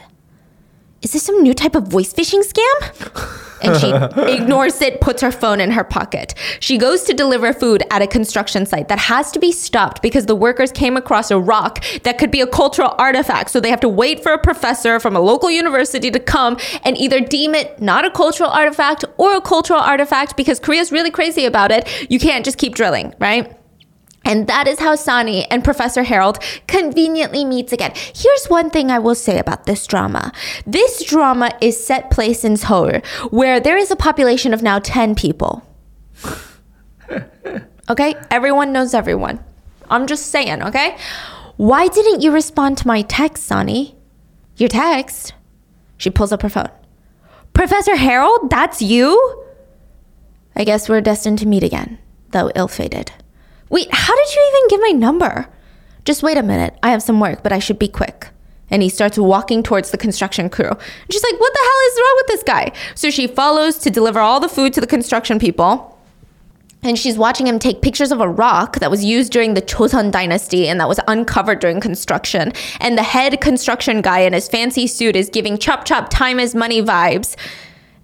Is 1.04 1.12
this 1.12 1.22
some 1.22 1.42
new 1.42 1.52
type 1.52 1.74
of 1.74 1.86
voice 1.88 2.14
phishing 2.14 2.42
scam? 2.42 3.60
And 3.62 3.78
she 3.78 3.92
ignores 4.32 4.80
it, 4.80 5.02
puts 5.02 5.20
her 5.20 5.30
phone 5.30 5.60
in 5.60 5.70
her 5.70 5.84
pocket. 5.84 6.34
She 6.60 6.78
goes 6.78 7.02
to 7.02 7.12
deliver 7.12 7.52
food 7.52 7.82
at 7.90 8.00
a 8.00 8.06
construction 8.06 8.64
site 8.64 8.88
that 8.88 8.98
has 8.98 9.30
to 9.32 9.38
be 9.38 9.52
stopped 9.52 10.00
because 10.00 10.24
the 10.24 10.34
workers 10.34 10.72
came 10.72 10.96
across 10.96 11.30
a 11.30 11.38
rock 11.38 11.84
that 12.04 12.16
could 12.16 12.30
be 12.30 12.40
a 12.40 12.46
cultural 12.46 12.94
artifact. 12.96 13.50
So 13.50 13.60
they 13.60 13.68
have 13.68 13.80
to 13.80 13.88
wait 13.88 14.22
for 14.22 14.32
a 14.32 14.38
professor 14.38 14.98
from 14.98 15.14
a 15.14 15.20
local 15.20 15.50
university 15.50 16.10
to 16.10 16.18
come 16.18 16.56
and 16.84 16.96
either 16.96 17.20
deem 17.20 17.54
it 17.54 17.80
not 17.82 18.06
a 18.06 18.10
cultural 18.10 18.48
artifact 18.48 19.04
or 19.18 19.36
a 19.36 19.42
cultural 19.42 19.80
artifact 19.80 20.38
because 20.38 20.58
Korea's 20.58 20.90
really 20.90 21.10
crazy 21.10 21.44
about 21.44 21.70
it. 21.70 21.86
You 22.10 22.18
can't 22.18 22.46
just 22.46 22.56
keep 22.56 22.74
drilling, 22.74 23.14
right? 23.20 23.54
And 24.24 24.46
that 24.46 24.66
is 24.66 24.78
how 24.78 24.94
Sani 24.94 25.44
and 25.50 25.62
Professor 25.62 26.02
Harold 26.02 26.38
conveniently 26.66 27.44
meets 27.44 27.72
again. 27.72 27.92
Here's 27.94 28.46
one 28.46 28.70
thing 28.70 28.90
I 28.90 28.98
will 28.98 29.14
say 29.14 29.38
about 29.38 29.66
this 29.66 29.86
drama. 29.86 30.32
This 30.66 31.04
drama 31.04 31.50
is 31.60 31.84
set 31.84 32.10
place 32.10 32.44
in 32.44 32.56
Seoul, 32.56 33.00
where 33.30 33.60
there 33.60 33.76
is 33.76 33.90
a 33.90 33.96
population 33.96 34.54
of 34.54 34.62
now 34.62 34.78
10 34.78 35.14
people. 35.14 35.62
Okay? 37.88 38.14
Everyone 38.30 38.72
knows 38.72 38.94
everyone. 38.94 39.44
I'm 39.90 40.06
just 40.06 40.26
saying, 40.26 40.62
okay? 40.62 40.96
Why 41.56 41.88
didn't 41.88 42.22
you 42.22 42.32
respond 42.32 42.78
to 42.78 42.86
my 42.86 43.02
text, 43.02 43.44
Sani? 43.44 43.94
Your 44.56 44.68
text? 44.68 45.34
She 45.98 46.10
pulls 46.10 46.32
up 46.32 46.42
her 46.42 46.48
phone. 46.48 46.70
Professor 47.52 47.96
Harold, 47.96 48.50
that's 48.50 48.80
you? 48.80 49.44
I 50.56 50.64
guess 50.64 50.88
we're 50.88 51.00
destined 51.00 51.38
to 51.40 51.46
meet 51.46 51.62
again, 51.62 51.98
though 52.30 52.50
ill 52.54 52.68
fated. 52.68 53.12
Wait, 53.70 53.88
how 53.92 54.14
did 54.14 54.34
you 54.34 54.52
even 54.52 54.68
get 54.68 54.80
my 54.80 54.98
number? 54.98 55.48
Just 56.04 56.22
wait 56.22 56.36
a 56.36 56.42
minute. 56.42 56.78
I 56.82 56.90
have 56.90 57.02
some 57.02 57.20
work, 57.20 57.42
but 57.42 57.52
I 57.52 57.58
should 57.58 57.78
be 57.78 57.88
quick. 57.88 58.28
And 58.70 58.82
he 58.82 58.88
starts 58.88 59.18
walking 59.18 59.62
towards 59.62 59.90
the 59.90 59.98
construction 59.98 60.50
crew. 60.50 60.68
And 60.68 61.12
she's 61.12 61.22
like, 61.22 61.40
What 61.40 61.52
the 61.52 61.60
hell 61.60 61.80
is 61.86 62.00
wrong 62.00 62.14
with 62.16 62.26
this 62.28 62.42
guy? 62.42 62.72
So 62.94 63.10
she 63.10 63.26
follows 63.26 63.78
to 63.78 63.90
deliver 63.90 64.20
all 64.20 64.40
the 64.40 64.48
food 64.48 64.72
to 64.74 64.80
the 64.80 64.86
construction 64.86 65.38
people. 65.38 65.90
And 66.82 66.98
she's 66.98 67.16
watching 67.16 67.46
him 67.46 67.58
take 67.58 67.80
pictures 67.80 68.12
of 68.12 68.20
a 68.20 68.28
rock 68.28 68.78
that 68.80 68.90
was 68.90 69.02
used 69.04 69.32
during 69.32 69.54
the 69.54 69.62
Chosun 69.62 70.10
dynasty 70.10 70.68
and 70.68 70.78
that 70.80 70.88
was 70.88 71.00
uncovered 71.08 71.60
during 71.60 71.80
construction. 71.80 72.52
And 72.78 72.98
the 72.98 73.02
head 73.02 73.40
construction 73.40 74.02
guy 74.02 74.20
in 74.20 74.34
his 74.34 74.48
fancy 74.48 74.86
suit 74.86 75.16
is 75.16 75.30
giving 75.30 75.56
chop 75.56 75.86
chop 75.86 76.10
time 76.10 76.38
is 76.38 76.54
money 76.54 76.82
vibes. 76.82 77.36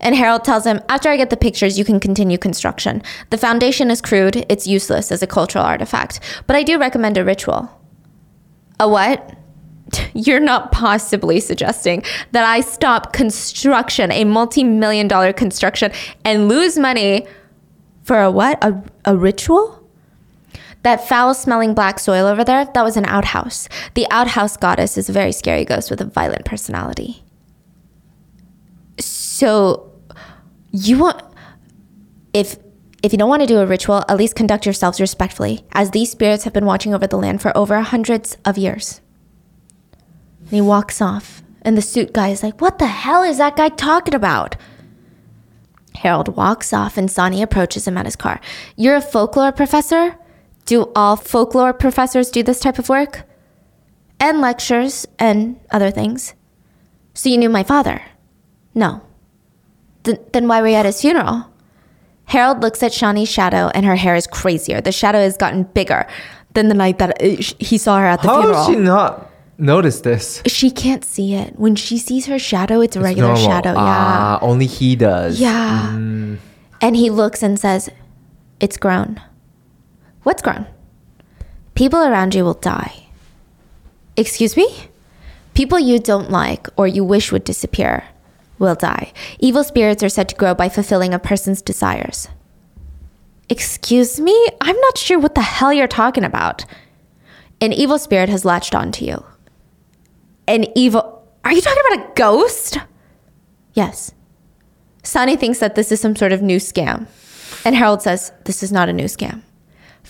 And 0.01 0.15
Harold 0.15 0.45
tells 0.45 0.65
him, 0.65 0.81
after 0.89 1.09
I 1.09 1.17
get 1.17 1.31
the 1.31 1.37
pictures, 1.37 1.79
you 1.79 1.85
can 1.85 2.01
continue 2.01 2.39
construction. 2.39 3.03
The 3.31 3.39
foundation 3.39 3.91
is 3.91 4.01
crude, 4.01 4.45
it's 4.49 4.67
useless 4.67 5.13
as 5.13 5.23
a 5.23 5.27
cultural 5.27 5.65
artifact, 5.65 6.21
but 6.47 6.57
I 6.57 6.63
do 6.63 6.79
recommend 6.79 7.17
a 7.19 7.25
ritual. 7.25 7.71
A 8.79 8.89
what? 8.89 9.37
You're 10.15 10.41
not 10.41 10.73
possibly 10.73 11.41
suggesting 11.41 12.03
that 12.33 12.45
I 12.45 12.61
stop 12.61 13.13
construction, 13.13 14.11
a 14.11 14.25
multi 14.25 14.65
million 14.65 15.09
dollar 15.09 15.33
construction, 15.33 15.93
and 16.25 16.49
lose 16.49 16.79
money 16.79 17.27
for 18.03 18.21
a 18.21 18.31
what? 18.31 18.63
A, 18.65 18.83
a 19.05 19.17
ritual? 19.17 19.77
That 20.83 21.07
foul 21.07 21.35
smelling 21.35 21.75
black 21.75 21.99
soil 21.99 22.27
over 22.27 22.43
there, 22.43 22.65
that 22.65 22.83
was 22.83 22.97
an 22.97 23.05
outhouse. 23.05 23.69
The 23.95 24.07
outhouse 24.11 24.57
goddess 24.57 24.97
is 24.97 25.11
a 25.11 25.13
very 25.13 25.33
scary 25.33 25.67
ghost 25.67 25.91
with 25.91 26.01
a 26.01 26.07
violent 26.07 26.47
personality. 26.47 27.23
So 28.99 29.90
you 30.73 30.99
want 30.99 31.23
if 32.33 32.57
if 33.03 33.13
you 33.13 33.19
don't 33.19 33.31
want 33.31 33.41
to 33.41 33.47
do 33.47 33.59
a 33.59 33.67
ritual, 33.67 34.05
at 34.09 34.19
least 34.19 34.37
conduct 34.37 34.67
yourselves 34.67 35.01
respectfully, 35.01 35.65
as 35.73 35.91
these 35.91 36.11
spirits 36.11 36.45
have 36.45 36.53
been 36.53 36.67
watching 36.67 36.93
over 36.93 37.07
the 37.07 37.17
land 37.17 37.41
for 37.41 37.57
over 37.57 37.81
hundreds 37.81 38.37
of 38.45 38.59
years. 38.59 39.01
And 40.41 40.51
he 40.51 40.61
walks 40.61 41.01
off, 41.01 41.43
and 41.63 41.79
the 41.79 41.83
suit 41.83 42.13
guy 42.13 42.29
is 42.29 42.43
like, 42.43 42.61
What 42.61 42.79
the 42.79 42.87
hell 42.87 43.23
is 43.23 43.39
that 43.39 43.57
guy 43.57 43.71
talking 43.71 44.15
about? 44.15 44.57
Harold 45.97 46.37
walks 46.37 46.73
off, 46.73 46.97
and 46.99 47.11
Sani 47.11 47.43
approaches 47.43 47.89
him 47.89 47.97
at 47.97 48.05
his 48.05 48.17
car. 48.17 48.41
You're 48.77 48.97
a 48.97 49.01
folklore 49.01 49.53
professor? 49.53 50.17
Do 50.67 50.93
all 50.95 51.17
folklore 51.17 51.73
professors 51.73 52.31
do 52.31 52.43
this 52.43 52.61
type 52.61 52.79
of 52.79 52.89
work? 52.89 53.23
And 54.19 54.41
lectures 54.41 55.07
and 55.19 55.59
other 55.71 55.91
things. 55.91 56.35
So 57.15 57.29
you 57.29 57.39
knew 57.39 57.49
my 57.49 57.63
father? 57.63 58.03
No. 58.75 59.03
Th- 60.17 60.21
then 60.33 60.49
why 60.49 60.61
were 60.61 60.69
you 60.69 60.75
at 60.77 60.87
his 60.87 61.01
funeral? 61.01 61.47
Harold 62.27 62.61
looks 62.63 62.83
at 62.83 62.93
Sani's 62.93 63.29
shadow, 63.29 63.71
and 63.75 63.85
her 63.85 63.97
hair 63.97 64.15
is 64.15 64.27
crazier. 64.27 64.81
The 64.81 64.93
shadow 64.93 65.19
has 65.19 65.37
gotten 65.37 65.65
bigger 65.65 66.07
than 66.55 66.69
the 66.69 66.75
night 66.75 66.99
that 66.99 67.21
uh, 67.23 67.27
he 67.59 67.77
saw 67.79 67.99
her 67.99 68.07
at 68.07 68.23
the 68.23 68.29
How 68.29 68.43
funeral. 68.43 68.67
did 68.67 68.73
she 68.75 68.79
not 68.81 69.31
notice 69.59 70.01
this? 70.03 70.43
She 70.47 70.71
can't 70.71 71.05
see 71.05 71.35
it. 71.35 71.59
When 71.59 71.75
she 71.77 71.99
sees 71.99 72.27
her 72.27 72.39
shadow, 72.39 72.81
it's 72.81 72.97
a 72.97 73.01
regular 73.01 73.35
Normal. 73.35 73.45
shadow. 73.45 73.75
Ah, 73.77 74.39
only 74.43 74.67
he 74.67 74.95
does. 74.97 75.41
Yeah. 75.41 75.91
Mm. 75.93 76.35
Yeah. 76.35 76.39
And 76.83 76.97
he 76.97 77.11
looks 77.11 77.43
and 77.43 77.59
says, 77.59 77.91
It's 78.61 78.77
grown. 78.77 79.21
What's 80.23 80.43
grown? 80.43 80.67
People 81.75 82.01
around 82.01 82.35
you 82.35 82.45
will 82.45 82.55
die. 82.55 83.07
Excuse 84.17 84.57
me? 84.57 84.69
People 85.55 85.79
you 85.79 85.99
don't 85.99 86.31
like 86.31 86.69
or 86.77 86.87
you 86.87 87.03
wish 87.05 87.33
would 87.33 87.45
disappear 87.45 88.05
will 88.61 88.77
die. 88.77 89.13
Evil 89.41 89.65
spirits 89.65 90.05
are 90.05 90.09
said 90.09 90.29
to 90.29 90.37
grow 90.37 90.55
by 90.55 90.69
fulfilling 90.69 91.13
a 91.13 91.19
person's 91.19 91.61
desires. 91.61 92.29
Excuse 93.49 94.21
me? 94.21 94.47
I'm 94.61 94.79
not 94.79 94.97
sure 94.97 95.19
what 95.19 95.35
the 95.35 95.41
hell 95.41 95.73
you're 95.73 95.89
talking 95.89 96.23
about. 96.23 96.65
An 97.61 97.73
evil 97.73 97.99
spirit 97.99 98.29
has 98.29 98.45
latched 98.45 98.77
onto 98.77 99.05
you. 99.05 99.25
An 100.47 100.67
evil. 100.77 101.27
Are 101.45 101.53
you 101.53 101.61
talking 101.61 101.83
about 101.89 102.11
a 102.11 102.13
ghost? 102.15 102.79
Yes. 103.75 104.13
Sani 105.03 105.37
thinks 105.37 105.59
that 105.59 105.75
this 105.75 105.91
is 105.91 106.01
some 106.01 106.15
sort 106.15 106.33
of 106.33 106.43
new 106.43 106.59
scam. 106.59 107.09
And 107.65 107.75
Harold 107.75 108.03
says, 108.03 108.33
This 108.45 108.63
is 108.63 108.71
not 108.71 108.89
a 108.89 108.93
new 108.93 109.07
scam. 109.07 109.43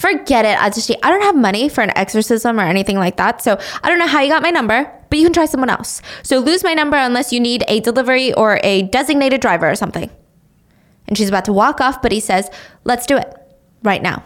Forget 0.00 0.46
it, 0.46 0.56
Ajushi. 0.56 0.96
I 1.02 1.10
don't 1.10 1.20
have 1.20 1.36
money 1.36 1.68
for 1.68 1.82
an 1.82 1.92
exorcism 1.94 2.58
or 2.58 2.62
anything 2.62 2.96
like 2.96 3.18
that. 3.18 3.42
So 3.42 3.60
I 3.82 3.90
don't 3.90 3.98
know 3.98 4.06
how 4.06 4.22
you 4.22 4.30
got 4.30 4.40
my 4.40 4.48
number, 4.48 4.90
but 5.10 5.18
you 5.18 5.26
can 5.26 5.34
try 5.34 5.44
someone 5.44 5.68
else. 5.68 6.00
So 6.22 6.38
lose 6.38 6.64
my 6.64 6.72
number 6.72 6.96
unless 6.96 7.34
you 7.34 7.38
need 7.38 7.64
a 7.68 7.80
delivery 7.80 8.32
or 8.32 8.60
a 8.64 8.84
designated 8.84 9.42
driver 9.42 9.70
or 9.70 9.74
something. 9.74 10.08
And 11.06 11.18
she's 11.18 11.28
about 11.28 11.44
to 11.44 11.52
walk 11.52 11.82
off, 11.82 12.00
but 12.00 12.12
he 12.12 12.20
says, 12.20 12.48
Let's 12.82 13.04
do 13.04 13.18
it 13.18 13.30
right 13.82 14.00
now. 14.00 14.24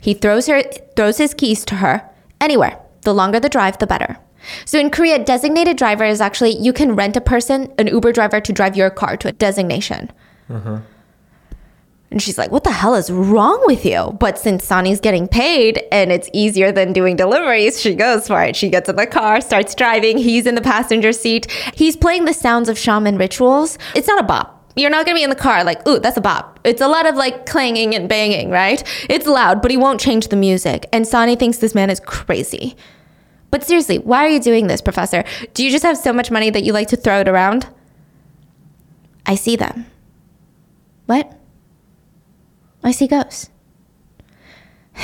He 0.00 0.14
throws 0.14 0.46
her 0.46 0.62
throws 0.96 1.18
his 1.18 1.34
keys 1.34 1.66
to 1.66 1.74
her 1.74 2.08
anywhere. 2.40 2.78
The 3.02 3.12
longer 3.12 3.40
the 3.40 3.50
drive, 3.50 3.76
the 3.76 3.86
better. 3.86 4.16
So 4.64 4.78
in 4.78 4.88
Korea, 4.88 5.22
designated 5.22 5.76
driver 5.76 6.06
is 6.06 6.22
actually 6.22 6.56
you 6.56 6.72
can 6.72 6.96
rent 6.96 7.18
a 7.18 7.20
person, 7.20 7.70
an 7.76 7.88
Uber 7.88 8.12
driver, 8.12 8.40
to 8.40 8.52
drive 8.54 8.78
your 8.78 8.88
car 8.88 9.18
to 9.18 9.28
a 9.28 9.32
designation. 9.32 10.10
Mm-hmm. 10.48 10.76
And 12.14 12.22
she's 12.22 12.38
like, 12.38 12.52
What 12.52 12.62
the 12.62 12.70
hell 12.70 12.94
is 12.94 13.10
wrong 13.10 13.60
with 13.66 13.84
you? 13.84 14.16
But 14.20 14.38
since 14.38 14.64
Sani's 14.64 15.00
getting 15.00 15.26
paid 15.26 15.82
and 15.90 16.12
it's 16.12 16.30
easier 16.32 16.70
than 16.70 16.92
doing 16.92 17.16
deliveries, 17.16 17.80
she 17.80 17.96
goes 17.96 18.28
for 18.28 18.40
it. 18.40 18.54
She 18.54 18.68
gets 18.68 18.88
in 18.88 18.94
the 18.94 19.04
car, 19.04 19.40
starts 19.40 19.74
driving. 19.74 20.18
He's 20.18 20.46
in 20.46 20.54
the 20.54 20.60
passenger 20.60 21.10
seat. 21.10 21.50
He's 21.74 21.96
playing 21.96 22.26
the 22.26 22.32
sounds 22.32 22.68
of 22.68 22.78
shaman 22.78 23.18
rituals. 23.18 23.78
It's 23.96 24.06
not 24.06 24.20
a 24.20 24.22
bop. 24.22 24.64
You're 24.76 24.90
not 24.90 25.06
gonna 25.06 25.16
be 25.16 25.24
in 25.24 25.30
the 25.30 25.34
car 25.34 25.64
like, 25.64 25.84
ooh, 25.88 25.98
that's 25.98 26.16
a 26.16 26.20
bop. 26.20 26.60
It's 26.62 26.80
a 26.80 26.86
lot 26.86 27.04
of 27.04 27.16
like 27.16 27.46
clanging 27.46 27.96
and 27.96 28.08
banging, 28.08 28.48
right? 28.48 28.80
It's 29.10 29.26
loud, 29.26 29.60
but 29.60 29.72
he 29.72 29.76
won't 29.76 30.00
change 30.00 30.28
the 30.28 30.36
music. 30.36 30.86
And 30.92 31.08
Sani 31.08 31.34
thinks 31.34 31.58
this 31.58 31.74
man 31.74 31.90
is 31.90 31.98
crazy. 31.98 32.76
But 33.50 33.64
seriously, 33.64 33.98
why 33.98 34.24
are 34.24 34.28
you 34.28 34.38
doing 34.38 34.68
this, 34.68 34.80
Professor? 34.80 35.24
Do 35.54 35.64
you 35.64 35.72
just 35.72 35.82
have 35.82 35.98
so 35.98 36.12
much 36.12 36.30
money 36.30 36.50
that 36.50 36.62
you 36.62 36.72
like 36.72 36.88
to 36.88 36.96
throw 36.96 37.22
it 37.22 37.28
around? 37.28 37.66
I 39.26 39.34
see 39.34 39.56
them. 39.56 39.86
What? 41.06 41.40
I 42.84 42.92
see 42.92 43.06
ghosts. 43.08 43.50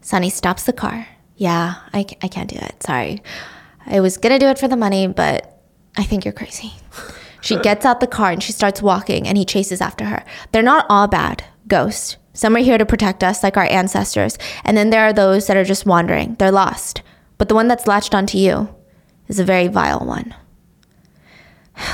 Sani 0.00 0.30
stops 0.30 0.64
the 0.64 0.72
car. 0.72 1.08
Yeah, 1.36 1.76
I, 1.94 2.06
I 2.22 2.28
can't 2.28 2.50
do 2.50 2.56
it. 2.56 2.82
Sorry. 2.82 3.22
I 3.86 4.00
was 4.00 4.18
gonna 4.18 4.38
do 4.38 4.48
it 4.48 4.58
for 4.58 4.68
the 4.68 4.76
money, 4.76 5.06
but 5.06 5.62
I 5.96 6.04
think 6.04 6.24
you're 6.24 6.32
crazy. 6.32 6.74
She 7.40 7.56
gets 7.62 7.86
out 7.86 8.00
the 8.00 8.06
car 8.06 8.30
and 8.30 8.42
she 8.42 8.52
starts 8.52 8.82
walking, 8.82 9.26
and 9.26 9.38
he 9.38 9.44
chases 9.46 9.80
after 9.80 10.04
her. 10.04 10.22
They're 10.52 10.62
not 10.62 10.84
all 10.90 11.08
bad 11.08 11.44
ghosts. 11.66 12.18
Some 12.34 12.54
are 12.56 12.60
here 12.60 12.78
to 12.78 12.86
protect 12.86 13.24
us, 13.24 13.42
like 13.42 13.56
our 13.56 13.64
ancestors, 13.64 14.36
and 14.64 14.76
then 14.76 14.90
there 14.90 15.04
are 15.04 15.12
those 15.12 15.46
that 15.46 15.56
are 15.56 15.64
just 15.64 15.86
wandering. 15.86 16.34
They're 16.34 16.52
lost. 16.52 17.02
But 17.38 17.48
the 17.48 17.54
one 17.54 17.68
that's 17.68 17.86
latched 17.86 18.14
onto 18.14 18.36
you 18.36 18.74
is 19.28 19.38
a 19.38 19.44
very 19.44 19.66
vile 19.68 20.00
one. 20.00 20.34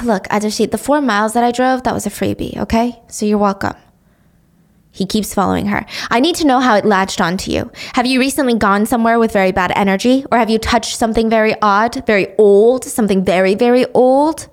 Look, 0.03 0.25
Ajashi, 0.25 0.71
the 0.71 0.79
four 0.79 1.01
miles 1.01 1.33
that 1.35 1.45
I 1.45 1.53
drove, 1.53 1.83
that 1.85 1.95
was 1.95 2.07
a 2.07 2.11
freebie, 2.11 2.57
okay? 2.59 3.01
So 3.09 3.27
you're 3.27 3.39
welcome. 3.39 3.75
He 4.91 5.05
keeps 5.05 5.35
following 5.35 5.67
her. 5.67 5.85
I 6.11 6.21
need 6.21 6.37
to 6.37 6.47
know 6.47 6.59
how 6.59 6.75
it 6.75 6.87
latched 6.87 7.21
onto 7.21 7.51
you. 7.51 7.71
Have 7.93 8.07
you 8.07 8.19
recently 8.19 8.55
gone 8.55 8.87
somewhere 8.87 9.19
with 9.19 9.31
very 9.31 9.53
bad 9.53 9.71
energy? 9.77 10.25
Or 10.33 10.39
have 10.39 10.49
you 10.49 10.59
touched 10.59 10.97
something 10.97 11.29
very 11.29 11.55
odd, 11.61 12.07
very 12.07 12.35
old, 12.39 12.85
something 12.85 13.23
very, 13.23 13.55
very 13.55 13.85
old? 13.93 14.49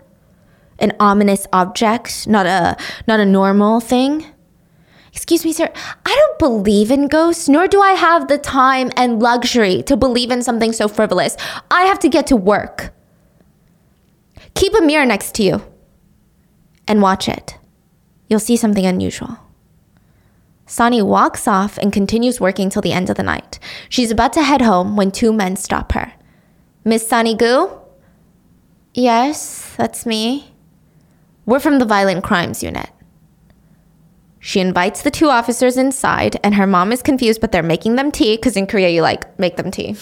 An 0.80 0.92
ominous 1.00 1.48
object, 1.54 2.28
not 2.28 2.46
a 2.46 2.76
not 3.08 3.22
a 3.22 3.26
normal 3.26 3.80
thing? 3.80 4.26
Excuse 5.14 5.46
me, 5.46 5.54
sir. 5.54 5.72
I 6.06 6.14
don't 6.14 6.40
believe 6.40 6.92
in 6.92 7.08
ghosts, 7.08 7.48
nor 7.48 7.68
do 7.68 7.80
I 7.80 7.92
have 7.92 8.28
the 8.28 8.38
time 8.38 8.92
and 8.98 9.22
luxury 9.22 9.82
to 9.84 9.96
believe 9.96 10.32
in 10.32 10.42
something 10.42 10.74
so 10.74 10.90
frivolous. 10.90 11.38
I 11.72 11.84
have 11.84 12.00
to 12.00 12.10
get 12.10 12.28
to 12.28 12.36
work. 12.36 12.92
Keep 14.56 14.74
a 14.76 14.82
mirror 14.82 15.06
next 15.06 15.36
to 15.36 15.44
you 15.44 15.64
and 16.88 17.02
watch 17.02 17.28
it. 17.28 17.58
You'll 18.28 18.40
see 18.40 18.58
something 18.58 18.86
unusual. 18.86 19.38
Sani 20.66 21.02
walks 21.02 21.48
off 21.48 21.78
and 21.78 21.92
continues 21.92 22.40
working 22.40 22.70
till 22.70 22.82
the 22.82 22.94
end 22.94 23.10
of 23.10 23.18
the 23.18 23.24
night. 23.24 23.60
She's 23.90 24.12
about 24.12 24.34
to 24.34 24.44
head 24.44 24.62
home 24.62 24.96
when 24.96 25.12
two 25.12 25.34
men 25.34 25.56
stop 25.56 25.92
her. 25.92 26.14
Miss 26.86 27.08
Sani 27.08 27.36
Goo? 27.36 27.80
Yes, 28.94 29.74
that's 29.76 30.06
me. 30.06 30.54
We're 31.46 31.60
from 31.60 31.80
the 31.80 31.86
Violent 31.86 32.24
Crimes 32.24 32.64
Unit. 32.64 32.90
She 34.40 34.60
invites 34.60 35.02
the 35.02 35.12
two 35.12 35.30
officers 35.30 35.78
inside, 35.78 36.38
and 36.44 36.56
her 36.56 36.68
mom 36.68 36.92
is 36.92 37.02
confused, 37.02 37.40
but 37.40 37.52
they're 37.52 37.64
making 37.64 37.96
them 37.96 38.12
tea 38.12 38.36
because 38.36 38.58
in 38.58 38.68
Korea, 38.68 38.90
you 38.90 39.02
like 39.02 39.40
make 39.40 39.58
them 39.58 39.72
tea. 39.72 39.96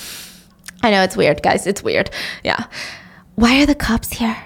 I 0.82 0.90
know 0.90 1.04
it's 1.04 1.16
weird, 1.16 1.44
guys. 1.44 1.68
It's 1.68 1.84
weird. 1.84 2.10
Yeah. 2.44 2.66
Why 3.36 3.62
are 3.62 3.66
the 3.66 3.76
cops 3.76 4.14
here? 4.14 4.38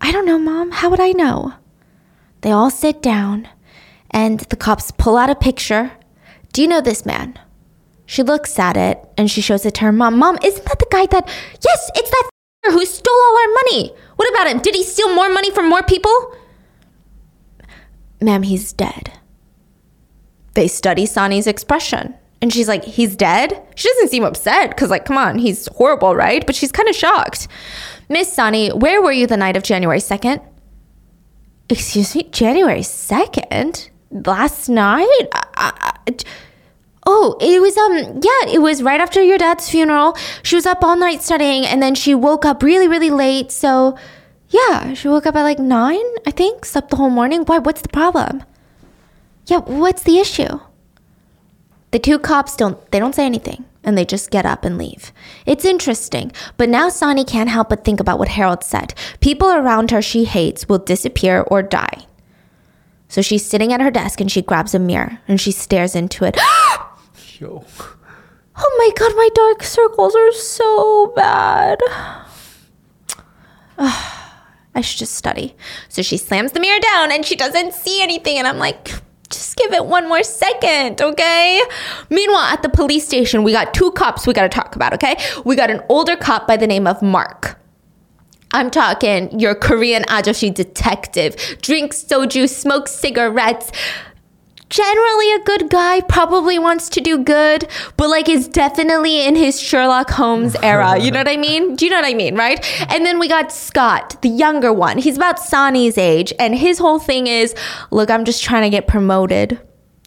I 0.00 0.12
don't 0.12 0.26
know, 0.26 0.38
mom. 0.38 0.70
How 0.70 0.90
would 0.90 1.00
I 1.00 1.12
know? 1.12 1.54
They 2.40 2.50
all 2.50 2.70
sit 2.70 3.02
down, 3.02 3.48
and 4.10 4.40
the 4.40 4.56
cops 4.56 4.90
pull 4.90 5.16
out 5.16 5.30
a 5.30 5.34
picture. 5.34 5.92
Do 6.52 6.62
you 6.62 6.68
know 6.68 6.80
this 6.80 7.06
man? 7.06 7.38
She 8.06 8.22
looks 8.22 8.58
at 8.58 8.76
it 8.76 9.02
and 9.16 9.30
she 9.30 9.40
shows 9.40 9.64
it 9.64 9.74
to 9.74 9.80
her 9.82 9.92
mom. 9.92 10.18
Mom, 10.18 10.38
isn't 10.44 10.64
that 10.66 10.78
the 10.78 10.86
guy 10.90 11.06
that. 11.06 11.26
Yes, 11.64 11.90
it's 11.94 12.10
that 12.10 12.30
who 12.70 12.84
stole 12.84 13.14
all 13.14 13.38
our 13.38 13.52
money. 13.54 13.92
What 14.16 14.30
about 14.30 14.46
him? 14.46 14.58
Did 14.60 14.74
he 14.74 14.82
steal 14.82 15.14
more 15.14 15.32
money 15.32 15.50
from 15.50 15.68
more 15.68 15.82
people? 15.82 16.36
Ma'am, 18.20 18.42
he's 18.42 18.72
dead. 18.72 19.12
They 20.54 20.68
study 20.68 21.06
Sani's 21.06 21.46
expression. 21.46 22.14
And 22.40 22.52
she's 22.52 22.68
like, 22.68 22.84
he's 22.84 23.16
dead? 23.16 23.60
She 23.74 23.88
doesn't 23.88 24.10
seem 24.10 24.24
upset 24.24 24.70
because, 24.70 24.90
like, 24.90 25.06
come 25.06 25.16
on, 25.18 25.38
he's 25.38 25.66
horrible, 25.68 26.14
right? 26.14 26.44
But 26.44 26.54
she's 26.54 26.72
kind 26.72 26.88
of 26.88 26.94
shocked. 26.94 27.48
Miss 28.08 28.32
Sani, 28.32 28.70
where 28.70 29.02
were 29.02 29.12
you 29.12 29.26
the 29.26 29.36
night 29.36 29.56
of 29.56 29.62
January 29.62 29.98
2nd? 29.98 30.44
Excuse 31.68 32.14
me, 32.14 32.24
January 32.24 32.80
2nd? 32.80 33.90
Last 34.10 34.68
night? 34.68 35.28
I, 35.32 35.72
I, 36.06 36.14
oh, 37.06 37.36
it 37.40 37.60
was, 37.60 37.76
um, 37.76 38.20
yeah, 38.22 38.54
it 38.54 38.60
was 38.60 38.82
right 38.82 39.00
after 39.00 39.22
your 39.22 39.38
dad's 39.38 39.68
funeral. 39.68 40.16
She 40.42 40.56
was 40.56 40.66
up 40.66 40.84
all 40.84 40.96
night 40.96 41.22
studying 41.22 41.64
and 41.64 41.82
then 41.82 41.94
she 41.94 42.14
woke 42.14 42.44
up 42.44 42.62
really, 42.62 42.88
really 42.88 43.10
late. 43.10 43.50
So, 43.50 43.96
yeah, 44.48 44.94
she 44.94 45.08
woke 45.08 45.26
up 45.26 45.34
at 45.34 45.42
like 45.42 45.58
nine, 45.58 46.04
I 46.26 46.30
think, 46.30 46.64
slept 46.64 46.90
the 46.90 46.96
whole 46.96 47.10
morning. 47.10 47.44
Why? 47.44 47.58
What's 47.58 47.82
the 47.82 47.88
problem? 47.88 48.44
Yeah, 49.46 49.58
what's 49.58 50.02
the 50.02 50.18
issue? 50.18 50.60
The 51.90 51.98
two 51.98 52.18
cops 52.18 52.56
don't 52.56 52.90
they 52.90 52.98
don't 52.98 53.14
say 53.14 53.24
anything 53.24 53.64
and 53.84 53.96
they 53.96 54.04
just 54.04 54.30
get 54.30 54.46
up 54.46 54.64
and 54.64 54.78
leave. 54.78 55.12
It's 55.46 55.64
interesting, 55.64 56.32
but 56.56 56.68
now 56.68 56.88
Sani 56.88 57.24
can't 57.24 57.48
help 57.48 57.68
but 57.68 57.84
think 57.84 58.00
about 58.00 58.18
what 58.18 58.28
Harold 58.28 58.64
said. 58.64 58.94
People 59.20 59.50
around 59.50 59.90
her 59.90 60.02
she 60.02 60.24
hates 60.24 60.68
will 60.68 60.78
disappear 60.78 61.42
or 61.42 61.62
die. 61.62 62.06
So 63.08 63.22
she's 63.22 63.44
sitting 63.44 63.72
at 63.72 63.80
her 63.80 63.90
desk 63.90 64.20
and 64.20 64.30
she 64.30 64.42
grabs 64.42 64.74
a 64.74 64.78
mirror 64.78 65.20
and 65.28 65.40
she 65.40 65.52
stares 65.52 65.94
into 65.94 66.24
it. 66.24 66.36
Yo. 67.38 67.64
Oh 68.56 68.74
my 68.78 68.90
god, 68.96 69.16
my 69.16 69.28
dark 69.34 69.62
circles 69.62 70.14
are 70.14 70.32
so 70.32 71.12
bad. 71.14 71.78
I 74.74 74.80
should 74.80 74.98
just 74.98 75.14
study. 75.14 75.54
So 75.88 76.02
she 76.02 76.16
slams 76.16 76.52
the 76.52 76.60
mirror 76.60 76.80
down 76.80 77.12
and 77.12 77.24
she 77.24 77.36
doesn't 77.36 77.74
see 77.74 78.02
anything. 78.02 78.38
And 78.38 78.46
I'm 78.46 78.58
like, 78.58 78.90
just 79.34 79.56
give 79.56 79.72
it 79.72 79.86
one 79.86 80.08
more 80.08 80.22
second, 80.22 81.02
okay? 81.02 81.60
Meanwhile, 82.10 82.44
at 82.44 82.62
the 82.62 82.68
police 82.68 83.06
station, 83.06 83.42
we 83.42 83.52
got 83.52 83.74
two 83.74 83.90
cops 83.92 84.26
we 84.26 84.32
gotta 84.32 84.48
talk 84.48 84.76
about, 84.76 84.94
okay? 84.94 85.16
We 85.44 85.56
got 85.56 85.70
an 85.70 85.82
older 85.88 86.16
cop 86.16 86.46
by 86.46 86.56
the 86.56 86.66
name 86.66 86.86
of 86.86 87.02
Mark. 87.02 87.58
I'm 88.52 88.70
talking 88.70 89.38
your 89.38 89.56
Korean 89.56 90.04
ajoshi 90.04 90.54
detective. 90.54 91.34
Drinks 91.60 92.04
soju, 92.04 92.48
smokes 92.48 92.92
cigarettes. 92.92 93.72
Generally 94.70 95.32
a 95.34 95.44
good 95.44 95.70
guy, 95.70 96.00
probably 96.02 96.58
wants 96.58 96.88
to 96.90 97.00
do 97.00 97.18
good, 97.18 97.68
but 97.96 98.08
like 98.08 98.28
is 98.28 98.48
definitely 98.48 99.24
in 99.24 99.36
his 99.36 99.60
Sherlock 99.60 100.10
Holmes 100.10 100.56
era. 100.62 100.98
You 100.98 101.10
know 101.10 101.20
what 101.20 101.28
I 101.28 101.36
mean? 101.36 101.76
Do 101.76 101.84
you 101.84 101.90
know 101.90 101.98
what 101.98 102.06
I 102.06 102.14
mean, 102.14 102.34
right? 102.34 102.64
And 102.90 103.04
then 103.04 103.18
we 103.18 103.28
got 103.28 103.52
Scott, 103.52 104.20
the 104.22 104.28
younger 104.28 104.72
one. 104.72 104.98
He's 104.98 105.16
about 105.16 105.36
Sani's 105.36 105.98
age, 105.98 106.32
and 106.38 106.54
his 106.54 106.78
whole 106.78 106.98
thing 106.98 107.26
is 107.26 107.54
look, 107.90 108.10
I'm 108.10 108.24
just 108.24 108.42
trying 108.42 108.62
to 108.62 108.70
get 108.70 108.88
promoted 108.88 109.60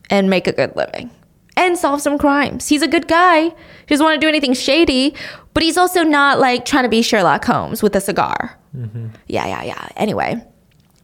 and 0.09 0.29
make 0.29 0.47
a 0.47 0.53
good 0.53 0.75
living 0.75 1.11
and 1.55 1.77
solve 1.77 2.01
some 2.01 2.17
crimes. 2.17 2.67
He's 2.67 2.81
a 2.81 2.87
good 2.87 3.07
guy. 3.07 3.43
He 3.43 3.53
doesn't 3.87 4.03
want 4.03 4.19
to 4.19 4.23
do 4.23 4.29
anything 4.29 4.53
shady, 4.53 5.15
but 5.53 5.63
he's 5.63 5.77
also 5.77 6.03
not 6.03 6.39
like 6.39 6.65
trying 6.65 6.83
to 6.83 6.89
be 6.89 7.01
Sherlock 7.01 7.45
Holmes 7.45 7.81
with 7.81 7.95
a 7.95 8.01
cigar. 8.01 8.57
Mm-hmm. 8.75 9.07
Yeah, 9.27 9.47
yeah, 9.47 9.63
yeah. 9.63 9.87
Anyway. 9.95 10.43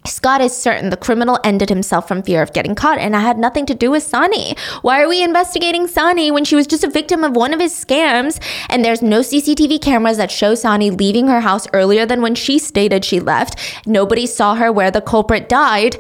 Scott 0.06 0.42
is 0.42 0.56
certain 0.56 0.90
the 0.90 0.98
criminal 0.98 1.40
ended 1.44 1.70
himself 1.70 2.08
from 2.08 2.24
fear 2.24 2.42
of 2.42 2.54
getting 2.54 2.76
caught, 2.76 2.98
and 2.98 3.16
I 3.16 3.22
had 3.22 3.38
nothing 3.38 3.66
to 3.68 3.74
do 3.74 3.90
with 3.92 4.04
Sani. 4.04 4.56
Why 4.82 5.02
are 5.02 5.08
we 5.08 5.24
investigating 5.24 5.88
Sani 5.88 6.30
when 6.30 6.44
she 6.44 6.56
was 6.56 6.68
just 6.68 6.84
a 6.84 6.90
victim 6.90 7.24
of 7.24 7.36
one 7.36 7.54
of 7.54 7.60
his 7.60 7.74
scams? 7.74 8.42
And 8.70 8.84
there's 8.84 9.02
no 9.02 9.22
CCTV 9.22 9.82
cameras 9.82 10.18
that 10.18 10.32
show 10.32 10.56
Sani 10.56 10.90
leaving 10.90 11.28
her 11.28 11.42
house 11.42 11.68
earlier 11.74 12.06
than 12.06 12.22
when 12.22 12.36
she 12.36 12.60
stated 12.60 13.06
she 13.06 13.20
left. 13.20 13.58
Nobody 13.86 14.26
saw 14.26 14.56
her 14.56 14.72
where 14.72 14.92
the 14.92 15.02
culprit 15.02 15.48
died. 15.48 15.98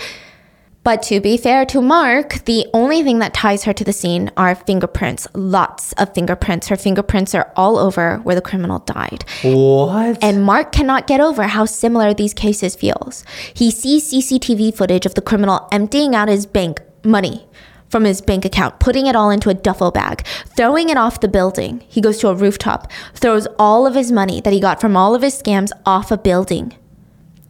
But 0.84 1.01
to 1.03 1.21
be 1.21 1.38
fair 1.38 1.65
to 1.67 1.81
Mark, 1.81 2.43
the 2.43 2.67
only 2.73 3.03
thing 3.03 3.19
that 3.19 3.34
ties 3.34 3.63
her 3.63 3.71
to 3.71 3.86
the 3.86 3.93
scene 3.93 4.29
are 4.36 4.53
fingerprints. 4.53 5.27
Lots 5.34 5.93
of 5.93 6.13
fingerprints. 6.13 6.67
Her 6.67 6.75
fingerprints 6.75 7.34
are 7.34 7.53
all 7.55 7.77
over 7.77 8.17
where 8.23 8.36
the 8.36 8.41
criminal 8.41 8.79
died. 8.79 9.23
What? 9.43 10.21
And 10.21 10.43
Mark 10.43 10.73
cannot 10.73 11.07
get 11.07 11.21
over 11.21 11.43
how 11.43 11.63
similar 11.63 12.13
these 12.13 12.34
cases 12.34 12.75
feels. 12.75 13.23
He 13.53 13.71
sees 13.71 14.11
CCTV 14.11 14.75
footage 14.75 15.05
of 15.05 15.15
the 15.15 15.21
criminal 15.21 15.69
emptying 15.71 16.15
out 16.15 16.27
his 16.27 16.45
bank 16.45 16.81
money 17.05 17.47
from 17.88 18.03
his 18.03 18.21
bank 18.21 18.43
account, 18.43 18.79
putting 18.79 19.05
it 19.05 19.15
all 19.15 19.29
into 19.29 19.49
a 19.49 19.53
duffel 19.53 19.91
bag, 19.91 20.25
throwing 20.57 20.89
it 20.89 20.97
off 20.97 21.21
the 21.21 21.27
building. 21.29 21.81
He 21.88 22.01
goes 22.01 22.17
to 22.19 22.27
a 22.27 22.36
rooftop, 22.36 22.91
throws 23.13 23.47
all 23.57 23.88
of 23.88 23.95
his 23.95 24.11
money 24.11 24.41
that 24.41 24.51
he 24.51 24.59
got 24.59 24.81
from 24.81 24.97
all 24.97 25.15
of 25.15 25.21
his 25.21 25.39
scams 25.39 25.71
off 25.86 26.11
a 26.11 26.17
building 26.17 26.75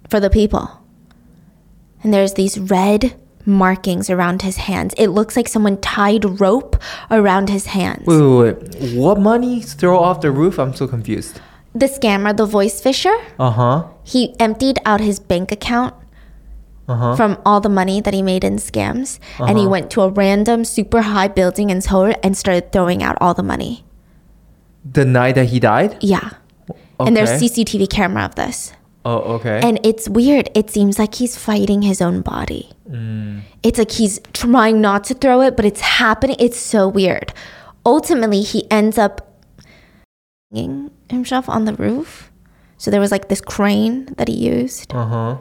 for 0.08 0.20
the 0.20 0.30
people. 0.30 0.84
And 2.04 2.14
there's 2.14 2.34
these 2.34 2.60
red 2.60 3.16
markings 3.46 4.10
around 4.10 4.42
his 4.42 4.58
hands. 4.58 4.94
It 4.98 5.08
looks 5.08 5.36
like 5.36 5.48
someone 5.48 5.78
tied 5.82 6.40
rope 6.40 6.76
around 7.12 7.50
his 7.50 7.66
hands. 7.68 8.06
wait, 8.08 8.22
wait, 8.22 8.58
wait. 8.80 8.98
What 8.98 9.20
money 9.20 9.62
throw 9.62 10.00
off 10.00 10.22
the 10.22 10.32
roof? 10.32 10.58
I'm 10.60 10.74
so 10.74 10.88
confused. 10.88 11.40
The 11.76 11.88
scammer, 11.88 12.36
the 12.36 12.46
voice 12.46 12.82
phisher, 12.82 13.16
Uh 13.40 13.50
huh. 13.52 13.84
he 14.04 14.36
emptied 14.40 14.80
out 14.86 15.02
his 15.02 15.20
bank 15.20 15.52
account 15.52 15.94
Uh-huh. 16.88 17.16
from 17.16 17.38
all 17.46 17.62
the 17.62 17.70
money 17.70 18.02
that 18.02 18.14
he 18.14 18.22
made 18.22 18.44
in 18.44 18.58
scams 18.58 19.18
and 19.40 19.58
he 19.58 19.66
went 19.66 19.90
to 19.92 20.02
a 20.02 20.10
random 20.10 20.66
super 20.66 21.02
high 21.02 21.30
building 21.30 21.70
in 21.70 21.80
Seoul 21.82 22.14
and 22.22 22.36
started 22.38 22.72
throwing 22.74 23.02
out 23.02 23.18
all 23.22 23.34
the 23.34 23.42
money. 23.44 23.86
The 24.84 25.06
night 25.06 25.36
that 25.36 25.46
he 25.46 25.60
died? 25.62 25.96
Yeah. 26.02 26.32
Okay. 26.70 27.08
And 27.08 27.16
there's 27.16 27.32
CCTV 27.42 27.88
camera 27.90 28.24
of 28.26 28.36
this. 28.36 28.74
Oh, 29.06 29.18
okay. 29.36 29.60
And 29.62 29.80
it's 29.86 30.08
weird. 30.08 30.50
It 30.56 30.70
seems 30.70 30.98
like 30.98 31.16
he's 31.16 31.36
fighting 31.38 31.82
his 31.82 32.02
own 32.02 32.22
body. 32.22 32.70
It's 33.64 33.78
like 33.80 33.92
he's 33.92 34.20
trying 34.34 34.80
not 34.82 35.04
to 35.06 35.14
throw 35.14 35.42
it, 35.42 35.56
but 35.56 35.66
it's 35.66 35.82
happening. 35.82 36.36
It's 36.40 36.58
so 36.58 36.88
weird. 36.88 37.34
Ultimately, 37.86 38.42
he 38.42 38.70
ends 38.72 38.98
up 38.98 39.42
hanging 40.54 40.92
himself 41.10 41.50
on 41.50 41.66
the 41.66 41.74
roof. 41.74 42.32
So 42.78 42.92
there 42.92 43.02
was 43.02 43.12
like 43.12 43.30
this 43.30 43.42
crane 43.42 44.06
that 44.18 44.28
he 44.28 44.36
used. 44.36 44.94
uh 44.94 45.06
huh. 45.06 45.38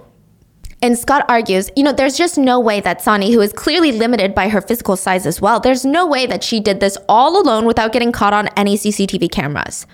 And 0.80 0.98
Scott 0.98 1.24
argues, 1.28 1.70
you 1.76 1.84
know, 1.84 1.92
there's 1.92 2.16
just 2.16 2.36
no 2.36 2.58
way 2.58 2.80
that 2.80 3.00
Sani, 3.00 3.32
who 3.32 3.40
is 3.40 3.52
clearly 3.52 3.92
limited 3.92 4.34
by 4.34 4.48
her 4.48 4.60
physical 4.60 4.96
size 4.96 5.26
as 5.26 5.40
well, 5.40 5.60
there's 5.60 5.84
no 5.84 6.04
way 6.06 6.26
that 6.26 6.42
she 6.42 6.58
did 6.58 6.80
this 6.80 6.98
all 7.08 7.40
alone 7.40 7.66
without 7.66 7.92
getting 7.92 8.10
caught 8.10 8.32
on 8.34 8.48
any 8.56 8.76
CCTV 8.76 9.30
cameras. 9.30 9.86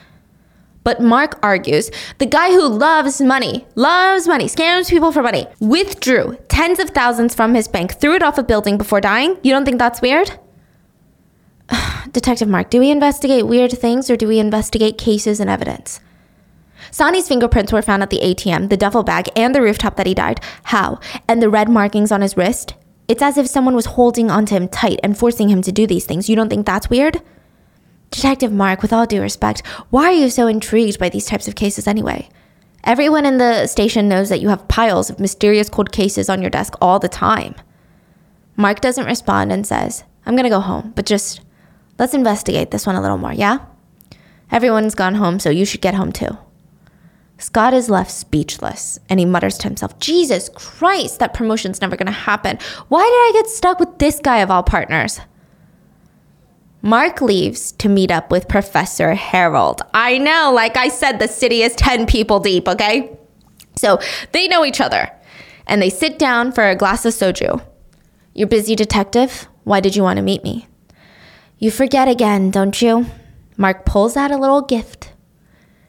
But 0.89 1.03
Mark 1.03 1.39
argues 1.43 1.91
the 2.17 2.25
guy 2.25 2.51
who 2.51 2.67
loves 2.67 3.21
money, 3.21 3.67
loves 3.75 4.27
money, 4.27 4.47
scams 4.47 4.89
people 4.89 5.13
for 5.13 5.23
money, 5.23 5.47
withdrew 5.61 6.39
tens 6.49 6.79
of 6.79 6.89
thousands 6.89 7.35
from 7.35 7.55
his 7.55 7.69
bank, 7.69 8.01
threw 8.01 8.15
it 8.15 8.23
off 8.23 8.39
a 8.39 8.43
building 8.43 8.79
before 8.79 9.03
dying. 9.03 9.37
You 9.43 9.53
don't 9.53 9.67
think 9.67 9.79
that's 9.79 10.01
weird? 10.01 10.41
Detective 12.13 12.49
Mark, 12.49 12.71
do 12.71 12.81
we 12.81 12.91
investigate 12.91 13.47
weird 13.47 13.71
things 13.71 14.09
or 14.09 14.17
do 14.17 14.27
we 14.27 14.39
investigate 14.39 14.97
cases 14.97 15.41
and 15.41 15.51
evidence? 15.51 16.01
Sani's 16.91 17.29
fingerprints 17.29 17.71
were 17.71 17.83
found 17.83 18.03
at 18.03 18.09
the 18.09 18.21
ATM, 18.21 18.71
the 18.71 18.79
duffel 18.79 19.03
bag, 19.03 19.29
and 19.37 19.55
the 19.55 19.61
rooftop 19.61 19.97
that 19.97 20.07
he 20.07 20.15
died. 20.15 20.41
How? 20.63 21.01
And 21.29 21.43
the 21.43 21.51
red 21.51 21.69
markings 21.69 22.11
on 22.11 22.23
his 22.23 22.35
wrist? 22.35 22.73
It's 23.09 23.21
as 23.21 23.37
if 23.37 23.47
someone 23.47 23.75
was 23.75 23.85
holding 23.85 24.31
onto 24.31 24.55
him 24.55 24.69
tight 24.69 25.01
and 25.03 25.19
forcing 25.19 25.51
him 25.51 25.61
to 25.61 25.71
do 25.71 25.87
these 25.87 26.07
things. 26.07 26.31
You 26.31 26.37
don't 26.37 26.49
think 26.49 26.65
that's 26.65 26.89
weird? 26.89 27.21
Detective 28.11 28.53
Mark, 28.53 28.83
with 28.83 28.93
all 28.93 29.07
due 29.07 29.21
respect, 29.21 29.67
why 29.91 30.07
are 30.07 30.13
you 30.13 30.31
so 30.31 30.47
intrigued 30.47 30.99
by 30.99 31.09
these 31.09 31.27
types 31.27 31.47
of 31.47 31.55
cases 31.55 31.87
anyway? 31.87 32.29
Everyone 32.85 33.27
in 33.27 33.39
the 33.39 33.67
station 33.67 34.09
knows 34.09 34.29
that 34.29 34.41
you 34.41 34.49
have 34.49 34.69
piles 34.69 35.11
of 35.11 35.21
mysterious 35.21 35.69
cold 35.69 35.93
cases 35.93 36.29
on 36.29 36.41
your 36.41 36.51
desk 36.51 36.75
all 36.81 36.99
the 36.99 37.09
time. 37.09 37.55
Mark 38.57 38.81
doesn't 38.81 39.05
respond 39.05 39.53
and 39.53 39.67
says, 39.67 40.05
I'm 40.25 40.37
gonna 40.37 40.49
go 40.49 40.61
home, 40.61 40.93
but 40.97 41.07
just 41.07 41.41
let's 41.99 42.15
investigate 42.15 42.71
this 42.71 42.87
one 42.87 42.97
a 42.97 43.03
little 43.03 43.19
more, 43.19 43.33
yeah? 43.33 43.59
Everyone's 44.51 44.95
gone 44.95 45.17
home, 45.17 45.39
so 45.39 45.51
you 45.51 45.65
should 45.65 45.83
get 45.83 45.95
home 45.95 46.13
too. 46.13 46.39
Scott 47.37 47.73
is 47.73 47.89
left 47.89 48.11
speechless 48.11 48.99
and 49.09 49.21
he 49.21 49.27
mutters 49.27 49.59
to 49.59 49.69
himself, 49.69 49.99
Jesus 50.01 50.49
Christ, 50.55 51.21
that 51.21 51.35
promotion's 51.35 51.81
never 51.81 51.97
gonna 51.97 52.11
happen. 52.11 52.59
Why 52.89 53.03
did 53.03 53.39
I 53.39 53.41
get 53.41 53.51
stuck 53.51 53.79
with 53.79 53.99
this 53.99 54.19
guy 54.19 54.39
of 54.39 54.51
all 54.51 54.63
partners? 54.63 55.21
Mark 56.83 57.21
leaves 57.21 57.73
to 57.73 57.89
meet 57.89 58.11
up 58.11 58.31
with 58.31 58.49
Professor 58.49 59.15
Harold. 59.15 59.83
I 59.93 60.19
know, 60.19 60.53
like 60.55 60.77
I 60.77 60.89
said, 60.89 61.19
the 61.19 61.27
city 61.27 61.63
is 61.63 61.75
10 61.75 62.07
people 62.07 62.39
deep, 62.39 62.69
okay? 62.69 63.17
So 63.77 63.99
they 64.33 64.47
know 64.47 64.65
each 64.65 64.81
other 64.81 65.11
and 65.67 65.83
they 65.83 65.91
sit 65.91 66.19
down 66.19 66.53
for 66.53 66.69
a 66.69 66.77
glass 66.77 67.05
of 67.05 67.15
soju. 67.15 67.63
You're 68.33 68.49
busy, 68.49 68.77
detective? 68.77 69.49
Why 69.65 69.81
did 69.81 69.97
you 69.97 70.03
want 70.03 70.19
to 70.19 70.23
meet 70.23 70.45
me? 70.45 70.69
You 71.59 71.73
forget 71.73 72.07
again, 72.07 72.53
don't 72.53 72.81
you? 72.81 73.07
Mark 73.57 73.85
pulls 73.85 74.17
out 74.17 74.31
a 74.31 74.37
little 74.37 74.63
gift. 74.63 75.13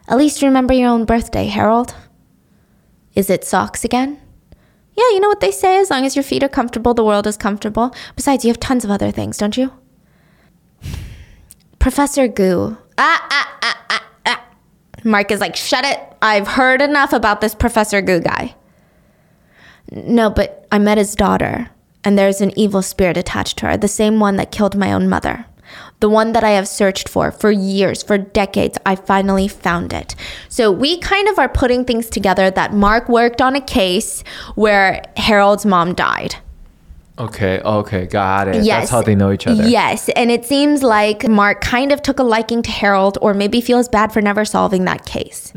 At 0.07 0.17
least 0.17 0.41
remember 0.41 0.73
your 0.73 0.89
own 0.89 1.05
birthday, 1.05 1.45
Harold. 1.45 1.93
Is 3.13 3.29
it 3.29 3.43
socks 3.43 3.85
again? 3.85 4.19
Yeah, 4.95 5.09
you 5.11 5.19
know 5.19 5.29
what 5.29 5.39
they 5.39 5.51
say 5.51 5.77
as 5.77 5.91
long 5.91 6.03
as 6.03 6.15
your 6.15 6.23
feet 6.23 6.43
are 6.43 6.49
comfortable, 6.49 6.95
the 6.95 7.05
world 7.05 7.27
is 7.27 7.37
comfortable. 7.37 7.93
Besides, 8.15 8.43
you 8.43 8.49
have 8.49 8.59
tons 8.59 8.83
of 8.83 8.89
other 8.89 9.11
things, 9.11 9.37
don't 9.37 9.55
you? 9.55 9.71
Professor 11.79 12.27
Goo. 12.27 12.77
Ah, 12.97 13.27
ah, 13.31 13.57
ah, 13.61 13.85
ah, 13.89 14.05
ah. 14.25 14.45
Mark 15.05 15.31
is 15.31 15.39
like, 15.39 15.55
shut 15.55 15.85
it. 15.85 15.99
I've 16.21 16.47
heard 16.47 16.81
enough 16.81 17.13
about 17.13 17.39
this 17.39 17.55
Professor 17.55 18.01
Goo 18.01 18.19
guy. 18.19 18.55
No, 19.91 20.29
but 20.29 20.67
I 20.71 20.77
met 20.77 20.97
his 20.97 21.15
daughter, 21.15 21.69
and 22.03 22.17
there's 22.17 22.41
an 22.41 22.57
evil 22.59 22.81
spirit 22.81 23.17
attached 23.17 23.57
to 23.59 23.67
her, 23.67 23.77
the 23.77 23.87
same 23.87 24.19
one 24.19 24.35
that 24.35 24.51
killed 24.51 24.75
my 24.75 24.91
own 24.91 25.07
mother. 25.07 25.45
The 26.01 26.09
one 26.09 26.33
that 26.33 26.43
I 26.43 26.51
have 26.51 26.67
searched 26.67 27.07
for 27.07 27.31
for 27.31 27.51
years, 27.51 28.03
for 28.03 28.17
decades. 28.17 28.77
I 28.85 28.95
finally 28.95 29.47
found 29.47 29.93
it. 29.93 30.15
So 30.49 30.71
we 30.71 30.99
kind 30.99 31.27
of 31.27 31.39
are 31.39 31.49
putting 31.49 31.85
things 31.85 32.09
together 32.09 32.51
that 32.51 32.73
Mark 32.73 33.07
worked 33.07 33.41
on 33.41 33.55
a 33.55 33.61
case 33.61 34.23
where 34.55 35.03
Harold's 35.17 35.65
mom 35.65 35.93
died. 35.93 36.35
Okay, 37.19 37.59
okay, 37.59 38.05
got 38.07 38.47
it. 38.47 38.63
Yes. 38.63 38.81
That's 38.83 38.91
how 38.91 39.01
they 39.01 39.13
know 39.15 39.31
each 39.31 39.45
other. 39.45 39.67
Yes, 39.67 40.07
and 40.15 40.31
it 40.31 40.45
seems 40.45 40.83
like 40.83 41.27
Mark 41.27 41.59
kind 41.61 41.91
of 41.91 42.01
took 42.01 42.19
a 42.19 42.23
liking 42.23 42.61
to 42.63 42.71
Harold 42.71 43.17
or 43.21 43.33
maybe 43.33 43.59
feels 43.59 43.89
bad 43.89 44.13
for 44.13 44.21
never 44.21 44.45
solving 44.45 44.85
that 44.85 45.05
case. 45.05 45.51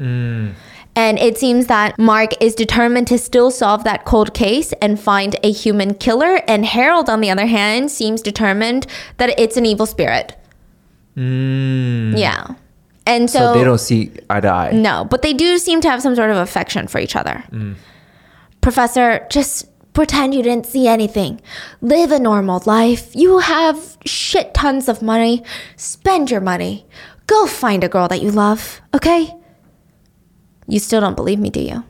And 0.95 1.19
it 1.19 1.39
seems 1.39 1.69
that 1.69 1.99
Mark 1.99 2.31
is 2.43 2.55
determined 2.55 3.07
to 3.07 3.17
still 3.17 3.51
solve 3.51 3.85
that 3.85 4.05
cold 4.05 4.35
case 4.35 4.75
and 4.83 5.01
find 5.01 5.37
a 5.43 5.51
human 5.51 5.95
killer. 5.95 6.43
And 6.47 6.67
Harold, 6.67 7.09
on 7.09 7.21
the 7.23 7.31
other 7.31 7.47
hand, 7.47 7.91
seems 7.91 8.21
determined 8.21 8.87
that 9.17 9.39
it's 9.39 9.57
an 9.57 9.65
evil 9.65 9.87
spirit. 9.87 10.37
Mm. 11.17 12.19
Yeah. 12.19 12.47
And 13.07 13.31
so, 13.31 13.39
So 13.39 13.55
they 13.55 13.65
don't 13.65 13.79
see 13.79 14.11
eye 14.29 14.41
to 14.41 14.49
eye. 14.49 14.71
no, 14.73 15.05
but 15.05 15.23
they 15.23 15.33
do 15.33 15.59
seem 15.59 15.81
to 15.81 15.89
have 15.89 16.03
some 16.03 16.15
sort 16.15 16.31
of 16.31 16.37
affection 16.37 16.89
for 16.89 16.99
each 16.99 17.17
other. 17.17 17.43
Professor, 18.61 19.27
just 19.31 19.67
pretend 19.93 20.35
you 20.35 20.43
didn't 20.43 20.67
see 20.67 20.87
anything. 20.87 21.41
Live 21.81 22.11
a 22.11 22.19
normal 22.19 22.63
life. 22.67 23.15
You 23.15 23.39
have 23.39 23.99
shit 24.05 24.55
tons 24.55 24.89
of 24.89 25.03
money. 25.03 25.43
Spend 25.77 26.31
your 26.31 26.41
money. 26.41 26.87
Go 27.27 27.47
find 27.47 27.85
a 27.85 27.89
girl 27.89 28.09
that 28.09 28.23
you 28.23 28.31
love, 28.31 28.81
okay? 28.95 29.35
You 30.67 30.79
still 30.79 31.01
don't 31.01 31.17
believe 31.17 31.39
me, 31.39 31.51
do 31.51 31.61
you? 31.61 31.85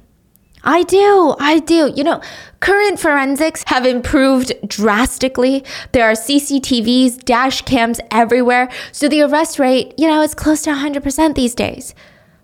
I 0.64 0.84
do. 0.84 1.34
I 1.40 1.58
do. 1.58 1.92
You 1.94 2.04
know, 2.04 2.20
current 2.60 3.00
forensics 3.00 3.64
have 3.66 3.84
improved 3.84 4.52
drastically. 4.66 5.64
There 5.92 6.08
are 6.08 6.12
CCTVs, 6.12 7.24
dash 7.24 7.62
cams 7.62 8.00
everywhere. 8.10 8.68
So 8.92 9.08
the 9.08 9.22
arrest 9.22 9.58
rate, 9.58 9.94
you 9.98 10.06
know, 10.06 10.22
is 10.22 10.34
close 10.34 10.62
to 10.62 10.70
100% 10.70 11.34
these 11.34 11.54
days. 11.54 11.94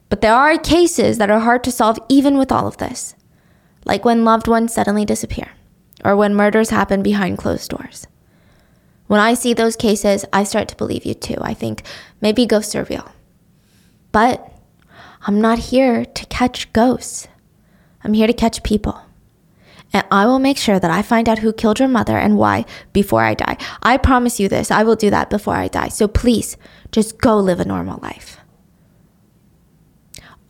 But 0.08 0.20
there 0.20 0.34
are 0.34 0.58
cases 0.58 1.18
that 1.18 1.30
are 1.30 1.40
hard 1.40 1.62
to 1.64 1.72
solve 1.72 1.98
even 2.08 2.38
with 2.38 2.50
all 2.50 2.66
of 2.66 2.78
this. 2.78 3.14
Like 3.88 4.04
when 4.04 4.24
loved 4.24 4.46
ones 4.46 4.72
suddenly 4.72 5.04
disappear, 5.04 5.48
or 6.04 6.14
when 6.14 6.34
murders 6.34 6.70
happen 6.70 7.02
behind 7.02 7.38
closed 7.38 7.70
doors. 7.70 8.06
When 9.06 9.20
I 9.20 9.32
see 9.34 9.54
those 9.54 9.74
cases, 9.74 10.26
I 10.32 10.44
start 10.44 10.68
to 10.68 10.76
believe 10.76 11.06
you 11.06 11.14
too. 11.14 11.38
I 11.40 11.54
think 11.54 11.82
maybe 12.20 12.44
ghosts 12.46 12.76
are 12.76 12.84
real. 12.84 13.10
But 14.12 14.52
I'm 15.22 15.40
not 15.40 15.58
here 15.58 16.04
to 16.04 16.26
catch 16.26 16.72
ghosts. 16.74 17.26
I'm 18.04 18.12
here 18.12 18.26
to 18.26 18.32
catch 18.34 18.62
people. 18.62 19.00
And 19.92 20.04
I 20.10 20.26
will 20.26 20.38
make 20.38 20.58
sure 20.58 20.78
that 20.78 20.90
I 20.90 21.00
find 21.00 21.28
out 21.28 21.38
who 21.38 21.52
killed 21.52 21.78
your 21.78 21.88
mother 21.88 22.18
and 22.18 22.36
why 22.36 22.66
before 22.92 23.22
I 23.22 23.32
die. 23.32 23.56
I 23.82 23.96
promise 23.96 24.38
you 24.38 24.48
this. 24.48 24.70
I 24.70 24.82
will 24.82 24.96
do 24.96 25.08
that 25.08 25.30
before 25.30 25.54
I 25.54 25.68
die. 25.68 25.88
So 25.88 26.06
please, 26.06 26.58
just 26.92 27.18
go 27.18 27.38
live 27.38 27.60
a 27.60 27.64
normal 27.64 27.98
life. 28.02 28.37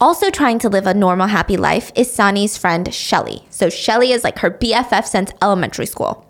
Also 0.00 0.30
trying 0.30 0.60
to 0.60 0.68
live 0.68 0.86
a 0.86 0.94
normal, 0.94 1.26
happy 1.26 1.56
life 1.56 1.90
is 1.96 2.08
Sani's 2.08 2.56
friend 2.56 2.92
Shelly. 2.94 3.44
So 3.50 3.68
Shelly 3.68 4.12
is 4.12 4.22
like 4.22 4.38
her 4.38 4.50
BFF 4.50 5.04
since 5.04 5.32
elementary 5.42 5.86
school. 5.86 6.24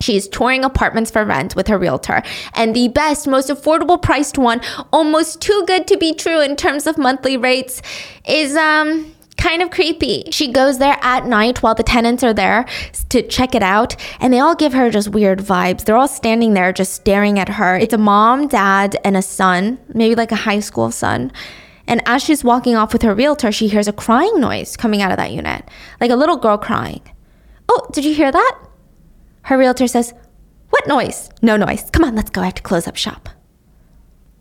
She's 0.00 0.26
touring 0.26 0.64
apartments 0.64 1.12
for 1.12 1.24
rent 1.24 1.54
with 1.54 1.68
her 1.68 1.78
realtor. 1.78 2.22
And 2.54 2.74
the 2.74 2.88
best, 2.88 3.28
most 3.28 3.48
affordable 3.48 4.02
priced 4.02 4.36
one, 4.36 4.60
almost 4.92 5.40
too 5.40 5.64
good 5.66 5.86
to 5.86 5.96
be 5.96 6.12
true 6.12 6.40
in 6.40 6.56
terms 6.56 6.86
of 6.88 6.98
monthly 6.98 7.36
rates, 7.36 7.80
is 8.26 8.56
um 8.56 9.14
kind 9.36 9.62
of 9.62 9.70
creepy. 9.70 10.24
She 10.30 10.50
goes 10.50 10.78
there 10.78 10.98
at 11.02 11.26
night 11.26 11.62
while 11.62 11.74
the 11.74 11.82
tenants 11.82 12.22
are 12.22 12.32
there 12.32 12.66
to 13.10 13.22
check 13.22 13.54
it 13.54 13.62
out, 13.62 13.94
and 14.20 14.32
they 14.32 14.40
all 14.40 14.54
give 14.54 14.72
her 14.72 14.90
just 14.90 15.10
weird 15.10 15.40
vibes. 15.40 15.84
They're 15.84 15.96
all 15.96 16.08
standing 16.08 16.54
there 16.54 16.72
just 16.72 16.94
staring 16.94 17.38
at 17.38 17.48
her. 17.48 17.76
It's 17.76 17.94
a 17.94 17.98
mom, 17.98 18.48
dad, 18.48 18.96
and 19.04 19.16
a 19.16 19.22
son, 19.22 19.78
maybe 19.92 20.14
like 20.14 20.32
a 20.32 20.36
high 20.36 20.60
school 20.60 20.90
son. 20.90 21.30
And 21.86 22.00
as 22.06 22.22
she's 22.22 22.42
walking 22.44 22.76
off 22.76 22.92
with 22.92 23.02
her 23.02 23.14
realtor, 23.14 23.52
she 23.52 23.68
hears 23.68 23.88
a 23.88 23.92
crying 23.92 24.40
noise 24.40 24.76
coming 24.76 25.02
out 25.02 25.10
of 25.10 25.18
that 25.18 25.32
unit, 25.32 25.64
like 26.00 26.10
a 26.10 26.16
little 26.16 26.36
girl 26.36 26.56
crying. 26.56 27.02
Oh, 27.68 27.86
did 27.92 28.04
you 28.04 28.14
hear 28.14 28.32
that? 28.32 28.58
Her 29.42 29.58
realtor 29.58 29.86
says, 29.86 30.14
What 30.70 30.86
noise? 30.88 31.30
No 31.42 31.56
noise. 31.56 31.90
Come 31.90 32.04
on, 32.04 32.14
let's 32.14 32.30
go. 32.30 32.40
I 32.40 32.46
have 32.46 32.54
to 32.54 32.62
close 32.62 32.88
up 32.88 32.96
shop. 32.96 33.28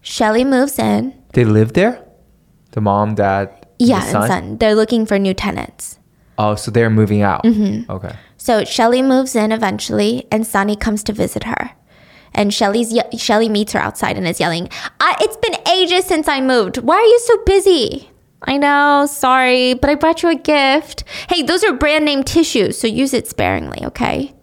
Shelly 0.01 0.43
moves 0.43 0.79
in. 0.79 1.13
They 1.33 1.45
live 1.45 1.73
there? 1.73 2.03
The 2.71 2.81
mom, 2.81 3.15
dad, 3.15 3.67
Yeah, 3.79 3.99
the 4.05 4.11
son? 4.11 4.21
and 4.23 4.27
son. 4.31 4.57
They're 4.57 4.75
looking 4.75 5.05
for 5.05 5.19
new 5.19 5.33
tenants. 5.33 5.99
Oh, 6.37 6.55
so 6.55 6.71
they're 6.71 6.89
moving 6.89 7.21
out. 7.21 7.43
Mm-hmm. 7.43 7.91
Okay. 7.91 8.15
So 8.37 8.63
Shelly 8.65 9.01
moves 9.01 9.35
in 9.35 9.51
eventually, 9.51 10.25
and 10.31 10.45
Sani 10.47 10.75
comes 10.75 11.03
to 11.03 11.13
visit 11.13 11.43
her. 11.43 11.71
And 12.33 12.53
Shelly's 12.53 12.97
Shelly 13.17 13.49
meets 13.49 13.73
her 13.73 13.79
outside 13.79 14.17
and 14.17 14.27
is 14.27 14.39
yelling, 14.39 14.69
"It's 15.21 15.37
been 15.37 15.55
ages 15.67 16.05
since 16.05 16.27
I 16.27 16.41
moved. 16.41 16.77
Why 16.77 16.95
are 16.95 17.01
you 17.05 17.19
so 17.19 17.37
busy?" 17.45 18.09
I 18.45 18.57
know, 18.57 19.05
sorry, 19.05 19.73
but 19.73 19.89
I 19.89 19.95
brought 19.95 20.21
you 20.21 20.29
a 20.29 20.35
gift. 20.35 21.05
Hey, 21.29 21.43
those 21.43 21.63
are 21.63 21.71
brand 21.71 22.03
name 22.03 22.23
tissues, 22.23 22.77
so 22.77 22.87
use 22.87 23.13
it 23.13 23.27
sparingly, 23.27 23.79
okay? 23.85 24.33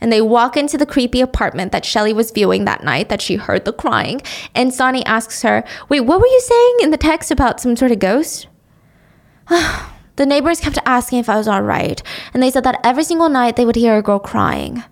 And 0.00 0.10
they 0.10 0.22
walk 0.22 0.56
into 0.56 0.78
the 0.78 0.86
creepy 0.86 1.20
apartment 1.20 1.70
that 1.70 1.84
Shelly 1.84 2.12
was 2.12 2.30
viewing 2.30 2.64
that 2.64 2.82
night 2.82 3.08
that 3.08 3.20
she 3.20 3.36
heard 3.36 3.64
the 3.64 3.72
crying. 3.72 4.22
And 4.54 4.72
Sani 4.72 5.04
asks 5.04 5.42
her, 5.42 5.64
Wait, 5.88 6.00
what 6.00 6.18
were 6.18 6.26
you 6.26 6.40
saying 6.40 6.76
in 6.80 6.90
the 6.90 6.96
text 6.96 7.30
about 7.30 7.60
some 7.60 7.76
sort 7.76 7.92
of 7.92 7.98
ghost? 7.98 8.46
The 10.16 10.26
neighbors 10.26 10.60
kept 10.60 10.78
asking 10.84 11.20
if 11.20 11.30
I 11.30 11.38
was 11.38 11.48
all 11.48 11.62
right, 11.62 12.00
and 12.34 12.42
they 12.42 12.50
said 12.50 12.64
that 12.64 12.78
every 12.84 13.02
single 13.02 13.30
night 13.30 13.56
they 13.56 13.64
would 13.64 13.76
hear 13.76 13.96
a 13.96 14.02
girl 14.02 14.18
crying. 14.18 14.84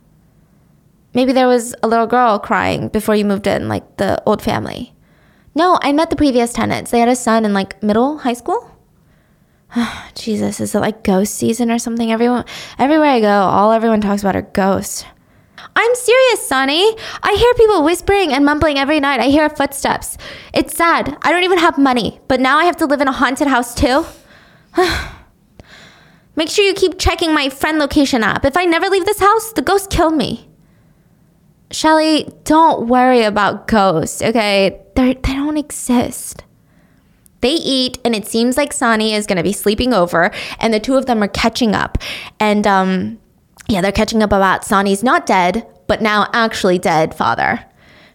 Maybe 1.13 1.33
there 1.33 1.49
was 1.49 1.75
a 1.83 1.89
little 1.89 2.07
girl 2.07 2.39
crying 2.39 2.89
before 2.89 3.17
you 3.17 3.25
moved 3.25 3.47
in, 3.47 3.69
like 3.69 3.97
the 3.97 4.23
old 4.27 4.43
family. 4.43 4.95
No, 5.55 5.79
I 5.83 5.93
met 5.93 6.11
the 6.11 6.17
previous 6.17 6.53
tenants. 6.53 6.91
They 6.91 7.01
had 7.01 7.09
a 7.09 7.17
son 7.17 7.45
in 7.45 7.53
like 7.53 7.83
middle 7.83 8.19
high 8.19 8.35
school. 8.35 8.71
Jesus, 10.15 10.61
is 10.61 10.75
it 10.75 10.81
like 10.81 11.03
ghost 11.03 11.35
season 11.35 11.71
or 11.71 11.79
something? 11.79 12.13
Everyone, 12.13 12.45
everywhere 12.79 13.11
I 13.11 13.21
go, 13.21 13.29
all 13.29 13.73
everyone 13.73 14.01
talks 14.01 14.23
about 14.23 14.37
are 14.37 14.43
ghosts. 14.43 15.05
I'm 15.77 15.95
serious, 15.95 16.47
Sani. 16.47 16.97
I 17.23 17.35
hear 17.35 17.55
people 17.55 17.85
whispering 17.85 18.33
and 18.33 18.45
mumbling 18.45 18.79
every 18.79 19.01
night. 19.01 19.21
I 19.21 19.27
hear 19.27 19.49
footsteps. 19.49 20.17
It's 20.55 20.77
sad. 20.77 21.17
I 21.23 21.31
don't 21.33 21.45
even 21.45 21.59
have 21.59 21.79
money, 21.79 22.21
but 22.29 22.41
now 22.41 22.59
I 22.59 22.65
have 22.65 22.77
to 22.79 22.87
live 22.87 23.01
in 23.01 23.09
a 23.09 23.13
haunted 23.13 23.49
house 23.49 23.75
too. 23.75 24.07
Make 26.37 26.49
sure 26.49 26.65
you 26.65 26.75
keep 26.75 26.99
checking 26.99 27.35
my 27.35 27.49
friend 27.49 27.79
location 27.79 28.23
app. 28.23 28.45
If 28.45 28.57
I 28.57 28.65
never 28.65 28.89
leave 28.89 29.05
this 29.05 29.21
house, 29.21 29.53
the 29.53 29.63
ghosts 29.63 29.89
kill 29.89 30.11
me. 30.11 30.50
Shelly, 31.71 32.29
don't 32.45 32.89
worry 32.89 33.23
about 33.23 33.69
ghosts, 33.69 34.23
okay? 34.23 34.81
They're, 34.97 35.15
they 35.15 35.35
don't 35.35 35.57
exist. 35.57 36.43
They 37.41 37.53
eat, 37.53 37.99
and 38.05 38.15
it 38.15 38.27
seems 38.27 38.57
like 38.57 38.73
Sani 38.73 39.15
is 39.15 39.27
gonna 39.27 39.43
be 39.43 39.53
sleeping 39.53 39.95
over, 39.95 40.31
and 40.59 40.75
the 40.75 40.81
two 40.81 40.97
of 40.97 41.07
them 41.07 41.23
are 41.23 41.29
catching 41.29 41.75
up. 41.75 41.99
And 42.39 42.67
um, 42.67 43.19
yeah, 43.69 43.81
they're 43.81 43.93
catching 43.93 44.23
up 44.23 44.33
about 44.33 44.65
Sani's 44.65 45.03
not 45.03 45.27
dead, 45.27 45.67
but 45.87 46.03
now 46.03 46.29
actually 46.33 46.79
dead 46.79 47.15
father. 47.15 47.65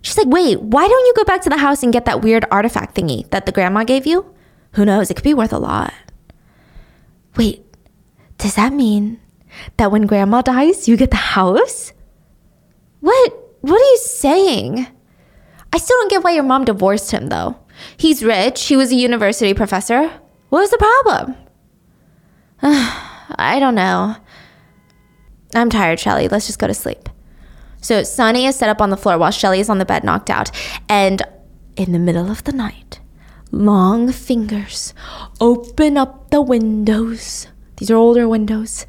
She's 0.02 0.18
like, 0.18 0.28
wait, 0.28 0.62
why 0.62 0.88
don't 0.88 1.06
you 1.08 1.14
go 1.16 1.24
back 1.24 1.42
to 1.42 1.50
the 1.50 1.58
house 1.58 1.82
and 1.82 1.92
get 1.92 2.06
that 2.06 2.22
weird 2.22 2.46
artifact 2.52 2.96
thingy 2.96 3.28
that 3.32 3.48
the 3.48 3.52
grandma 3.52 3.84
gave 3.84 4.06
you? 4.06 4.34
Who 4.74 4.86
knows? 4.86 5.10
It 5.10 5.16
could 5.16 5.24
be 5.24 5.34
worth 5.34 5.54
a 5.54 5.58
lot. 5.58 5.94
Wait, 7.38 7.66
does 8.38 8.56
that 8.56 8.74
mean 8.74 9.20
that 9.78 9.92
when 9.92 10.06
grandma 10.06 10.42
dies, 10.42 10.88
you 10.88 10.98
get 10.98 11.10
the 11.10 11.18
house? 11.18 11.94
What? 13.00 13.45
What 13.66 13.82
are 13.82 13.92
you 13.92 13.98
saying? 13.98 14.88
I 15.74 15.78
still 15.80 15.98
don't 15.98 16.12
get 16.12 16.24
why 16.24 16.34
your 16.34 16.44
mom 16.44 16.66
divorced 16.66 17.10
him, 17.10 17.30
though. 17.30 17.58
He's 17.98 18.24
rich. 18.24 18.68
He 18.68 18.78
was 18.78 18.92
a 18.92 18.96
university 18.96 19.56
professor. 19.56 20.08
What 20.50 20.60
was 20.60 20.70
the 20.70 20.78
problem? 20.78 21.36
I 22.62 23.58
don't 23.60 23.74
know. 23.74 24.18
I'm 25.56 25.72
tired, 25.72 26.00
Shelly. 26.00 26.28
Let's 26.28 26.46
just 26.46 26.60
go 26.60 26.68
to 26.68 26.76
sleep. 26.76 27.10
So 27.82 28.04
Sani 28.04 28.46
is 28.46 28.56
set 28.56 28.70
up 28.70 28.84
on 28.84 28.92
the 28.92 28.98
floor 28.98 29.18
while 29.18 29.32
Shelly 29.32 29.60
is 29.60 29.70
on 29.70 29.80
the 29.80 29.86
bed, 29.86 30.04
knocked 30.04 30.30
out. 30.30 30.52
And 30.88 31.24
in 31.76 31.92
the 31.92 31.98
middle 31.98 32.30
of 32.30 32.44
the 32.44 32.52
night, 32.52 33.00
long 33.50 34.12
fingers 34.12 34.94
open 35.42 35.98
up 35.98 36.30
the 36.30 36.42
windows. 36.42 37.48
These 37.78 37.90
are 37.90 37.96
older 37.96 38.30
windows. 38.30 38.86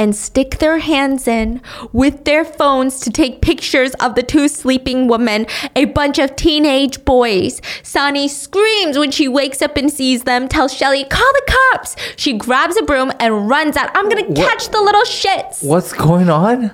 And 0.00 0.14
stick 0.14 0.58
their 0.58 0.78
hands 0.78 1.26
in 1.26 1.60
with 1.92 2.24
their 2.24 2.44
phones 2.44 3.00
to 3.00 3.10
take 3.10 3.42
pictures 3.42 3.94
of 3.94 4.14
the 4.14 4.22
two 4.22 4.46
sleeping 4.46 5.08
women, 5.08 5.46
a 5.74 5.86
bunch 5.86 6.18
of 6.20 6.36
teenage 6.36 7.04
boys. 7.04 7.60
Sani 7.82 8.28
screams 8.28 8.96
when 8.96 9.10
she 9.10 9.26
wakes 9.26 9.60
up 9.60 9.76
and 9.76 9.90
sees 9.92 10.22
them, 10.22 10.46
tells 10.48 10.72
Shelly, 10.72 11.04
call 11.04 11.32
the 11.32 11.52
cops. 11.72 11.96
She 12.16 12.38
grabs 12.38 12.76
a 12.76 12.82
broom 12.82 13.10
and 13.18 13.48
runs 13.48 13.76
out. 13.76 13.90
I'm 13.96 14.08
gonna 14.08 14.32
catch 14.34 14.68
the 14.68 14.80
little 14.80 15.02
shits. 15.02 15.64
What's 15.64 15.92
going 15.92 16.30
on? 16.30 16.70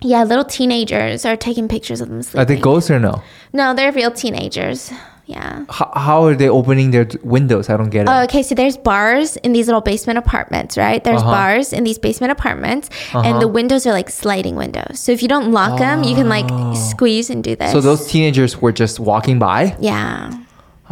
Yeah, 0.00 0.24
little 0.24 0.44
teenagers 0.44 1.24
are 1.24 1.36
taking 1.36 1.68
pictures 1.68 2.00
of 2.00 2.08
them 2.08 2.22
sleeping. 2.22 2.40
Are 2.40 2.44
they 2.44 2.56
ghosts 2.60 2.90
or 2.90 2.98
no? 2.98 3.22
No, 3.52 3.74
they're 3.74 3.92
real 3.92 4.10
teenagers. 4.10 4.90
Yeah. 5.32 5.64
How, 5.70 5.88
how 5.96 6.18
are 6.28 6.36
they 6.36 6.48
opening 6.48 6.90
their 6.92 7.06
windows? 7.24 7.70
I 7.72 7.76
don't 7.80 7.88
get 7.90 8.02
it. 8.06 8.10
Oh, 8.12 8.22
okay, 8.28 8.42
so 8.42 8.54
there's 8.54 8.76
bars 8.76 9.36
in 9.40 9.52
these 9.56 9.66
little 9.66 9.80
basement 9.80 10.18
apartments, 10.18 10.76
right? 10.76 11.00
There's 11.02 11.22
Uh-huh. 11.22 11.32
bars 11.38 11.72
in 11.72 11.84
these 11.88 11.98
basement 11.98 12.30
apartments, 12.32 12.90
and 13.14 13.40
the 13.40 13.48
windows 13.48 13.86
are 13.86 13.92
like 13.96 14.10
sliding 14.10 14.56
windows. 14.56 15.00
So 15.00 15.08
if 15.12 15.22
you 15.22 15.28
don't 15.28 15.52
lock 15.52 15.78
them, 15.78 16.04
you 16.04 16.14
can 16.14 16.28
like 16.28 16.48
squeeze 16.76 17.30
and 17.32 17.40
do 17.42 17.56
this. 17.56 17.72
so 17.72 17.80
those 17.80 18.06
teenagers 18.12 18.60
were 18.60 18.72
just 18.72 19.00
walking 19.00 19.38
by. 19.38 19.74
Yeah. 19.80 20.32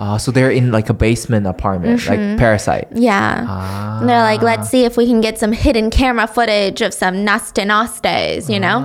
Uh, 0.01 0.17
so 0.17 0.31
they're 0.31 0.51
in 0.51 0.73
like 0.73 0.89
a 0.89 0.95
basement 0.95 1.47
apartment, 1.47 2.01
Mm-hmm. 2.01 2.31
like 2.31 2.39
Parasite. 2.39 2.89
Yeah. 2.95 4.01
And 4.01 4.09
they're 4.09 4.23
like, 4.23 4.41
let's 4.41 4.71
see 4.71 4.85
if 4.87 4.97
we 4.97 5.07
can 5.07 5.21
get 5.21 5.39
some 5.39 5.53
hidden 5.53 5.91
camera 5.91 6.27
footage 6.27 6.81
of 6.81 6.95
some 6.95 7.23
nasty 7.23 7.63
nasties, 7.63 8.49
you 8.49 8.59
know? 8.59 8.79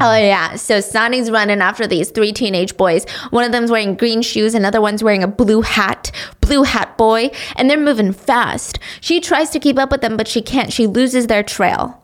Oh, 0.00 0.14
yeah. 0.16 0.54
So 0.54 0.78
Sani's 0.78 1.28
running 1.32 1.60
after 1.60 1.88
these 1.88 2.10
three 2.12 2.32
teenage 2.32 2.76
boys. 2.76 3.04
One 3.30 3.42
of 3.42 3.50
them's 3.50 3.70
wearing 3.72 3.96
green 3.96 4.22
shoes, 4.22 4.54
another 4.54 4.80
one's 4.80 5.02
wearing 5.02 5.24
a 5.24 5.28
blue 5.28 5.62
hat, 5.62 6.12
blue 6.40 6.62
hat 6.62 6.96
boy, 6.96 7.30
and 7.56 7.68
they're 7.68 7.76
moving 7.76 8.12
fast. 8.12 8.78
She 9.00 9.18
tries 9.20 9.50
to 9.50 9.58
keep 9.58 9.76
up 9.76 9.90
with 9.90 10.02
them, 10.02 10.16
but 10.16 10.28
she 10.28 10.40
can't. 10.40 10.72
She 10.72 10.86
loses 10.86 11.26
their 11.26 11.42
trail. 11.42 12.00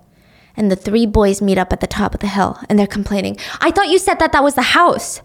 And 0.57 0.70
the 0.72 0.76
three 0.76 1.07
boys 1.07 1.41
meet 1.41 1.59
up 1.59 1.72
at 1.72 1.80
the 1.80 1.87
top 1.87 2.14
of 2.14 2.20
the 2.20 2.28
hill 2.28 2.59
and 2.68 2.78
they're 2.78 2.87
complaining, 2.87 3.37
I 3.61 3.70
thought 3.70 3.89
you 3.89 3.99
said 3.99 4.18
that 4.18 4.32
that 4.32 4.43
was 4.43 4.55
the 4.55 4.62
house. 4.62 5.20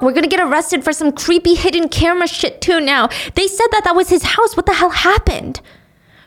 We're 0.00 0.12
gonna 0.12 0.28
get 0.28 0.38
arrested 0.38 0.84
for 0.84 0.92
some 0.92 1.10
creepy 1.10 1.54
hidden 1.54 1.88
camera 1.88 2.28
shit 2.28 2.60
too 2.60 2.80
now. 2.80 3.08
They 3.34 3.48
said 3.48 3.66
that 3.72 3.82
that 3.82 3.96
was 3.96 4.08
his 4.08 4.22
house. 4.22 4.56
What 4.56 4.66
the 4.66 4.74
hell 4.74 4.90
happened? 4.90 5.60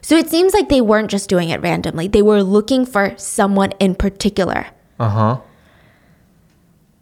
So 0.02 0.18
it 0.18 0.30
seems 0.30 0.54
like 0.54 0.68
they 0.68 0.82
weren't 0.82 1.10
just 1.10 1.30
doing 1.30 1.48
it 1.50 1.62
randomly. 1.62 2.10
They 2.10 2.22
were 2.22 2.44
looking 2.44 2.86
for 2.86 3.14
someone 3.16 3.72
in 3.80 3.96
particular. 3.96 4.68
Uh 5.00 5.10
huh. 5.10 5.38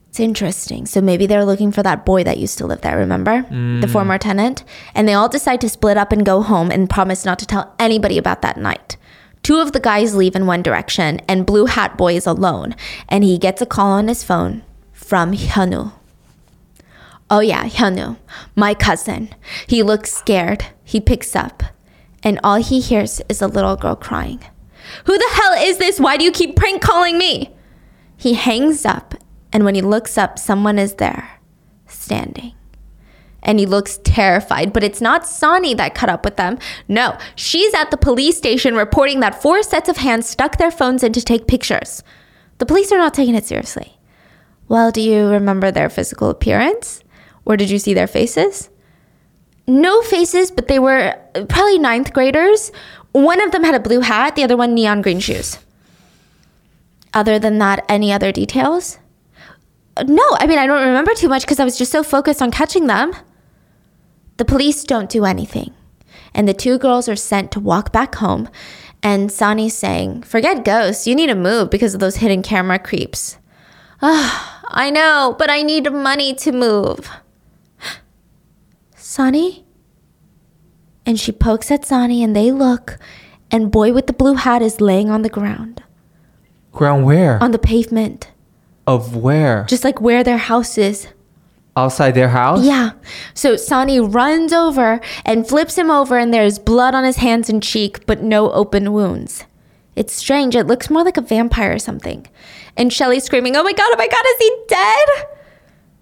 It's 0.09 0.19
interesting. 0.19 0.85
So 0.85 1.01
maybe 1.01 1.25
they're 1.25 1.45
looking 1.45 1.71
for 1.71 1.81
that 1.81 2.05
boy 2.05 2.23
that 2.23 2.37
used 2.37 2.59
to 2.59 2.67
live 2.67 2.81
there, 2.81 2.97
remember? 2.97 3.41
The 3.81 3.87
former 3.87 4.19
tenant. 4.19 4.63
And 4.93 5.07
they 5.07 5.13
all 5.15 5.29
decide 5.29 5.61
to 5.61 5.69
split 5.69 5.97
up 5.97 6.11
and 6.11 6.23
go 6.23 6.43
home 6.43 6.69
and 6.69 6.87
promise 6.89 7.25
not 7.25 7.39
to 7.39 7.47
tell 7.47 7.73
anybody 7.79 8.19
about 8.19 8.43
that 8.43 8.57
night. 8.57 8.95
Two 9.41 9.59
of 9.59 9.71
the 9.71 9.79
guys 9.79 10.13
leave 10.15 10.35
in 10.35 10.45
one 10.45 10.61
direction, 10.61 11.19
and 11.27 11.45
Blue 11.45 11.65
Hat 11.65 11.97
Boy 11.97 12.15
is 12.15 12.27
alone. 12.27 12.75
And 13.07 13.23
he 13.23 13.37
gets 13.39 13.61
a 13.61 13.65
call 13.65 13.91
on 13.91 14.07
his 14.07 14.23
phone 14.23 14.63
from 14.91 15.33
Hyunwoo. 15.33 15.93
Oh, 17.31 17.41
yeah, 17.41 17.65
Hyunwoo, 17.65 18.17
my 18.55 18.73
cousin. 18.73 19.29
He 19.67 19.83
looks 19.83 20.11
scared. 20.11 20.65
He 20.83 20.99
picks 20.99 21.35
up, 21.35 21.61
and 22.23 22.39
all 22.43 22.55
he 22.55 22.79
hears 22.79 23.21
is 23.29 23.41
a 23.41 23.47
little 23.47 23.75
girl 23.75 23.95
crying. 23.95 24.43
Who 25.05 25.15
the 25.15 25.29
hell 25.33 25.53
is 25.53 25.77
this? 25.77 25.99
Why 25.99 26.17
do 26.17 26.23
you 26.23 26.31
keep 26.31 26.55
prank 26.55 26.81
calling 26.81 27.19
me? 27.19 27.55
He 28.17 28.33
hangs 28.33 28.83
up, 28.83 29.13
and 29.53 29.63
when 29.63 29.75
he 29.75 29.81
looks 29.81 30.17
up, 30.17 30.39
someone 30.39 30.79
is 30.79 30.95
there, 30.95 31.39
standing. 31.87 32.53
And 33.43 33.59
he 33.59 33.65
looks 33.67 33.99
terrified, 34.03 34.73
but 34.73 34.83
it's 34.83 34.99
not 34.99 35.27
Sani 35.27 35.75
that 35.75 35.95
caught 35.95 36.09
up 36.09 36.25
with 36.25 36.35
them. 36.35 36.57
No, 36.87 37.17
she's 37.35 37.73
at 37.75 37.91
the 37.91 37.97
police 37.97 38.37
station 38.37 38.75
reporting 38.75 39.19
that 39.19 39.41
four 39.41 39.61
sets 39.61 39.87
of 39.87 39.97
hands 39.97 40.27
stuck 40.27 40.57
their 40.57 40.71
phones 40.71 41.03
in 41.03 41.13
to 41.13 41.21
take 41.21 41.47
pictures. 41.47 42.03
The 42.57 42.65
police 42.65 42.91
are 42.91 42.97
not 42.97 43.13
taking 43.13 43.35
it 43.35 43.45
seriously. 43.45 43.97
Well, 44.67 44.91
do 44.91 44.99
you 44.99 45.27
remember 45.27 45.71
their 45.71 45.89
physical 45.89 46.29
appearance? 46.29 47.03
Or 47.49 47.57
did 47.57 47.71
you 47.71 47.79
see 47.79 47.95
their 47.95 48.07
faces? 48.07 48.69
No 49.67 50.03
faces, 50.03 50.51
but 50.51 50.67
they 50.67 50.77
were 50.77 51.19
probably 51.49 51.79
ninth 51.79 52.13
graders. 52.13 52.71
One 53.11 53.41
of 53.41 53.51
them 53.51 53.63
had 53.63 53.73
a 53.73 53.79
blue 53.79 54.01
hat, 54.01 54.35
the 54.35 54.43
other 54.43 54.55
one 54.55 54.75
neon 54.75 55.01
green 55.01 55.19
shoes. 55.19 55.57
Other 57.11 57.39
than 57.39 57.57
that, 57.57 57.83
any 57.89 58.13
other 58.13 58.31
details? 58.31 58.99
No, 60.05 60.23
I 60.33 60.45
mean, 60.45 60.59
I 60.59 60.67
don't 60.67 60.87
remember 60.87 61.15
too 61.15 61.27
much 61.27 61.41
because 61.41 61.59
I 61.59 61.63
was 61.63 61.77
just 61.77 61.91
so 61.91 62.03
focused 62.03 62.41
on 62.41 62.51
catching 62.51 62.85
them. 62.85 63.13
The 64.37 64.45
police 64.45 64.83
don't 64.83 65.09
do 65.09 65.25
anything. 65.25 65.73
And 66.35 66.47
the 66.47 66.53
two 66.53 66.77
girls 66.77 67.09
are 67.09 67.15
sent 67.15 67.51
to 67.53 67.59
walk 67.59 67.91
back 67.91 68.15
home. 68.15 68.47
And 69.01 69.31
Sani's 69.31 69.75
saying, 69.75 70.21
Forget 70.23 70.63
ghosts, 70.63 71.07
you 71.07 71.15
need 71.15 71.27
to 71.27 71.35
move 71.35 71.71
because 71.71 71.95
of 71.95 71.99
those 71.99 72.17
hidden 72.17 72.43
camera 72.43 72.77
creeps. 72.77 73.37
Ah, 74.03 74.63
I 74.67 74.91
know, 74.91 75.35
but 75.39 75.49
I 75.49 75.63
need 75.63 75.91
money 75.91 76.35
to 76.35 76.51
move. 76.51 77.09
Sani? 79.09 79.65
And 81.03 81.19
she 81.19 81.31
pokes 81.31 81.71
at 81.71 81.83
Sani 81.83 82.21
and 82.23 82.35
they 82.35 82.51
look, 82.51 82.99
and 83.49 83.71
boy 83.71 83.91
with 83.91 84.05
the 84.05 84.13
blue 84.13 84.35
hat 84.35 84.61
is 84.61 84.79
laying 84.79 85.09
on 85.09 85.23
the 85.23 85.29
ground, 85.29 85.81
Ground 86.71 87.05
where? 87.05 87.41
on 87.41 87.49
the 87.49 87.57
pavement, 87.57 88.29
of 88.85 89.15
where? 89.15 89.65
just 89.67 89.83
like 89.83 89.99
where 89.99 90.23
their 90.23 90.37
house 90.37 90.77
is. 90.77 91.07
outside 91.75 92.11
their 92.11 92.29
house? 92.29 92.63
Yeah. 92.63 92.91
So 93.33 93.55
Sani 93.55 93.99
runs 93.99 94.53
over 94.53 95.01
and 95.25 95.47
flips 95.47 95.75
him 95.75 95.89
over, 95.89 96.15
and 96.19 96.31
there's 96.31 96.59
blood 96.59 96.93
on 96.93 97.03
his 97.03 97.17
hands 97.17 97.49
and 97.49 97.63
cheek, 97.63 98.05
but 98.05 98.21
no 98.21 98.51
open 98.51 98.93
wounds. 98.93 99.43
It's 99.95 100.13
strange. 100.13 100.55
It 100.55 100.67
looks 100.67 100.91
more 100.91 101.03
like 101.03 101.17
a 101.17 101.21
vampire 101.21 101.73
or 101.73 101.79
something. 101.79 102.27
And 102.77 102.93
Shelly's 102.93 103.23
screaming, 103.23 103.55
Oh 103.55 103.63
my 103.63 103.73
God, 103.73 103.89
oh 103.91 103.97
my 103.97 104.07
God, 104.07 104.23
is 104.33 104.37
he 104.37 104.51
dead? 104.67 105.07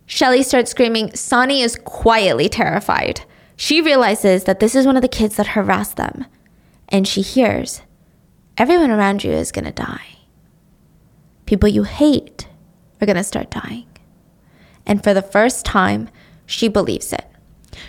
Shelly 0.08 0.42
starts 0.42 0.72
screaming. 0.72 1.14
Sani 1.16 1.62
is 1.62 1.76
quietly 1.76 2.50
terrified. 2.50 3.22
She 3.58 3.82
realizes 3.82 4.46
that 4.46 4.60
this 4.60 4.74
is 4.74 4.86
one 4.86 4.96
of 4.96 5.02
the 5.02 5.08
kids 5.08 5.36
that 5.36 5.48
harassed 5.48 5.98
them. 5.98 6.26
And 6.90 7.08
she 7.08 7.22
hears, 7.22 7.82
Everyone 8.58 8.90
around 8.90 9.24
you 9.24 9.32
is 9.32 9.52
going 9.52 9.66
to 9.66 9.72
die. 9.72 10.18
People 11.46 11.70
you 11.70 11.84
hate 11.84 12.48
are 13.00 13.06
going 13.06 13.18
to 13.18 13.24
start 13.24 13.52
dying. 13.52 13.86
And 14.86 15.04
for 15.04 15.14
the 15.14 15.22
first 15.22 15.66
time, 15.66 16.10
she 16.46 16.70
believes 16.70 17.12
it. 17.12 17.26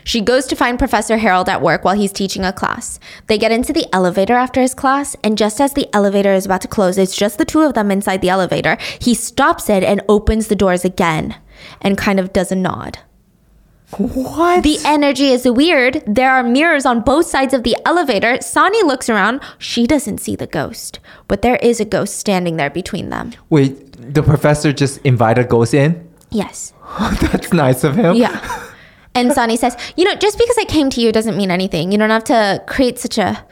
She 0.09 0.23
goes 0.23 0.47
to 0.47 0.57
find 0.57 0.79
Professor 0.79 1.19
Harold 1.19 1.51
at 1.51 1.61
work 1.61 1.85
while 1.85 1.95
he's 1.95 2.13
teaching 2.13 2.43
a 2.43 2.51
class. 2.51 2.99
They 3.27 3.37
get 3.37 3.53
into 3.53 3.75
the 3.75 3.87
elevator 3.95 4.33
after 4.33 4.63
his 4.63 4.73
class, 4.73 5.15
and 5.23 5.37
just 5.37 5.61
as 5.61 5.75
the 5.75 5.87
elevator 5.95 6.33
is 6.33 6.47
about 6.47 6.63
to 6.63 6.69
close, 6.69 6.97
it's 6.97 7.15
just 7.15 7.37
the 7.37 7.45
two 7.45 7.61
of 7.61 7.75
them 7.75 7.91
inside 7.91 8.23
the 8.23 8.31
elevator. 8.31 8.79
He 9.03 9.13
stops 9.13 9.69
it 9.69 9.85
and 9.85 10.01
opens 10.09 10.49
the 10.49 10.57
doors 10.57 10.83
again 10.83 11.37
and 11.83 11.99
kind 11.99 12.19
of 12.19 12.33
does 12.33 12.51
a 12.51 12.57
nod. 12.57 13.01
What? 13.99 14.65
The 14.65 14.79
energy 14.83 15.27
is 15.29 15.47
weird. 15.47 16.03
There 16.07 16.31
are 16.31 16.43
mirrors 16.43 16.87
on 16.87 17.03
both 17.03 17.27
sides 17.27 17.53
of 17.53 17.63
the 17.63 17.77
elevator. 17.85 18.41
Sani 18.41 18.83
looks 18.85 19.11
around. 19.11 19.43
She 19.59 19.87
doesn't 19.87 20.23
see 20.23 20.37
the 20.37 20.47
ghost, 20.47 21.01
but 21.27 21.43
there 21.43 21.57
is 21.57 21.81
a 21.81 21.85
ghost 21.85 22.17
standing 22.17 22.57
there 22.57 22.71
between 22.71 23.11
them. 23.11 23.35
Wait, 23.51 24.15
the 24.15 24.23
professor 24.23 24.73
just 24.73 25.05
invited 25.05 25.51
ghosts 25.51 25.75
in? 25.75 26.09
Yes. 26.31 26.73
That's 27.21 27.53
nice 27.53 27.85
of 27.85 27.95
him. 27.95 28.17
Yeah. 28.17 28.65
And 29.19 29.33
Sani 29.33 29.57
says, 29.57 29.77
you 29.97 30.05
know, 30.05 30.15
just 30.15 30.39
because 30.39 30.57
I 30.59 30.65
came 30.65 30.91
to 30.91 31.01
you 31.01 31.11
doesn't 31.11 31.37
mean 31.37 31.51
anything. 31.51 31.91
You 31.91 31.99
don't 31.99 32.11
have 32.11 32.25
to 32.25 32.63
create 32.67 32.99
such 32.99 33.19
a 33.19 33.45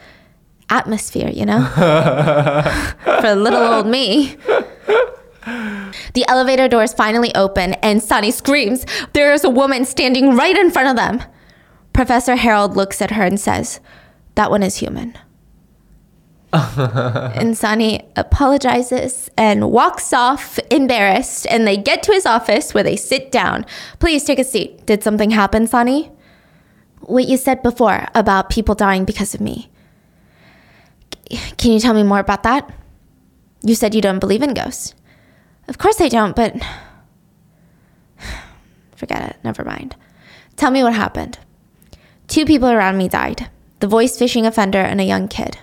atmosphere, 0.69 1.29
you 1.29 1.45
know? 1.45 1.65
For 3.21 3.35
little 3.35 3.61
old 3.61 3.87
me. 3.87 4.37
The 6.13 6.25
elevator 6.27 6.67
doors 6.67 6.93
finally 6.93 7.33
open 7.35 7.73
and 7.75 8.01
Sani 8.01 8.31
screams, 8.31 8.85
There 9.13 9.33
is 9.33 9.43
a 9.43 9.49
woman 9.49 9.85
standing 9.85 10.35
right 10.35 10.57
in 10.57 10.71
front 10.71 10.89
of 10.89 10.95
them. 10.95 11.27
Professor 11.93 12.35
Harold 12.35 12.75
looks 12.75 13.01
at 13.01 13.11
her 13.11 13.23
and 13.23 13.39
says, 13.39 13.79
That 14.35 14.51
one 14.51 14.63
is 14.63 14.77
human. 14.77 15.17
and 17.35 17.57
Sani 17.57 18.07
apologizes 18.15 19.29
and 19.37 19.71
walks 19.71 20.13
off 20.13 20.59
embarrassed. 20.71 21.47
And 21.49 21.67
they 21.67 21.77
get 21.77 22.03
to 22.03 22.11
his 22.11 22.25
office 22.25 22.73
where 22.73 22.83
they 22.83 22.95
sit 22.95 23.31
down. 23.31 23.65
Please 23.99 24.23
take 24.23 24.39
a 24.39 24.43
seat. 24.43 24.85
Did 24.85 25.03
something 25.03 25.31
happen, 25.31 25.67
Sani? 25.67 26.11
What 27.01 27.27
you 27.27 27.37
said 27.37 27.63
before 27.63 28.07
about 28.15 28.49
people 28.49 28.75
dying 28.75 29.05
because 29.05 29.33
of 29.33 29.41
me. 29.41 29.69
Can 31.57 31.71
you 31.71 31.79
tell 31.79 31.93
me 31.93 32.03
more 32.03 32.19
about 32.19 32.43
that? 32.43 32.73
You 33.63 33.75
said 33.75 33.95
you 33.95 34.01
don't 34.01 34.19
believe 34.19 34.41
in 34.41 34.53
ghosts. 34.53 34.93
Of 35.67 35.77
course 35.77 35.99
I 35.99 36.09
don't, 36.09 36.35
but. 36.35 36.55
Forget 38.95 39.31
it. 39.31 39.37
Never 39.43 39.63
mind. 39.63 39.95
Tell 40.55 40.71
me 40.71 40.83
what 40.83 40.93
happened. 40.93 41.37
Two 42.27 42.45
people 42.45 42.69
around 42.69 42.97
me 42.97 43.07
died 43.07 43.49
the 43.79 43.87
voice 43.87 44.17
phishing 44.17 44.45
offender 44.45 44.79
and 44.79 44.99
a 44.99 45.03
young 45.03 45.27
kid. 45.27 45.59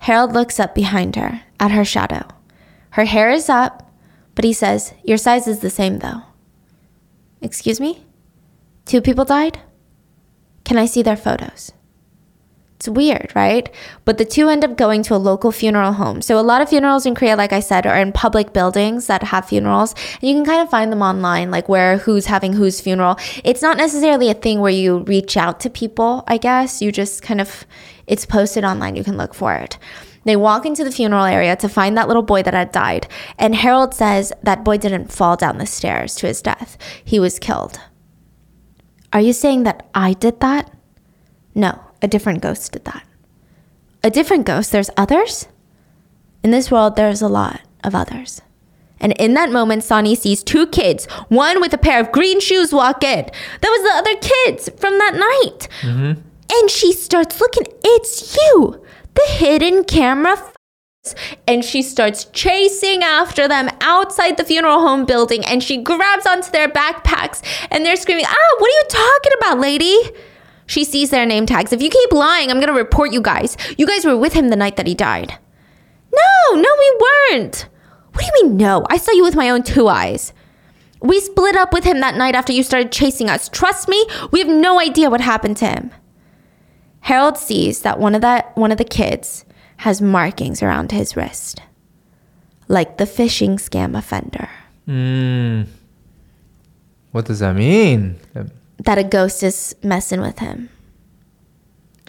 Harold 0.00 0.32
looks 0.32 0.60
up 0.60 0.74
behind 0.74 1.16
her, 1.16 1.42
at 1.58 1.70
her 1.70 1.84
shadow. 1.84 2.26
Her 2.90 3.04
hair 3.04 3.30
is 3.30 3.48
up, 3.48 3.90
but 4.34 4.44
he 4.44 4.52
says, 4.52 4.94
Your 5.04 5.18
size 5.18 5.46
is 5.46 5.60
the 5.60 5.70
same, 5.70 5.98
though. 5.98 6.22
Excuse 7.40 7.80
me? 7.80 8.04
Two 8.84 9.00
people 9.00 9.24
died? 9.24 9.60
Can 10.64 10.78
I 10.78 10.86
see 10.86 11.02
their 11.02 11.16
photos? 11.16 11.72
It's 12.78 12.88
weird, 12.88 13.32
right? 13.34 13.68
But 14.04 14.18
the 14.18 14.24
two 14.24 14.48
end 14.48 14.64
up 14.64 14.76
going 14.76 15.02
to 15.04 15.14
a 15.14 15.18
local 15.18 15.50
funeral 15.50 15.94
home. 15.94 16.22
So, 16.22 16.38
a 16.38 16.46
lot 16.46 16.62
of 16.62 16.68
funerals 16.68 17.06
in 17.06 17.16
Korea, 17.16 17.34
like 17.34 17.52
I 17.52 17.58
said, 17.58 17.86
are 17.86 17.98
in 17.98 18.12
public 18.12 18.52
buildings 18.52 19.08
that 19.08 19.24
have 19.24 19.48
funerals. 19.48 19.96
And 20.20 20.30
you 20.30 20.36
can 20.36 20.44
kind 20.44 20.62
of 20.62 20.70
find 20.70 20.92
them 20.92 21.02
online, 21.02 21.50
like 21.50 21.68
where 21.68 21.98
who's 21.98 22.26
having 22.26 22.52
whose 22.52 22.80
funeral. 22.80 23.16
It's 23.42 23.62
not 23.62 23.78
necessarily 23.78 24.30
a 24.30 24.34
thing 24.34 24.60
where 24.60 24.70
you 24.70 24.98
reach 24.98 25.36
out 25.36 25.58
to 25.60 25.70
people, 25.70 26.22
I 26.28 26.38
guess. 26.38 26.80
You 26.80 26.92
just 26.92 27.20
kind 27.20 27.40
of, 27.40 27.66
it's 28.08 28.26
posted 28.26 28.64
online. 28.64 28.96
You 28.96 29.04
can 29.04 29.16
look 29.16 29.34
for 29.34 29.54
it. 29.54 29.78
They 30.24 30.36
walk 30.36 30.66
into 30.66 30.84
the 30.84 30.92
funeral 30.92 31.24
area 31.24 31.56
to 31.56 31.68
find 31.68 31.96
that 31.96 32.08
little 32.08 32.22
boy 32.22 32.42
that 32.42 32.54
had 32.54 32.72
died. 32.72 33.06
And 33.38 33.54
Harold 33.54 33.94
says 33.94 34.32
that 34.42 34.64
boy 34.64 34.76
didn't 34.78 35.12
fall 35.12 35.36
down 35.36 35.58
the 35.58 35.66
stairs 35.66 36.14
to 36.16 36.26
his 36.26 36.42
death, 36.42 36.76
he 37.04 37.18
was 37.18 37.38
killed. 37.38 37.80
Are 39.12 39.20
you 39.20 39.32
saying 39.32 39.62
that 39.62 39.88
I 39.94 40.12
did 40.12 40.40
that? 40.40 40.70
No, 41.54 41.80
a 42.02 42.08
different 42.08 42.42
ghost 42.42 42.72
did 42.72 42.84
that. 42.84 43.04
A 44.02 44.10
different 44.10 44.44
ghost? 44.44 44.70
There's 44.70 44.90
others? 44.96 45.48
In 46.44 46.50
this 46.50 46.70
world, 46.70 46.96
there's 46.96 47.22
a 47.22 47.28
lot 47.28 47.62
of 47.82 47.94
others. 47.94 48.42
And 49.00 49.12
in 49.12 49.34
that 49.34 49.50
moment, 49.50 49.84
Sani 49.84 50.14
sees 50.14 50.42
two 50.42 50.66
kids, 50.66 51.06
one 51.28 51.60
with 51.60 51.72
a 51.72 51.78
pair 51.78 52.00
of 52.00 52.12
green 52.12 52.40
shoes, 52.40 52.72
walk 52.72 53.02
in. 53.02 53.24
That 53.24 53.70
was 53.70 53.82
the 53.82 53.96
other 53.96 54.16
kids 54.20 54.68
from 54.76 54.98
that 54.98 55.14
night. 55.14 55.68
Mm-hmm. 55.82 56.20
And 56.50 56.70
she 56.70 56.92
starts 56.92 57.40
looking, 57.40 57.66
it's 57.84 58.36
you, 58.36 58.82
the 59.14 59.26
hidden 59.32 59.84
camera. 59.84 60.32
F- 60.32 60.54
and 61.46 61.64
she 61.64 61.82
starts 61.82 62.24
chasing 62.26 63.02
after 63.02 63.48
them 63.48 63.70
outside 63.80 64.36
the 64.36 64.44
funeral 64.44 64.80
home 64.80 65.06
building 65.06 65.44
and 65.44 65.62
she 65.62 65.76
grabs 65.82 66.26
onto 66.26 66.50
their 66.50 66.68
backpacks 66.68 67.42
and 67.70 67.84
they're 67.84 67.96
screaming, 67.96 68.26
Ah, 68.26 68.54
what 68.58 68.68
are 68.68 68.78
you 68.78 68.84
talking 68.88 69.32
about, 69.40 69.60
lady? 69.60 69.96
She 70.66 70.84
sees 70.84 71.08
their 71.10 71.24
name 71.24 71.46
tags. 71.46 71.72
If 71.72 71.80
you 71.80 71.88
keep 71.88 72.12
lying, 72.12 72.50
I'm 72.50 72.60
to 72.60 72.72
report 72.72 73.12
you 73.12 73.22
guys. 73.22 73.56
You 73.78 73.86
guys 73.86 74.04
were 74.04 74.18
with 74.18 74.34
him 74.34 74.50
the 74.50 74.56
night 74.56 74.76
that 74.76 74.86
he 74.86 74.94
died. 74.94 75.38
No, 76.12 76.54
no, 76.60 76.68
we 76.78 76.98
weren't. 77.00 77.68
What 78.12 78.20
do 78.20 78.26
you 78.26 78.48
mean, 78.48 78.56
no? 78.58 78.84
I 78.90 78.98
saw 78.98 79.12
you 79.12 79.22
with 79.22 79.36
my 79.36 79.48
own 79.48 79.62
two 79.62 79.88
eyes. 79.88 80.32
We 81.00 81.20
split 81.20 81.56
up 81.56 81.72
with 81.72 81.84
him 81.84 82.00
that 82.00 82.16
night 82.16 82.34
after 82.34 82.52
you 82.52 82.62
started 82.62 82.92
chasing 82.92 83.30
us. 83.30 83.48
Trust 83.48 83.88
me, 83.88 84.06
we 84.30 84.40
have 84.40 84.48
no 84.48 84.78
idea 84.80 85.08
what 85.08 85.20
happened 85.20 85.56
to 85.58 85.66
him. 85.66 85.90
Harold 87.08 87.38
sees 87.38 87.80
that 87.80 87.98
one 87.98 88.14
of 88.14 88.20
that 88.20 88.54
one 88.54 88.70
of 88.70 88.76
the 88.76 88.84
kids 88.84 89.46
has 89.78 90.02
markings 90.02 90.62
around 90.62 90.92
his 90.92 91.16
wrist, 91.16 91.62
like 92.68 92.98
the 92.98 93.04
phishing 93.04 93.54
scam 93.54 93.96
offender. 93.96 94.50
Mm. 94.86 95.66
What 97.12 97.24
does 97.24 97.38
that 97.38 97.56
mean? 97.56 98.16
That 98.84 98.98
a 98.98 99.04
ghost 99.04 99.42
is 99.42 99.74
messing 99.82 100.20
with 100.20 100.38
him. 100.40 100.68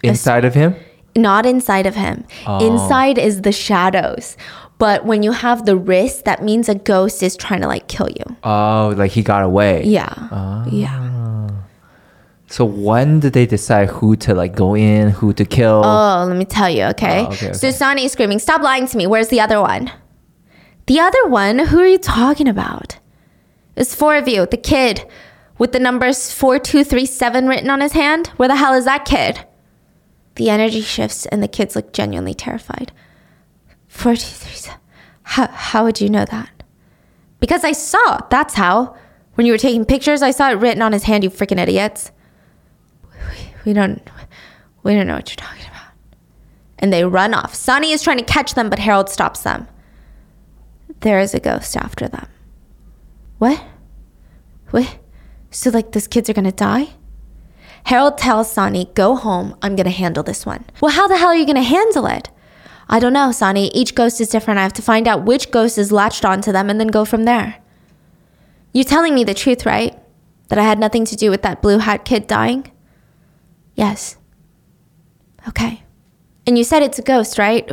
Inside 0.02 0.44
of 0.44 0.52
him? 0.52 0.76
Not 1.16 1.46
inside 1.46 1.86
of 1.86 1.94
him. 1.94 2.26
Inside 2.60 3.16
is 3.16 3.40
the 3.40 3.52
shadows. 3.52 4.36
But 4.76 5.06
when 5.06 5.22
you 5.22 5.32
have 5.32 5.64
the 5.64 5.76
wrist, 5.78 6.26
that 6.26 6.42
means 6.42 6.68
a 6.68 6.74
ghost 6.74 7.22
is 7.22 7.38
trying 7.38 7.62
to 7.62 7.68
like 7.68 7.88
kill 7.88 8.10
you. 8.10 8.36
Oh, 8.44 8.92
like 8.98 9.12
he 9.12 9.22
got 9.22 9.44
away. 9.44 9.82
Yeah. 9.84 10.66
Yeah. 10.70 11.48
So 12.50 12.64
when 12.64 13.20
did 13.20 13.32
they 13.32 13.46
decide 13.46 13.88
who 13.90 14.16
to 14.16 14.34
like 14.34 14.56
go 14.56 14.74
in, 14.74 15.10
who 15.10 15.32
to 15.34 15.44
kill? 15.44 15.82
Oh, 15.84 16.24
let 16.26 16.36
me 16.36 16.44
tell 16.44 16.68
you, 16.68 16.82
okay? 16.86 17.20
Oh, 17.20 17.26
okay, 17.26 17.52
So 17.52 17.68
okay. 17.68 17.76
Sani 17.76 18.04
is 18.04 18.12
screaming, 18.12 18.40
Stop 18.40 18.60
lying 18.60 18.88
to 18.88 18.96
me. 18.96 19.06
Where's 19.06 19.28
the 19.28 19.40
other 19.40 19.60
one? 19.60 19.92
The 20.86 20.98
other 20.98 21.28
one? 21.28 21.60
Who 21.60 21.78
are 21.78 21.86
you 21.86 21.96
talking 21.96 22.48
about? 22.48 22.98
It's 23.76 23.94
four 23.94 24.16
of 24.16 24.26
you. 24.26 24.46
The 24.46 24.56
kid 24.56 25.08
with 25.58 25.70
the 25.70 25.78
numbers 25.78 26.32
4237 26.32 27.46
written 27.46 27.70
on 27.70 27.80
his 27.80 27.92
hand. 27.92 28.26
Where 28.36 28.48
the 28.48 28.56
hell 28.56 28.74
is 28.74 28.84
that 28.84 29.04
kid? 29.04 29.46
The 30.34 30.50
energy 30.50 30.80
shifts 30.80 31.26
and 31.26 31.40
the 31.44 31.48
kids 31.48 31.76
look 31.76 31.92
genuinely 31.92 32.34
terrified. 32.34 32.90
4237. 33.86 34.80
How, 35.22 35.46
how 35.46 35.84
would 35.84 36.00
you 36.00 36.10
know 36.10 36.24
that? 36.24 36.64
Because 37.38 37.62
I 37.62 37.72
saw. 37.72 38.26
That's 38.28 38.54
how. 38.54 38.96
When 39.34 39.46
you 39.46 39.52
were 39.52 39.58
taking 39.58 39.84
pictures, 39.84 40.20
I 40.20 40.32
saw 40.32 40.50
it 40.50 40.54
written 40.54 40.82
on 40.82 40.92
his 40.92 41.04
hand, 41.04 41.22
you 41.22 41.30
freaking 41.30 41.60
idiots. 41.60 42.10
We 43.64 43.72
don't 43.72 44.02
we 44.82 44.94
don't 44.94 45.06
know 45.06 45.16
what 45.16 45.30
you're 45.30 45.36
talking 45.46 45.66
about. 45.66 45.92
And 46.78 46.92
they 46.92 47.04
run 47.04 47.34
off. 47.34 47.54
Sani 47.54 47.92
is 47.92 48.02
trying 48.02 48.18
to 48.18 48.24
catch 48.24 48.54
them, 48.54 48.70
but 48.70 48.78
Harold 48.78 49.08
stops 49.10 49.42
them. 49.42 49.68
There 51.00 51.20
is 51.20 51.34
a 51.34 51.40
ghost 51.40 51.76
after 51.76 52.08
them. 52.08 52.26
What? 53.38 53.62
What? 54.70 54.98
So 55.50 55.70
like 55.70 55.92
those 55.92 56.06
kids 56.06 56.30
are 56.30 56.34
gonna 56.34 56.52
die? 56.52 56.88
Harold 57.84 58.18
tells 58.18 58.52
Sani, 58.52 58.90
Go 58.94 59.16
home. 59.16 59.56
I'm 59.62 59.76
to 59.76 59.88
handle 59.90 60.22
this 60.22 60.44
one. 60.44 60.64
Well, 60.80 60.92
how 60.92 61.08
the 61.08 61.16
hell 61.16 61.28
are 61.28 61.34
you 61.34 61.46
to 61.46 61.62
handle 61.62 62.06
it? 62.06 62.28
I 62.88 62.98
don't 62.98 63.12
know, 63.12 63.32
Sani. 63.32 63.68
Each 63.68 63.94
ghost 63.94 64.20
is 64.20 64.28
different. 64.28 64.58
I 64.58 64.64
have 64.64 64.72
to 64.74 64.82
find 64.82 65.06
out 65.06 65.24
which 65.24 65.50
ghost 65.50 65.78
is 65.78 65.92
latched 65.92 66.24
onto 66.24 66.52
them 66.52 66.68
and 66.68 66.80
then 66.80 66.88
go 66.88 67.04
from 67.04 67.24
there. 67.24 67.56
You're 68.72 68.84
telling 68.84 69.14
me 69.14 69.24
the 69.24 69.34
truth, 69.34 69.64
right? 69.64 69.98
That 70.48 70.58
I 70.58 70.64
had 70.64 70.78
nothing 70.78 71.04
to 71.06 71.16
do 71.16 71.30
with 71.30 71.42
that 71.42 71.62
blue 71.62 71.78
hat 71.78 72.04
kid 72.04 72.26
dying? 72.26 72.70
Yes. 73.80 74.18
Okay. 75.48 75.82
And 76.46 76.58
you 76.58 76.64
said 76.64 76.82
it's 76.82 76.98
a 76.98 77.02
ghost, 77.02 77.38
right? 77.38 77.66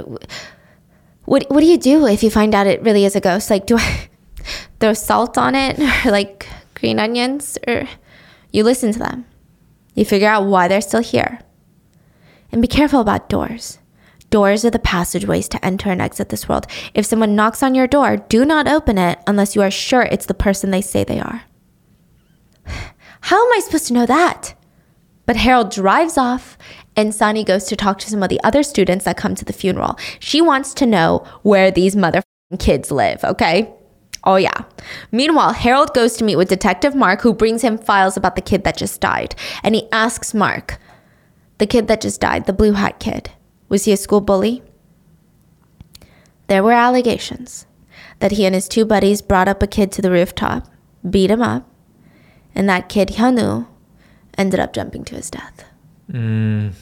What 1.26 1.46
what 1.50 1.60
do 1.60 1.66
you 1.66 1.78
do 1.78 2.08
if 2.08 2.24
you 2.24 2.30
find 2.30 2.56
out 2.56 2.66
it 2.66 2.82
really 2.82 3.04
is 3.04 3.18
a 3.18 3.20
ghost? 3.20 3.50
Like 3.50 3.66
do 3.66 3.78
I 3.78 4.08
throw 4.80 4.94
salt 4.94 5.38
on 5.38 5.54
it 5.54 5.78
or 6.06 6.12
like 6.12 6.48
green 6.76 6.98
onions 6.98 7.58
or 7.68 7.90
you 8.54 8.64
listen 8.64 8.94
to 8.94 9.00
them. 9.00 9.26
You 9.96 10.06
figure 10.06 10.30
out 10.30 10.46
why 10.46 10.70
they're 10.70 10.80
still 10.80 11.02
here. 11.02 11.40
And 12.54 12.62
be 12.62 12.70
careful 12.70 13.02
about 13.02 13.28
doors. 13.28 13.80
Doors 14.30 14.64
are 14.64 14.70
the 14.70 14.80
passageways 14.80 15.50
to 15.50 15.66
enter 15.66 15.90
and 15.90 16.02
exit 16.02 16.30
this 16.30 16.48
world. 16.48 16.68
If 16.94 17.06
someone 17.06 17.36
knocks 17.36 17.62
on 17.62 17.76
your 17.76 17.88
door, 17.88 18.16
do 18.16 18.46
not 18.46 18.70
open 18.70 18.98
it 18.98 19.20
unless 19.28 19.58
you 19.58 19.62
are 19.62 19.72
sure 19.72 20.04
it's 20.04 20.26
the 20.26 20.34
person 20.34 20.72
they 20.72 20.82
say 20.82 21.04
they 21.04 21.20
are. 21.20 21.44
How 23.28 23.46
am 23.46 23.58
I 23.58 23.60
supposed 23.60 23.88
to 23.88 23.94
know 23.94 24.06
that? 24.06 24.54
But 25.28 25.36
Harold 25.36 25.70
drives 25.70 26.18
off, 26.18 26.58
and 26.96 27.14
Sani 27.14 27.44
goes 27.44 27.66
to 27.66 27.76
talk 27.76 28.00
to 28.00 28.10
some 28.10 28.24
of 28.24 28.30
the 28.30 28.42
other 28.44 28.64
students 28.64 29.06
that 29.06 29.18
come 29.18 29.36
to 29.36 29.46
the 29.46 29.54
funeral. 29.54 30.00
She 30.20 30.42
wants 30.42 30.74
to 30.76 30.88
know 30.88 31.24
where 31.44 31.70
these 31.70 31.96
mother 31.96 32.24
kids 32.58 32.90
live, 32.90 33.24
okay? 33.24 33.72
Oh, 34.24 34.38
yeah. 34.38 34.64
Meanwhile, 35.12 35.54
Harold 35.54 35.94
goes 35.94 36.16
to 36.18 36.24
meet 36.24 36.38
with 36.38 36.50
Detective 36.50 36.96
Mark, 36.96 37.22
who 37.22 37.34
brings 37.34 37.62
him 37.62 37.78
files 37.78 38.18
about 38.18 38.36
the 38.36 38.42
kid 38.42 38.64
that 38.64 38.78
just 38.78 39.00
died. 39.02 39.36
And 39.64 39.76
he 39.76 39.88
asks 39.92 40.34
Mark, 40.34 40.80
the 41.58 41.68
kid 41.68 41.88
that 41.88 42.02
just 42.02 42.22
died, 42.22 42.46
the 42.46 42.54
blue 42.54 42.74
hat 42.74 43.00
kid, 43.00 43.32
was 43.70 43.86
he 43.86 43.92
a 43.92 43.98
school 43.98 44.22
bully? 44.22 44.64
There 46.48 46.64
were 46.64 46.72
allegations 46.72 47.66
that 48.20 48.32
he 48.32 48.46
and 48.46 48.56
his 48.56 48.70
two 48.70 48.86
buddies 48.86 49.22
brought 49.22 49.50
up 49.50 49.62
a 49.62 49.68
kid 49.68 49.92
to 49.92 50.02
the 50.02 50.12
rooftop, 50.12 50.68
beat 51.08 51.30
him 51.30 51.42
up, 51.42 51.70
and 52.56 52.70
that 52.70 52.90
kid, 52.90 53.10
Hyunwoo, 53.10 53.68
ended 54.38 54.60
up 54.60 54.74
jumping 54.74 55.04
to 55.06 55.16
his 55.16 55.30
death. 55.30 55.66
Mm. 56.12 56.74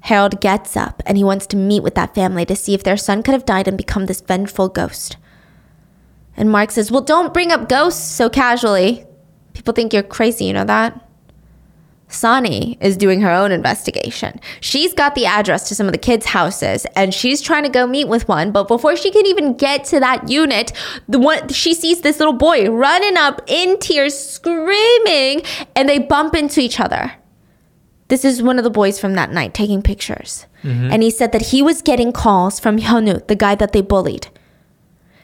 Harold 0.00 0.40
gets 0.40 0.76
up 0.76 1.02
and 1.06 1.16
he 1.16 1.24
wants 1.24 1.46
to 1.46 1.56
meet 1.56 1.82
with 1.82 1.94
that 1.94 2.14
family 2.14 2.44
to 2.44 2.54
see 2.54 2.74
if 2.74 2.82
their 2.82 2.96
son 2.96 3.22
could 3.22 3.32
have 3.32 3.46
died 3.46 3.66
and 3.66 3.76
become 3.76 4.06
this 4.06 4.20
vengeful 4.20 4.68
ghost. 4.68 5.16
And 6.36 6.50
Mark 6.50 6.70
says, 6.70 6.90
Well, 6.90 7.00
don't 7.00 7.32
bring 7.32 7.52
up 7.52 7.68
ghosts 7.68 8.10
so 8.10 8.28
casually. 8.28 9.06
People 9.54 9.72
think 9.72 9.92
you're 9.92 10.02
crazy, 10.02 10.44
you 10.44 10.52
know 10.52 10.64
that? 10.64 11.08
Sani 12.14 12.78
is 12.80 12.96
doing 12.96 13.20
her 13.20 13.30
own 13.30 13.52
investigation. 13.52 14.40
She's 14.60 14.94
got 14.94 15.14
the 15.14 15.26
address 15.26 15.68
to 15.68 15.74
some 15.74 15.86
of 15.86 15.92
the 15.92 15.98
kids' 15.98 16.26
houses 16.26 16.86
and 16.96 17.12
she's 17.12 17.40
trying 17.40 17.64
to 17.64 17.68
go 17.68 17.86
meet 17.86 18.08
with 18.08 18.28
one. 18.28 18.52
But 18.52 18.68
before 18.68 18.96
she 18.96 19.10
can 19.10 19.26
even 19.26 19.56
get 19.56 19.84
to 19.86 20.00
that 20.00 20.28
unit, 20.28 20.72
the 21.08 21.18
one 21.18 21.48
she 21.48 21.74
sees 21.74 22.00
this 22.00 22.18
little 22.18 22.34
boy 22.34 22.70
running 22.70 23.16
up 23.16 23.42
in 23.46 23.78
tears, 23.78 24.18
screaming, 24.18 25.42
and 25.74 25.88
they 25.88 25.98
bump 25.98 26.34
into 26.34 26.60
each 26.60 26.80
other. 26.80 27.12
This 28.08 28.24
is 28.24 28.42
one 28.42 28.58
of 28.58 28.64
the 28.64 28.70
boys 28.70 29.00
from 29.00 29.14
that 29.14 29.32
night 29.32 29.54
taking 29.54 29.82
pictures. 29.82 30.46
Mm-hmm. 30.62 30.90
And 30.92 31.02
he 31.02 31.10
said 31.10 31.32
that 31.32 31.42
he 31.42 31.62
was 31.62 31.82
getting 31.82 32.12
calls 32.12 32.60
from 32.60 32.78
Hyunwoo, 32.78 33.26
the 33.26 33.36
guy 33.36 33.54
that 33.54 33.72
they 33.72 33.80
bullied. 33.80 34.28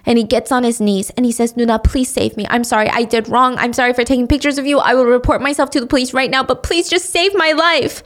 And 0.07 0.19
he 0.19 0.25
gets 0.25 0.51
on 0.51 0.65
his 0.65 0.81
knees 0.81 1.11
and 1.11 1.27
he 1.27 1.33
says, 1.33 1.55
Nuna, 1.55 1.83
please 1.85 2.09
save 2.09 2.37
me. 2.37 2.47
I'm 2.49 2.65
sorry, 2.65 2.89
I 2.89 3.05
did 3.05 3.29
wrong. 3.29 3.57
I'm 3.59 3.73
sorry 3.73 3.93
for 3.93 4.05
taking 4.05 4.27
pictures 4.27 4.59
of 4.59 4.67
you. 4.67 4.79
I 4.79 4.95
will 4.95 5.05
report 5.05 5.43
myself 5.43 5.71
to 5.71 5.81
the 5.81 5.87
police 5.87 6.15
right 6.15 6.31
now, 6.31 6.43
but 6.43 6.63
please 6.63 6.89
just 6.89 7.11
save 7.11 7.35
my 7.35 7.53
life. 7.53 8.03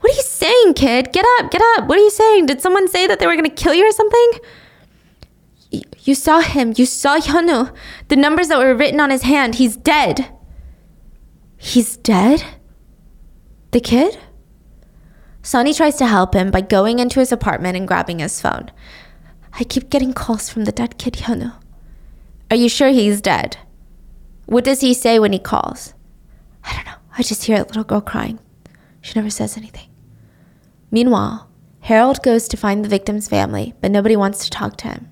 What 0.00 0.12
are 0.12 0.16
you 0.16 0.22
saying, 0.22 0.74
kid? 0.74 1.12
Get 1.12 1.24
up, 1.38 1.50
get 1.50 1.62
up. 1.76 1.88
What 1.88 1.98
are 1.98 2.02
you 2.02 2.10
saying? 2.10 2.46
Did 2.46 2.60
someone 2.60 2.88
say 2.88 3.06
that 3.06 3.18
they 3.18 3.26
were 3.26 3.36
going 3.36 3.48
to 3.48 3.50
kill 3.50 3.74
you 3.74 3.88
or 3.88 3.92
something? 3.92 4.30
You 6.04 6.14
saw 6.14 6.40
him. 6.40 6.74
You 6.76 6.86
saw 6.86 7.18
Hyunwoo. 7.18 7.74
The 8.08 8.16
numbers 8.16 8.48
that 8.48 8.58
were 8.58 8.74
written 8.74 9.00
on 9.00 9.10
his 9.10 9.22
hand. 9.22 9.56
He's 9.56 9.76
dead. 9.76 10.28
He's 11.56 11.96
dead? 11.96 12.44
The 13.72 13.80
kid? 13.80 14.18
Sani 15.42 15.74
tries 15.74 15.96
to 15.96 16.06
help 16.06 16.34
him 16.34 16.50
by 16.50 16.60
going 16.60 16.98
into 16.98 17.20
his 17.20 17.32
apartment 17.32 17.76
and 17.76 17.88
grabbing 17.88 18.20
his 18.20 18.40
phone. 18.40 18.70
I 19.58 19.64
keep 19.64 19.88
getting 19.88 20.12
calls 20.12 20.50
from 20.50 20.64
the 20.64 20.72
dead 20.72 20.98
kid 20.98 21.14
Hyunwoo. 21.14 21.54
Are 22.50 22.56
you 22.56 22.68
sure 22.68 22.90
he's 22.90 23.22
dead? 23.22 23.56
What 24.44 24.64
does 24.64 24.82
he 24.82 24.92
say 24.92 25.18
when 25.18 25.32
he 25.32 25.38
calls? 25.38 25.94
I 26.62 26.74
don't 26.74 26.84
know. 26.84 27.00
I 27.16 27.22
just 27.22 27.44
hear 27.44 27.56
a 27.56 27.64
little 27.64 27.82
girl 27.82 28.02
crying. 28.02 28.38
She 29.00 29.14
never 29.16 29.30
says 29.30 29.56
anything. 29.56 29.88
Meanwhile, 30.90 31.48
Harold 31.80 32.22
goes 32.22 32.48
to 32.48 32.56
find 32.56 32.84
the 32.84 32.88
victim's 32.88 33.28
family, 33.28 33.74
but 33.80 33.90
nobody 33.90 34.14
wants 34.14 34.44
to 34.44 34.50
talk 34.50 34.76
to 34.78 34.88
him. 34.88 35.10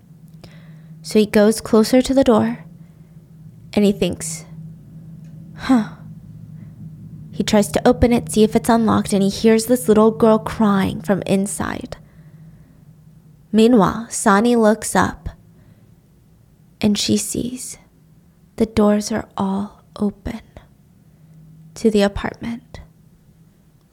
So 1.02 1.18
he 1.18 1.26
goes 1.26 1.60
closer 1.60 2.02
to 2.02 2.14
the 2.14 2.24
door 2.24 2.64
and 3.72 3.84
he 3.84 3.92
thinks, 3.92 4.44
huh. 5.56 5.94
He 7.32 7.42
tries 7.42 7.72
to 7.72 7.88
open 7.88 8.12
it, 8.12 8.30
see 8.30 8.44
if 8.44 8.54
it's 8.54 8.68
unlocked, 8.68 9.12
and 9.12 9.22
he 9.22 9.28
hears 9.28 9.66
this 9.66 9.88
little 9.88 10.10
girl 10.10 10.38
crying 10.38 11.00
from 11.00 11.22
inside. 11.22 11.96
Meanwhile, 13.54 14.08
Sani 14.10 14.56
looks 14.56 14.96
up 14.96 15.28
and 16.80 16.98
she 16.98 17.16
sees 17.16 17.78
the 18.56 18.66
doors 18.66 19.12
are 19.12 19.28
all 19.36 19.84
open 19.94 20.40
to 21.74 21.88
the 21.88 22.02
apartment. 22.02 22.80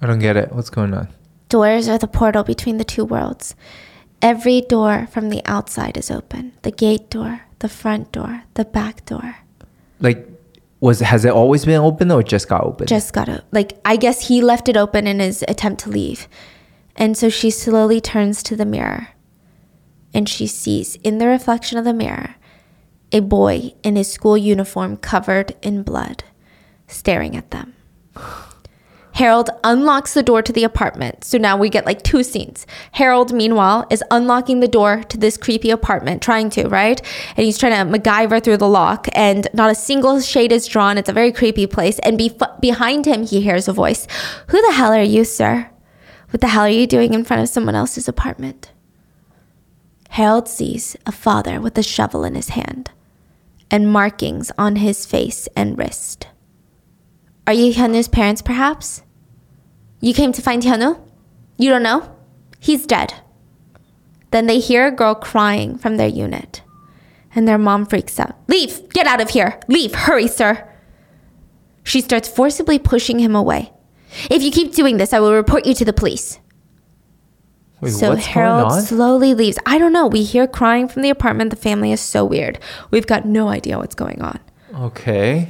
I 0.01 0.07
don't 0.07 0.17
get 0.17 0.35
it. 0.35 0.51
What's 0.51 0.71
going 0.71 0.95
on? 0.95 1.09
Doors 1.47 1.87
are 1.87 1.99
the 1.99 2.07
portal 2.07 2.43
between 2.43 2.77
the 2.77 2.83
two 2.83 3.05
worlds. 3.05 3.53
Every 4.19 4.61
door 4.61 5.07
from 5.11 5.29
the 5.29 5.43
outside 5.45 5.95
is 5.95 6.09
open 6.09 6.53
the 6.63 6.71
gate 6.71 7.11
door, 7.11 7.41
the 7.59 7.69
front 7.69 8.11
door, 8.11 8.41
the 8.55 8.65
back 8.65 9.05
door. 9.05 9.35
Like, 9.99 10.27
was 10.79 11.01
has 11.01 11.23
it 11.23 11.33
always 11.33 11.65
been 11.65 11.81
open 11.81 12.09
or 12.09 12.23
just 12.23 12.49
got 12.49 12.63
open? 12.63 12.87
Just 12.87 13.13
got 13.13 13.25
to, 13.25 13.43
like, 13.51 13.79
I 13.85 13.95
guess 13.95 14.27
he 14.27 14.41
left 14.41 14.69
it 14.69 14.75
open 14.75 15.05
in 15.05 15.19
his 15.19 15.45
attempt 15.47 15.83
to 15.83 15.91
leave. 15.91 16.27
And 16.95 17.15
so 17.15 17.29
she 17.29 17.51
slowly 17.51 18.01
turns 18.01 18.41
to 18.41 18.55
the 18.55 18.65
mirror 18.65 19.09
and 20.13 20.27
she 20.27 20.47
sees 20.47 20.95
in 20.97 21.17
the 21.17 21.27
reflection 21.27 21.77
of 21.77 21.85
the 21.85 21.93
mirror 21.93 22.35
a 23.11 23.19
boy 23.19 23.73
in 23.83 23.95
his 23.95 24.11
school 24.11 24.37
uniform 24.37 24.97
covered 24.97 25.55
in 25.61 25.83
blood 25.83 26.23
staring 26.87 27.35
at 27.35 27.51
them. 27.51 27.73
Harold 29.13 29.49
unlocks 29.63 30.13
the 30.13 30.23
door 30.23 30.41
to 30.41 30.53
the 30.53 30.63
apartment. 30.63 31.23
So 31.23 31.37
now 31.37 31.57
we 31.57 31.69
get 31.69 31.85
like 31.85 32.01
two 32.01 32.23
scenes. 32.23 32.65
Harold, 32.93 33.33
meanwhile, 33.33 33.85
is 33.89 34.03
unlocking 34.09 34.61
the 34.61 34.67
door 34.67 35.03
to 35.03 35.17
this 35.17 35.35
creepy 35.35 35.69
apartment, 35.69 36.21
trying 36.21 36.49
to, 36.51 36.67
right? 36.69 37.01
And 37.35 37.45
he's 37.45 37.57
trying 37.57 37.73
to 37.73 37.99
MacGyver 37.99 38.41
through 38.41 38.57
the 38.57 38.69
lock, 38.69 39.07
and 39.13 39.47
not 39.53 39.69
a 39.69 39.75
single 39.75 40.21
shade 40.21 40.51
is 40.51 40.65
drawn. 40.65 40.97
It's 40.97 41.09
a 41.09 41.13
very 41.13 41.31
creepy 41.31 41.67
place. 41.67 41.99
And 41.99 42.17
bef- 42.17 42.61
behind 42.61 43.05
him, 43.05 43.25
he 43.25 43.41
hears 43.41 43.67
a 43.67 43.73
voice 43.73 44.07
Who 44.47 44.61
the 44.61 44.73
hell 44.73 44.93
are 44.93 45.03
you, 45.03 45.25
sir? 45.25 45.69
What 46.29 46.39
the 46.39 46.47
hell 46.47 46.63
are 46.63 46.69
you 46.69 46.87
doing 46.87 47.13
in 47.13 47.25
front 47.25 47.43
of 47.43 47.49
someone 47.49 47.75
else's 47.75 48.07
apartment? 48.07 48.70
Harold 50.11 50.49
sees 50.49 50.97
a 51.05 51.11
father 51.11 51.61
with 51.61 51.77
a 51.77 51.83
shovel 51.83 52.25
in 52.25 52.35
his 52.35 52.49
hand 52.49 52.91
and 53.71 53.89
markings 53.89 54.51
on 54.57 54.75
his 54.75 55.05
face 55.05 55.47
and 55.55 55.77
wrist. 55.77 56.27
Are 57.47 57.53
you 57.53 57.73
Hyunwoo's 57.73 58.09
parents, 58.09 58.41
perhaps? 58.41 59.03
You 60.01 60.13
came 60.13 60.33
to 60.33 60.41
find 60.41 60.63
Hyunwoo? 60.63 60.99
You 61.57 61.69
don't 61.69 61.81
know? 61.81 62.13
He's 62.59 62.85
dead. 62.85 63.13
Then 64.31 64.47
they 64.47 64.59
hear 64.59 64.85
a 64.85 64.91
girl 64.91 65.15
crying 65.15 65.77
from 65.77 65.95
their 65.95 66.09
unit, 66.09 66.61
and 67.33 67.47
their 67.47 67.57
mom 67.57 67.85
freaks 67.85 68.19
out. 68.19 68.35
Leave! 68.49 68.89
Get 68.89 69.07
out 69.07 69.21
of 69.21 69.29
here! 69.29 69.61
Leave! 69.69 69.95
Hurry, 69.95 70.27
sir! 70.27 70.67
She 71.83 72.01
starts 72.01 72.27
forcibly 72.27 72.79
pushing 72.79 73.19
him 73.19 73.33
away. 73.33 73.71
If 74.29 74.43
you 74.43 74.51
keep 74.51 74.75
doing 74.75 74.97
this, 74.97 75.13
I 75.13 75.21
will 75.21 75.33
report 75.33 75.65
you 75.65 75.73
to 75.75 75.85
the 75.85 75.93
police. 75.93 76.37
Wait, 77.81 77.91
so 77.91 78.15
Harold 78.15 78.71
slowly 78.83 79.33
leaves. 79.33 79.57
I 79.65 79.77
don't 79.77 79.91
know. 79.91 80.07
We 80.07 80.23
hear 80.23 80.47
crying 80.47 80.87
from 80.87 81.01
the 81.01 81.09
apartment. 81.09 81.49
The 81.49 81.55
family 81.55 81.91
is 81.91 81.99
so 81.99 82.23
weird. 82.23 82.59
We've 82.91 83.07
got 83.07 83.25
no 83.25 83.49
idea 83.49 83.77
what's 83.77 83.95
going 83.95 84.21
on. 84.21 84.39
Okay. 84.75 85.49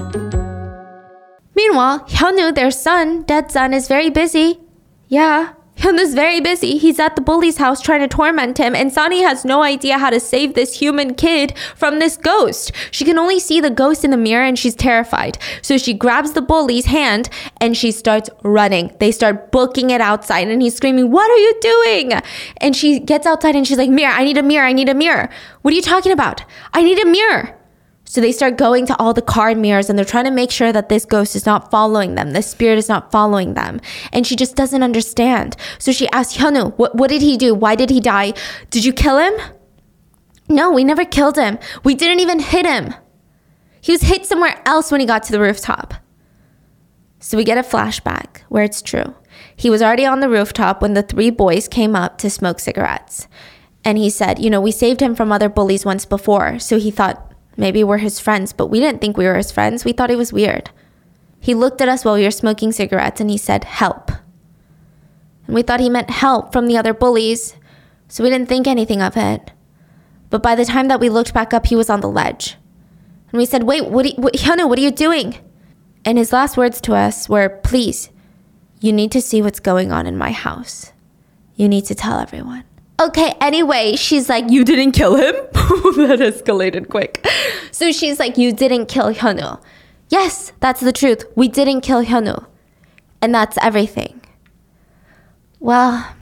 Meanwhile, 1.55 2.05
Hyunwoo, 2.09 2.55
their 2.55 2.71
son, 2.71 3.23
dead 3.23 3.51
son, 3.51 3.73
is 3.73 3.87
very 3.87 4.09
busy. 4.09 4.59
Yeah, 5.07 5.53
Hyunwoo's 5.81 6.13
very 6.13 6.39
busy. 6.39 6.77
He's 6.77 6.99
at 6.99 7.15
the 7.15 7.23
bully's 7.23 7.57
house 7.57 7.81
trying 7.81 8.01
to 8.01 8.07
torment 8.07 8.59
him, 8.59 8.75
and 8.75 8.93
Sani 8.93 9.23
has 9.23 9.43
no 9.43 9.63
idea 9.63 9.97
how 9.97 10.11
to 10.11 10.19
save 10.19 10.53
this 10.53 10.79
human 10.79 11.15
kid 11.15 11.57
from 11.75 11.97
this 11.97 12.17
ghost. 12.17 12.71
She 12.91 13.03
can 13.03 13.17
only 13.17 13.39
see 13.39 13.59
the 13.59 13.71
ghost 13.71 14.05
in 14.05 14.11
the 14.11 14.17
mirror 14.17 14.43
and 14.43 14.59
she's 14.59 14.75
terrified. 14.75 15.39
So 15.63 15.79
she 15.79 15.95
grabs 15.95 16.33
the 16.33 16.41
bully's 16.41 16.85
hand 16.85 17.29
and 17.59 17.75
she 17.75 17.91
starts 17.91 18.29
running. 18.43 18.95
They 18.99 19.11
start 19.11 19.51
booking 19.51 19.89
it 19.89 20.01
outside, 20.01 20.49
and 20.49 20.61
he's 20.61 20.75
screaming, 20.75 21.09
What 21.09 21.31
are 21.31 21.37
you 21.37 21.59
doing? 21.61 22.13
And 22.57 22.75
she 22.75 22.99
gets 22.99 23.25
outside 23.25 23.55
and 23.55 23.65
she's 23.65 23.79
like, 23.79 23.89
Mirror, 23.89 24.13
I 24.13 24.23
need 24.23 24.37
a 24.37 24.43
mirror, 24.43 24.65
I 24.65 24.73
need 24.73 24.89
a 24.89 24.93
mirror. 24.93 25.29
What 25.63 25.73
are 25.73 25.75
you 25.75 25.81
talking 25.81 26.11
about? 26.11 26.43
I 26.75 26.83
need 26.83 26.99
a 26.99 27.07
mirror. 27.07 27.57
So 28.11 28.19
they 28.19 28.33
start 28.33 28.57
going 28.57 28.85
to 28.87 28.99
all 28.99 29.13
the 29.13 29.21
card 29.21 29.57
mirrors 29.57 29.89
and 29.89 29.97
they're 29.97 30.03
trying 30.03 30.25
to 30.25 30.31
make 30.31 30.51
sure 30.51 30.73
that 30.73 30.89
this 30.89 31.05
ghost 31.05 31.33
is 31.33 31.45
not 31.45 31.71
following 31.71 32.15
them. 32.15 32.31
This 32.31 32.51
spirit 32.51 32.77
is 32.77 32.89
not 32.89 33.09
following 33.09 33.53
them. 33.53 33.79
And 34.11 34.27
she 34.27 34.35
just 34.35 34.57
doesn't 34.57 34.83
understand. 34.83 35.55
So 35.79 35.93
she 35.93 36.09
asks 36.09 36.35
Hyunwoo, 36.35 36.77
what, 36.77 36.93
what 36.93 37.09
did 37.09 37.21
he 37.21 37.37
do? 37.37 37.55
Why 37.55 37.75
did 37.75 37.89
he 37.89 38.01
die? 38.01 38.33
Did 38.69 38.83
you 38.83 38.91
kill 38.91 39.17
him? 39.17 39.33
No, 40.49 40.69
we 40.69 40.83
never 40.83 41.05
killed 41.05 41.37
him. 41.37 41.57
We 41.85 41.95
didn't 41.95 42.19
even 42.19 42.41
hit 42.41 42.65
him. 42.65 42.93
He 43.79 43.93
was 43.93 44.01
hit 44.01 44.25
somewhere 44.25 44.61
else 44.65 44.91
when 44.91 44.99
he 44.99 45.07
got 45.07 45.23
to 45.23 45.31
the 45.31 45.39
rooftop. 45.39 45.93
So 47.21 47.37
we 47.37 47.45
get 47.45 47.57
a 47.57 47.61
flashback 47.61 48.41
where 48.49 48.65
it's 48.65 48.81
true. 48.81 49.15
He 49.55 49.69
was 49.69 49.81
already 49.81 50.05
on 50.05 50.19
the 50.19 50.27
rooftop 50.27 50.81
when 50.81 50.95
the 50.95 51.03
three 51.03 51.29
boys 51.29 51.69
came 51.69 51.95
up 51.95 52.17
to 52.17 52.29
smoke 52.29 52.59
cigarettes. 52.59 53.29
And 53.85 53.97
he 53.97 54.09
said, 54.09 54.37
You 54.37 54.49
know, 54.49 54.59
we 54.59 54.71
saved 54.71 55.01
him 55.01 55.15
from 55.15 55.31
other 55.31 55.47
bullies 55.47 55.85
once 55.85 56.03
before. 56.03 56.59
So 56.59 56.77
he 56.77 56.91
thought, 56.91 57.30
Maybe 57.57 57.83
we're 57.83 57.97
his 57.97 58.19
friends, 58.19 58.53
but 58.53 58.67
we 58.67 58.79
didn't 58.79 59.01
think 59.01 59.17
we 59.17 59.25
were 59.25 59.35
his 59.35 59.51
friends. 59.51 59.85
We 59.85 59.93
thought 59.93 60.09
he 60.09 60.15
was 60.15 60.33
weird. 60.33 60.69
He 61.39 61.53
looked 61.53 61.81
at 61.81 61.89
us 61.89 62.05
while 62.05 62.15
we 62.15 62.23
were 62.23 62.31
smoking 62.31 62.71
cigarettes 62.71 63.19
and 63.19 63.29
he 63.29 63.37
said, 63.37 63.63
Help. 63.63 64.11
And 65.47 65.55
we 65.55 65.63
thought 65.63 65.79
he 65.79 65.89
meant 65.89 66.09
help 66.09 66.53
from 66.53 66.67
the 66.67 66.77
other 66.77 66.93
bullies, 66.93 67.55
so 68.07 68.23
we 68.23 68.29
didn't 68.29 68.47
think 68.47 68.67
anything 68.67 69.01
of 69.01 69.17
it. 69.17 69.51
But 70.29 70.43
by 70.43 70.55
the 70.55 70.65
time 70.65 70.87
that 70.87 70.99
we 70.99 71.09
looked 71.09 71.33
back 71.33 71.53
up, 71.53 71.65
he 71.65 71.75
was 71.75 71.89
on 71.89 72.01
the 72.01 72.09
ledge. 72.09 72.57
And 73.31 73.37
we 73.37 73.45
said, 73.45 73.63
Wait, 73.63 73.85
what, 73.85 74.05
you, 74.05 74.15
Hyunwoo, 74.15 74.69
what 74.69 74.79
are 74.79 74.83
you 74.83 74.91
doing? 74.91 75.37
And 76.05 76.17
his 76.17 76.31
last 76.33 76.57
words 76.57 76.79
to 76.81 76.93
us 76.93 77.27
were, 77.27 77.49
Please, 77.49 78.09
you 78.79 78.93
need 78.93 79.11
to 79.11 79.21
see 79.21 79.41
what's 79.41 79.59
going 79.59 79.91
on 79.91 80.07
in 80.07 80.17
my 80.17 80.31
house. 80.31 80.93
You 81.55 81.67
need 81.67 81.85
to 81.85 81.95
tell 81.95 82.19
everyone. 82.19 82.63
Okay, 83.01 83.33
anyway, 83.41 83.95
she's 83.95 84.29
like, 84.29 84.45
You 84.49 84.63
didn't 84.63 84.91
kill 84.91 85.15
him? 85.15 85.33
that 85.53 86.19
escalated 86.21 86.89
quick. 86.89 87.25
So 87.71 87.91
she's 87.91 88.19
like, 88.19 88.37
You 88.37 88.53
didn't 88.53 88.85
kill 88.85 89.11
Hyunwoo. 89.13 89.59
Yes, 90.09 90.51
that's 90.59 90.81
the 90.81 90.91
truth. 90.91 91.23
We 91.35 91.47
didn't 91.47 91.81
kill 91.81 92.05
Hyunwoo. 92.05 92.45
And 93.21 93.33
that's 93.33 93.57
everything. 93.61 94.21
Well, 95.59 96.13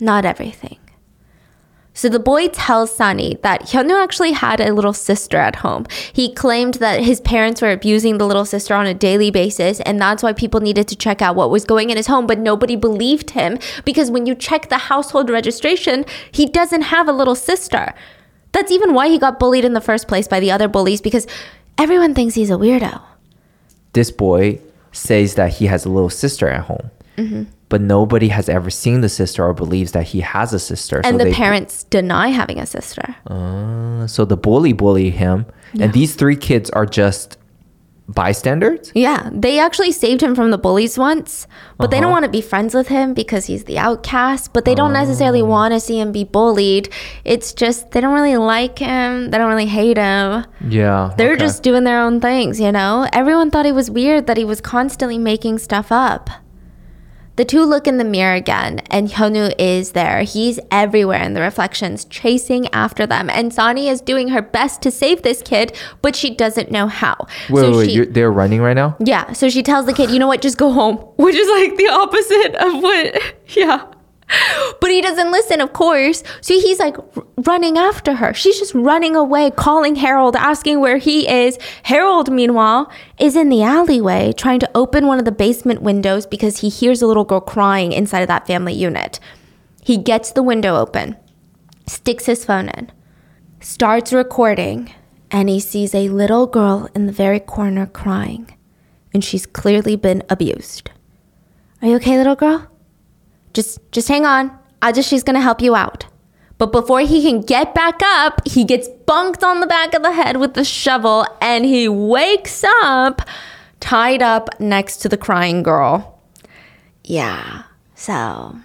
not 0.00 0.24
everything. 0.24 0.78
So 2.00 2.08
the 2.08 2.18
boy 2.18 2.48
tells 2.48 2.94
Sani 2.94 3.36
that 3.42 3.60
Hyunwoo 3.60 4.02
actually 4.02 4.32
had 4.32 4.58
a 4.58 4.72
little 4.72 4.94
sister 4.94 5.36
at 5.36 5.56
home. 5.56 5.84
He 6.14 6.32
claimed 6.32 6.76
that 6.76 7.02
his 7.02 7.20
parents 7.20 7.60
were 7.60 7.72
abusing 7.72 8.16
the 8.16 8.26
little 8.26 8.46
sister 8.46 8.72
on 8.72 8.86
a 8.86 8.94
daily 8.94 9.30
basis, 9.30 9.80
and 9.80 10.00
that's 10.00 10.22
why 10.22 10.32
people 10.32 10.60
needed 10.60 10.88
to 10.88 10.96
check 10.96 11.20
out 11.20 11.36
what 11.36 11.50
was 11.50 11.66
going 11.66 11.90
in 11.90 11.98
his 11.98 12.06
home, 12.06 12.26
but 12.26 12.38
nobody 12.38 12.74
believed 12.74 13.32
him 13.32 13.58
because 13.84 14.10
when 14.10 14.24
you 14.24 14.34
check 14.34 14.70
the 14.70 14.78
household 14.78 15.28
registration, 15.28 16.06
he 16.32 16.46
doesn't 16.46 16.88
have 16.88 17.06
a 17.06 17.12
little 17.12 17.34
sister. 17.34 17.92
That's 18.52 18.72
even 18.72 18.94
why 18.94 19.08
he 19.08 19.18
got 19.18 19.38
bullied 19.38 19.66
in 19.66 19.74
the 19.74 19.82
first 19.82 20.08
place 20.08 20.26
by 20.26 20.40
the 20.40 20.50
other 20.50 20.68
bullies 20.68 21.02
because 21.02 21.26
everyone 21.76 22.14
thinks 22.14 22.34
he's 22.34 22.48
a 22.48 22.54
weirdo. 22.54 23.02
This 23.92 24.10
boy 24.10 24.58
says 24.92 25.34
that 25.34 25.52
he 25.52 25.66
has 25.66 25.84
a 25.84 25.90
little 25.90 26.08
sister 26.08 26.48
at 26.48 26.62
home. 26.62 26.90
Mm-hmm. 27.18 27.42
But 27.70 27.80
nobody 27.80 28.28
has 28.28 28.48
ever 28.50 28.68
seen 28.68 29.00
the 29.00 29.08
sister 29.08 29.42
or 29.44 29.54
believes 29.54 29.92
that 29.92 30.08
he 30.08 30.20
has 30.20 30.52
a 30.52 30.58
sister. 30.58 31.00
And 31.02 31.18
the 31.18 31.24
they- 31.24 31.32
parents 31.32 31.84
deny 31.84 32.28
having 32.28 32.58
a 32.58 32.66
sister. 32.66 33.16
Uh, 33.26 34.06
so 34.06 34.24
the 34.26 34.36
bully 34.36 34.74
bully 34.74 35.10
him, 35.10 35.46
and 35.80 35.92
these 35.94 36.14
three 36.16 36.36
kids 36.36 36.68
are 36.70 36.84
just 36.84 37.38
bystanders. 38.08 38.90
Yeah, 38.94 39.30
they 39.32 39.58
actually 39.60 39.92
saved 39.92 40.20
him 40.22 40.34
from 40.34 40.50
the 40.50 40.58
bullies 40.58 40.98
once, 40.98 41.46
but 41.78 41.90
they 41.92 42.00
don't 42.00 42.10
want 42.10 42.24
to 42.24 42.30
be 42.30 42.40
friends 42.40 42.74
with 42.74 42.88
him 42.88 43.14
because 43.14 43.46
he's 43.46 43.64
the 43.64 43.78
outcast, 43.78 44.52
but 44.52 44.64
they 44.64 44.74
don't 44.74 44.92
necessarily 44.92 45.42
want 45.42 45.72
to 45.74 45.80
see 45.80 46.00
him 46.00 46.10
be 46.12 46.24
bullied. 46.24 46.88
It's 47.24 47.52
just 47.52 47.92
they 47.92 48.00
don't 48.00 48.14
really 48.14 48.36
like 48.36 48.78
him, 48.80 49.30
they 49.30 49.38
don't 49.38 49.48
really 49.48 49.66
hate 49.66 49.96
him. 49.96 50.44
Yeah, 50.68 51.14
They're 51.16 51.32
okay. 51.34 51.40
just 51.40 51.62
doing 51.62 51.84
their 51.84 52.00
own 52.02 52.20
things, 52.20 52.60
you 52.60 52.72
know? 52.72 53.06
Everyone 53.12 53.50
thought 53.50 53.66
it 53.66 53.74
was 53.74 53.90
weird 53.90 54.26
that 54.26 54.36
he 54.36 54.44
was 54.44 54.60
constantly 54.60 55.18
making 55.18 55.58
stuff 55.58 55.92
up. 55.92 56.30
The 57.40 57.46
two 57.46 57.64
look 57.64 57.86
in 57.86 57.96
the 57.96 58.04
mirror 58.04 58.34
again, 58.34 58.80
and 58.90 59.08
Hyunwoo 59.08 59.54
is 59.58 59.92
there. 59.92 60.24
He's 60.24 60.60
everywhere 60.70 61.22
in 61.22 61.32
the 61.32 61.40
reflections, 61.40 62.04
chasing 62.04 62.68
after 62.74 63.06
them. 63.06 63.30
And 63.30 63.50
Sani 63.50 63.88
is 63.88 64.02
doing 64.02 64.28
her 64.28 64.42
best 64.42 64.82
to 64.82 64.90
save 64.90 65.22
this 65.22 65.40
kid, 65.40 65.74
but 66.02 66.14
she 66.14 66.34
doesn't 66.34 66.70
know 66.70 66.86
how. 66.86 67.16
Wait, 67.48 67.62
so 67.62 67.78
wait, 67.78 67.86
she, 67.86 67.92
you're, 67.94 68.04
they're 68.04 68.30
running 68.30 68.60
right 68.60 68.74
now. 68.74 68.94
yeah, 69.00 69.32
so 69.32 69.48
she 69.48 69.62
tells 69.62 69.86
the 69.86 69.94
kid, 69.94 70.10
you 70.10 70.18
know 70.18 70.26
what, 70.26 70.42
just 70.42 70.58
go 70.58 70.70
home, 70.70 70.96
which 71.16 71.34
is 71.34 71.48
like 71.48 71.78
the 71.78 71.88
opposite 71.88 72.56
of 72.56 72.82
what, 72.82 73.34
yeah. 73.56 73.86
But 74.80 74.90
he 74.90 75.00
doesn't 75.00 75.32
listen, 75.32 75.60
of 75.60 75.72
course. 75.72 76.22
So 76.40 76.54
he's 76.54 76.78
like 76.78 76.96
running 77.46 77.76
after 77.76 78.14
her. 78.14 78.32
She's 78.32 78.58
just 78.58 78.74
running 78.74 79.16
away, 79.16 79.50
calling 79.50 79.96
Harold, 79.96 80.36
asking 80.36 80.80
where 80.80 80.98
he 80.98 81.28
is. 81.28 81.58
Harold, 81.82 82.30
meanwhile, 82.30 82.90
is 83.18 83.36
in 83.36 83.48
the 83.48 83.62
alleyway 83.62 84.32
trying 84.32 84.60
to 84.60 84.70
open 84.74 85.06
one 85.06 85.18
of 85.18 85.24
the 85.24 85.32
basement 85.32 85.82
windows 85.82 86.26
because 86.26 86.58
he 86.58 86.68
hears 86.68 87.02
a 87.02 87.06
little 87.06 87.24
girl 87.24 87.40
crying 87.40 87.92
inside 87.92 88.20
of 88.20 88.28
that 88.28 88.46
family 88.46 88.72
unit. 88.72 89.18
He 89.82 89.96
gets 89.96 90.32
the 90.32 90.42
window 90.42 90.76
open, 90.76 91.16
sticks 91.86 92.26
his 92.26 92.44
phone 92.44 92.68
in, 92.68 92.92
starts 93.60 94.12
recording, 94.12 94.94
and 95.30 95.48
he 95.48 95.58
sees 95.60 95.94
a 95.94 96.08
little 96.08 96.46
girl 96.46 96.88
in 96.94 97.06
the 97.06 97.12
very 97.12 97.40
corner 97.40 97.86
crying. 97.86 98.56
And 99.12 99.24
she's 99.24 99.46
clearly 99.46 99.96
been 99.96 100.22
abused. 100.30 100.90
Are 101.82 101.88
you 101.88 101.96
okay, 101.96 102.16
little 102.16 102.36
girl? 102.36 102.69
Just 103.54 103.78
just 103.92 104.08
hang 104.08 104.24
on. 104.26 104.56
I 104.82 104.92
just 104.92 105.08
she's 105.08 105.22
gonna 105.22 105.40
help 105.40 105.60
you 105.60 105.74
out. 105.74 106.06
But 106.58 106.72
before 106.72 107.00
he 107.00 107.22
can 107.22 107.40
get 107.40 107.74
back 107.74 108.00
up, 108.02 108.46
he 108.46 108.64
gets 108.64 108.86
bunked 109.06 109.42
on 109.42 109.60
the 109.60 109.66
back 109.66 109.94
of 109.94 110.02
the 110.02 110.12
head 110.12 110.36
with 110.36 110.54
the 110.54 110.64
shovel 110.64 111.26
and 111.40 111.64
he 111.64 111.88
wakes 111.88 112.62
up 112.82 113.22
tied 113.80 114.22
up 114.22 114.48
next 114.60 114.98
to 114.98 115.08
the 115.08 115.16
crying 115.16 115.62
girl. 115.62 116.20
Yeah. 117.04 117.62
So 117.94 118.56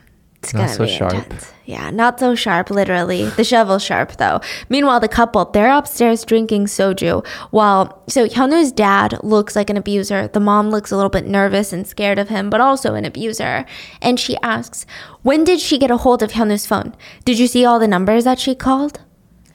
it's 0.43 0.53
Not 0.53 0.61
gonna 0.63 0.73
so 0.73 0.85
be 0.85 0.91
sharp. 0.91 1.13
intense. 1.13 1.51
Yeah, 1.65 1.89
not 1.89 2.19
so 2.19 2.35
sharp, 2.35 2.69
literally. 2.69 3.25
The 3.25 3.43
shovel 3.43 3.79
sharp 3.79 4.17
though. 4.17 4.39
Meanwhile, 4.69 4.99
the 4.99 5.07
couple, 5.07 5.45
they're 5.45 5.71
upstairs 5.71 6.23
drinking 6.23 6.65
soju. 6.65 7.25
While 7.49 8.03
so 8.07 8.27
Hyunwoo's 8.27 8.71
dad 8.71 9.17
looks 9.23 9.55
like 9.55 9.69
an 9.69 9.77
abuser. 9.77 10.27
The 10.27 10.39
mom 10.39 10.69
looks 10.69 10.91
a 10.91 10.95
little 10.95 11.09
bit 11.09 11.25
nervous 11.25 11.73
and 11.73 11.87
scared 11.87 12.19
of 12.19 12.29
him, 12.29 12.49
but 12.49 12.61
also 12.61 12.93
an 12.93 13.05
abuser. 13.05 13.65
And 14.01 14.19
she 14.19 14.37
asks, 14.43 14.85
When 15.23 15.43
did 15.43 15.59
she 15.59 15.79
get 15.79 15.91
a 15.91 15.97
hold 15.97 16.21
of 16.21 16.33
Hyunwoo's 16.33 16.67
phone? 16.67 16.95
Did 17.25 17.39
you 17.39 17.47
see 17.47 17.65
all 17.65 17.79
the 17.79 17.87
numbers 17.87 18.25
that 18.25 18.39
she 18.39 18.53
called? 18.53 19.01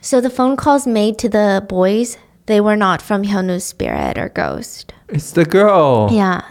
So 0.00 0.20
the 0.20 0.30
phone 0.30 0.56
calls 0.56 0.86
made 0.86 1.18
to 1.18 1.28
the 1.28 1.64
boys, 1.68 2.18
they 2.46 2.60
were 2.60 2.76
not 2.76 3.00
from 3.00 3.22
Hyunwoo's 3.22 3.64
spirit 3.64 4.18
or 4.18 4.30
ghost. 4.30 4.92
It's 5.08 5.30
the 5.32 5.44
girl. 5.44 6.08
Yeah. 6.10 6.42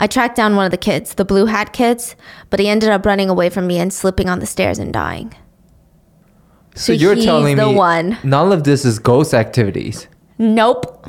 I 0.00 0.06
tracked 0.06 0.34
down 0.34 0.56
one 0.56 0.64
of 0.64 0.70
the 0.72 0.78
kids, 0.78 1.14
the 1.14 1.24
blue 1.24 1.44
hat 1.46 1.72
kids, 1.72 2.16
but 2.48 2.58
he 2.58 2.68
ended 2.68 2.88
up 2.90 3.06
running 3.06 3.28
away 3.30 3.50
from 3.50 3.66
me 3.66 3.78
and 3.78 3.92
slipping 3.92 4.28
on 4.28 4.40
the 4.40 4.46
stairs 4.46 4.78
and 4.78 4.92
dying. 4.92 5.32
So 6.74 6.86
So 6.86 6.92
you're 6.94 7.14
telling 7.16 7.56
the 7.56 7.66
me 7.68 7.74
one. 7.74 8.18
none 8.24 8.50
of 8.50 8.64
this 8.64 8.84
is 8.84 8.98
ghost 8.98 9.34
activities. 9.34 10.08
Nope. 10.38 11.06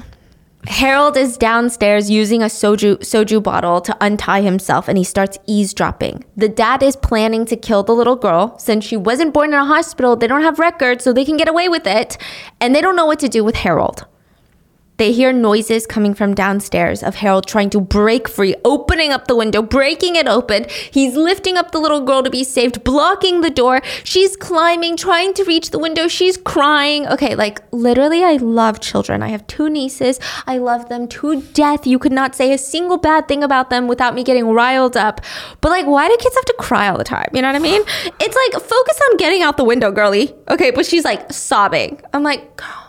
Harold 0.68 1.18
is 1.18 1.38
downstairs 1.38 2.12
using 2.12 2.44
a 2.44 2.46
soju 2.46 2.98
soju 2.98 3.42
bottle 3.42 3.82
to 3.82 3.98
untie 4.00 4.42
himself 4.42 4.88
and 4.88 4.96
he 4.98 5.04
starts 5.04 5.40
eavesdropping. 5.48 6.24
The 6.38 6.50
dad 6.50 6.84
is 6.84 6.96
planning 6.96 7.46
to 7.46 7.56
kill 7.56 7.82
the 7.84 7.94
little 7.96 8.16
girl 8.16 8.60
since 8.60 8.86
she 8.86 8.96
wasn't 8.98 9.34
born 9.34 9.54
in 9.54 9.60
a 9.60 9.66
hospital. 9.66 10.16
They 10.16 10.28
don't 10.28 10.44
have 10.44 10.60
records 10.60 11.04
so 11.04 11.14
they 11.14 11.26
can 11.26 11.38
get 11.38 11.48
away 11.48 11.68
with 11.70 11.88
it 11.88 12.18
and 12.60 12.76
they 12.76 12.82
don't 12.82 12.96
know 12.96 13.08
what 13.08 13.20
to 13.22 13.30
do 13.30 13.44
with 13.44 13.56
Harold. 13.56 14.06
They 15.02 15.14
hear 15.14 15.34
noises 15.34 15.88
coming 15.88 16.14
from 16.14 16.36
downstairs 16.36 17.02
of 17.02 17.16
Harold 17.16 17.48
trying 17.48 17.72
to 17.72 17.82
break 17.82 18.28
free, 18.30 18.54
opening 18.64 19.12
up 19.12 19.26
the 19.26 19.36
window, 19.36 19.64
breaking 19.64 20.16
it 20.16 20.28
open. 20.28 20.68
He's 20.92 21.16
lifting 21.16 21.58
up 21.58 21.72
the 21.72 21.80
little 21.80 22.02
girl 22.02 22.22
to 22.22 22.30
be 22.30 22.44
saved, 22.44 22.84
blocking 22.84 23.42
the 23.42 23.50
door. 23.50 23.82
She's 24.04 24.38
climbing, 24.38 24.98
trying 24.98 25.34
to 25.34 25.44
reach 25.44 25.72
the 25.72 25.80
window. 25.80 26.08
She's 26.08 26.38
crying. 26.38 27.08
Okay, 27.08 27.34
like 27.34 27.64
literally, 27.72 28.24
I 28.24 28.34
love 28.34 28.80
children. 28.80 29.24
I 29.24 29.30
have 29.30 29.48
two 29.48 29.72
nieces. 29.72 30.20
I 30.46 30.60
love 30.60 30.88
them 30.88 31.08
to 31.08 31.42
death. 31.42 31.88
You 31.88 31.98
could 31.98 32.12
not 32.12 32.36
say 32.36 32.54
a 32.54 32.58
single 32.60 33.00
bad 33.00 33.28
thing 33.28 33.44
about 33.44 33.72
them 33.72 33.88
without 33.88 34.14
me 34.14 34.24
getting 34.24 34.50
riled 34.50 34.96
up. 34.96 35.22
But 35.62 35.70
like, 35.70 35.88
why 35.88 36.10
do 36.10 36.18
kids 36.18 36.36
have 36.36 36.46
to 36.46 36.56
cry 36.60 36.90
all 36.90 37.00
the 37.00 37.04
time? 37.04 37.30
You 37.34 37.42
know 37.42 37.48
what 37.48 37.56
I 37.56 37.60
mean? 37.60 37.82
It's 38.20 38.36
like, 38.36 38.62
focus 38.62 39.02
on 39.10 39.18
getting 39.18 39.42
out 39.42 39.58
the 39.58 39.64
window, 39.64 39.90
girly. 39.90 40.36
Okay, 40.48 40.70
but 40.70 40.86
she's 40.86 41.06
like 41.06 41.34
sobbing. 41.34 42.00
I'm 42.14 42.22
like, 42.22 42.56
girl. 42.56 42.81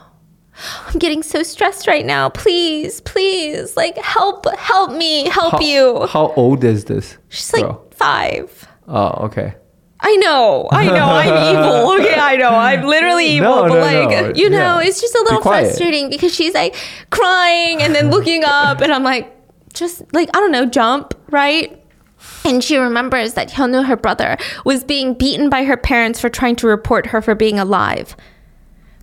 I'm 0.87 0.99
getting 0.99 1.23
so 1.23 1.43
stressed 1.43 1.87
right 1.87 2.05
now. 2.07 2.29
Please, 2.29 3.01
please, 3.03 3.77
like 3.77 3.97
help, 3.99 4.47
help 4.57 4.93
me, 4.93 5.29
help 5.29 5.53
How, 5.53 5.61
you. 5.61 6.07
How 6.07 6.33
old 6.37 6.63
is 6.65 6.85
this? 6.85 7.19
She's 7.29 7.53
like 7.53 7.63
girl? 7.65 7.87
five. 7.91 8.69
Oh, 8.89 9.27
okay. 9.27 9.55
I 10.05 10.17
know, 10.17 10.69
I 10.73 10.87
know, 10.87 10.97
I'm 11.05 11.29
evil. 11.55 11.93
Okay, 12.05 12.19
I 12.19 12.35
know, 12.37 12.49
I'm 12.51 12.83
literally 12.85 13.27
evil. 13.27 13.49
No, 13.55 13.63
but 13.69 13.75
no, 13.75 13.81
like, 13.81 14.09
no. 14.11 14.33
you 14.35 14.51
know, 14.51 14.81
Yeah. 14.81 14.89
it's 14.89 15.01
just 15.01 15.15
a 15.15 15.23
little 15.23 15.41
quiet. 15.41 15.67
frustrating 15.67 16.11
because 16.11 16.35
she's 16.35 16.55
like 16.55 16.75
crying 17.11 17.81
and 17.81 17.95
then 17.95 18.11
looking 18.11 18.43
up, 18.45 18.81
and 18.81 18.93
I'm 18.93 19.05
like, 19.05 19.33
just 19.75 20.03
like 20.13 20.29
I 20.35 20.41
don't 20.41 20.51
know, 20.51 20.67
jump 20.67 21.15
right. 21.31 21.79
And 22.45 22.63
she 22.63 22.77
remembers 22.77 23.35
that 23.35 23.51
Hyunwoo, 23.51 23.85
her 23.87 23.97
brother, 23.97 24.37
was 24.65 24.83
being 24.85 25.15
beaten 25.15 25.49
by 25.49 25.65
her 25.65 25.77
parents 25.77 26.21
for 26.21 26.29
trying 26.29 26.57
to 26.57 26.67
report 26.67 27.07
her 27.07 27.23
for 27.23 27.35
being 27.37 27.59
alive. 27.61 28.17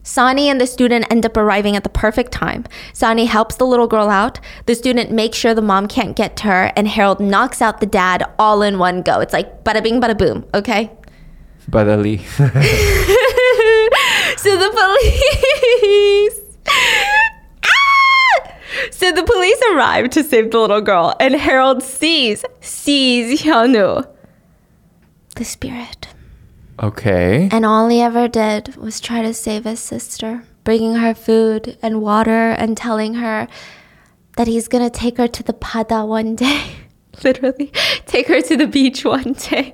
Sani 0.09 0.49
and 0.49 0.59
the 0.59 0.65
student 0.65 1.05
end 1.11 1.23
up 1.23 1.37
arriving 1.37 1.75
at 1.75 1.83
the 1.83 1.89
perfect 1.89 2.31
time. 2.31 2.65
Sani 2.93 3.25
helps 3.25 3.57
the 3.57 3.67
little 3.67 3.85
girl 3.85 4.09
out. 4.09 4.39
The 4.65 4.73
student 4.73 5.11
makes 5.11 5.37
sure 5.37 5.53
the 5.53 5.61
mom 5.61 5.87
can't 5.87 6.15
get 6.15 6.35
to 6.37 6.45
her, 6.47 6.71
and 6.75 6.87
Harold 6.87 7.19
knocks 7.19 7.61
out 7.61 7.79
the 7.79 7.85
dad 7.85 8.23
all 8.39 8.63
in 8.63 8.79
one 8.79 9.03
go. 9.03 9.19
It's 9.19 9.33
like 9.33 9.63
bada 9.63 9.83
bing, 9.83 10.01
bada 10.01 10.17
boom, 10.17 10.47
okay? 10.55 10.89
Brotherly. 11.67 12.17
so 12.27 12.47
the 14.57 14.71
police. 14.81 16.39
Ah! 17.63 18.53
So 18.91 19.11
the 19.11 19.23
police 19.23 19.61
arrive 19.73 20.09
to 20.11 20.23
save 20.23 20.49
the 20.49 20.59
little 20.59 20.81
girl, 20.81 21.15
and 21.19 21.35
Harold 21.35 21.83
sees 21.83 22.43
sees 22.61 23.41
Hyunwoo, 23.43 24.07
the 25.35 25.45
spirit. 25.45 26.07
Okay. 26.79 27.49
And 27.51 27.65
all 27.65 27.87
he 27.87 28.01
ever 28.01 28.27
did 28.27 28.75
was 28.75 28.99
try 28.99 29.21
to 29.21 29.33
save 29.33 29.65
his 29.65 29.79
sister, 29.79 30.43
bringing 30.63 30.95
her 30.95 31.13
food 31.13 31.77
and 31.81 32.01
water 32.01 32.51
and 32.51 32.75
telling 32.75 33.15
her 33.15 33.47
that 34.37 34.47
he's 34.47 34.67
gonna 34.67 34.89
take 34.89 35.17
her 35.17 35.27
to 35.27 35.43
the 35.43 35.53
pada 35.53 36.07
one 36.07 36.35
day. 36.35 36.71
Literally, 37.23 37.71
take 38.05 38.27
her 38.27 38.41
to 38.41 38.55
the 38.55 38.67
beach 38.67 39.03
one 39.03 39.33
day. 39.33 39.73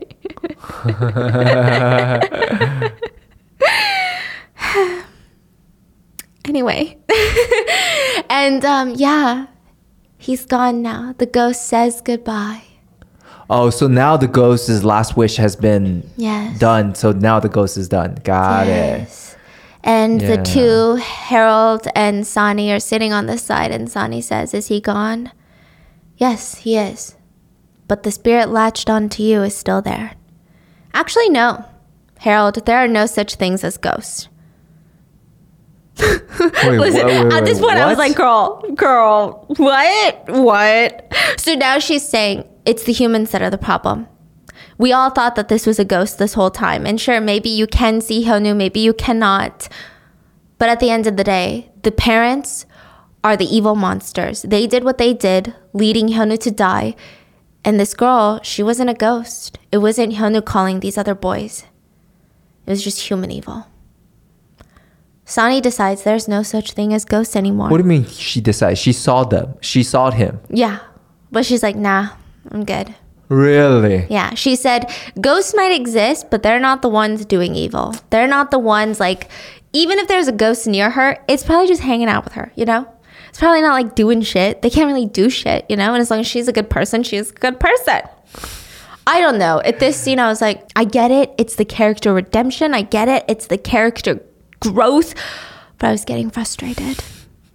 anyway, 6.45 6.97
and 8.30 8.66
um, 8.66 8.95
yeah, 8.95 9.45
he's 10.18 10.45
gone 10.45 10.82
now. 10.82 11.14
The 11.18 11.28
ghost 11.28 11.68
says 11.68 12.01
goodbye. 12.01 12.64
Oh, 13.50 13.70
so 13.70 13.88
now 13.88 14.18
the 14.18 14.28
ghost's 14.28 14.84
last 14.84 15.16
wish 15.16 15.38
has 15.38 15.56
been 15.56 16.10
Yes. 16.18 16.58
done. 16.58 16.96
So 16.96 17.12
now 17.12 17.39
the 17.39 17.50
ghost 17.50 17.78
is 17.78 17.88
done. 17.88 18.18
Got 18.24 18.68
it. 18.68 19.00
Yes. 19.00 19.36
And 19.84 20.20
Yeah. 20.22 20.36
the 20.36 20.43
two, 20.43 20.96
Harold 20.96 21.88
and 21.96 22.26
Sani, 22.26 22.72
are 22.72 22.80
sitting 22.80 23.14
on 23.14 23.28
the 23.28 23.38
side, 23.38 23.72
and 23.72 23.89
Sani 23.89 24.20
says, 24.22 24.54
Is 24.56 24.68
he 24.68 24.82
gone? 24.82 25.32
Yes, 26.18 26.56
he 26.56 26.76
is. 26.78 27.16
But 27.88 28.02
the 28.02 28.10
spirit 28.12 28.50
latched 28.50 28.89
onto 28.89 29.22
you 29.22 29.43
is 29.43 29.56
still 29.56 29.82
there. 29.82 30.14
Actually, 30.96 31.30
no. 31.30 31.66
Harold, 32.20 32.66
there 32.66 32.80
are 32.80 32.88
no 32.88 33.06
such 33.06 33.36
things 33.36 33.64
as 33.64 33.78
ghosts. 33.78 34.28
Wait, 36.00 36.10
Listen, 36.64 37.06
wait, 37.06 37.24
wait, 37.26 37.34
at 37.34 37.46
this 37.46 37.60
point, 37.60 37.78
I 37.78 37.86
was 37.88 37.98
like, 38.00 38.16
girl, 38.16 38.64
girl, 38.74 39.46
what? 39.58 40.24
What? 40.30 41.14
So 41.38 41.54
now 41.54 41.78
she's 41.80 42.08
saying 42.08 42.43
it's 42.66 42.84
the 42.84 42.93
humans 42.93 43.32
that 43.32 43.41
are 43.41 43.49
the 43.49 43.57
problem. 43.57 44.07
We 44.78 44.91
all 44.91 45.09
thought 45.09 45.36
that 45.36 45.47
this 45.47 45.66
was 45.66 45.80
a 45.80 45.86
ghost 45.86 46.18
this 46.18 46.34
whole 46.34 46.51
time. 46.51 46.86
And 46.86 46.99
sure, 46.99 47.22
maybe 47.22 47.49
you 47.49 47.68
can 47.68 48.01
see 48.01 48.26
Hyunwoo, 48.26 48.55
maybe 48.55 48.80
you 48.80 48.93
cannot. 48.93 49.70
But 50.57 50.70
at 50.70 50.80
the 50.80 50.89
end 50.89 51.07
of 51.07 51.18
the 51.18 51.24
day, 51.24 51.72
the 51.84 51.91
parents 51.91 52.66
are 53.24 53.38
the 53.38 53.45
evil 53.45 53.76
monsters. 53.76 54.41
They 54.43 54.68
did 54.68 54.84
what 54.84 54.97
they 54.97 55.13
did, 55.13 55.53
leading 55.74 56.09
Hyunwoo 56.09 56.39
to 56.41 56.51
die. 56.51 56.95
And 57.63 57.80
this 57.80 57.93
girl, 57.93 58.39
she 58.43 58.63
wasn't 58.63 58.89
a 58.89 58.93
ghost. 58.93 59.57
It 59.72 59.80
wasn't 59.80 60.13
Hyunwoo 60.13 60.45
calling 60.45 60.80
these 60.80 60.97
other 60.97 61.16
boys. 61.16 61.63
It 62.66 62.70
was 62.72 62.84
just 62.84 63.01
human 63.09 63.32
evil. 63.32 63.68
Sani 65.26 65.59
decides 65.59 66.03
there's 66.03 66.28
no 66.28 66.43
such 66.43 66.74
thing 66.74 66.93
as 66.93 67.03
ghosts 67.03 67.36
anymore. 67.36 67.70
What 67.70 67.78
do 67.78 67.84
you 67.84 67.89
mean 67.89 68.05
she 68.05 68.41
decides? 68.41 68.78
She 68.80 68.93
saw 68.93 69.24
them. 69.24 69.55
She 69.61 69.82
saw 69.84 70.11
him. 70.11 70.39
yeah. 70.49 70.80
But 71.32 71.45
she's 71.45 71.63
like, 71.63 71.76
nah, 71.76 72.09
I'm 72.52 72.66
good. 72.66 72.96
Really? 73.28 74.06
Yeah. 74.10 74.36
She 74.36 74.56
said 74.56 74.91
ghosts 75.20 75.54
might 75.56 75.72
exist, 75.72 76.30
but 76.30 76.43
they're 76.43 76.60
not 76.60 76.82
the 76.82 76.89
ones 76.89 77.26
doing 77.26 77.56
evil. 77.56 77.96
They're 78.12 78.28
not 78.28 78.52
the 78.52 78.60
ones 78.60 79.00
like, 79.00 79.30
even 79.74 80.00
if 80.00 80.08
there's 80.08 80.28
a 80.28 80.32
ghost 80.32 80.68
near 80.68 80.91
her, 80.91 81.18
it's 81.28 81.43
probably 81.43 81.68
just 81.68 81.82
hanging 81.82 82.08
out 82.08 82.24
with 82.24 82.34
her, 82.34 82.52
you 82.56 82.66
know? 82.66 82.88
It's 83.30 83.39
probably 83.39 83.62
not 83.62 83.74
like 83.74 83.96
doing 83.96 84.22
shit. 84.22 84.62
They 84.62 84.70
can't 84.70 84.88
really 84.88 85.08
do 85.08 85.30
shit, 85.30 85.66
you 85.70 85.76
know? 85.76 85.93
And 85.93 86.02
as 86.02 86.10
long 86.10 86.22
as 86.22 86.28
she's 86.28 86.48
a 86.48 86.54
good 86.54 86.70
person, 86.70 87.04
she's 87.04 87.32
a 87.32 87.34
good 87.34 87.60
person. 87.60 88.02
I 89.08 89.20
don't 89.20 89.38
know. 89.38 89.60
At 89.60 89.80
this 89.80 89.98
scene, 89.98 90.20
I 90.20 90.28
was 90.28 90.41
like, 90.41 90.70
I 90.76 90.86
get 90.86 91.12
it. 91.12 91.34
It's 91.38 91.56
the 91.56 91.66
character 91.66 92.14
redemption. 92.14 92.74
I 92.74 92.84
get 92.84 93.08
it. 93.08 93.26
It's 93.28 93.48
the 93.48 93.58
character 93.58 94.22
growth. 94.60 95.14
But 95.78 95.88
I 95.88 95.91
was 95.91 96.06
getting 96.06 96.30
frustrated. 96.30 97.04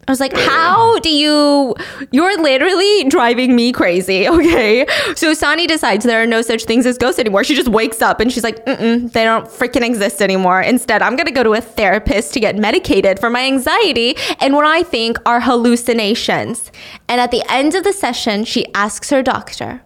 I 0.08 0.12
was 0.12 0.18
like, 0.18 0.32
how 0.32 0.98
do 1.00 1.08
you? 1.10 1.74
You're 2.10 2.40
literally 2.42 3.04
driving 3.04 3.54
me 3.54 3.72
crazy. 3.72 4.26
Okay. 4.40 4.86
So 5.16 5.34
Sani 5.34 5.66
decides 5.66 6.04
there 6.04 6.22
are 6.22 6.26
no 6.26 6.40
such 6.42 6.64
things 6.64 6.86
as 6.86 6.96
ghosts 6.96 7.18
anymore. 7.20 7.44
She 7.44 7.54
just 7.54 7.68
wakes 7.68 8.00
up 8.00 8.18
and 8.20 8.32
she's 8.32 8.42
like, 8.42 8.64
Mm-mm, 8.64 9.12
they 9.12 9.24
don't 9.24 9.46
freaking 9.46 9.82
exist 9.84 10.22
anymore. 10.22 10.60
Instead, 10.62 11.02
I'm 11.02 11.14
going 11.14 11.26
to 11.26 11.32
go 11.32 11.42
to 11.42 11.52
a 11.52 11.60
therapist 11.60 12.32
to 12.34 12.40
get 12.40 12.56
medicated 12.56 13.18
for 13.20 13.28
my 13.28 13.44
anxiety 13.44 14.16
and 14.40 14.54
what 14.54 14.64
I 14.64 14.82
think 14.82 15.18
are 15.26 15.40
hallucinations. 15.40 16.72
And 17.08 17.20
at 17.20 17.30
the 17.30 17.42
end 17.50 17.74
of 17.74 17.84
the 17.84 17.92
session, 17.92 18.44
she 18.44 18.66
asks 18.74 19.10
her 19.10 19.22
doctor, 19.22 19.82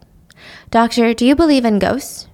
Doctor, 0.71 1.13
do 1.13 1.25
you 1.25 1.35
believe 1.35 1.65
in 1.65 1.79
ghosts? 1.79 2.27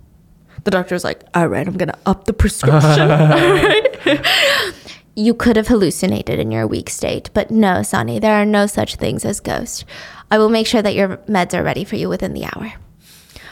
The 0.63 0.71
doctor's 0.71 1.03
like, 1.03 1.23
All 1.33 1.47
right, 1.47 1.67
I'm 1.67 1.77
going 1.77 1.89
to 1.89 1.97
up 2.05 2.25
the 2.25 2.33
prescription. 2.33 3.09
you 5.15 5.33
could 5.33 5.55
have 5.55 5.67
hallucinated 5.67 6.39
in 6.39 6.51
your 6.51 6.67
weak 6.67 6.89
state. 6.89 7.29
But 7.33 7.51
no, 7.51 7.83
Sani, 7.83 8.19
there 8.19 8.35
are 8.35 8.45
no 8.45 8.65
such 8.65 8.95
things 8.95 9.25
as 9.25 9.39
ghosts. 9.39 9.85
I 10.29 10.37
will 10.37 10.49
make 10.49 10.67
sure 10.67 10.81
that 10.81 10.95
your 10.95 11.17
meds 11.27 11.53
are 11.53 11.63
ready 11.63 11.83
for 11.83 11.95
you 11.95 12.09
within 12.09 12.33
the 12.33 12.45
hour. 12.45 12.73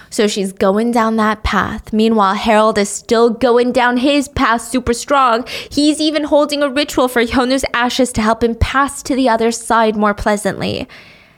So 0.10 0.28
she's 0.28 0.54
going 0.54 0.92
down 0.92 1.18
that 1.18 1.44
path. 1.44 1.94
Meanwhile, 1.94 2.36
Harold 2.36 2.78
is 2.78 2.90
still 2.90 3.30
going 3.30 3.72
down 3.72 3.98
his 3.98 4.28
path 4.28 4.62
super 4.62 4.94
strong. 4.94 5.46
He's 5.70 6.02
even 6.02 6.24
holding 6.24 6.64
a 6.64 6.70
ritual 6.70 7.08
for 7.08 7.24
Hyunwoo's 7.24 7.66
ashes 7.74 8.12
to 8.14 8.22
help 8.22 8.44
him 8.44 8.56
pass 8.56 9.04
to 9.04 9.16
the 9.16 9.30
other 9.30 9.52
side 9.52 9.96
more 9.96 10.16
pleasantly. 10.16 10.88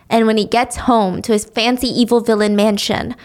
And 0.10 0.26
when 0.26 0.38
he 0.38 0.45
gets 0.45 0.77
home 0.77 1.22
to 1.23 1.34
his 1.34 1.45
fancy 1.45 1.88
evil 1.88 2.22
villain 2.22 2.56
mansion, 2.56 3.15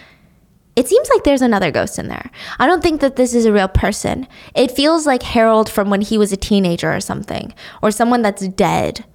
it 0.76 0.86
seems 0.86 1.08
like 1.08 1.24
there's 1.24 1.42
another 1.42 1.70
ghost 1.70 1.98
in 1.98 2.08
there. 2.08 2.30
I 2.58 2.66
don't 2.66 2.82
think 2.82 3.00
that 3.00 3.16
this 3.16 3.34
is 3.34 3.46
a 3.46 3.52
real 3.52 3.66
person. 3.66 4.28
It 4.54 4.70
feels 4.70 5.06
like 5.06 5.22
Harold 5.22 5.70
from 5.70 5.88
when 5.88 6.02
he 6.02 6.18
was 6.18 6.32
a 6.32 6.36
teenager 6.36 6.94
or 6.94 7.00
something, 7.00 7.54
or 7.82 7.90
someone 7.90 8.20
that's 8.20 8.46
dead. 8.48 9.06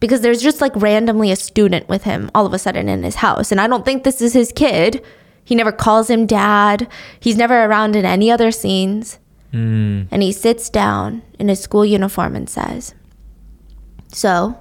Because 0.00 0.22
there's 0.22 0.40
just 0.40 0.62
like 0.62 0.74
randomly 0.74 1.30
a 1.30 1.36
student 1.36 1.86
with 1.86 2.04
him 2.04 2.30
all 2.34 2.46
of 2.46 2.54
a 2.54 2.58
sudden 2.58 2.88
in 2.88 3.02
his 3.02 3.16
house. 3.16 3.52
And 3.52 3.60
I 3.60 3.66
don't 3.66 3.84
think 3.84 4.02
this 4.02 4.22
is 4.22 4.32
his 4.32 4.52
kid. 4.52 5.04
He 5.44 5.54
never 5.54 5.72
calls 5.72 6.08
him 6.08 6.24
dad. 6.24 6.88
He's 7.20 7.36
never 7.36 7.64
around 7.64 7.94
in 7.94 8.06
any 8.06 8.30
other 8.30 8.50
scenes. 8.50 9.18
Hmm. 9.50 10.04
And 10.10 10.22
he 10.22 10.32
sits 10.32 10.70
down 10.70 11.20
in 11.38 11.48
his 11.48 11.60
school 11.60 11.84
uniform 11.84 12.34
and 12.34 12.48
says, 12.48 12.94
So, 14.08 14.58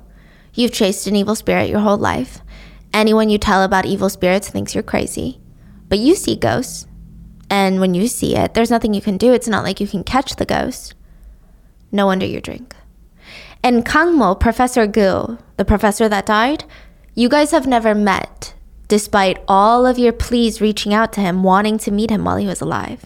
you've 0.54 0.74
chased 0.74 1.08
an 1.08 1.16
evil 1.16 1.36
spirit 1.36 1.70
your 1.70 1.80
whole 1.80 1.98
life. 1.98 2.40
Anyone 2.94 3.30
you 3.30 3.38
tell 3.38 3.64
about 3.64 3.86
evil 3.86 4.10
spirits 4.10 4.50
thinks 4.50 4.76
you're 4.76 4.84
crazy. 4.84 5.40
But 5.90 6.00
you 6.00 6.16
see 6.16 6.36
ghosts. 6.36 6.88
And 7.50 7.80
when 7.80 7.96
you 7.96 8.08
see 8.08 8.36
it, 8.36 8.54
there's 8.54 8.70
nothing 8.70 8.94
you 8.94 9.02
can 9.02 9.18
do. 9.18 9.34
It's 9.34 9.48
not 9.48 9.64
like 9.64 9.80
you 9.80 9.88
can 9.88 10.04
catch 10.04 10.36
the 10.36 10.46
ghost. 10.46 10.94
No 11.92 12.06
wonder 12.06 12.26
you 12.26 12.40
drink. 12.40 12.76
And 13.64 13.86
Kangmo, 13.86 14.40
Professor 14.40 14.88
Gu, 14.88 15.38
the 15.58 15.66
professor 15.66 16.08
that 16.08 16.26
died, 16.26 16.64
you 17.16 17.28
guys 17.28 17.52
have 17.52 17.68
never 17.68 17.94
met, 17.94 18.54
despite 18.88 19.44
all 19.48 19.86
of 19.86 19.98
your 19.98 20.14
pleas 20.14 20.62
reaching 20.62 20.94
out 20.94 21.12
to 21.14 21.22
him, 21.22 21.44
wanting 21.44 21.78
to 21.80 21.92
meet 21.92 22.12
him 22.12 22.24
while 22.24 22.38
he 22.38 22.48
was 22.48 22.62
alive. 22.62 23.06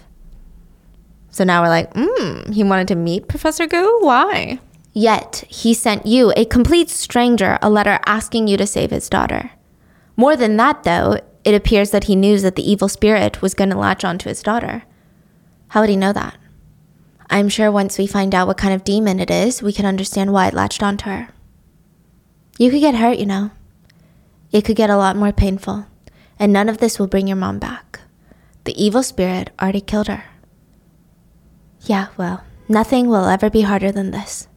So 1.31 1.43
now 1.43 1.63
we're 1.63 1.69
like, 1.69 1.91
hmm, 1.95 2.51
he 2.51 2.63
wanted 2.63 2.89
to 2.89 2.95
meet 2.95 3.27
Professor 3.27 3.65
Gu? 3.65 3.99
Why? 4.01 4.59
Yet 4.93 5.43
he 5.47 5.73
sent 5.73 6.05
you, 6.05 6.31
a 6.37 6.45
complete 6.45 6.91
stranger, 6.91 7.57
a 7.61 7.69
letter 7.69 7.99
asking 8.05 8.47
you 8.47 8.57
to 8.57 8.67
save 8.67 8.91
his 8.91 9.09
daughter. 9.09 9.49
More 10.15 10.35
than 10.35 10.57
that, 10.57 10.83
though, 10.83 11.19
it 11.43 11.53
appears 11.53 11.91
that 11.91 12.05
he 12.05 12.15
knew 12.15 12.39
that 12.39 12.55
the 12.55 12.69
evil 12.69 12.87
spirit 12.87 13.41
was 13.41 13.53
going 13.53 13.69
to 13.69 13.77
latch 13.77 14.03
onto 14.03 14.29
his 14.29 14.43
daughter. 14.43 14.83
How 15.69 15.81
would 15.81 15.89
he 15.89 15.97
know 15.97 16.13
that? 16.13 16.37
I'm 17.29 17.49
sure 17.49 17.71
once 17.71 17.97
we 17.97 18.07
find 18.07 18.35
out 18.35 18.47
what 18.47 18.57
kind 18.57 18.73
of 18.73 18.83
demon 18.83 19.19
it 19.19 19.31
is, 19.31 19.63
we 19.63 19.73
can 19.73 19.85
understand 19.85 20.31
why 20.31 20.47
it 20.47 20.53
latched 20.53 20.83
onto 20.83 21.05
her. 21.05 21.29
You 22.57 22.69
could 22.69 22.81
get 22.81 22.95
hurt, 22.95 23.17
you 23.17 23.25
know. 23.25 23.51
It 24.51 24.63
could 24.63 24.75
get 24.75 24.89
a 24.89 24.97
lot 24.97 25.15
more 25.15 25.31
painful, 25.31 25.87
and 26.37 26.53
none 26.53 26.69
of 26.69 26.77
this 26.77 26.99
will 26.99 27.07
bring 27.07 27.27
your 27.27 27.37
mom 27.37 27.59
back. 27.59 28.01
The 28.65 28.81
evil 28.81 29.01
spirit 29.01 29.49
already 29.59 29.81
killed 29.81 30.07
her. 30.07 30.25
Yeah, 31.81 32.07
well, 32.17 32.43
nothing 32.69 33.07
will 33.07 33.25
ever 33.25 33.49
be 33.49 33.61
harder 33.61 33.91
than 33.91 34.11
this. 34.11 34.47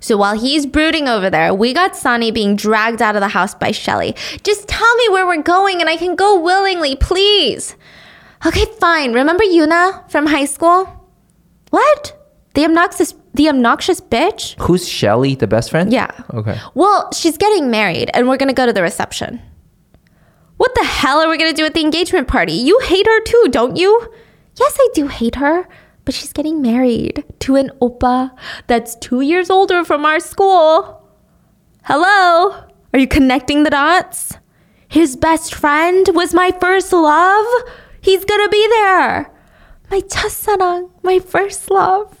So 0.00 0.16
while 0.16 0.38
he's 0.38 0.66
brooding 0.66 1.08
over 1.08 1.30
there, 1.30 1.54
we 1.54 1.72
got 1.72 1.96
Sani 1.96 2.30
being 2.30 2.56
dragged 2.56 3.02
out 3.02 3.16
of 3.16 3.20
the 3.20 3.28
house 3.28 3.54
by 3.54 3.70
Shelly. 3.70 4.14
Just 4.42 4.68
tell 4.68 4.94
me 4.96 5.08
where 5.10 5.26
we're 5.26 5.42
going 5.42 5.80
and 5.80 5.88
I 5.88 5.96
can 5.96 6.14
go 6.14 6.38
willingly, 6.38 6.96
please. 6.96 7.76
Okay, 8.44 8.64
fine. 8.78 9.12
Remember 9.12 9.44
Yuna 9.44 10.10
from 10.10 10.26
high 10.26 10.44
school? 10.44 11.08
What? 11.70 12.12
The 12.54 12.64
obnoxious 12.64 13.14
the 13.34 13.48
obnoxious 13.50 14.00
bitch? 14.00 14.54
Who's 14.62 14.88
Shelly, 14.88 15.34
the 15.34 15.46
best 15.46 15.70
friend? 15.70 15.92
Yeah. 15.92 16.10
Okay. 16.32 16.58
Well, 16.74 17.12
she's 17.12 17.36
getting 17.36 17.70
married 17.70 18.10
and 18.14 18.28
we're 18.28 18.38
gonna 18.38 18.54
go 18.54 18.64
to 18.64 18.72
the 18.72 18.82
reception. 18.82 19.42
What 20.56 20.74
the 20.74 20.84
hell 20.84 21.18
are 21.20 21.28
we 21.28 21.36
gonna 21.36 21.52
do 21.52 21.66
at 21.66 21.74
the 21.74 21.82
engagement 21.82 22.28
party? 22.28 22.54
You 22.54 22.78
hate 22.80 23.06
her 23.06 23.20
too, 23.24 23.48
don't 23.50 23.76
you? 23.76 24.10
Yes, 24.58 24.74
I 24.80 24.88
do 24.94 25.06
hate 25.06 25.34
her, 25.34 25.68
but 26.06 26.14
she's 26.14 26.32
getting 26.32 26.62
married 26.62 27.24
to 27.40 27.56
an 27.56 27.70
oppa 27.82 28.30
that's 28.68 28.94
two 28.96 29.20
years 29.20 29.50
older 29.50 29.84
from 29.84 30.06
our 30.06 30.20
school. 30.20 31.02
Hello? 31.82 32.64
Are 32.94 32.98
you 32.98 33.08
connecting 33.08 33.64
the 33.64 33.70
dots? 33.70 34.32
His 34.88 35.16
best 35.16 35.54
friend 35.54 36.08
was 36.14 36.32
my 36.32 36.52
first 36.60 36.92
love. 36.92 37.44
He's 38.00 38.24
gonna 38.24 38.48
be 38.48 38.66
there. 38.68 39.30
My 39.90 40.00
첫사랑, 40.00 40.90
my 41.02 41.18
first 41.18 41.70
love. 41.70 42.16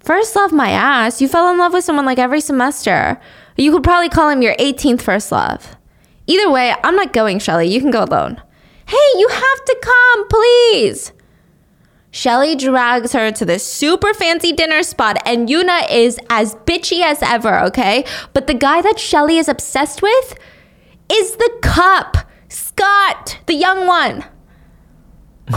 First 0.00 0.34
love, 0.36 0.52
my 0.52 0.70
ass. 0.70 1.22
You 1.22 1.28
fell 1.28 1.50
in 1.50 1.56
love 1.56 1.72
with 1.72 1.84
someone 1.84 2.04
like 2.04 2.18
every 2.18 2.40
semester. 2.40 3.18
You 3.56 3.70
could 3.70 3.84
probably 3.84 4.08
call 4.08 4.28
him 4.28 4.42
your 4.42 4.56
18th 4.56 5.00
first 5.00 5.30
love. 5.30 5.76
Either 6.26 6.50
way, 6.50 6.74
I'm 6.82 6.96
not 6.96 7.12
going, 7.12 7.38
Shelly. 7.38 7.68
You 7.68 7.80
can 7.80 7.92
go 7.92 8.02
alone. 8.02 8.42
Hey, 8.86 9.08
you 9.18 9.28
have 9.28 9.64
to 9.64 9.78
come, 9.82 10.28
please. 10.28 11.12
Shelly 12.14 12.54
drags 12.54 13.12
her 13.12 13.32
to 13.32 13.44
this 13.44 13.66
super 13.66 14.14
fancy 14.14 14.52
dinner 14.52 14.84
spot, 14.84 15.20
and 15.26 15.48
Yuna 15.48 15.90
is 15.90 16.16
as 16.30 16.54
bitchy 16.54 17.02
as 17.02 17.20
ever, 17.22 17.58
okay? 17.64 18.04
But 18.32 18.46
the 18.46 18.54
guy 18.54 18.80
that 18.82 19.00
Shelly 19.00 19.36
is 19.36 19.48
obsessed 19.48 20.00
with 20.00 20.38
is 21.10 21.34
the 21.34 21.50
cup, 21.60 22.18
Scott, 22.48 23.38
the 23.46 23.54
young 23.54 23.88
one. 23.88 24.24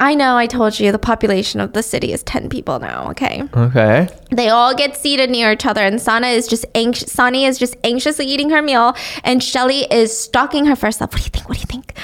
I 0.00 0.14
know, 0.14 0.36
I 0.36 0.46
told 0.46 0.78
you 0.78 0.92
the 0.92 0.98
population 0.98 1.60
of 1.60 1.72
the 1.72 1.82
city 1.82 2.12
is 2.12 2.22
10 2.24 2.50
people 2.50 2.78
now, 2.78 3.08
okay? 3.12 3.44
Okay. 3.54 4.08
They 4.30 4.50
all 4.50 4.74
get 4.74 4.98
seated 4.98 5.30
near 5.30 5.52
each 5.52 5.64
other, 5.64 5.80
and 5.80 5.98
Sana 5.98 6.26
is 6.26 6.46
just 6.46 6.66
anxious. 6.74 7.10
Sani 7.10 7.46
is 7.46 7.58
just 7.58 7.74
anxiously 7.84 8.26
eating 8.26 8.50
her 8.50 8.60
meal, 8.60 8.94
and 9.24 9.42
Shelly 9.42 9.86
is 9.90 10.14
stalking 10.14 10.66
her 10.66 10.76
first 10.76 11.00
love. 11.00 11.10
What 11.14 11.22
do 11.22 11.24
you 11.24 11.30
think? 11.30 11.48
What 11.48 11.56
do 11.56 11.60
you 11.60 11.66
think? 11.66 11.94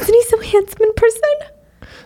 Isn't 0.00 0.14
he 0.14 0.22
so 0.22 0.40
handsome 0.40 0.82
in 0.82 0.94
person? 0.94 1.53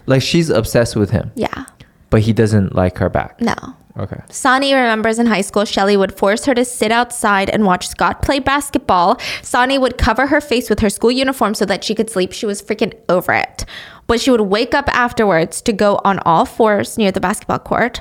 Like 0.08 0.22
she's 0.22 0.48
obsessed 0.50 0.96
with 0.96 1.10
him, 1.10 1.30
Yeah. 1.36 1.66
but 2.10 2.22
he 2.22 2.32
doesn't 2.32 2.74
like 2.74 2.98
her 2.98 3.08
back. 3.08 3.40
No. 3.40 3.54
Okay. 3.98 4.20
Sani 4.30 4.72
remembers 4.74 5.18
in 5.18 5.26
high 5.26 5.40
school, 5.42 5.64
Shelly 5.64 5.96
would 5.96 6.16
force 6.16 6.44
her 6.46 6.54
to 6.54 6.64
sit 6.64 6.92
outside 6.92 7.50
and 7.50 7.64
watch 7.64 7.88
Scott 7.88 8.22
play 8.22 8.38
basketball. 8.38 9.18
Sani 9.42 9.76
would 9.76 9.98
cover 9.98 10.28
her 10.28 10.40
face 10.40 10.70
with 10.70 10.78
her 10.80 10.88
school 10.88 11.10
uniform 11.10 11.52
so 11.54 11.64
that 11.66 11.82
she 11.84 11.94
could 11.96 12.08
sleep. 12.08 12.32
She 12.32 12.46
was 12.46 12.62
freaking 12.62 12.94
over 13.08 13.32
it. 13.32 13.64
But 14.06 14.20
she 14.20 14.30
would 14.30 14.40
wake 14.42 14.72
up 14.72 14.88
afterwards 14.94 15.60
to 15.62 15.72
go 15.72 16.00
on 16.04 16.20
all 16.20 16.44
fours 16.46 16.96
near 16.96 17.10
the 17.12 17.20
basketball 17.20 17.58
court 17.58 18.00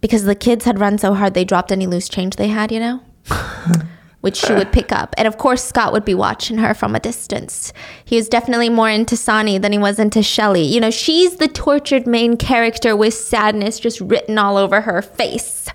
because 0.00 0.24
the 0.24 0.36
kids 0.36 0.64
had 0.64 0.78
run 0.78 0.96
so 0.96 1.12
hard 1.14 1.34
they 1.34 1.44
dropped 1.44 1.72
any 1.72 1.86
loose 1.86 2.08
change 2.08 2.36
they 2.36 2.48
had, 2.48 2.70
you 2.72 2.80
know? 2.80 3.00
Which 4.26 4.38
she 4.38 4.52
would 4.54 4.72
pick 4.72 4.90
up. 4.90 5.14
And 5.16 5.28
of 5.28 5.38
course, 5.38 5.62
Scott 5.62 5.92
would 5.92 6.04
be 6.04 6.12
watching 6.12 6.58
her 6.58 6.74
from 6.74 6.96
a 6.96 6.98
distance. 6.98 7.72
He 8.04 8.16
was 8.16 8.28
definitely 8.28 8.68
more 8.68 8.90
into 8.90 9.16
Sani 9.16 9.56
than 9.56 9.70
he 9.70 9.78
was 9.78 10.00
into 10.00 10.20
Shelly. 10.20 10.62
You 10.62 10.80
know, 10.80 10.90
she's 10.90 11.36
the 11.36 11.46
tortured 11.46 12.08
main 12.08 12.36
character 12.36 12.96
with 12.96 13.14
sadness 13.14 13.78
just 13.78 14.00
written 14.00 14.36
all 14.36 14.56
over 14.56 14.80
her 14.80 15.00
face. 15.00 15.68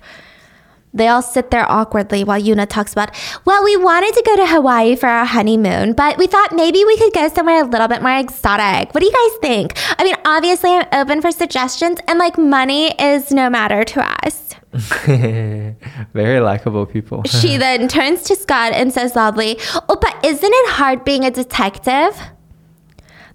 They 0.92 1.08
all 1.08 1.22
sit 1.22 1.50
there 1.50 1.64
awkwardly 1.66 2.24
while 2.24 2.38
Yuna 2.38 2.68
talks 2.68 2.92
about, 2.92 3.16
well, 3.46 3.64
we 3.64 3.78
wanted 3.78 4.12
to 4.12 4.22
go 4.26 4.36
to 4.36 4.46
Hawaii 4.46 4.96
for 4.96 5.06
our 5.06 5.24
honeymoon, 5.24 5.94
but 5.94 6.18
we 6.18 6.26
thought 6.26 6.52
maybe 6.54 6.84
we 6.84 6.98
could 6.98 7.14
go 7.14 7.28
somewhere 7.28 7.62
a 7.62 7.66
little 7.66 7.88
bit 7.88 8.02
more 8.02 8.18
exotic. 8.18 8.92
What 8.92 9.00
do 9.00 9.06
you 9.06 9.12
guys 9.12 9.38
think? 9.40 9.72
I 9.98 10.04
mean, 10.04 10.16
obviously, 10.26 10.72
I'm 10.72 10.86
open 10.92 11.22
for 11.22 11.32
suggestions, 11.32 11.98
and 12.06 12.18
like 12.18 12.36
money 12.36 12.94
is 13.00 13.30
no 13.30 13.48
matter 13.48 13.82
to 13.84 14.26
us. 14.26 14.41
Very 16.14 16.40
likable 16.40 16.86
people. 16.86 17.22
She 17.26 17.56
then 17.58 17.88
turns 17.88 18.22
to 18.24 18.36
Scott 18.36 18.72
and 18.72 18.92
says 18.92 19.14
loudly, 19.14 19.58
Oh, 19.88 19.96
but 20.00 20.24
isn't 20.24 20.52
it 20.52 20.70
hard 20.70 21.04
being 21.04 21.24
a 21.24 21.30
detective? 21.30 22.18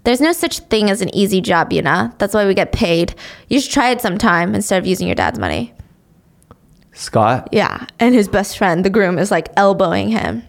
There's 0.04 0.20
no 0.20 0.32
such 0.32 0.60
thing 0.60 0.90
as 0.90 1.00
an 1.00 1.14
easy 1.14 1.40
job, 1.40 1.72
you 1.72 1.82
know? 1.82 2.12
That's 2.18 2.34
why 2.34 2.46
we 2.46 2.54
get 2.54 2.72
paid. 2.72 3.14
You 3.48 3.60
should 3.60 3.72
try 3.72 3.90
it 3.90 4.00
sometime 4.00 4.54
instead 4.54 4.78
of 4.78 4.86
using 4.86 5.06
your 5.06 5.14
dad's 5.14 5.38
money. 5.38 5.74
Scott. 6.92 7.48
Yeah. 7.52 7.86
And 8.00 8.14
his 8.14 8.26
best 8.28 8.58
friend, 8.58 8.84
the 8.84 8.90
groom, 8.90 9.18
is 9.18 9.30
like 9.30 9.48
elbowing 9.56 10.08
him. 10.08 10.42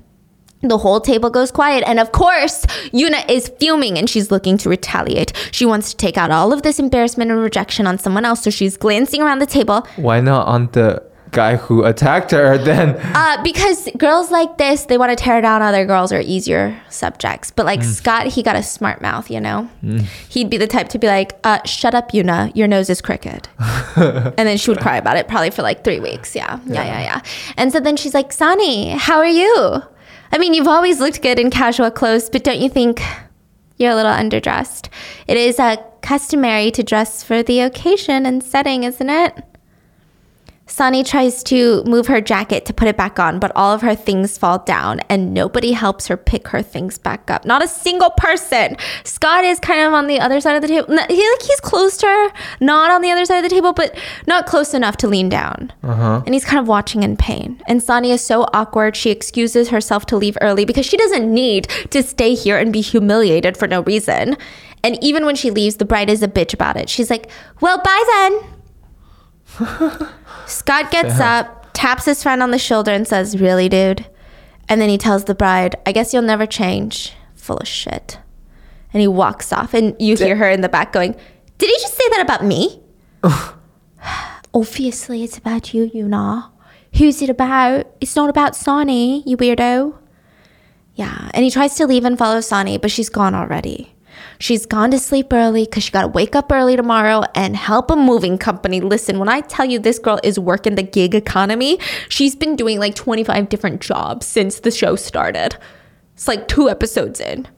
The 0.62 0.78
whole 0.78 1.00
table 1.00 1.30
goes 1.30 1.52
quiet. 1.52 1.84
And 1.88 2.00
of 2.00 2.12
course, 2.12 2.66
Yuna 2.92 3.30
is 3.30 3.48
fuming 3.60 3.98
and 3.98 4.10
she's 4.10 4.30
looking 4.30 4.58
to 4.60 4.70
retaliate. 4.70 5.32
She 5.52 5.66
wants 5.66 5.92
to 5.92 5.98
take 5.98 6.18
out 6.18 6.32
all 6.32 6.52
of 6.52 6.64
this 6.64 6.80
embarrassment 6.80 7.32
and 7.32 7.40
rejection 7.40 7.88
on 7.88 7.98
someone 7.98 8.26
else. 8.26 8.44
So 8.44 8.50
she's 8.50 8.76
glancing 8.76 9.22
around 9.22 9.40
the 9.40 9.46
table. 9.46 9.88
Why 9.96 10.20
not 10.20 10.48
on 10.48 10.68
the 10.72 11.02
guy 11.32 11.56
who 11.56 11.84
attacked 11.86 12.32
her 12.32 12.58
then? 12.58 12.96
Uh, 13.16 13.42
because 13.44 13.88
girls 13.98 14.32
like 14.32 14.58
this, 14.58 14.86
they 14.86 14.98
want 14.98 15.12
to 15.12 15.16
tear 15.16 15.40
down 15.42 15.62
other 15.62 15.86
girls 15.86 16.12
or 16.12 16.20
easier 16.20 16.78
subjects. 16.90 17.52
But 17.52 17.66
like 17.66 17.84
Scott, 17.84 18.28
he 18.28 18.44
got 18.44 18.56
a 18.56 18.64
smart 18.64 19.02
mouth, 19.02 19.30
you 19.30 19.40
know? 19.40 19.70
He'd 20.28 20.50
be 20.50 20.58
the 20.58 20.68
type 20.68 20.90
to 20.90 21.00
be 21.00 21.08
like, 21.08 21.40
uh, 21.44 21.64
shut 21.66 21.94
up, 21.96 22.12
Yuna. 22.12 22.54
Your 22.56 22.68
nose 22.68 22.90
is 22.90 23.00
crooked. 23.00 23.48
and 23.96 24.34
then 24.38 24.58
she 24.58 24.72
would 24.72 24.80
cry 24.82 24.98
about 24.98 25.18
it 25.18 25.28
probably 25.28 25.52
for 25.52 25.62
like 25.62 25.84
three 25.84 26.00
weeks. 26.00 26.36
Yeah. 26.36 26.60
Yeah. 26.66 26.84
Yeah. 26.84 27.02
Yeah. 27.02 27.22
And 27.58 27.72
so 27.72 27.80
then 27.80 27.96
she's 27.96 28.14
like, 28.14 28.34
Sani, 28.34 28.90
how 28.90 29.18
are 29.18 29.26
you? 29.28 29.84
I 30.32 30.38
mean, 30.38 30.54
you've 30.54 30.68
always 30.68 31.00
looked 31.00 31.22
good 31.22 31.40
in 31.40 31.50
casual 31.50 31.92
clothes, 31.92 32.30
but 32.30 32.44
don't 32.44 32.60
you 32.60 32.70
think 32.70 33.02
you're 33.78 33.92
a 33.92 33.96
little 33.96 34.12
underdressed? 34.12 34.90
It 35.28 35.38
is 35.38 35.60
uh, 35.60 35.78
customary 36.02 36.72
to 36.72 36.84
dress 36.84 37.24
for 37.24 37.42
the 37.42 37.62
occasion 37.62 38.26
and 38.26 38.44
setting, 38.44 38.84
isn't 38.84 39.10
it? 39.10 39.44
Sani 40.70 41.04
tries 41.04 41.44
to 41.44 41.84
move 41.84 42.08
her 42.08 42.22
jacket 42.22 42.66
to 42.66 42.74
put 42.74 42.88
it 42.88 42.96
back 42.96 43.20
on, 43.20 43.40
but 43.40 43.52
all 43.56 43.74
of 43.74 43.82
her 43.82 43.96
things 43.96 44.38
fall 44.38 44.60
down 44.60 45.00
and 45.10 45.34
nobody 45.34 45.72
helps 45.72 46.08
her 46.08 46.16
pick 46.16 46.48
her 46.50 46.62
things 46.62 46.98
back 46.98 47.30
up. 47.30 47.44
Not 47.44 47.64
a 47.64 47.68
single 47.68 48.12
person. 48.12 48.78
Scott 49.04 49.44
is 49.44 49.60
kind 49.60 49.82
of 49.82 49.94
on 49.94 50.08
the 50.08 50.20
other 50.20 50.40
side 50.40 50.56
of 50.56 50.62
the 50.62 50.68
table. 50.68 50.88
He, 50.88 51.30
like 51.30 51.42
he's 51.42 51.60
close 51.60 51.98
to 51.98 52.06
her, 52.06 52.32
not 52.62 52.92
on 52.92 53.02
the 53.02 53.12
other 53.12 53.26
side 53.26 53.38
of 53.38 53.44
the 53.44 53.50
table, 53.50 53.74
but 53.74 53.98
not 54.28 54.46
close 54.46 54.74
enough 54.74 54.96
to 54.98 55.08
lean 55.08 55.28
down. 55.28 55.74
Uh-huh. 55.84 56.22
And 56.26 56.34
he's 56.36 56.46
kind 56.46 56.60
of 56.60 56.68
watching 56.68 57.04
in 57.04 57.18
pain. 57.18 57.62
And 57.68 57.82
Sani 57.82 58.12
is 58.12 58.22
so 58.22 58.44
awkward. 58.54 58.96
She 58.96 59.10
excuses 59.10 59.70
herself 59.70 60.06
to 60.08 60.18
leave 60.18 60.38
early 60.40 60.66
because 60.66 60.86
she 60.86 60.98
doesn't 60.98 61.34
need 61.34 61.68
to 61.90 62.04
stay 62.04 62.36
here 62.36 62.58
and 62.58 62.72
be 62.72 62.82
humiliated 62.82 63.58
for 63.58 63.68
no 63.68 63.82
reason. 63.82 64.38
And 64.84 65.04
even 65.04 65.26
when 65.26 65.36
she 65.36 65.52
leaves, 65.52 65.78
the 65.78 65.86
bride 65.86 66.10
is 66.10 66.24
a 66.24 66.28
bitch 66.28 66.54
about 66.54 66.78
it. 66.78 66.90
She's 66.90 67.10
like, 67.10 67.30
well, 67.60 67.82
bye 67.84 68.04
then. 68.08 68.59
Scott 70.46 70.92
gets 70.92 71.20
up, 71.20 71.68
taps 71.74 72.06
his 72.06 72.24
friend 72.24 72.42
on 72.42 72.52
the 72.52 72.60
shoulder, 72.60 72.92
and 72.92 73.08
says, 73.08 73.40
Really, 73.40 73.70
dude? 73.70 74.06
And 74.68 74.80
then 74.80 74.90
he 74.90 74.98
tells 74.98 75.26
the 75.26 75.36
bride, 75.36 75.76
I 75.86 75.92
guess 75.92 76.14
you'll 76.14 76.22
never 76.24 76.46
change. 76.46 77.14
Full 77.36 77.58
of 77.58 77.68
shit. 77.68 78.20
And 78.94 79.02
he 79.02 79.08
walks 79.08 79.52
off, 79.52 79.74
and 79.74 79.96
you 80.00 80.16
hear 80.16 80.36
her 80.36 80.50
in 80.50 80.62
the 80.62 80.70
back 80.70 80.94
going, 80.94 81.16
Did 81.58 81.70
he 81.70 81.78
just 81.82 81.96
say 81.96 82.10
that 82.12 82.22
about 82.22 82.46
me? 82.46 82.82
Obviously, 84.54 85.24
it's 85.24 85.38
about 85.38 85.74
you, 85.74 85.92
you 85.94 86.08
know. 86.08 86.46
Who's 86.98 87.22
it 87.22 87.30
about? 87.30 87.88
It's 88.02 88.16
not 88.16 88.30
about 88.30 88.56
Sani, 88.56 89.24
you 89.26 89.38
weirdo. 89.38 89.96
Yeah, 90.96 91.30
and 91.34 91.44
he 91.44 91.52
tries 91.52 91.76
to 91.76 91.88
leave 91.88 92.04
and 92.04 92.18
follow 92.18 92.42
Sani, 92.42 92.78
but 92.78 92.92
she's 92.92 93.10
gone 93.10 93.36
already. 93.36 93.94
She's 94.42 94.66
gone 94.66 94.90
to 94.92 95.00
sleep 95.00 95.34
early 95.34 95.66
because 95.66 95.84
she 95.84 95.92
got 95.92 96.04
to 96.04 96.08
wake 96.08 96.34
up 96.34 96.50
early 96.50 96.78
tomorrow 96.78 97.24
and 97.36 97.58
help 97.58 97.92
a 97.92 97.96
moving 97.96 98.38
company. 98.38 98.80
Listen, 98.80 99.20
when 99.20 99.28
I 99.28 99.42
tell 99.42 99.66
you 99.66 99.80
this 99.80 100.00
girl 100.00 100.18
is 100.24 100.40
working 100.40 100.76
the 100.76 100.84
gig 100.84 101.14
economy, 101.14 101.78
she's 102.08 102.36
been 102.36 102.56
doing 102.56 102.80
like 102.80 102.96
25 102.96 103.50
different 103.50 103.82
jobs 103.82 104.26
since 104.26 104.62
the 104.62 104.72
show 104.72 104.96
started. 104.96 105.58
It's 106.14 106.28
like 106.28 106.48
two 106.48 106.70
episodes 106.70 107.20
in. 107.20 107.50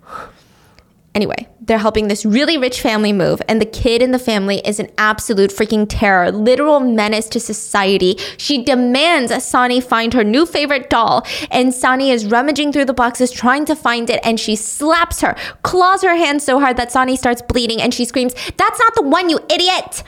Anyway, 1.14 1.46
they're 1.60 1.78
helping 1.78 2.08
this 2.08 2.26
really 2.26 2.58
rich 2.58 2.80
family 2.80 3.12
move, 3.12 3.42
and 3.50 3.60
the 3.60 3.66
kid 3.66 4.02
in 4.02 4.12
the 4.12 4.20
family 4.20 4.60
is 4.66 4.80
an 4.80 4.90
absolute 4.98 5.52
freaking 5.52 5.86
terror, 5.90 6.32
literal 6.32 6.80
menace 6.80 7.28
to 7.28 7.40
society. 7.40 8.16
She 8.38 8.64
demands 8.64 9.44
Sani 9.44 9.82
find 9.82 10.14
her 10.14 10.24
new 10.24 10.46
favorite 10.46 10.90
doll, 10.90 11.28
and 11.50 11.74
Sani 11.74 12.12
is 12.12 12.28
rummaging 12.28 12.72
through 12.72 12.86
the 12.86 12.94
boxes 12.94 13.30
trying 13.30 13.66
to 13.66 13.76
find 13.76 14.10
it, 14.10 14.22
and 14.24 14.40
she 14.40 14.56
slaps 14.56 15.20
her, 15.20 15.36
claws 15.64 16.02
her 16.02 16.16
hand 16.16 16.42
so 16.42 16.62
hard 16.62 16.78
that 16.78 16.94
Sani 16.94 17.18
starts 17.18 17.42
bleeding, 17.42 17.82
and 17.82 17.94
she 17.94 18.06
screams, 18.06 18.34
That's 18.56 18.80
not 18.80 18.96
the 18.96 19.04
one, 19.04 19.30
you 19.30 19.40
idiot! 19.50 20.04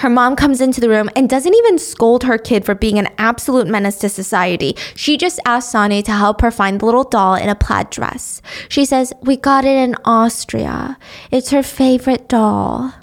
Her 0.00 0.08
mom 0.08 0.34
comes 0.34 0.62
into 0.62 0.80
the 0.80 0.88
room 0.88 1.10
and 1.14 1.28
doesn't 1.28 1.54
even 1.54 1.76
scold 1.78 2.24
her 2.24 2.38
kid 2.38 2.64
for 2.64 2.74
being 2.74 2.98
an 2.98 3.08
absolute 3.18 3.66
menace 3.66 3.98
to 3.98 4.08
society. 4.08 4.74
She 4.94 5.18
just 5.18 5.38
asks 5.44 5.72
Sani 5.72 6.02
to 6.04 6.12
help 6.12 6.40
her 6.40 6.50
find 6.50 6.80
the 6.80 6.86
little 6.86 7.04
doll 7.04 7.34
in 7.34 7.50
a 7.50 7.54
plaid 7.54 7.90
dress. 7.90 8.40
She 8.70 8.86
says, 8.86 9.12
We 9.20 9.36
got 9.36 9.66
it 9.66 9.76
in 9.76 9.94
Austria. 10.06 10.96
It's 11.30 11.50
her 11.50 11.62
favorite 11.62 12.30
doll. 12.30 12.94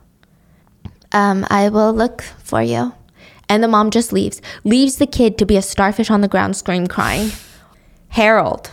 Um, 1.12 1.46
I 1.52 1.70
will 1.70 1.94
look 1.94 2.24
for 2.44 2.64
you. 2.64 2.94
And 3.48 3.64
the 3.64 3.68
mom 3.68 3.92
just 3.92 4.12
leaves, 4.12 4.42
leaves 4.64 4.96
the 4.96 5.06
kid 5.06 5.38
to 5.38 5.46
be 5.46 5.56
a 5.56 5.62
starfish 5.62 6.10
on 6.10 6.22
the 6.22 6.28
ground, 6.28 6.56
scream 6.56 6.88
crying. 6.88 7.30
Harold 8.10 8.72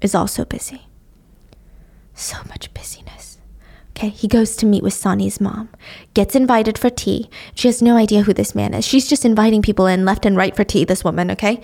is 0.00 0.12
also 0.12 0.44
busy. 0.44 0.88
So 2.14 2.36
much 2.48 2.74
busyness. 2.74 3.17
Okay, 3.98 4.10
he 4.10 4.28
goes 4.28 4.54
to 4.54 4.64
meet 4.64 4.84
with 4.84 4.94
Sani's 4.94 5.40
mom, 5.40 5.70
gets 6.14 6.36
invited 6.36 6.78
for 6.78 6.88
tea. 6.88 7.28
She 7.56 7.66
has 7.66 7.82
no 7.82 7.96
idea 7.96 8.22
who 8.22 8.32
this 8.32 8.54
man 8.54 8.72
is. 8.72 8.86
She's 8.86 9.08
just 9.08 9.24
inviting 9.24 9.60
people 9.60 9.88
in 9.88 10.04
left 10.04 10.24
and 10.24 10.36
right 10.36 10.54
for 10.54 10.62
tea, 10.62 10.84
this 10.84 11.02
woman, 11.02 11.32
okay? 11.32 11.60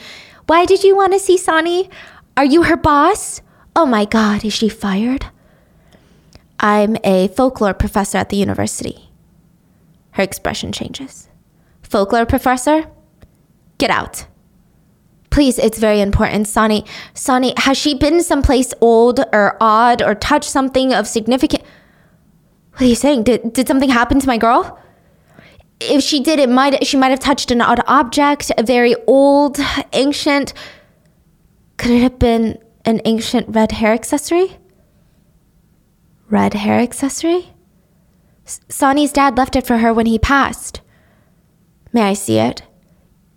Why 0.46 0.64
did 0.64 0.82
you 0.82 0.96
want 0.96 1.12
to 1.12 1.20
see 1.20 1.38
Sani? 1.38 1.88
Are 2.36 2.44
you 2.44 2.64
her 2.64 2.76
boss? 2.76 3.40
Oh 3.76 3.86
my 3.86 4.04
god, 4.04 4.44
is 4.44 4.52
she 4.52 4.68
fired? 4.68 5.26
I'm 6.58 6.96
a 7.04 7.28
folklore 7.28 7.72
professor 7.72 8.18
at 8.18 8.30
the 8.30 8.36
university. 8.36 9.10
Her 10.10 10.24
expression 10.24 10.72
changes. 10.72 11.28
Folklore 11.82 12.26
professor? 12.26 12.90
Get 13.78 13.90
out. 13.90 14.26
Please, 15.30 15.56
it's 15.60 15.78
very 15.78 16.00
important. 16.00 16.48
Sani, 16.48 16.84
Sani, 17.12 17.54
has 17.58 17.78
she 17.78 17.94
been 17.94 18.24
someplace 18.24 18.74
old 18.80 19.20
or 19.32 19.56
odd 19.60 20.02
or 20.02 20.16
touched 20.16 20.50
something 20.50 20.92
of 20.92 21.06
significant? 21.06 21.62
What 22.74 22.82
are 22.82 22.86
you 22.86 22.96
saying? 22.96 23.22
Did, 23.22 23.52
did 23.52 23.68
something 23.68 23.88
happen 23.88 24.18
to 24.18 24.26
my 24.26 24.36
girl? 24.36 24.80
If 25.80 26.02
she 26.02 26.20
did, 26.20 26.40
it 26.40 26.48
might 26.48 26.84
she 26.84 26.96
might 26.96 27.10
have 27.10 27.20
touched 27.20 27.50
an 27.50 27.60
odd 27.60 27.80
object, 27.86 28.50
a 28.58 28.62
very 28.62 28.96
old, 29.06 29.58
ancient. 29.92 30.52
Could 31.76 31.92
it 31.92 32.02
have 32.02 32.18
been 32.18 32.58
an 32.84 33.00
ancient 33.04 33.54
red 33.54 33.72
hair 33.72 33.92
accessory? 33.92 34.56
Red 36.28 36.54
hair 36.54 36.80
accessory? 36.80 37.52
Sani's 38.44 39.12
dad 39.12 39.36
left 39.36 39.56
it 39.56 39.66
for 39.66 39.78
her 39.78 39.94
when 39.94 40.06
he 40.06 40.18
passed. 40.18 40.80
May 41.92 42.02
I 42.02 42.14
see 42.14 42.38
it? 42.38 42.62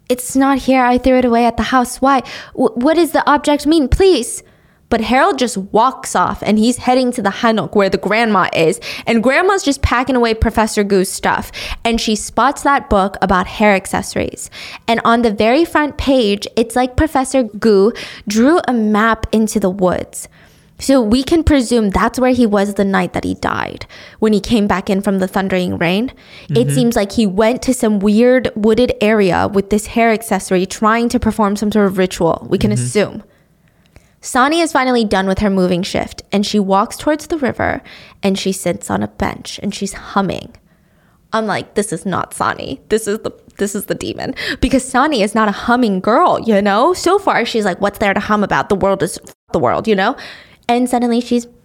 It's 0.09 0.35
not 0.35 0.59
here. 0.59 0.83
I 0.83 0.97
threw 0.97 1.17
it 1.17 1.25
away 1.25 1.45
at 1.45 1.57
the 1.57 1.63
house. 1.63 2.01
Why? 2.01 2.23
W- 2.53 2.73
what 2.75 2.95
does 2.95 3.11
the 3.11 3.29
object 3.29 3.67
mean? 3.67 3.87
Please. 3.87 4.41
But 4.89 5.01
Harold 5.01 5.37
just 5.37 5.57
walks 5.57 6.15
off 6.15 6.41
and 6.41 6.57
he's 6.57 6.77
heading 6.77 7.11
to 7.13 7.21
the 7.21 7.29
Hanok 7.29 7.75
where 7.75 7.89
the 7.89 7.97
grandma 7.97 8.49
is. 8.53 8.79
And 9.05 9.21
grandma's 9.21 9.63
just 9.63 9.81
packing 9.81 10.15
away 10.15 10.33
Professor 10.33 10.83
Gu's 10.83 11.11
stuff. 11.11 11.51
And 11.83 11.99
she 11.99 12.15
spots 12.15 12.61
that 12.63 12.89
book 12.89 13.17
about 13.21 13.47
hair 13.47 13.73
accessories. 13.73 14.49
And 14.87 15.01
on 15.03 15.21
the 15.21 15.31
very 15.31 15.65
front 15.65 15.97
page, 15.97 16.47
it's 16.55 16.75
like 16.75 16.95
Professor 16.95 17.43
Gu 17.43 17.91
drew 18.27 18.59
a 18.67 18.73
map 18.73 19.27
into 19.33 19.59
the 19.59 19.69
woods. 19.69 20.29
So 20.79 21.01
we 21.01 21.23
can 21.23 21.43
presume 21.43 21.89
that's 21.89 22.19
where 22.19 22.33
he 22.33 22.45
was 22.45 22.75
the 22.75 22.85
night 22.85 23.13
that 23.13 23.23
he 23.23 23.33
died, 23.33 23.87
when 24.19 24.31
he 24.31 24.39
came 24.39 24.67
back 24.67 24.91
in 24.91 25.01
from 25.01 25.17
the 25.17 25.27
thundering 25.27 25.77
rain. 25.77 26.09
Mm-hmm. 26.09 26.57
It 26.57 26.71
seems 26.71 26.95
like 26.95 27.13
he 27.13 27.25
went 27.25 27.63
to 27.63 27.73
some 27.73 27.97
weird 27.99 28.51
wooded 28.55 28.93
area 29.01 29.47
with 29.47 29.71
this 29.71 29.87
hair 29.87 30.11
accessory 30.11 30.67
trying 30.67 31.09
to 31.09 31.19
perform 31.19 31.55
some 31.55 31.71
sort 31.71 31.87
of 31.87 31.97
ritual. 31.97 32.45
We 32.47 32.59
can 32.59 32.71
mm-hmm. 32.71 32.83
assume. 32.83 33.23
Sani 34.27 34.59
is 34.59 34.73
finally 34.73 35.05
done 35.05 35.25
with 35.25 35.39
her 35.39 35.49
moving 35.49 35.83
shift 35.83 36.21
and 36.33 36.45
she 36.45 36.59
walks 36.59 36.97
towards 36.97 37.27
the 37.27 37.37
river 37.37 37.81
and 38.21 38.37
she 38.37 38.51
sits 38.51 38.91
on 38.91 39.01
a 39.01 39.07
bench 39.07 39.57
and 39.63 39.73
she's 39.73 39.93
humming. 39.93 40.53
I'm 41.31 41.45
like, 41.45 41.75
this 41.75 41.93
is 41.93 42.05
not 42.05 42.33
Sani. 42.33 42.81
This 42.89 43.07
is 43.07 43.19
the 43.19 43.31
this 43.55 43.73
is 43.73 43.85
the 43.85 43.95
demon 43.95 44.35
because 44.59 44.83
Sani 44.83 45.21
is 45.21 45.33
not 45.33 45.47
a 45.47 45.53
humming 45.53 46.01
girl, 46.01 46.41
you 46.41 46.61
know. 46.61 46.93
So 46.93 47.17
far, 47.17 47.45
she's 47.45 47.63
like, 47.63 47.79
what's 47.79 47.99
there 47.99 48.13
to 48.13 48.19
hum 48.19 48.43
about? 48.43 48.67
The 48.67 48.75
world 48.75 49.01
is 49.01 49.17
the 49.53 49.59
world, 49.59 49.87
you 49.87 49.95
know. 49.95 50.17
And 50.67 50.89
suddenly 50.89 51.21
she's. 51.21 51.47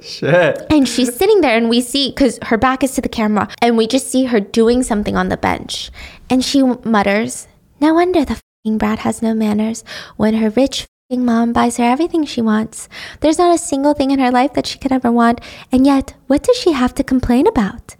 Shit. 0.00 0.64
And 0.70 0.88
she's 0.88 1.14
sitting 1.14 1.40
there, 1.40 1.56
and 1.56 1.68
we 1.68 1.80
see 1.80 2.10
because 2.10 2.38
her 2.42 2.56
back 2.56 2.84
is 2.84 2.92
to 2.92 3.00
the 3.00 3.08
camera, 3.08 3.48
and 3.60 3.76
we 3.76 3.88
just 3.88 4.10
see 4.10 4.26
her 4.26 4.38
doing 4.38 4.84
something 4.84 5.16
on 5.16 5.28
the 5.28 5.36
bench, 5.36 5.90
and 6.30 6.44
she 6.44 6.62
mutters, 6.62 7.48
"No 7.84 7.92
wonder 7.92 8.24
the 8.24 8.40
fucking 8.40 8.78
brat 8.78 9.00
has 9.00 9.20
no 9.20 9.34
manners 9.34 9.84
when 10.16 10.32
her 10.36 10.48
rich 10.48 10.86
fucking 11.10 11.22
mom 11.22 11.52
buys 11.52 11.76
her 11.76 11.84
everything 11.84 12.24
she 12.24 12.40
wants. 12.40 12.88
There's 13.20 13.36
not 13.36 13.54
a 13.54 13.58
single 13.58 13.92
thing 13.92 14.10
in 14.10 14.18
her 14.20 14.30
life 14.30 14.54
that 14.54 14.66
she 14.66 14.78
could 14.78 14.90
ever 14.90 15.12
want, 15.12 15.42
and 15.70 15.84
yet, 15.84 16.14
what 16.26 16.42
does 16.42 16.56
she 16.56 16.72
have 16.72 16.94
to 16.94 17.04
complain 17.04 17.46
about? 17.46 17.96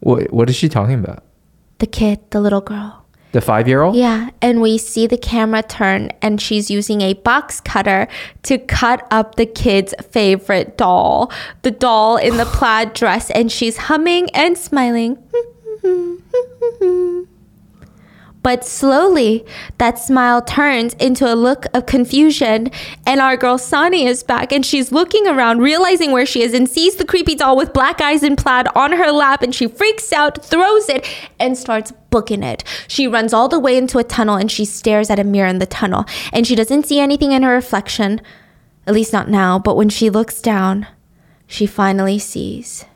What 0.00 0.32
What 0.32 0.48
is 0.48 0.56
she 0.56 0.70
talking 0.70 0.94
about? 0.94 1.22
The 1.80 1.86
kid, 1.86 2.20
the 2.30 2.40
little 2.40 2.62
girl. 2.62 3.04
The 3.32 3.42
five 3.42 3.68
year 3.68 3.82
old? 3.82 3.94
Yeah, 3.94 4.30
and 4.40 4.62
we 4.62 4.78
see 4.78 5.06
the 5.06 5.18
camera 5.18 5.62
turn, 5.62 6.08
and 6.22 6.40
she's 6.40 6.70
using 6.70 7.02
a 7.02 7.12
box 7.12 7.60
cutter 7.60 8.08
to 8.44 8.56
cut 8.56 9.06
up 9.10 9.34
the 9.34 9.44
kid's 9.44 9.92
favorite 10.10 10.78
doll, 10.78 11.30
the 11.60 11.70
doll 11.70 12.16
in 12.16 12.38
the 12.38 12.46
plaid 12.56 12.94
dress, 12.94 13.30
and 13.32 13.52
she's 13.52 13.76
humming 13.92 14.30
and 14.30 14.56
smiling. 14.56 15.18
But 18.42 18.64
slowly, 18.64 19.44
that 19.78 20.00
smile 20.00 20.42
turns 20.42 20.94
into 20.94 21.32
a 21.32 21.36
look 21.36 21.66
of 21.74 21.86
confusion, 21.86 22.70
and 23.06 23.20
our 23.20 23.36
girl 23.36 23.56
Sani 23.56 24.04
is 24.04 24.24
back, 24.24 24.52
and 24.52 24.66
she's 24.66 24.90
looking 24.90 25.28
around, 25.28 25.60
realizing 25.60 26.10
where 26.10 26.26
she 26.26 26.42
is, 26.42 26.52
and 26.52 26.68
sees 26.68 26.96
the 26.96 27.04
creepy 27.04 27.36
doll 27.36 27.56
with 27.56 27.72
black 27.72 28.00
eyes 28.00 28.24
and 28.24 28.36
plaid 28.36 28.66
on 28.74 28.92
her 28.92 29.12
lap, 29.12 29.42
and 29.42 29.54
she 29.54 29.68
freaks 29.68 30.12
out, 30.12 30.44
throws 30.44 30.88
it, 30.88 31.08
and 31.38 31.56
starts 31.56 31.92
booking 32.10 32.42
it. 32.42 32.64
She 32.88 33.06
runs 33.06 33.32
all 33.32 33.48
the 33.48 33.60
way 33.60 33.76
into 33.76 33.98
a 33.98 34.04
tunnel, 34.04 34.36
and 34.36 34.50
she 34.50 34.64
stares 34.64 35.08
at 35.08 35.20
a 35.20 35.24
mirror 35.24 35.48
in 35.48 35.60
the 35.60 35.66
tunnel, 35.66 36.04
and 36.32 36.44
she 36.44 36.56
doesn't 36.56 36.86
see 36.86 36.98
anything 36.98 37.30
in 37.30 37.44
her 37.44 37.52
reflection, 37.52 38.20
at 38.88 38.94
least 38.94 39.12
not 39.12 39.28
now, 39.28 39.60
but 39.60 39.76
when 39.76 39.88
she 39.88 40.10
looks 40.10 40.40
down, 40.40 40.88
she 41.46 41.64
finally 41.64 42.18
sees 42.18 42.86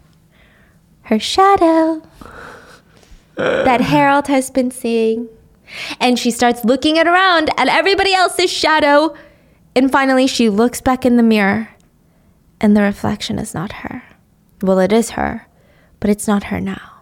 her 1.02 1.20
shadow 1.20 2.02
that 3.36 3.80
Harold 3.80 4.26
has 4.26 4.50
been 4.50 4.72
seeing. 4.72 5.28
And 6.00 6.18
she 6.18 6.30
starts 6.30 6.64
looking 6.64 6.96
it 6.96 7.06
around 7.06 7.50
at 7.56 7.68
everybody 7.68 8.14
else's 8.14 8.50
shadow. 8.50 9.14
And 9.74 9.90
finally, 9.90 10.26
she 10.26 10.48
looks 10.48 10.80
back 10.80 11.04
in 11.04 11.16
the 11.16 11.22
mirror, 11.22 11.70
and 12.60 12.76
the 12.76 12.82
reflection 12.82 13.38
is 13.38 13.54
not 13.54 13.72
her. 13.72 14.02
Well, 14.62 14.78
it 14.78 14.92
is 14.92 15.10
her, 15.10 15.46
but 16.00 16.08
it's 16.08 16.26
not 16.26 16.44
her 16.44 16.60
now. 16.60 16.92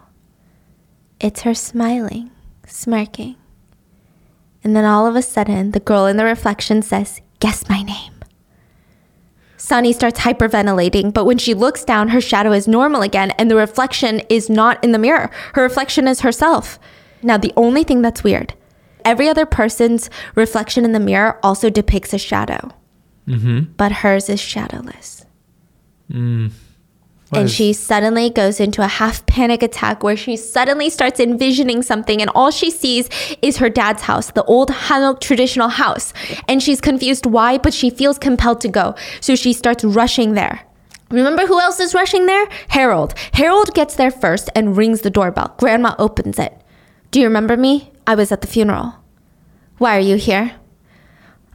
It's 1.20 1.43
her 1.43 1.55
smiling, 1.55 2.31
smirking. 2.66 3.36
And 4.65 4.74
then 4.74 4.85
all 4.85 5.07
of 5.07 5.15
a 5.15 5.23
sudden, 5.23 5.70
the 5.70 5.81
girl 5.81 6.07
in 6.07 6.16
the 6.16 6.24
reflection 6.24 6.82
says, 6.82 7.20
Guess 7.39 7.69
my 7.69 7.82
name. 7.82 8.15
Sani 9.57 9.93
starts 9.93 10.20
hyperventilating, 10.20 11.15
but 11.15 11.24
when 11.24 11.39
she 11.39 11.55
looks 11.55 11.85
down, 11.85 12.09
her 12.09 12.20
shadow 12.20 12.53
is 12.53 12.69
normal 12.69 13.03
again, 13.03 13.31
and 13.32 13.51
the 13.51 13.57
reflection 13.57 14.20
is 14.28 14.51
not 14.51 14.82
in 14.85 14.93
the 14.93 14.99
mirror. 14.99 15.31
Her 15.55 15.62
reflection 15.62 16.07
is 16.07 16.20
herself. 16.20 16.78
Now, 17.25 17.39
the 17.39 17.53
only 17.57 17.85
thing 17.85 18.03
that's 18.03 18.23
weird, 18.23 18.55
every 19.05 19.29
other 19.29 19.47
person's 19.47 20.11
reflection 20.35 20.85
in 20.85 20.93
the 20.93 21.01
mirror 21.01 21.39
also 21.43 21.71
depicts 21.71 22.13
a 22.13 22.19
shadow, 22.19 22.71
mm-hmm. 23.27 23.73
but 23.77 23.93
hers 23.93 24.29
is 24.29 24.41
shadowless. 24.41 25.25
Mm. 26.11 26.53
And 27.33 27.47
is- 27.47 27.55
she 27.55 27.73
suddenly 27.73 28.29
goes 28.29 28.61
into 28.61 28.83
a 28.83 28.87
half 28.87 29.25
panic 29.25 29.63
attack 29.63 30.03
where 30.03 30.17
she 30.17 30.37
suddenly 30.37 30.91
starts 30.91 31.19
envisioning 31.19 31.83
something, 31.83 32.21
and 32.21 32.31
all 32.35 32.51
she 32.51 32.71
sees 32.71 33.09
is 33.41 33.57
her 33.57 33.71
dad's 33.71 34.03
house, 34.03 34.31
the 34.31 34.45
old 34.45 34.69
Hanok 34.69 35.21
traditional 35.21 35.69
house. 35.69 36.13
And 36.47 36.63
she's 36.63 36.81
confused 36.81 37.25
why, 37.25 37.57
but 37.57 37.73
she 37.73 37.89
feels 37.89 38.19
compelled 38.19 38.61
to 38.61 38.69
go. 38.69 38.95
So 39.21 39.35
she 39.35 39.55
starts 39.55 39.83
rushing 39.83 40.35
there. 40.35 40.61
Remember 41.11 41.47
who 41.47 41.61
else 41.61 41.81
is 41.81 41.95
rushing 41.95 42.27
there? 42.27 42.47
Harold. 42.69 43.15
Harold 43.33 43.73
gets 43.75 43.95
there 43.95 44.11
first 44.11 44.51
and 44.55 44.77
rings 44.77 45.01
the 45.03 45.11
doorbell. 45.11 45.55
Grandma 45.59 45.95
opens 45.99 46.39
it. 46.39 46.61
Do 47.15 47.20
you 47.20 47.28
remember 47.28 47.57
me? 47.57 47.93
I 48.09 48.16
was 48.16 48.32
at 48.32 48.41
the 48.41 48.49
funeral. 48.49 48.97
Why 49.78 49.97
are 49.97 50.01
you 50.01 50.16
here? 50.16 50.57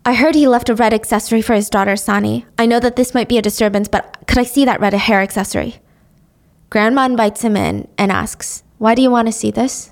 I 0.06 0.14
heard 0.14 0.34
he 0.34 0.48
left 0.48 0.70
a 0.70 0.74
red 0.74 0.94
accessory 0.94 1.42
for 1.42 1.54
his 1.54 1.70
daughter, 1.70 1.98
Sani. 1.98 2.46
I 2.58 2.66
know 2.66 2.80
that 2.80 2.96
this 2.96 3.14
might 3.14 3.28
be 3.28 3.38
a 3.38 3.42
disturbance, 3.42 3.90
but 3.90 4.24
could 4.26 4.38
I 4.38 4.44
see 4.44 4.64
that 4.64 4.80
red 4.80 4.94
hair 4.94 5.20
accessory? 5.20 5.82
Grandma 6.70 7.04
invites 7.04 7.42
him 7.42 7.58
in 7.58 7.90
and 7.98 8.10
asks, 8.10 8.64
Why 8.78 8.96
do 8.96 9.02
you 9.02 9.12
want 9.12 9.28
to 9.28 9.34
see 9.34 9.52
this? 9.52 9.92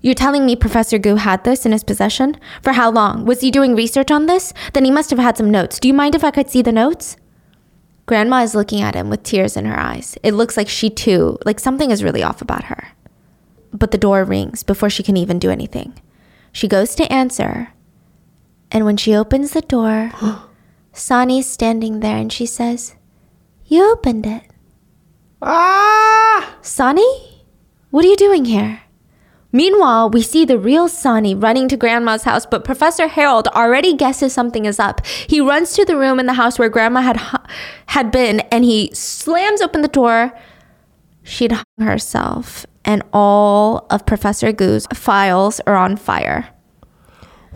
You're 0.00 0.14
telling 0.14 0.46
me 0.46 0.54
Professor 0.54 0.96
Gu 0.96 1.16
had 1.16 1.42
this 1.42 1.66
in 1.66 1.72
his 1.72 1.82
possession? 1.82 2.36
For 2.62 2.74
how 2.74 2.88
long? 2.88 3.24
Was 3.24 3.40
he 3.40 3.50
doing 3.50 3.74
research 3.74 4.12
on 4.12 4.26
this? 4.26 4.54
Then 4.74 4.84
he 4.84 4.92
must 4.92 5.10
have 5.10 5.18
had 5.18 5.36
some 5.36 5.50
notes. 5.50 5.80
Do 5.80 5.88
you 5.88 5.94
mind 5.94 6.14
if 6.14 6.22
I 6.22 6.30
could 6.30 6.48
see 6.48 6.62
the 6.62 6.70
notes? 6.70 7.16
Grandma 8.06 8.44
is 8.44 8.54
looking 8.54 8.80
at 8.80 8.94
him 8.94 9.10
with 9.10 9.24
tears 9.24 9.56
in 9.56 9.64
her 9.64 9.76
eyes. 9.76 10.16
It 10.22 10.34
looks 10.34 10.56
like 10.56 10.68
she 10.68 10.88
too, 10.88 11.36
like 11.44 11.58
something 11.58 11.90
is 11.90 12.04
really 12.04 12.22
off 12.22 12.40
about 12.40 12.66
her. 12.66 12.92
But 13.72 13.90
the 13.90 13.98
door 13.98 14.24
rings 14.24 14.62
before 14.62 14.90
she 14.90 15.02
can 15.02 15.16
even 15.16 15.38
do 15.38 15.50
anything. 15.50 15.98
She 16.52 16.68
goes 16.68 16.94
to 16.96 17.10
answer, 17.12 17.72
and 18.70 18.84
when 18.84 18.96
she 18.96 19.14
opens 19.14 19.52
the 19.52 19.60
door, 19.60 20.10
Sani's 20.92 21.46
standing 21.46 22.00
there 22.00 22.16
and 22.16 22.32
she 22.32 22.46
says, 22.46 22.94
You 23.66 23.90
opened 23.92 24.26
it. 24.26 24.42
Ah! 25.40 26.56
Sani? 26.62 27.42
What 27.90 28.04
are 28.04 28.08
you 28.08 28.16
doing 28.16 28.44
here? 28.44 28.80
Meanwhile, 29.54 30.08
we 30.08 30.22
see 30.22 30.46
the 30.46 30.58
real 30.58 30.88
Sani 30.88 31.34
running 31.34 31.68
to 31.68 31.76
Grandma's 31.76 32.22
house, 32.22 32.46
but 32.46 32.64
Professor 32.64 33.06
Harold 33.06 33.48
already 33.48 33.94
guesses 33.94 34.32
something 34.32 34.64
is 34.64 34.78
up. 34.78 35.04
He 35.06 35.42
runs 35.42 35.74
to 35.74 35.84
the 35.84 35.98
room 35.98 36.18
in 36.18 36.24
the 36.24 36.32
house 36.34 36.58
where 36.58 36.70
Grandma 36.70 37.02
had 37.02 37.20
had 37.86 38.10
been, 38.10 38.40
and 38.50 38.64
he 38.64 38.90
slams 38.94 39.60
open 39.60 39.82
the 39.82 39.88
door. 39.88 40.32
She'd 41.22 41.52
hung 41.52 41.86
herself, 41.86 42.64
and 42.84 43.02
all 43.12 43.86
of 43.90 44.04
Professor 44.06 44.52
Gu's 44.52 44.86
files 44.94 45.60
are 45.66 45.76
on 45.76 45.96
fire. 45.96 46.48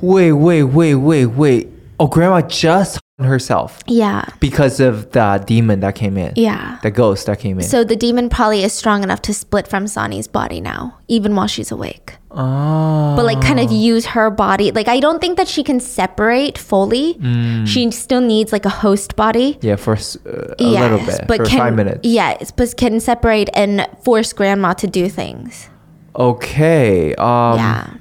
Wait, 0.00 0.32
wait, 0.32 0.64
wait, 0.64 0.94
wait, 0.96 1.26
wait. 1.26 1.68
Oh, 1.98 2.06
grandma 2.06 2.42
just 2.42 3.00
herself 3.18 3.80
Yeah. 3.86 4.26
because 4.40 4.78
of 4.78 5.10
the 5.12 5.42
demon 5.46 5.80
that 5.80 5.94
came 5.94 6.18
in. 6.18 6.34
Yeah. 6.36 6.78
The 6.82 6.90
ghost 6.90 7.26
that 7.26 7.38
came 7.38 7.58
in. 7.58 7.64
So 7.64 7.82
the 7.82 7.96
demon 7.96 8.28
probably 8.28 8.62
is 8.62 8.74
strong 8.74 9.02
enough 9.02 9.22
to 9.22 9.32
split 9.32 9.66
from 9.66 9.86
Sani's 9.86 10.28
body 10.28 10.60
now, 10.60 10.98
even 11.08 11.34
while 11.34 11.46
she's 11.46 11.72
awake. 11.72 12.16
Oh. 12.36 13.14
But 13.16 13.24
like 13.24 13.40
kind 13.40 13.58
of 13.58 13.72
use 13.72 14.06
her 14.06 14.30
body. 14.30 14.70
Like 14.70 14.88
I 14.88 15.00
don't 15.00 15.20
think 15.20 15.36
that 15.38 15.48
she 15.48 15.62
can 15.64 15.80
separate 15.80 16.58
fully. 16.58 17.14
Mm. 17.14 17.66
She 17.66 17.90
still 17.90 18.20
needs 18.20 18.52
like 18.52 18.64
a 18.64 18.70
host 18.70 19.16
body. 19.16 19.58
Yeah, 19.62 19.76
for 19.76 19.94
uh, 19.94 20.54
a 20.58 20.64
little 20.64 20.98
bit. 20.98 21.26
for 21.26 21.44
can, 21.44 21.58
five 21.58 21.74
minutes. 21.74 22.00
Yes, 22.02 22.50
but 22.50 22.76
can 22.76 23.00
separate 23.00 23.48
and 23.54 23.86
force 24.04 24.32
grandma 24.32 24.74
to 24.74 24.86
do 24.86 25.08
things. 25.08 25.68
Okay. 26.14 27.14
Um, 27.16 27.56
yeah. 27.58 27.94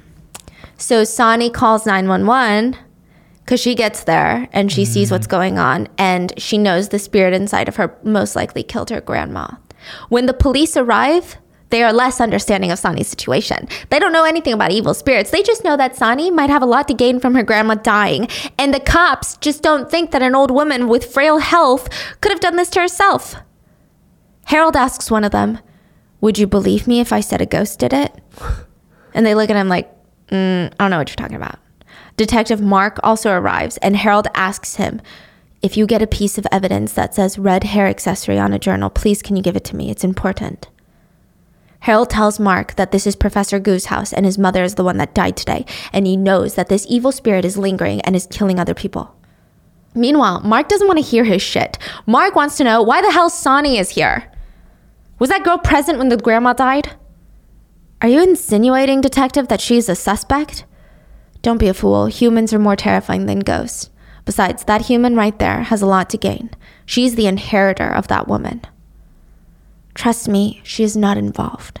So 0.78 1.04
Sani 1.04 1.50
calls 1.50 1.86
911 1.86 2.76
because 3.44 3.60
she 3.60 3.74
gets 3.74 4.04
there 4.04 4.48
and 4.52 4.70
she 4.70 4.84
sees 4.84 5.08
Mm. 5.08 5.12
what's 5.12 5.26
going 5.26 5.58
on 5.58 5.88
and 5.96 6.32
she 6.36 6.58
knows 6.58 6.88
the 6.90 6.98
spirit 6.98 7.32
inside 7.32 7.68
of 7.68 7.76
her 7.76 7.96
most 8.02 8.36
likely 8.36 8.62
killed 8.62 8.90
her 8.90 9.00
grandma. 9.00 9.48
When 10.08 10.26
the 10.26 10.34
police 10.34 10.76
arrive, 10.76 11.36
they 11.70 11.82
are 11.82 11.92
less 11.92 12.20
understanding 12.20 12.70
of 12.70 12.78
Sani's 12.78 13.08
situation. 13.08 13.68
They 13.90 13.98
don't 13.98 14.12
know 14.12 14.24
anything 14.24 14.52
about 14.52 14.70
evil 14.70 14.94
spirits. 14.94 15.30
They 15.30 15.42
just 15.42 15.64
know 15.64 15.76
that 15.76 15.96
Sani 15.96 16.30
might 16.30 16.50
have 16.50 16.62
a 16.62 16.66
lot 16.66 16.86
to 16.88 16.94
gain 16.94 17.18
from 17.18 17.34
her 17.34 17.42
grandma 17.42 17.74
dying. 17.74 18.28
And 18.58 18.72
the 18.72 18.80
cops 18.80 19.36
just 19.38 19.62
don't 19.62 19.90
think 19.90 20.12
that 20.12 20.22
an 20.22 20.34
old 20.34 20.50
woman 20.50 20.88
with 20.88 21.12
frail 21.12 21.38
health 21.38 21.88
could 22.20 22.30
have 22.30 22.40
done 22.40 22.56
this 22.56 22.70
to 22.70 22.80
herself. 22.80 23.34
Harold 24.44 24.76
asks 24.76 25.10
one 25.10 25.24
of 25.24 25.32
them, 25.32 25.58
Would 26.20 26.38
you 26.38 26.46
believe 26.46 26.86
me 26.86 27.00
if 27.00 27.12
I 27.12 27.20
said 27.20 27.40
a 27.40 27.46
ghost 27.46 27.78
did 27.78 27.92
it? 27.92 28.12
And 29.14 29.24
they 29.24 29.34
look 29.34 29.48
at 29.48 29.56
him 29.56 29.70
like, 29.70 29.90
mm, 30.28 30.66
I 30.66 30.74
don't 30.76 30.90
know 30.90 30.98
what 30.98 31.08
you're 31.08 31.16
talking 31.16 31.38
about. 31.38 31.58
Detective 32.18 32.60
Mark 32.60 33.00
also 33.02 33.30
arrives, 33.32 33.78
and 33.78 33.96
Harold 33.96 34.26
asks 34.34 34.76
him, 34.76 35.00
If 35.62 35.78
you 35.78 35.86
get 35.86 36.02
a 36.02 36.06
piece 36.06 36.36
of 36.36 36.46
evidence 36.52 36.92
that 36.92 37.14
says 37.14 37.38
red 37.38 37.64
hair 37.64 37.86
accessory 37.86 38.38
on 38.38 38.52
a 38.52 38.58
journal, 38.58 38.90
please 38.90 39.22
can 39.22 39.34
you 39.34 39.42
give 39.42 39.56
it 39.56 39.64
to 39.64 39.76
me? 39.76 39.90
It's 39.90 40.04
important. 40.04 40.68
Harold 41.86 42.10
tells 42.10 42.40
Mark 42.40 42.74
that 42.74 42.90
this 42.90 43.06
is 43.06 43.14
Professor 43.14 43.60
Gu's 43.60 43.84
house 43.84 44.12
and 44.12 44.26
his 44.26 44.38
mother 44.38 44.64
is 44.64 44.74
the 44.74 44.82
one 44.82 44.96
that 44.96 45.14
died 45.14 45.36
today, 45.36 45.64
and 45.92 46.04
he 46.04 46.16
knows 46.16 46.56
that 46.56 46.68
this 46.68 46.84
evil 46.88 47.12
spirit 47.12 47.44
is 47.44 47.56
lingering 47.56 48.00
and 48.00 48.16
is 48.16 48.26
killing 48.26 48.58
other 48.58 48.74
people. 48.74 49.14
Meanwhile, 49.94 50.40
Mark 50.40 50.68
doesn't 50.68 50.88
want 50.88 50.98
to 50.98 51.08
hear 51.08 51.22
his 51.22 51.42
shit. 51.42 51.78
Mark 52.04 52.34
wants 52.34 52.56
to 52.56 52.64
know 52.64 52.82
why 52.82 53.02
the 53.02 53.12
hell 53.12 53.30
Sani 53.30 53.78
is 53.78 53.90
here. 53.90 54.28
Was 55.20 55.30
that 55.30 55.44
girl 55.44 55.58
present 55.58 55.98
when 55.98 56.08
the 56.08 56.16
grandma 56.16 56.54
died? 56.54 56.96
Are 58.02 58.08
you 58.08 58.20
insinuating, 58.20 59.00
detective, 59.00 59.46
that 59.46 59.60
she's 59.60 59.88
a 59.88 59.94
suspect? 59.94 60.64
Don't 61.42 61.58
be 61.58 61.68
a 61.68 61.72
fool. 61.72 62.06
Humans 62.06 62.52
are 62.52 62.58
more 62.58 62.74
terrifying 62.74 63.26
than 63.26 63.38
ghosts. 63.38 63.90
Besides, 64.24 64.64
that 64.64 64.86
human 64.86 65.14
right 65.14 65.38
there 65.38 65.62
has 65.62 65.82
a 65.82 65.86
lot 65.86 66.10
to 66.10 66.18
gain. 66.18 66.50
She's 66.84 67.14
the 67.14 67.28
inheritor 67.28 67.88
of 67.88 68.08
that 68.08 68.26
woman. 68.26 68.62
Trust 69.96 70.28
me, 70.28 70.60
she 70.62 70.84
is 70.84 70.94
not 70.94 71.16
involved. 71.16 71.80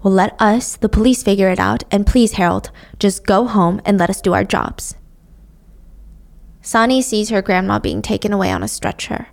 Well, 0.00 0.14
let 0.14 0.40
us, 0.40 0.76
the 0.76 0.88
police, 0.88 1.24
figure 1.24 1.50
it 1.50 1.58
out, 1.58 1.82
and 1.90 2.06
please, 2.06 2.34
Harold, 2.34 2.70
just 3.00 3.26
go 3.26 3.48
home 3.48 3.82
and 3.84 3.98
let 3.98 4.08
us 4.08 4.20
do 4.20 4.32
our 4.32 4.44
jobs. 4.44 4.94
Sani 6.62 7.02
sees 7.02 7.30
her 7.30 7.42
grandma 7.42 7.80
being 7.80 8.00
taken 8.00 8.32
away 8.32 8.52
on 8.52 8.62
a 8.62 8.68
stretcher, 8.68 9.26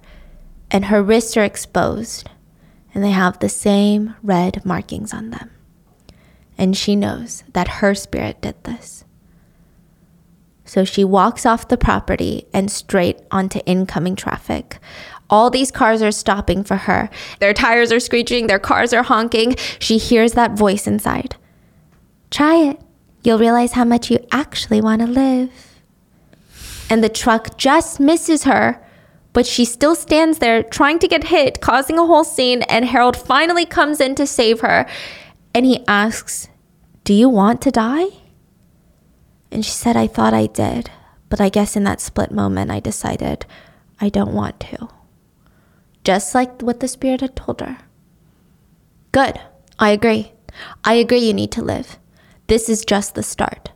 and 0.71 0.85
her 0.85 1.03
wrists 1.03 1.37
are 1.37 1.43
exposed, 1.43 2.27
and 2.95 3.03
they 3.03 3.11
have 3.11 3.37
the 3.37 3.47
same 3.47 4.15
red 4.23 4.65
markings 4.65 5.13
on 5.13 5.29
them. 5.29 5.51
And 6.57 6.75
she 6.75 6.95
knows 6.95 7.43
that 7.53 7.79
her 7.79 7.93
spirit 7.93 8.41
did 8.41 8.63
this. 8.63 9.05
So 10.65 10.83
she 10.83 11.03
walks 11.03 11.45
off 11.45 11.67
the 11.67 11.77
property 11.77 12.47
and 12.53 12.71
straight 12.71 13.19
onto 13.29 13.59
incoming 13.67 14.15
traffic. 14.15 14.79
All 15.33 15.49
these 15.49 15.71
cars 15.71 16.03
are 16.03 16.11
stopping 16.11 16.63
for 16.63 16.75
her. 16.75 17.09
Their 17.39 17.55
tires 17.55 17.91
are 17.91 17.99
screeching, 17.99 18.45
their 18.45 18.59
cars 18.59 18.93
are 18.93 19.01
honking. 19.01 19.55
She 19.79 19.97
hears 19.97 20.33
that 20.33 20.55
voice 20.55 20.85
inside. 20.85 21.37
Try 22.29 22.57
it. 22.57 22.79
You'll 23.23 23.39
realize 23.39 23.71
how 23.71 23.83
much 23.83 24.11
you 24.11 24.19
actually 24.31 24.79
want 24.79 25.01
to 25.01 25.07
live. 25.07 25.49
And 26.87 27.03
the 27.03 27.09
truck 27.09 27.57
just 27.57 27.99
misses 27.99 28.43
her, 28.43 28.79
but 29.33 29.47
she 29.47 29.65
still 29.65 29.95
stands 29.95 30.37
there 30.37 30.61
trying 30.61 30.99
to 30.99 31.07
get 31.07 31.23
hit, 31.23 31.61
causing 31.61 31.97
a 31.97 32.05
whole 32.05 32.23
scene. 32.23 32.61
And 32.69 32.85
Harold 32.85 33.17
finally 33.17 33.65
comes 33.65 33.99
in 33.99 34.13
to 34.13 34.27
save 34.27 34.59
her. 34.59 34.85
And 35.55 35.65
he 35.65 35.83
asks, 35.87 36.47
Do 37.05 37.13
you 37.15 37.27
want 37.27 37.59
to 37.63 37.71
die? 37.71 38.09
And 39.51 39.65
she 39.65 39.71
said, 39.71 39.97
I 39.97 40.05
thought 40.05 40.35
I 40.35 40.45
did, 40.45 40.91
but 41.29 41.41
I 41.41 41.49
guess 41.49 41.75
in 41.75 41.85
that 41.85 42.01
split 42.01 42.31
moment 42.31 42.69
I 42.69 42.79
decided 42.79 43.47
I 43.99 44.09
don't 44.09 44.35
want 44.35 44.59
to. 44.59 44.92
Just 46.03 46.35
like 46.35 46.61
what 46.61 46.79
the 46.79 46.87
spirit 46.87 47.21
had 47.21 47.35
told 47.35 47.61
her. 47.61 47.77
Good. 49.11 49.39
I 49.79 49.89
agree. 49.89 50.33
I 50.83 50.93
agree 50.95 51.19
you 51.19 51.33
need 51.33 51.51
to 51.53 51.63
live. 51.63 51.97
This 52.47 52.69
is 52.69 52.85
just 52.85 53.15
the 53.15 53.23
start. 53.23 53.71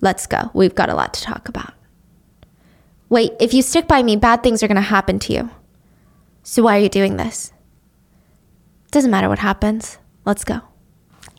Let's 0.00 0.26
go. 0.26 0.50
We've 0.54 0.74
got 0.74 0.88
a 0.88 0.94
lot 0.94 1.14
to 1.14 1.22
talk 1.22 1.48
about. 1.48 1.74
Wait, 3.08 3.32
if 3.38 3.52
you 3.52 3.62
stick 3.62 3.86
by 3.86 4.02
me, 4.02 4.16
bad 4.16 4.42
things 4.42 4.62
are 4.62 4.68
going 4.68 4.76
to 4.76 4.80
happen 4.82 5.18
to 5.20 5.32
you. 5.32 5.50
So 6.42 6.62
why 6.62 6.78
are 6.78 6.80
you 6.82 6.88
doing 6.88 7.18
this? 7.18 7.52
Doesn't 8.90 9.10
matter 9.10 9.28
what 9.28 9.38
happens. 9.38 9.98
Let's 10.24 10.44
go. 10.44 10.60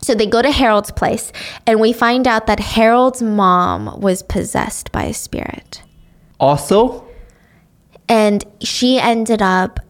So 0.00 0.14
they 0.14 0.26
go 0.26 0.42
to 0.42 0.50
Harold's 0.50 0.90
place, 0.90 1.32
and 1.66 1.80
we 1.80 1.92
find 1.92 2.26
out 2.26 2.46
that 2.46 2.60
Harold's 2.60 3.22
mom 3.22 4.00
was 4.00 4.22
possessed 4.22 4.92
by 4.92 5.04
a 5.04 5.14
spirit. 5.14 5.82
Also, 6.38 7.06
And 8.08 8.44
she 8.60 8.98
ended 8.98 9.40
up 9.40 9.80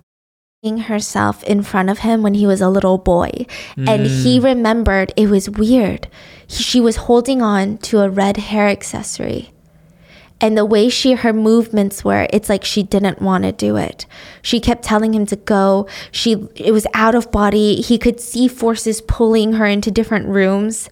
herself 0.64 1.44
in 1.44 1.62
front 1.62 1.90
of 1.90 1.98
him 1.98 2.22
when 2.22 2.34
he 2.34 2.46
was 2.46 2.60
a 2.60 2.68
little 2.68 2.98
boy. 2.98 3.46
And 3.76 4.06
he 4.06 4.38
hmm. 4.38 4.44
remembered 4.44 5.12
it 5.16 5.28
was 5.28 5.50
weird. 5.50 6.08
He, 6.46 6.62
she 6.62 6.80
was 6.80 6.96
holding 6.96 7.42
on 7.42 7.78
to 7.78 8.00
a 8.00 8.10
red 8.10 8.38
hair 8.38 8.68
accessory. 8.68 9.52
And 10.40 10.58
the 10.58 10.64
way 10.64 10.88
she 10.88 11.12
her 11.12 11.32
movements 11.32 12.04
were, 12.04 12.26
it's 12.30 12.48
like 12.48 12.64
she 12.64 12.82
didn't 12.82 13.22
want 13.22 13.44
to 13.44 13.52
do 13.52 13.76
it. 13.76 14.04
She 14.42 14.58
kept 14.58 14.82
telling 14.82 15.14
him 15.14 15.26
to 15.26 15.36
go. 15.36 15.86
She 16.10 16.32
it 16.56 16.72
was 16.72 16.86
out 16.92 17.14
of 17.14 17.30
body. 17.30 17.76
He 17.76 17.98
could 17.98 18.20
see 18.20 18.48
forces 18.48 19.00
pulling 19.00 19.54
her 19.54 19.66
into 19.66 19.90
different 19.90 20.26
rooms. 20.28 20.90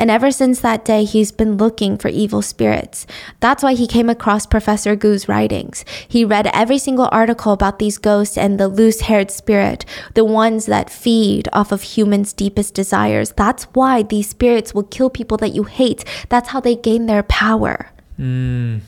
And 0.00 0.10
ever 0.10 0.30
since 0.30 0.60
that 0.60 0.86
day, 0.86 1.04
he's 1.04 1.30
been 1.30 1.58
looking 1.58 1.98
for 1.98 2.08
evil 2.08 2.40
spirits. 2.40 3.06
That's 3.40 3.62
why 3.62 3.74
he 3.74 3.86
came 3.86 4.08
across 4.08 4.46
Professor 4.46 4.96
Gu's 4.96 5.28
writings. 5.28 5.84
He 6.08 6.24
read 6.24 6.46
every 6.54 6.78
single 6.78 7.10
article 7.12 7.52
about 7.52 7.78
these 7.78 7.98
ghosts 7.98 8.38
and 8.38 8.58
the 8.58 8.66
loose 8.66 9.02
haired 9.02 9.30
spirit, 9.30 9.84
the 10.14 10.24
ones 10.24 10.64
that 10.64 10.88
feed 10.88 11.50
off 11.52 11.70
of 11.70 11.82
humans' 11.82 12.32
deepest 12.32 12.72
desires. 12.72 13.32
That's 13.32 13.64
why 13.74 14.02
these 14.02 14.30
spirits 14.30 14.72
will 14.72 14.84
kill 14.84 15.10
people 15.10 15.36
that 15.36 15.54
you 15.54 15.64
hate. 15.64 16.02
That's 16.30 16.48
how 16.48 16.60
they 16.60 16.76
gain 16.76 17.04
their 17.04 17.22
power. 17.22 17.90
Hmm. 18.16 18.78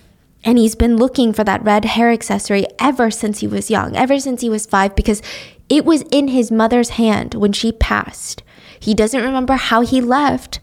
And 0.44 0.56
he's 0.56 0.74
been 0.74 0.96
looking 0.96 1.34
for 1.34 1.44
that 1.44 1.62
red 1.62 1.84
hair 1.84 2.10
accessory 2.10 2.64
ever 2.78 3.10
since 3.10 3.40
he 3.40 3.46
was 3.46 3.70
young, 3.70 3.94
ever 3.96 4.18
since 4.18 4.40
he 4.40 4.48
was 4.48 4.64
five, 4.64 4.96
because 4.96 5.20
it 5.68 5.84
was 5.84 6.04
in 6.10 6.28
his 6.28 6.50
mother's 6.50 6.90
hand 6.90 7.34
when 7.34 7.52
she 7.52 7.70
passed. 7.70 8.42
He 8.80 8.94
doesn't 8.94 9.22
remember 9.22 9.56
how 9.56 9.82
he 9.82 10.00
left, 10.00 10.58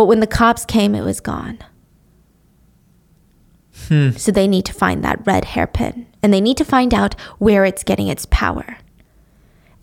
but 0.00 0.06
when 0.06 0.20
the 0.20 0.26
cops 0.26 0.64
came, 0.64 0.94
it 0.94 1.02
was 1.04 1.20
gone. 1.20 1.58
So 4.16 4.32
they 4.32 4.48
need 4.48 4.64
to 4.64 4.72
find 4.72 5.04
that 5.04 5.26
red 5.26 5.44
hairpin 5.44 6.06
and 6.22 6.32
they 6.32 6.40
need 6.40 6.56
to 6.56 6.64
find 6.64 6.94
out 6.94 7.20
where 7.38 7.66
it's 7.66 7.84
getting 7.84 8.08
its 8.08 8.24
power. 8.30 8.78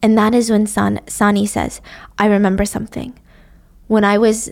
And 0.01 0.17
that 0.17 0.33
is 0.33 0.49
when 0.49 0.65
San- 0.65 1.05
Sani 1.07 1.45
says, 1.45 1.81
I 2.17 2.25
remember 2.25 2.65
something. 2.65 3.13
when 3.87 4.03
I 4.03 4.17
was 4.17 4.49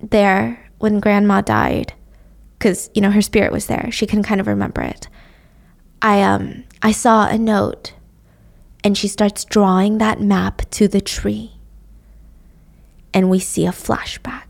there 0.00 0.68
when 0.78 0.98
grandma 0.98 1.42
died, 1.42 1.92
because 2.58 2.90
you 2.92 3.00
know 3.00 3.12
her 3.12 3.22
spirit 3.22 3.52
was 3.52 3.66
there, 3.66 3.88
she 3.92 4.06
can 4.06 4.22
kind 4.24 4.40
of 4.40 4.48
remember 4.48 4.82
it. 4.82 5.08
I 6.02 6.22
um 6.22 6.64
I 6.82 6.90
saw 6.90 7.28
a 7.28 7.38
note, 7.38 7.92
and 8.82 8.98
she 8.98 9.06
starts 9.06 9.44
drawing 9.44 9.98
that 9.98 10.20
map 10.20 10.68
to 10.72 10.88
the 10.88 11.00
tree, 11.00 11.52
and 13.12 13.30
we 13.30 13.38
see 13.38 13.64
a 13.64 13.70
flashback. 13.70 14.42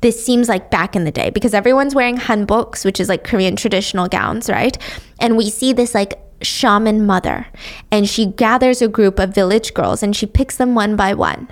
This 0.00 0.24
seems 0.24 0.48
like 0.48 0.70
back 0.70 0.96
in 0.96 1.04
the 1.04 1.10
day 1.10 1.30
because 1.30 1.54
everyone's 1.54 1.94
wearing 1.94 2.16
hanboks, 2.16 2.84
which 2.84 3.00
is 3.00 3.08
like 3.08 3.24
Korean 3.24 3.56
traditional 3.56 4.08
gowns, 4.08 4.48
right? 4.48 4.78
And 5.18 5.36
we 5.36 5.50
see 5.50 5.72
this 5.72 5.94
like 5.94 6.18
shaman 6.42 7.04
mother, 7.04 7.46
and 7.90 8.08
she 8.08 8.24
gathers 8.24 8.80
a 8.80 8.88
group 8.88 9.18
of 9.18 9.34
village 9.34 9.74
girls 9.74 10.02
and 10.02 10.16
she 10.16 10.26
picks 10.26 10.56
them 10.56 10.74
one 10.74 10.96
by 10.96 11.12
one 11.12 11.48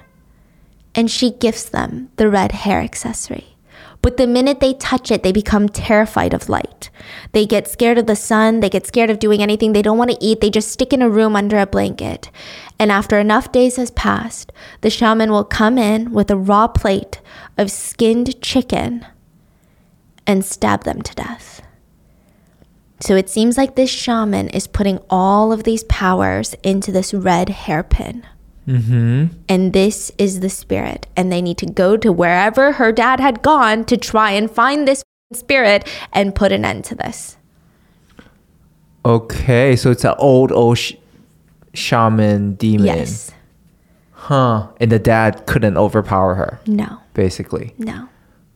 and 0.94 1.10
she 1.10 1.30
gifts 1.30 1.68
them 1.68 2.10
the 2.16 2.28
red 2.28 2.50
hair 2.50 2.80
accessory. 2.80 3.56
But 4.00 4.16
the 4.16 4.26
minute 4.26 4.60
they 4.60 4.74
touch 4.74 5.10
it, 5.10 5.22
they 5.22 5.32
become 5.32 5.68
terrified 5.68 6.32
of 6.32 6.48
light. 6.48 6.90
They 7.32 7.46
get 7.46 7.68
scared 7.68 7.98
of 7.98 8.06
the 8.06 8.16
sun, 8.16 8.60
they 8.60 8.68
get 8.68 8.86
scared 8.86 9.10
of 9.10 9.18
doing 9.18 9.42
anything, 9.42 9.72
they 9.72 9.82
don't 9.82 9.98
want 9.98 10.10
to 10.10 10.18
eat, 10.20 10.40
they 10.40 10.50
just 10.50 10.70
stick 10.70 10.92
in 10.92 11.02
a 11.02 11.10
room 11.10 11.36
under 11.36 11.58
a 11.58 11.66
blanket. 11.66 12.30
And 12.78 12.92
after 12.92 13.18
enough 13.18 13.52
days 13.52 13.76
has 13.76 13.90
passed, 13.90 14.52
the 14.80 14.90
shaman 14.90 15.30
will 15.30 15.44
come 15.44 15.78
in 15.78 16.12
with 16.12 16.30
a 16.30 16.36
raw 16.36 16.68
plate 16.68 17.20
of 17.58 17.70
skinned 17.70 18.40
chicken 18.40 19.04
and 20.26 20.44
stab 20.44 20.84
them 20.84 21.02
to 21.02 21.14
death. 21.14 21.60
So 23.00 23.14
it 23.14 23.28
seems 23.28 23.56
like 23.56 23.76
this 23.76 23.90
shaman 23.90 24.48
is 24.48 24.66
putting 24.66 24.98
all 25.08 25.52
of 25.52 25.64
these 25.64 25.84
powers 25.84 26.54
into 26.62 26.90
this 26.90 27.14
red 27.14 27.48
hairpin. 27.48 28.26
Mm-hmm. 28.66 29.26
And 29.48 29.72
this 29.72 30.10
is 30.18 30.40
the 30.40 30.50
spirit. 30.50 31.06
And 31.16 31.32
they 31.32 31.40
need 31.40 31.58
to 31.58 31.66
go 31.66 31.96
to 31.96 32.12
wherever 32.12 32.72
her 32.72 32.92
dad 32.92 33.20
had 33.20 33.42
gone 33.42 33.84
to 33.86 33.96
try 33.96 34.32
and 34.32 34.50
find 34.50 34.86
this 34.86 35.02
spirit 35.32 35.88
and 36.12 36.34
put 36.34 36.52
an 36.52 36.64
end 36.64 36.84
to 36.86 36.94
this. 36.94 37.36
Okay, 39.04 39.76
so 39.76 39.90
it's 39.90 40.04
an 40.04 40.14
old 40.18 40.52
old 40.52 40.76
sh- 40.76 40.94
shaman 41.72 42.54
demon. 42.54 42.86
Yes. 42.86 43.30
Huh. 44.12 44.68
And 44.80 44.92
the 44.92 44.98
dad 44.98 45.46
couldn't 45.46 45.76
overpower 45.78 46.34
her, 46.34 46.60
No. 46.66 46.98
Basically. 47.18 47.74
No. 47.78 48.08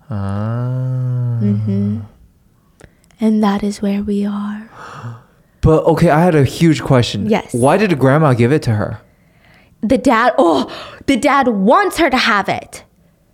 Ah. 0.08 1.38
Mhm. 1.42 2.02
And 3.20 3.42
that 3.42 3.62
is 3.62 3.82
where 3.82 4.02
we 4.02 4.24
are. 4.24 4.62
But 5.62 5.84
okay, 5.92 6.10
I 6.10 6.20
had 6.28 6.34
a 6.34 6.44
huge 6.44 6.82
question. 6.82 7.28
Yes. 7.30 7.54
Why 7.54 7.76
did 7.76 7.96
grandma 7.98 8.34
give 8.34 8.50
it 8.50 8.62
to 8.68 8.72
her? 8.80 8.98
The 9.80 9.98
dad, 9.98 10.34
oh, 10.38 10.66
the 11.06 11.16
dad 11.16 11.46
wants 11.70 11.98
her 11.98 12.10
to 12.10 12.16
have 12.16 12.48
it. 12.48 12.82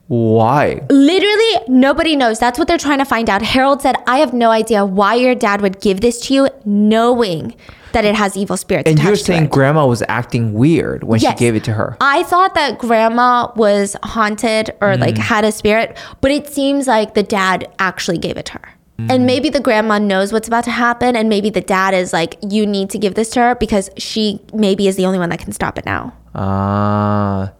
Why? 0.09 0.81
Literally, 0.91 1.53
nobody 1.69 2.17
knows. 2.17 2.39
That's 2.39 2.59
what 2.59 2.67
they're 2.67 2.79
trying 2.79 2.99
to 2.99 3.05
find 3.05 3.29
out. 3.31 3.43
Harold 3.43 3.83
said, 3.83 3.97
I 4.07 4.19
have 4.19 4.33
no 4.33 4.51
idea 4.51 4.85
why 4.85 5.15
your 5.15 5.35
dad 5.35 5.61
would 5.61 5.81
give 5.81 6.01
this 6.01 6.19
to 6.27 6.35
you, 6.35 6.49
knowing 6.65 7.55
that 7.93 8.05
it 8.05 8.15
has 8.15 8.37
evil 8.37 8.57
spirits. 8.57 8.89
And 8.91 9.03
you're 9.03 9.17
saying 9.17 9.47
grandma 9.49 9.87
was 9.87 10.03
acting 10.09 10.53
weird 10.55 11.05
when 11.05 11.21
Yes. 11.21 11.33
she 11.33 11.39
gave 11.39 11.57
it 11.57 11.65
to 11.65 11.73
her. 11.73 11.97
I 12.01 12.23
thought 12.25 12.55
that 12.55 12.79
grandma 12.79 13.51
was 13.57 13.97
haunted 14.03 14.71
or 14.81 14.97
like 14.97 15.15
Mm. 15.15 15.19
had 15.19 15.45
a 15.45 15.53
spirit, 15.53 15.97
but 16.21 16.31
it 16.31 16.53
seems 16.53 16.87
like 16.87 17.15
the 17.15 17.23
dad 17.23 17.69
actually 17.79 18.19
gave 18.19 18.37
it 18.37 18.47
to 18.47 18.53
her. 18.55 18.69
Mm. 19.01 19.11
And 19.15 19.27
maybe 19.27 19.49
the 19.49 19.61
grandma 19.61 19.99
knows 19.99 20.33
what's 20.33 20.49
about 20.49 20.65
to 20.65 20.71
happen, 20.71 21.17
and 21.17 21.29
maybe 21.29 21.49
the 21.51 21.61
dad 21.63 21.95
is 21.95 22.13
like, 22.13 22.37
you 22.43 22.67
need 22.67 22.91
to 22.91 22.99
give 22.99 23.15
this 23.15 23.31
to 23.31 23.41
her 23.41 23.55
because 23.55 23.89
she 23.97 24.41
maybe 24.53 24.87
is 24.89 24.97
the 24.97 25.07
only 25.07 25.19
one 25.19 25.31
that 25.31 25.39
can 25.39 25.53
stop 25.53 25.79
it 25.79 25.87
now. 25.87 26.13
Ah. 26.35 27.53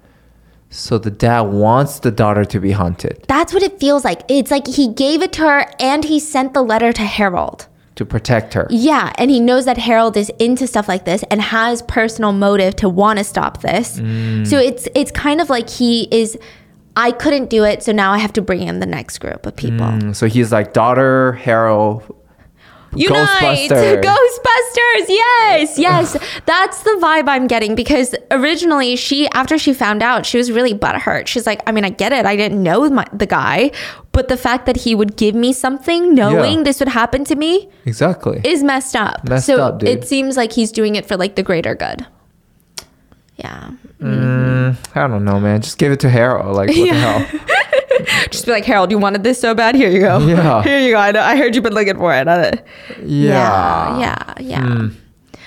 So 0.71 0.99
the 0.99 1.11
dad 1.11 1.41
wants 1.43 2.01
the 2.01 2.11
daughter 2.11 2.45
to 2.45 2.61
be 2.61 2.73
haunted 2.73 3.25
That's 3.27 3.53
what 3.55 3.63
it 3.63 3.81
feels 3.81 4.05
like. 4.05 4.21
It's 4.29 4.51
like 4.51 4.67
he 4.67 4.89
gave 4.93 5.23
it 5.23 5.33
to 5.35 5.43
her 5.43 5.67
and 5.81 6.05
he 6.05 6.19
sent 6.21 6.53
the 6.55 6.63
letter 6.63 6.93
to 6.93 7.03
Harold. 7.03 7.67
to 7.97 8.05
protect 8.05 8.55
her. 8.55 8.67
Yeah, 8.71 9.13
and 9.19 9.29
he 9.31 9.41
knows 9.41 9.65
that 9.65 9.77
Harold 9.79 10.17
is 10.17 10.31
into 10.39 10.67
stuff 10.67 10.87
like 10.87 11.05
this 11.05 11.25
and 11.31 11.41
has 11.43 11.83
personal 11.83 12.33
motive 12.33 12.77
to 12.77 12.89
want 12.89 13.19
to 13.19 13.25
stop 13.25 13.61
this. 13.63 13.95
So 14.51 14.57
it's 14.59 14.87
it's 14.95 15.11
kind 15.11 15.41
of 15.41 15.51
like 15.51 15.69
he 15.69 16.07
is 16.13 16.39
I 16.97 17.13
couldn't 17.13 17.49
do 17.49 17.65
it, 17.65 17.83
so 17.83 17.91
now 17.93 18.13
I 18.13 18.19
have 18.19 18.33
to 18.35 18.43
bring 18.43 18.63
in 18.63 18.81
the 18.81 18.87
next 18.87 19.19
group 19.19 19.47
of 19.47 19.55
people. 19.57 19.87
Mm, 19.87 20.15
So 20.15 20.27
he's 20.27 20.51
like 20.53 20.73
daughter, 20.75 21.33
Harold, 21.33 22.03
Unite! 22.95 23.71
Ghostbuster. 23.71 24.03
Ghostbusters! 24.03 25.07
Yes, 25.09 25.79
yes. 25.79 26.17
That's 26.47 26.83
the 26.83 26.99
vibe 27.03 27.29
I'm 27.29 27.47
getting 27.47 27.75
because 27.75 28.15
originally 28.31 28.97
she, 28.97 29.29
after 29.29 29.59
she 29.59 29.73
found 29.75 30.03
out, 30.03 30.25
she 30.27 30.39
was 30.39 30.51
really 30.51 30.73
butthurt. 30.75 31.27
She's 31.27 31.47
like, 31.47 31.61
I 31.67 31.73
mean, 31.73 31.85
I 31.85 31.91
get 31.91 32.13
it. 32.13 32.25
I 32.27 32.35
didn't 32.37 32.63
know 32.63 32.89
my, 32.91 33.07
the 33.13 33.27
guy, 33.27 33.71
but 34.13 34.29
the 34.29 34.37
fact 34.37 34.67
that 34.67 34.77
he 34.79 34.95
would 34.95 35.17
give 35.17 35.35
me 35.35 35.53
something 35.53 36.15
knowing 36.15 36.59
Yeah. 36.59 36.63
this 36.65 36.81
would 36.81 36.89
happen 36.89 37.25
to 37.25 37.37
me 37.37 37.69
Exactly. 37.85 38.41
is 38.45 38.63
messed 38.65 38.97
up. 38.97 39.29
Messed 39.29 39.47
so 39.47 39.63
up, 39.63 39.81
dude. 39.81 39.89
it 39.91 40.09
seems 40.09 40.37
like 40.37 40.53
he's 40.53 40.73
doing 40.73 40.97
it 40.97 41.07
for 41.07 41.17
like 41.17 41.37
the 41.37 41.43
greater 41.43 41.75
good. 41.75 42.07
Yeah. 43.37 43.71
Mm, 44.01 44.77
I 44.97 45.07
don't 45.07 45.25
know, 45.25 45.39
man. 45.39 45.61
Just 45.63 45.79
give 45.79 45.93
it 45.93 46.01
to 46.01 46.11
Harold. 46.11 46.57
Like, 46.57 46.69
what 46.71 46.75
the 46.75 46.87
hell? 46.95 47.27
Just 48.31 48.47
be 48.47 48.53
like, 48.53 48.65
Harold, 48.65 48.91
you 48.91 48.99
wanted 48.99 49.25
this 49.25 49.41
so 49.41 49.55
bad. 49.55 49.75
Here 49.75 49.91
you 49.91 50.01
go. 50.01 50.19
Yeah. 50.19 50.63
Here 50.69 50.79
you 50.79 50.93
go. 50.93 50.99
I, 50.99 51.13
know, 51.13 51.21
I 51.21 51.37
heard 51.37 51.55
you've 51.55 51.65
been 51.65 51.75
looking 51.75 51.97
for 51.97 52.15
it. 52.15 52.27
Yeah. 52.27 52.63
Yeah. 53.05 53.99
Yeah. 53.99 54.35
yeah. 54.41 54.67
Hmm. 54.67 54.89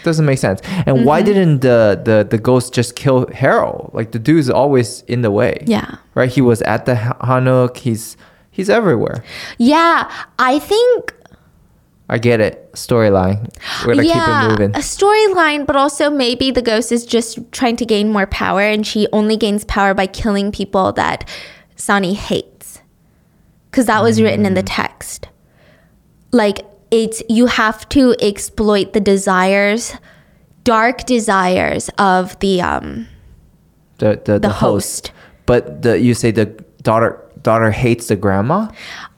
Doesn't 0.04 0.26
make 0.26 0.40
sense. 0.40 0.62
And 0.88 1.06
why 1.06 1.20
mm-hmm. 1.20 1.26
didn't 1.28 1.62
the, 1.62 2.02
the, 2.04 2.28
the 2.28 2.38
ghost 2.38 2.74
just 2.74 2.96
kill 2.96 3.28
Harold? 3.32 3.92
Like, 3.94 4.12
the 4.12 4.20
dude's 4.20 4.50
always 4.50 5.02
in 5.04 5.22
the 5.22 5.30
way. 5.30 5.64
Yeah. 5.68 5.98
Right? 6.16 6.30
He 6.30 6.42
was 6.42 6.62
at 6.64 6.86
the 6.86 6.96
Ha- 6.96 7.18
Hanok. 7.22 7.78
He's 7.78 8.18
he's 8.50 8.70
everywhere. 8.70 9.24
Yeah. 9.60 10.12
I 10.40 10.58
think 10.58 11.14
I 12.12 12.18
get 12.18 12.42
it. 12.42 12.74
Storyline. 12.74 13.50
We're 13.86 13.96
gonna 13.96 14.04
keep 14.04 14.16
it 14.16 14.50
moving. 14.50 14.76
a 14.76 14.80
storyline, 14.80 15.66
but 15.66 15.78
also 15.78 16.10
maybe 16.10 16.52
the 16.52 16.62
ghost 16.62 16.92
is 16.92 17.06
just 17.06 17.40
trying 17.54 17.78
to 17.78 17.86
gain 17.86 18.12
more 18.12 18.28
power, 18.28 18.62
and 18.62 18.86
she 18.86 19.08
only 19.14 19.38
gains 19.38 19.64
power 19.64 19.94
by 19.94 20.08
killing 20.08 20.52
people 20.52 20.92
that 20.94 21.28
Sani 21.78 22.14
hates, 22.14 22.50
because 23.72 23.86
that 23.88 24.04
was 24.04 24.22
written 24.22 24.44
Mm. 24.44 24.48
in 24.48 24.54
the 24.54 24.64
text. 24.64 25.30
Like 26.32 26.60
it's 26.92 27.24
you 27.30 27.46
have 27.48 27.88
to 27.90 28.16
exploit 28.22 28.92
the 28.94 29.00
desires, 29.00 29.96
dark 30.64 31.06
desires 31.06 31.90
of 31.98 32.38
the 32.40 32.62
um 32.62 33.08
The 34.00 34.20
the, 34.26 34.40
the, 34.40 34.50
host. 34.50 35.08
host. 35.08 35.12
But 35.46 35.82
the 35.84 36.00
you 36.00 36.14
say 36.14 36.32
the 36.32 36.46
daughter 36.84 37.18
daughter 37.44 37.72
hates 37.72 38.08
the 38.08 38.16
grandma? 38.16 38.68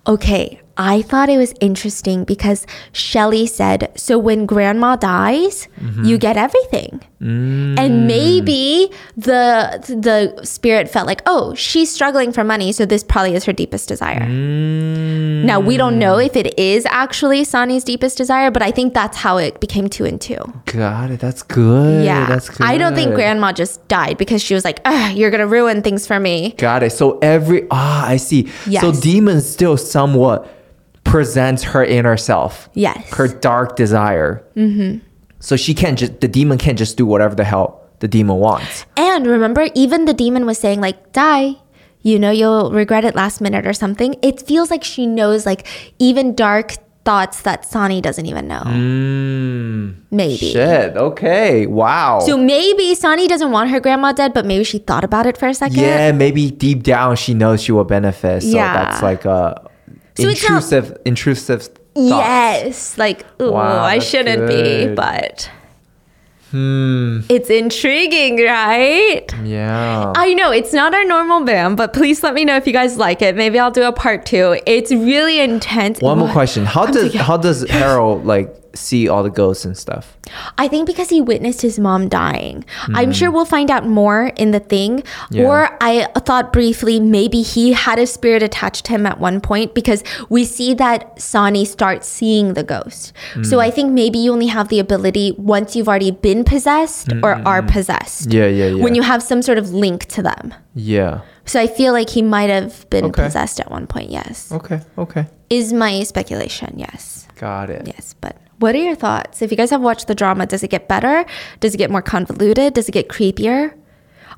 Okay, 0.07 0.61
I 0.77 1.01
thought 1.03 1.29
it 1.29 1.37
was 1.37 1.53
interesting 1.61 2.23
because 2.23 2.65
Shelly 2.93 3.45
said, 3.45 3.91
so 3.95 4.17
when 4.17 4.45
grandma 4.45 4.95
dies, 4.95 5.67
Mm-hmm. 5.83 6.05
you 6.05 6.17
get 6.17 6.37
everything. 6.37 7.01
Mm. 7.21 7.77
And 7.77 8.07
maybe 8.07 8.89
the 9.17 9.83
the 9.87 10.45
spirit 10.45 10.89
felt 10.89 11.07
like, 11.07 11.21
oh, 11.25 11.53
she's 11.55 11.91
struggling 11.91 12.31
for 12.31 12.43
money, 12.43 12.71
so 12.71 12.85
this 12.85 13.03
probably 13.03 13.35
is 13.35 13.43
her 13.45 13.51
deepest 13.53 13.89
desire. 13.89 14.21
Mm. 14.21 15.43
Now 15.43 15.59
we 15.59 15.75
don't 15.77 15.99
know 15.99 16.17
if 16.19 16.35
it 16.37 16.57
is 16.57 16.85
actually 16.89 17.43
Sani's 17.43 17.83
deepest 17.83 18.17
desire, 18.17 18.49
but 18.49 18.61
I 18.61 18.71
think 18.71 18.93
that's 18.93 19.17
how 19.17 19.37
it 19.37 19.59
became 19.59 19.89
two 19.89 20.05
and 20.05 20.19
two. 20.21 20.37
Got 20.65 21.11
it. 21.11 21.19
That's 21.19 21.43
good. 21.43 22.05
yeah, 22.05 22.25
That's 22.27 22.49
good. 22.49 22.65
I 22.65 22.77
don't 22.77 22.95
think 22.95 23.13
grandma 23.13 23.51
just 23.51 23.85
died 23.89 24.17
because 24.17 24.41
she 24.41 24.53
was 24.53 24.63
like, 24.63 24.79
you're 25.13 25.31
gonna 25.31 25.47
ruin 25.47 25.81
things 25.81 26.07
for 26.07 26.19
me. 26.19 26.53
Got 26.57 26.83
it. 26.83 26.91
So 26.91 27.19
every 27.19 27.67
ah, 27.71 28.07
I 28.07 28.17
see. 28.17 28.47
So 28.79 28.91
demons 28.93 29.47
still 29.49 29.75
somewhat 29.77 30.47
presents 31.13 31.61
her 31.61 31.85
inner 31.85 32.17
self. 32.17 32.67
Yes. 32.73 32.97
Her 33.13 33.27
dark 33.27 33.75
desire. 33.75 34.43
Mm-hmm. 34.55 35.05
So 35.39 35.55
she 35.55 35.75
can't 35.75 35.99
just 35.99 36.21
the 36.21 36.27
demon 36.27 36.57
can't 36.57 36.75
just 36.75 36.97
do 36.97 37.05
whatever 37.05 37.35
the 37.35 37.43
hell 37.43 37.79
the 37.99 38.07
demon 38.07 38.37
wants. 38.37 38.87
And 38.97 39.27
remember, 39.27 39.69
even 39.75 40.05
the 40.05 40.15
demon 40.15 40.47
was 40.47 40.57
saying, 40.57 40.81
like, 40.81 41.13
die. 41.13 41.53
You 42.01 42.17
know, 42.17 42.31
you'll 42.31 42.71
regret 42.71 43.05
it 43.05 43.13
last 43.13 43.41
minute 43.41 43.67
or 43.67 43.73
something. 43.73 44.15
It 44.23 44.41
feels 44.41 44.71
like 44.71 44.83
she 44.83 45.05
knows, 45.05 45.45
like, 45.45 45.67
even 45.99 46.33
dark 46.33 46.73
thoughts 47.05 47.41
that 47.43 47.63
Sani 47.63 48.01
doesn't 48.01 48.25
even 48.25 48.47
know. 48.47 48.63
Mm, 48.65 49.95
Maybe. 50.09 50.37
shit. 50.51 50.97
Okay. 50.97 51.67
Wow. 51.67 52.21
So 52.25 52.37
maybe 52.37 52.95
Sani 52.95 53.27
doesn't 53.27 53.51
want 53.51 53.69
her 53.69 53.79
grandma 53.79 54.13
dead, 54.13 54.33
but 54.33 54.45
maybe 54.45 54.63
she 54.63 54.79
thought 54.79 55.03
about 55.03 55.25
it 55.27 55.37
for 55.37 55.47
a 55.47 55.53
second. 55.53 55.79
yeah, 55.79 56.11
maybe 56.11 56.49
deep 56.49 56.81
down 56.83 57.15
she 57.17 57.33
knows 57.33 57.61
she 57.61 57.71
will 57.71 57.83
benefit. 57.83 58.41
So 58.43 58.49
Yeah. 58.49 58.73
that's 58.73 59.03
like 59.03 59.25
a 59.25 59.62
So 60.15 60.27
it's 60.29 60.41
not- 60.43 60.55
intrusive, 60.63 60.97
intrusive. 61.05 61.61
Thoughts. 61.63 61.79
Yes. 61.95 62.97
Like, 62.97 63.25
ooh, 63.41 63.51
Wow, 63.51 63.83
I 63.83 63.99
shouldn't 63.99 64.47
be, 64.47 64.87
but 64.95 65.49
Hmm. 66.51 67.21
it's 67.29 67.49
intriguing, 67.49 68.37
right? 68.43 69.25
Yeah. 69.43 70.13
I 70.15 70.33
know 70.35 70.51
it's 70.51 70.71
not 70.71 70.93
our 70.93 71.03
normal 71.03 71.41
BAM, 71.43 71.75
but 71.75 71.93
please 71.93 72.21
let 72.21 72.35
me 72.35 72.45
know 72.45 72.55
if 72.55 72.67
you 72.67 72.73
guys 72.73 72.97
like 72.97 73.23
it. 73.23 73.35
Maybe 73.35 73.57
I'll 73.57 73.71
do 73.71 73.83
a 73.83 73.91
part 73.91 74.25
two. 74.27 74.59
It's 74.67 74.91
really 74.91 75.39
intense. 75.39 75.99
One 75.99 76.19
more 76.19 76.29
question. 76.29 76.65
How 76.65 76.85
does 76.85 77.13
how 77.15 77.37
does 77.37 77.67
Harold 77.69 78.25
like 78.25 78.53
see 78.75 79.07
all 79.07 79.21
the 79.23 79.29
ghosts 79.29 79.65
and 79.65 79.77
stuff? 79.77 80.17
I 80.57 80.67
think 80.67 80.87
because 80.87 81.09
he 81.09 81.21
witnessed 81.21 81.61
his 81.61 81.77
mom 81.79 82.09
dying. 82.09 82.65
I'm 82.93 83.11
sure 83.11 83.29
we'll 83.29 83.45
find 83.45 83.69
out 83.69 83.85
more 83.87 84.27
in 84.35 84.51
the 84.51 84.59
thing. 84.59 84.99
Mm. 85.01 85.05
Yeah. 85.31 85.43
Or 85.45 85.77
I 85.81 86.05
thought 86.25 86.51
briefly 86.53 86.99
maybe 86.99 87.41
he 87.43 87.73
had 87.73 87.99
a 87.99 88.07
spirit 88.07 88.41
attached 88.41 88.85
to 88.85 88.91
him 88.93 89.05
at 89.05 89.19
one 89.19 89.41
point 89.41 89.73
because 89.75 90.03
we 90.29 90.43
see 90.45 90.73
that 90.75 91.21
Sani 91.21 91.65
starts 91.65 92.07
seeing 92.07 92.53
the 92.53 92.63
ghost. 92.63 93.13
So 93.43 93.57
Mm. 93.57 93.61
I 93.61 93.69
think 93.71 93.91
maybe 93.91 94.17
you 94.17 94.31
only 94.31 94.47
have 94.47 94.69
the 94.69 94.79
ability 94.79 95.35
once 95.37 95.75
you've 95.75 95.87
already 95.89 96.11
been 96.11 96.43
possessed 96.43 97.11
or 97.21 97.33
are 97.47 97.61
possessed. 97.61 98.33
Yeah, 98.33 98.47
yeah, 98.47 98.67
yeah. 98.67 98.83
When 98.83 98.95
you 98.95 99.01
have 99.03 99.21
some 99.21 99.41
sort 99.41 99.57
of 99.57 99.71
link 99.73 100.05
to 100.07 100.21
them. 100.23 100.53
yeah. 100.73 101.21
So 101.45 101.59
I 101.59 101.67
feel 101.67 101.91
like 101.91 102.09
he 102.09 102.21
might 102.21 102.49
have 102.49 102.89
been 102.89 103.03
Okay. 103.05 103.21
possessed 103.25 103.59
at 103.59 103.69
one 103.69 103.85
point, 103.85 104.09
yes. 104.09 104.49
Okay. 104.49 104.79
Okay. 104.97 105.25
Is 105.49 105.73
my 105.73 106.01
speculation, 106.03 106.75
yes. 106.77 107.27
Got 107.37 107.69
it. 107.69 107.85
Yes, 107.85 108.15
but 108.21 108.37
what 108.63 108.75
are 108.75 108.77
your 108.77 108.95
thoughts? 108.95 109.41
If 109.41 109.51
you 109.51 109.57
guys 109.57 109.71
have 109.71 109.81
watched 109.81 110.07
the 110.07 110.15
drama, 110.15 110.45
does 110.45 110.63
it 110.63 110.69
get 110.69 110.87
better? 110.87 111.25
Does 111.59 111.75
it 111.75 111.77
get 111.77 111.91
more 111.91 112.01
convoluted? 112.01 112.73
Does 112.73 112.87
it 112.87 112.93
get 112.93 113.09
creepier? 113.09 113.75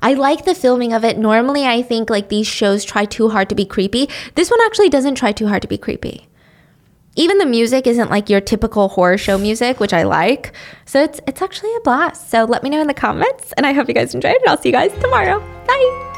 I 0.02 0.14
like 0.14 0.44
the 0.44 0.52
filming 0.52 0.92
of 0.92 1.04
it. 1.04 1.16
Normally, 1.16 1.64
I 1.64 1.80
think 1.80 2.10
like 2.10 2.28
these 2.28 2.48
shows 2.48 2.84
try 2.84 3.04
too 3.04 3.28
hard 3.28 3.48
to 3.50 3.54
be 3.54 3.64
creepy. 3.64 4.08
This 4.34 4.50
one 4.50 4.58
actually 4.64 4.88
doesn't 4.88 5.14
try 5.14 5.30
too 5.30 5.46
hard 5.46 5.62
to 5.62 5.68
be 5.68 5.78
creepy. 5.78 6.26
Even 7.14 7.38
the 7.38 7.46
music 7.46 7.86
isn't 7.86 8.10
like 8.10 8.28
your 8.28 8.40
typical 8.40 8.88
horror 8.88 9.16
show 9.16 9.38
music, 9.38 9.78
which 9.78 9.92
I 9.92 10.02
like. 10.02 10.52
So 10.86 11.04
it's 11.04 11.20
it's 11.28 11.40
actually 11.40 11.74
a 11.76 11.80
blast. 11.80 12.28
So 12.28 12.44
let 12.46 12.64
me 12.64 12.68
know 12.68 12.80
in 12.80 12.88
the 12.88 12.94
comments, 12.94 13.54
and 13.56 13.64
I 13.64 13.74
hope 13.74 13.86
you 13.86 13.94
guys 13.94 14.12
enjoyed. 14.12 14.34
And 14.34 14.48
I'll 14.48 14.58
see 14.58 14.70
you 14.70 14.72
guys 14.72 14.92
tomorrow. 15.00 15.38
Bye. 15.68 16.15